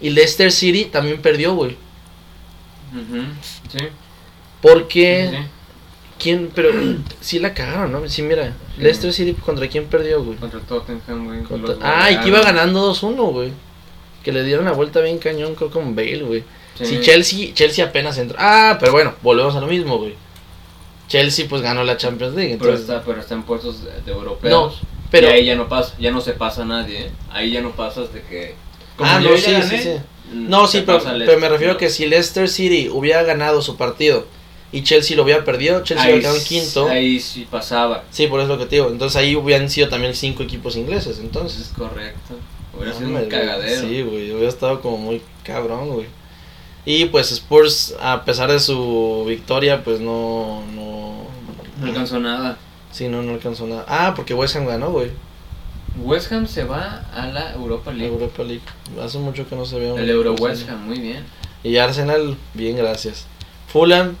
y 0.00 0.10
Leicester 0.10 0.50
City 0.50 0.86
también 0.86 1.20
perdió, 1.20 1.54
güey. 1.54 1.76
Sí. 3.72 3.78
Porque, 4.62 5.28
sí, 5.30 5.36
sí. 5.36 5.42
¿quién? 6.18 6.50
Pero 6.54 6.70
sí 7.20 7.38
la 7.38 7.52
cagaron, 7.54 7.92
¿no? 7.92 8.08
Sí, 8.08 8.22
mira, 8.22 8.54
Sí. 8.76 8.82
Leicester 8.82 9.12
City 9.12 9.34
contra 9.34 9.68
quién 9.68 9.86
perdió, 9.86 10.22
güey. 10.24 10.36
Contra 10.38 10.60
Tottenham, 10.60 11.26
güey. 11.26 11.42
Contra- 11.42 11.76
Ah, 11.82 12.10
y 12.10 12.18
que 12.20 12.28
iba 12.28 12.40
ganando 12.40 12.92
2-1, 12.92 13.30
güey. 13.32 13.52
Que 14.22 14.32
le 14.32 14.42
dieron 14.42 14.64
la 14.64 14.72
vuelta 14.72 15.00
bien 15.00 15.18
cañón, 15.18 15.54
creo 15.54 15.70
con 15.70 15.94
Bale, 15.94 16.22
güey. 16.22 16.44
Sí. 16.78 16.86
Si 16.86 17.00
Chelsea, 17.00 17.54
Chelsea 17.54 17.84
apenas 17.84 18.16
entró. 18.18 18.36
Ah, 18.40 18.76
pero 18.80 18.92
bueno, 18.92 19.14
volvemos 19.22 19.54
a 19.54 19.60
lo 19.60 19.66
mismo, 19.66 19.98
güey. 19.98 20.14
Chelsea 21.08 21.46
pues 21.48 21.62
ganó 21.62 21.84
la 21.84 21.96
Champions 21.96 22.34
League. 22.34 22.56
Pero 22.58 22.72
Entonces, 22.72 22.88
está, 22.88 23.04
pero 23.04 23.20
está 23.20 23.34
en 23.34 23.42
puestos 23.42 23.84
de, 23.84 23.90
de 24.02 24.12
europeos. 24.12 24.80
pero- 25.10 25.28
Y 25.28 25.30
ahí 25.32 25.44
ya 25.46 25.54
no 25.56 25.68
pasa, 25.68 25.94
ya 25.98 26.10
no 26.10 26.20
se 26.20 26.32
pasa 26.32 26.64
nadie, 26.64 27.06
¿eh? 27.06 27.10
Ahí 27.30 27.50
ya 27.52 27.60
no 27.60 27.70
pasas 27.72 28.12
de 28.12 28.22
que. 28.22 28.54
Ah, 28.98 29.20
yo 29.22 29.30
no, 29.30 29.36
sí, 29.36 29.50
gané, 29.52 29.68
sí, 29.68 29.78
sí. 29.78 29.90
mm, 30.32 30.48
No, 30.48 30.66
sí, 30.66 30.82
pero, 30.86 31.02
pero 31.02 31.38
me 31.40 31.48
refiero 31.48 31.72
¿no? 31.74 31.78
que 31.78 31.90
si 31.90 32.06
Leicester 32.06 32.48
City 32.48 32.88
hubiera 32.88 33.22
ganado 33.24 33.60
su 33.60 33.76
partido 33.76 34.26
y 34.72 34.82
Chelsea 34.82 35.16
lo 35.16 35.24
hubiera 35.24 35.44
perdido, 35.44 35.82
Chelsea 35.82 36.06
hubiera 36.06 36.20
quedado 36.20 36.36
en 36.36 36.44
quinto. 36.44 36.88
Ahí 36.88 37.20
sí 37.20 37.46
pasaba. 37.50 38.04
Sí, 38.10 38.26
por 38.28 38.40
eso 38.40 38.52
es 38.52 38.58
lo 38.58 38.58
que 38.64 38.68
te 38.68 38.76
digo. 38.76 38.88
Entonces 38.90 39.16
ahí 39.16 39.34
hubieran 39.36 39.68
sido 39.68 39.88
también 39.88 40.14
cinco 40.14 40.42
equipos 40.42 40.76
ingleses. 40.76 41.18
Entonces, 41.18 41.60
Es 41.60 41.68
correcto. 41.68 42.34
Hubiera 42.76 42.92
sido 42.92 43.06
Hombre, 43.08 43.24
un 43.24 43.28
cagadero. 43.30 43.80
Sí, 43.82 44.02
güey, 44.02 44.32
hubiera 44.32 44.48
estado 44.48 44.80
como 44.80 44.96
muy 44.98 45.22
cabrón, 45.44 45.90
güey. 45.90 46.06
Y 46.86 47.06
pues 47.06 47.32
Spurs, 47.32 47.94
a 48.00 48.24
pesar 48.24 48.50
de 48.50 48.60
su 48.60 49.24
victoria, 49.26 49.82
pues 49.84 50.00
no. 50.00 50.62
No, 50.74 51.24
No 51.80 51.86
alcanzó 51.86 52.18
nada. 52.20 52.58
Sí, 52.92 53.08
no, 53.08 53.22
no 53.22 53.32
alcanzó 53.32 53.66
nada. 53.66 53.84
Ah, 53.88 54.12
porque 54.14 54.34
West 54.34 54.56
Ham 54.56 54.66
ganó, 54.66 54.90
güey. 54.90 55.10
West 56.02 56.30
Ham 56.32 56.46
se 56.46 56.64
va 56.64 57.04
a 57.14 57.26
la 57.26 57.52
Europa 57.54 57.92
League. 57.92 58.12
Europa 58.12 58.42
League. 58.42 58.62
Hace 59.02 59.18
mucho 59.18 59.48
que 59.48 59.56
no 59.56 59.64
se 59.64 59.78
ve 59.78 59.92
un 59.92 59.98
El 59.98 60.10
Euro 60.10 60.34
West. 60.34 60.68
Ham, 60.68 60.86
muy 60.86 60.98
bien. 60.98 61.24
Y 61.62 61.76
Arsenal, 61.78 62.36
bien, 62.52 62.76
gracias. 62.76 63.26
Fulham, 63.68 64.16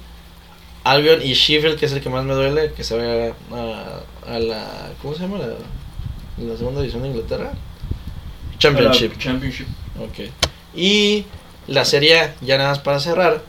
Albion 0.84 1.20
y 1.22 1.34
Sheffield, 1.34 1.78
que 1.78 1.86
es 1.86 1.92
el 1.92 2.00
que 2.00 2.08
más 2.08 2.24
me 2.24 2.34
duele, 2.34 2.72
que 2.72 2.82
se 2.84 2.96
vaya 2.96 3.34
a, 3.52 4.32
a 4.34 4.38
la. 4.38 4.90
¿Cómo 5.02 5.14
se 5.14 5.20
llama? 5.20 5.38
La, 5.38 5.48
la 6.44 6.56
segunda 6.56 6.80
división 6.80 7.02
de 7.02 7.08
Inglaterra. 7.10 7.52
Championship. 8.58 9.18
Championship. 9.18 9.66
Ok. 10.00 10.30
Y 10.74 11.24
la 11.66 11.84
serie, 11.84 12.32
ya 12.40 12.58
nada 12.58 12.70
más 12.70 12.78
para 12.78 13.00
cerrar. 13.00 13.42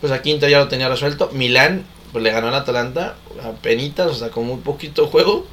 Pues 0.00 0.12
aquí 0.12 0.30
Inter 0.30 0.50
ya 0.50 0.58
lo 0.58 0.68
tenía 0.68 0.88
resuelto. 0.88 1.30
Milán, 1.32 1.84
pues 2.12 2.22
le 2.22 2.30
ganó 2.30 2.48
al 2.48 2.54
Atalanta 2.54 3.16
a 3.42 3.50
penitas, 3.52 4.08
o 4.08 4.14
sea, 4.14 4.30
con 4.30 4.46
muy 4.46 4.58
poquito 4.58 5.06
juego. 5.06 5.46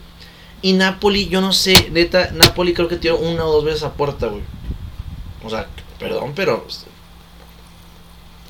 Y 0.62 0.74
Napoli, 0.74 1.28
yo 1.28 1.42
no 1.42 1.52
sé, 1.52 1.90
neta, 1.92 2.30
Napoli 2.32 2.74
creo 2.74 2.88
que 2.88 2.96
tiró 2.96 3.18
una 3.18 3.46
o 3.46 3.52
dos 3.52 3.66
veces 3.66 3.84
a 3.84 3.94
puerta, 3.94 4.28
güey. 4.28 4.44
O 5.44 5.50
sea, 5.50 5.68
perdón, 6.00 6.34
pero. 6.36 6.66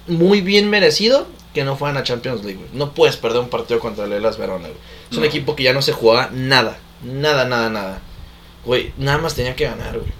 Muy 0.06 0.42
bien 0.42 0.70
merecido 0.70 1.28
que 1.54 1.64
no 1.64 1.78
fueran 1.78 1.98
a 1.98 2.04
Champions 2.04 2.44
League, 2.44 2.60
güey. 2.60 2.70
No 2.74 2.94
puedes 2.94 3.18
perder 3.18 3.42
un 3.42 3.50
partido 3.50 3.80
contra 3.80 4.06
el 4.06 4.14
Elas 4.14 4.38
Verona, 4.38 4.68
güey. 4.68 4.80
Es 5.10 5.18
un 5.18 5.24
equipo 5.24 5.56
que 5.56 5.64
ya 5.64 5.74
no 5.74 5.82
se 5.82 5.94
jugaba 5.94 6.30
nada. 6.32 6.78
Nada, 7.04 7.46
nada, 7.46 7.70
nada. 7.70 8.02
Güey, 8.66 8.94
nada 8.98 9.18
más 9.18 9.36
tenía 9.36 9.56
que 9.56 9.66
ganar, 9.66 9.98
güey. 9.98 10.12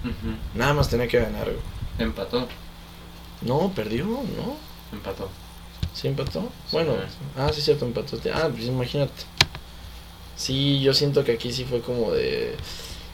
Nada 0.54 0.74
más 0.74 0.88
tenía 0.88 1.08
que 1.08 1.18
ganar, 1.18 1.44
güey. 1.44 1.58
Empató. 1.98 2.48
No, 3.44 3.72
perdió, 3.74 4.04
¿no? 4.04 4.56
Empató. 4.92 5.28
Sí 5.92 6.08
empató. 6.08 6.48
Bueno, 6.72 6.92
Sí. 6.94 7.16
ah, 7.36 7.50
sí, 7.52 7.60
cierto, 7.60 7.84
empató. 7.84 8.18
Ah, 8.34 8.48
pues 8.52 8.64
imagínate. 8.66 9.12
Sí, 10.36 10.80
yo 10.80 10.92
siento 10.94 11.22
que 11.24 11.32
aquí 11.32 11.52
sí 11.52 11.64
fue 11.64 11.80
como 11.80 12.12
de. 12.12 12.56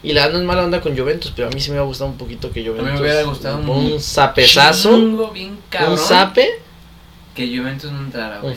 Y 0.03 0.13
la 0.13 0.29
no 0.29 0.39
es 0.39 0.43
mala 0.45 0.63
onda 0.63 0.81
con 0.81 0.97
Juventus, 0.97 1.31
pero 1.35 1.47
a 1.47 1.51
mí 1.51 1.59
sí 1.61 1.69
me 1.69 1.73
hubiera 1.75 1.85
gustado 1.85 2.09
un 2.09 2.17
poquito 2.17 2.51
que 2.51 2.65
Juventus. 2.65 2.93
me 2.93 3.01
hubiera 3.01 3.21
gustado 3.23 3.57
un, 3.59 3.69
un 3.69 3.91
un 3.93 3.99
zapezazo. 4.01 4.95
Chingo 4.95 5.29
bien 5.29 5.59
cabrón. 5.69 5.91
Un 5.93 5.97
zape. 5.99 6.47
Que 7.35 7.55
Juventus 7.55 7.91
no 7.91 7.99
entrara, 7.99 8.39
güey. 8.39 8.55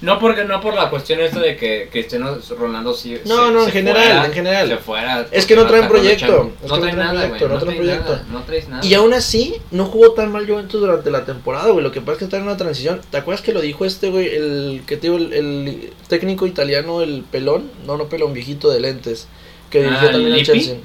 No 0.00 0.18
porque 0.18 0.44
no 0.44 0.62
por 0.62 0.72
la 0.74 0.88
cuestión 0.88 1.20
esta 1.20 1.40
de 1.40 1.56
que 1.56 1.88
Cristiano 1.92 2.38
Ronaldo 2.58 2.94
sí 2.94 3.18
No, 3.26 3.46
se- 3.48 3.52
no, 3.52 3.58
en 3.60 3.64
se 3.66 3.70
general, 3.72 4.02
fuera, 4.02 4.26
en 4.26 4.32
general. 4.32 4.68
se 4.68 4.76
fuera 4.78 5.26
Es 5.30 5.44
que 5.44 5.54
no 5.56 5.66
traen 5.66 5.88
proyecto, 5.88 6.52
es 6.56 6.62
que 6.62 6.68
No 6.68 6.80
traen 6.80 6.96
nada, 6.96 7.12
proyecto, 7.28 7.48
no 7.48 7.54
No 7.54 7.60
traen 7.60 7.76
traen 7.76 7.76
proyecto. 8.00 8.12
nada. 8.12 8.26
No 8.32 8.42
traes 8.44 8.68
nada. 8.70 8.86
Y 8.86 8.94
aún 8.94 9.12
así, 9.12 9.56
no 9.70 9.84
jugó 9.84 10.12
tan 10.12 10.32
mal 10.32 10.46
Juventus 10.48 10.80
durante 10.80 11.10
la 11.10 11.26
temporada, 11.26 11.68
güey. 11.70 11.84
Lo 11.84 11.92
que 11.92 12.00
pasa 12.00 12.12
es 12.12 12.18
que 12.18 12.24
está 12.24 12.38
en 12.38 12.44
una 12.44 12.56
transición. 12.56 13.02
¿Te 13.10 13.18
acuerdas 13.18 13.42
que 13.44 13.52
lo 13.52 13.60
dijo 13.60 13.84
este, 13.84 14.08
güey? 14.08 14.26
El 14.34 14.82
que 14.86 14.96
te 14.96 15.08
digo, 15.10 15.16
el, 15.18 15.32
el 15.34 15.92
técnico 16.08 16.46
italiano, 16.46 17.02
el 17.02 17.22
pelón. 17.30 17.70
No, 17.86 17.98
no 17.98 18.08
pelón, 18.08 18.32
viejito 18.32 18.70
de 18.70 18.80
lentes. 18.80 19.28
Que 19.68 19.82
dirigió 19.82 20.08
Ah, 20.08 20.12
también 20.12 20.32
al. 20.32 20.42
Chelsea. 20.42 20.76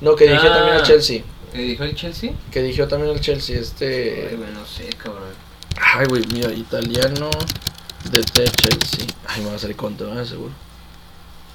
No, 0.00 0.16
que 0.16 0.24
dirigió 0.24 0.50
Ah. 0.50 0.54
también 0.56 0.76
al 0.78 0.82
Chelsea. 0.82 1.22
¿Te 1.52 1.58
dijo 1.58 1.84
el 1.84 1.94
Chelsea? 1.94 2.32
Que 2.50 2.60
dirigió 2.62 2.88
también 2.88 3.12
al 3.14 3.20
Chelsea. 3.20 3.54
Ay, 3.56 3.62
Este. 3.62 4.34
güey, 4.36 4.50
no 4.52 4.66
sé, 4.66 4.88
cabrón. 5.00 5.22
Ay, 5.80 6.06
güey, 6.08 6.22
mira, 6.34 6.50
italiano 6.52 7.30
de 8.10 8.22
Chelsea. 8.24 9.06
Ay, 9.26 9.42
me 9.42 9.50
va 9.50 9.56
a 9.56 9.58
salir 9.58 9.76
contra, 9.76 10.06
¿verdad? 10.06 10.24
seguro. 10.24 10.52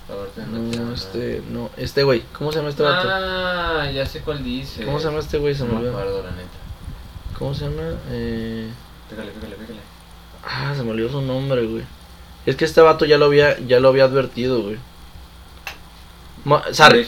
No, 0.09 0.69
te- 0.87 0.93
este, 0.93 1.41
no, 1.49 1.69
este 1.77 2.03
güey. 2.03 2.23
¿Cómo 2.37 2.51
se 2.51 2.57
llama 2.59 2.69
este 2.69 2.83
vato? 2.83 3.07
Ah, 3.11 3.89
ya 3.93 4.05
sé 4.05 4.19
cuál 4.19 4.43
dice. 4.43 4.83
¿Cómo 4.85 4.99
se 4.99 5.05
llama 5.05 5.19
este 5.19 5.37
güey? 5.37 5.55
Se 5.55 5.63
me 5.63 5.75
olvidó. 5.75 5.91
acuerdo, 5.91 6.23
la 6.23 6.31
neta. 6.31 6.49
¿Cómo 7.39 7.53
se 7.53 7.65
llama? 7.65 7.97
Eh. 8.11 8.69
Pégale, 9.09 9.31
pégale, 9.31 9.55
pégale. 9.55 9.79
Ah, 10.45 10.73
se 10.75 10.83
me 10.83 10.91
olvidó 10.91 11.09
su 11.09 11.21
nombre, 11.21 11.65
güey. 11.65 11.83
Es 12.45 12.57
que 12.57 12.65
este 12.65 12.81
vato 12.81 13.05
ya 13.05 13.17
lo 13.17 13.25
había, 13.25 13.57
ya 13.59 13.79
lo 13.79 13.87
había 13.87 14.03
advertido, 14.03 14.61
güey. 14.61 14.77
Ma- 16.43 16.63
Sarri. 16.73 17.05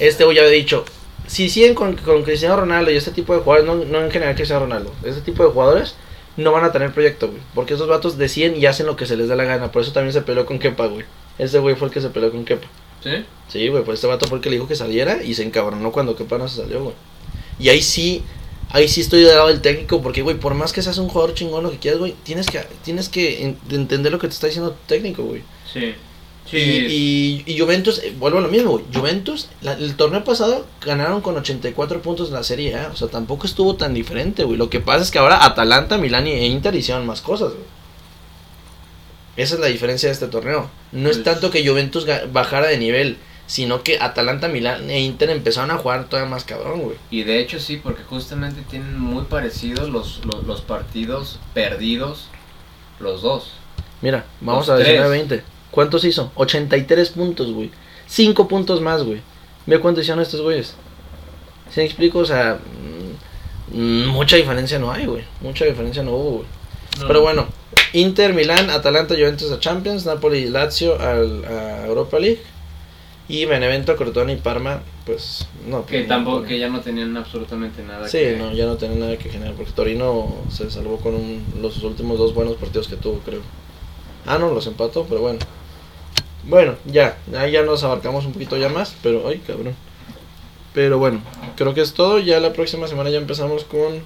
Este 0.00 0.24
güey 0.24 0.36
ya 0.36 0.42
había 0.42 0.52
dicho, 0.54 0.84
si 1.28 1.48
siguen 1.48 1.74
con, 1.76 1.96
con 1.96 2.24
Cristiano 2.24 2.56
Ronaldo 2.56 2.90
y 2.90 2.96
este 2.96 3.12
tipo 3.12 3.34
de 3.34 3.40
jugadores, 3.42 3.66
no, 3.66 3.84
no 3.84 4.04
en 4.04 4.10
general 4.10 4.34
Cristiano 4.34 4.62
Ronaldo, 4.64 4.92
este 5.04 5.20
tipo 5.20 5.44
de 5.44 5.50
jugadores 5.50 5.94
no 6.36 6.52
van 6.52 6.64
a 6.64 6.72
tener 6.72 6.92
proyecto, 6.92 7.28
güey. 7.28 7.40
Porque 7.54 7.74
esos 7.74 7.88
vatos 7.88 8.16
deciden 8.18 8.56
y 8.56 8.66
hacen 8.66 8.86
lo 8.86 8.96
que 8.96 9.06
se 9.06 9.16
les 9.16 9.28
da 9.28 9.36
la 9.36 9.44
gana. 9.44 9.70
Por 9.72 9.82
eso 9.82 9.92
también 9.92 10.12
se 10.12 10.22
peleó 10.22 10.46
con 10.46 10.58
Kepa, 10.58 10.86
güey. 10.86 11.04
Ese 11.38 11.58
güey 11.58 11.74
fue 11.74 11.88
el 11.88 11.94
que 11.94 12.00
se 12.00 12.10
peleó 12.10 12.30
con 12.30 12.44
Kepa. 12.44 12.66
¿Sí? 13.02 13.10
Sí, 13.48 13.68
güey, 13.68 13.82
pues 13.84 13.96
este 13.96 14.06
vato 14.06 14.26
fue 14.26 14.38
el 14.38 14.42
que 14.42 14.50
le 14.50 14.56
dijo 14.56 14.68
que 14.68 14.76
saliera 14.76 15.22
y 15.22 15.34
se 15.34 15.42
encabronó 15.42 15.90
cuando 15.92 16.14
Kepa 16.16 16.38
no 16.38 16.48
se 16.48 16.62
salió, 16.62 16.82
güey. 16.84 16.94
Y 17.58 17.68
ahí 17.70 17.80
sí, 17.82 18.22
ahí 18.70 18.88
sí 18.88 19.00
estoy 19.00 19.22
del 19.22 19.34
lado 19.36 19.48
del 19.48 19.60
técnico, 19.62 20.00
porque, 20.02 20.22
güey, 20.22 20.36
por 20.36 20.54
más 20.54 20.72
que 20.72 20.82
seas 20.82 20.98
un 20.98 21.08
jugador 21.08 21.34
chingón, 21.34 21.62
lo 21.64 21.70
que 21.70 21.78
quieras, 21.78 21.98
güey, 21.98 22.14
tienes 22.22 22.46
que, 22.46 22.60
tienes 22.84 23.08
que 23.08 23.42
en- 23.44 23.58
entender 23.70 24.12
lo 24.12 24.18
que 24.18 24.28
te 24.28 24.34
está 24.34 24.46
diciendo 24.46 24.70
tu 24.72 24.86
técnico, 24.86 25.22
güey. 25.24 25.42
Sí. 25.72 25.94
Y, 26.52 26.56
y, 26.58 27.42
y 27.46 27.58
Juventus, 27.60 28.00
eh, 28.00 28.12
vuelvo 28.18 28.38
a 28.38 28.40
lo 28.40 28.48
mismo. 28.48 28.80
Juventus, 28.92 29.48
la- 29.62 29.74
el 29.74 29.94
torneo 29.94 30.24
pasado 30.24 30.66
ganaron 30.84 31.20
con 31.20 31.36
84 31.36 32.02
puntos 32.02 32.28
en 32.28 32.34
la 32.34 32.42
Serie. 32.42 32.76
O 32.92 32.96
sea, 32.96 33.06
tampoco 33.08 33.46
estuvo 33.46 33.76
tan 33.76 33.94
diferente, 33.94 34.42
güey. 34.44 34.56
Lo 34.58 34.68
que 34.68 34.80
pasa 34.80 35.02
es 35.04 35.10
que 35.12 35.18
ahora 35.20 35.44
Atalanta, 35.44 35.96
Milán 35.96 36.26
e 36.26 36.46
Inter 36.46 36.74
hicieron 36.74 37.06
más 37.06 37.20
cosas, 37.20 37.50
güey. 37.52 37.64
Esa 39.36 39.54
es 39.54 39.60
la 39.60 39.68
diferencia 39.68 40.08
de 40.08 40.12
este 40.14 40.26
torneo. 40.26 40.68
No 40.92 41.08
es 41.08 41.18
Pues- 41.18 41.24
tanto 41.24 41.50
que 41.50 41.66
Juventus 41.66 42.06
bajara 42.32 42.66
de 42.66 42.78
nivel, 42.78 43.16
sino 43.46 43.82
que 43.84 43.98
Atalanta, 44.00 44.48
Milán 44.48 44.90
e 44.90 45.00
Inter 45.00 45.30
empezaron 45.30 45.70
a 45.70 45.76
jugar 45.78 46.08
todavía 46.08 46.30
más 46.30 46.44
cabrón, 46.44 46.80
güey. 46.82 46.96
Y 47.10 47.22
de 47.22 47.38
hecho 47.40 47.58
sí, 47.60 47.76
porque 47.76 48.02
justamente 48.02 48.62
tienen 48.68 48.98
muy 48.98 49.24
parecidos 49.24 49.88
los, 49.88 50.20
los, 50.24 50.44
los 50.44 50.60
partidos 50.62 51.38
perdidos 51.54 52.28
los 52.98 53.22
dos. 53.22 53.52
Mira, 54.02 54.24
vamos 54.40 54.66
Los 54.66 54.80
a 54.80 54.82
tres. 54.82 55.00
19-20. 55.00 55.42
¿Cuántos 55.70 56.04
hizo? 56.04 56.32
83 56.34 57.10
puntos, 57.10 57.52
güey. 57.52 57.70
5 58.06 58.48
puntos 58.48 58.80
más, 58.80 59.02
güey. 59.04 59.20
Ve 59.66 59.78
cuánto 59.78 60.00
hicieron 60.00 60.22
estos 60.22 60.40
güeyes. 60.40 60.74
¿Sí 61.70 61.80
me 61.80 61.86
explico? 61.86 62.18
O 62.20 62.24
sea, 62.24 62.58
mm, 63.72 64.06
mucha 64.08 64.36
diferencia 64.36 64.78
no 64.78 64.90
hay, 64.90 65.06
güey. 65.06 65.24
Mucha 65.40 65.64
diferencia 65.64 66.02
no 66.02 66.12
hubo, 66.12 66.30
güey. 66.38 66.46
No, 67.00 67.06
Pero 67.06 67.20
bueno, 67.22 67.46
Inter, 67.92 68.32
Milán, 68.34 68.68
Atalanta, 68.70 69.14
Juventus 69.14 69.50
a 69.52 69.60
Champions, 69.60 70.04
Napoli, 70.06 70.48
Lazio 70.48 70.98
al, 71.00 71.44
a 71.44 71.86
Europa 71.86 72.18
League. 72.18 72.40
Y 73.28 73.44
Benevento, 73.44 73.94
Crotone 73.94 74.32
y 74.32 74.36
Parma, 74.36 74.80
pues 75.06 75.46
no. 75.68 75.86
Que 75.86 76.02
tampoco, 76.02 76.42
que 76.42 76.58
ya 76.58 76.68
no 76.68 76.80
tenían 76.80 77.16
absolutamente 77.16 77.80
nada 77.84 78.08
Sí, 78.08 78.18
que... 78.18 78.36
no, 78.36 78.52
ya 78.52 78.66
no 78.66 78.76
tiene 78.76 78.96
nada 78.96 79.16
que 79.18 79.28
generar, 79.28 79.54
porque 79.54 79.70
Torino 79.70 80.34
se 80.50 80.68
salvó 80.68 80.96
con 80.96 81.14
un- 81.14 81.44
los 81.62 81.80
últimos 81.84 82.18
dos 82.18 82.34
buenos 82.34 82.56
partidos 82.56 82.88
que 82.88 82.96
tuvo, 82.96 83.20
creo. 83.20 83.42
Ah, 84.26 84.36
no, 84.38 84.52
los 84.52 84.66
empató, 84.66 85.06
pero 85.08 85.20
bueno. 85.20 85.38
Bueno, 86.44 86.74
ya, 86.86 87.18
ahí 87.36 87.52
ya 87.52 87.62
nos 87.62 87.84
abarcamos 87.84 88.24
un 88.24 88.32
poquito 88.32 88.56
ya 88.56 88.68
más, 88.68 88.94
pero, 89.02 89.28
ay, 89.28 89.38
cabrón. 89.46 89.74
Pero 90.72 90.98
bueno, 90.98 91.20
creo 91.56 91.74
que 91.74 91.80
es 91.80 91.94
todo, 91.94 92.18
ya 92.18 92.40
la 92.40 92.52
próxima 92.52 92.86
semana 92.86 93.10
ya 93.10 93.18
empezamos 93.18 93.64
con... 93.64 94.02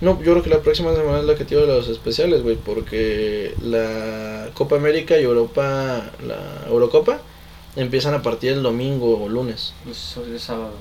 No, 0.00 0.18
yo 0.22 0.32
creo 0.32 0.42
que 0.42 0.50
la 0.50 0.60
próxima 0.60 0.94
semana 0.94 1.18
es 1.18 1.24
la 1.24 1.34
que 1.34 1.44
tiene 1.44 1.66
los 1.66 1.88
especiales, 1.88 2.42
güey, 2.42 2.56
porque 2.56 3.54
la 3.62 4.48
Copa 4.54 4.76
América 4.76 5.18
y 5.18 5.24
Europa, 5.24 6.10
la 6.26 6.66
Eurocopa, 6.68 7.20
empiezan 7.76 8.14
a 8.14 8.22
partir 8.22 8.54
del 8.54 8.62
domingo 8.62 9.22
o 9.22 9.28
lunes. 9.28 9.74
Pues 9.84 10.16
hoy 10.16 10.34
es 10.34 10.42
sábado. 10.42 10.72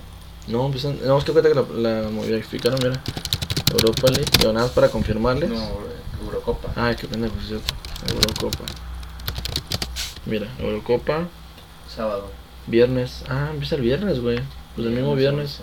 No, 0.47 0.65
empiezan, 0.65 0.97
no, 1.05 1.17
es 1.17 1.25
que 1.25 1.33
cuenta 1.33 1.49
que 1.49 1.55
la, 1.55 2.01
la 2.01 2.09
modificaron, 2.09 2.79
mira. 2.81 3.03
Europa 3.73 4.07
League, 4.07 4.31
nada 4.39 4.53
más 4.53 4.71
para 4.71 4.89
confirmarles. 4.89 5.49
No, 5.49 5.69
Eurocopa. 6.23 6.69
Ay, 6.75 6.95
qué 6.95 7.07
pendejo, 7.07 7.35
es 7.41 7.47
cierto. 7.47 7.73
Eurocopa. 8.09 8.63
Mira, 10.29 10.47
Eurocopa, 10.59 11.27
Sábado. 11.93 12.31
viernes. 12.67 13.23
Ah, 13.29 13.49
empieza 13.51 13.75
el 13.75 13.81
viernes, 13.81 14.19
güey. 14.21 14.39
Pues 14.75 14.87
el 14.87 14.93
mismo 14.93 15.15
Viernes. 15.15 15.59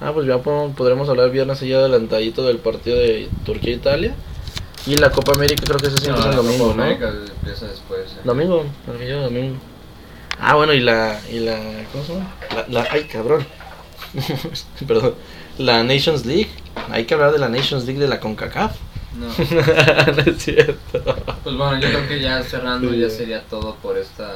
Ah, 0.00 0.12
pues 0.12 0.26
ya 0.26 0.38
podremos 0.38 1.08
hablar 1.08 1.30
viernes 1.30 1.60
ya 1.60 1.78
adelantadito 1.78 2.44
del 2.46 2.58
partido 2.58 2.96
de 2.98 3.28
Turquía-Italia. 3.44 4.14
Y 4.86 4.94
la 4.96 5.10
Copa 5.10 5.32
América 5.34 5.64
creo 5.66 5.78
que 5.78 5.88
ese 5.88 5.96
sí 5.98 6.04
No, 6.08 6.10
empieza 6.16 6.30
el 6.30 6.36
domingo, 6.36 6.64
Copa 6.68 6.76
¿no? 6.76 6.82
América 6.84 7.12
empieza 7.40 7.66
después. 7.66 8.12
eh. 8.12 8.20
Domingo, 8.24 8.64
lleva 8.98 9.22
domingo. 9.22 9.56
Ah, 10.38 10.54
bueno, 10.54 10.72
y 10.74 10.80
la, 10.80 11.18
y 11.32 11.40
la, 11.40 11.58
¿cómo 11.92 12.04
se 12.04 12.12
llama? 12.12 12.34
La, 12.54 12.66
la, 12.82 12.88
ay, 12.92 13.04
cabrón. 13.04 13.44
Perdón. 14.86 15.14
La 15.58 15.82
Nations 15.82 16.24
League. 16.26 16.50
Hay 16.90 17.04
que 17.06 17.14
hablar 17.14 17.32
de 17.32 17.38
la 17.38 17.48
Nations 17.48 17.84
League 17.86 17.98
de 18.00 18.06
la 18.08 18.20
CONCACAF. 18.20 18.76
No. 19.18 19.26
no 20.12 20.22
es 20.22 20.42
cierto. 20.42 21.02
Pues 21.42 21.56
bueno, 21.56 21.80
yo 21.80 21.88
creo 21.88 22.08
que 22.08 22.20
ya 22.20 22.42
cerrando 22.42 22.92
ya 22.94 23.08
sería 23.10 23.42
todo 23.42 23.76
por 23.76 23.96
esta 23.96 24.34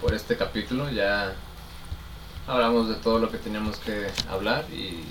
por 0.00 0.14
este 0.14 0.36
capítulo. 0.36 0.90
Ya 0.90 1.34
hablamos 2.46 2.88
de 2.88 2.94
todo 2.94 3.18
lo 3.18 3.30
que 3.30 3.38
teníamos 3.38 3.76
que 3.78 4.06
hablar 4.30 4.64
y 4.72 5.04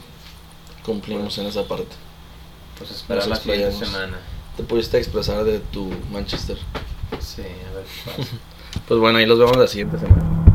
Cumplimos 0.86 1.36
en 1.40 1.48
esa 1.48 1.68
parte. 1.68 1.96
pues 2.78 2.92
esperar 2.92 3.28
la 3.28 3.36
siguiente 3.36 3.86
semana. 3.86 4.18
Te 4.56 4.64
pudiste 4.64 4.98
expresar 4.98 5.44
de 5.44 5.60
tu 5.60 5.92
Manchester. 6.12 6.58
Sí, 7.20 7.42
a 7.42 7.76
ver 7.76 7.86
qué 7.86 8.12
pasa. 8.12 8.30
Pues 8.90 9.00
bueno, 9.00 9.18
ahí 9.20 9.26
los 9.26 9.40
vemos 9.40 9.56
la 9.56 9.68
siguiente 9.68 9.98
semana. 9.98 10.55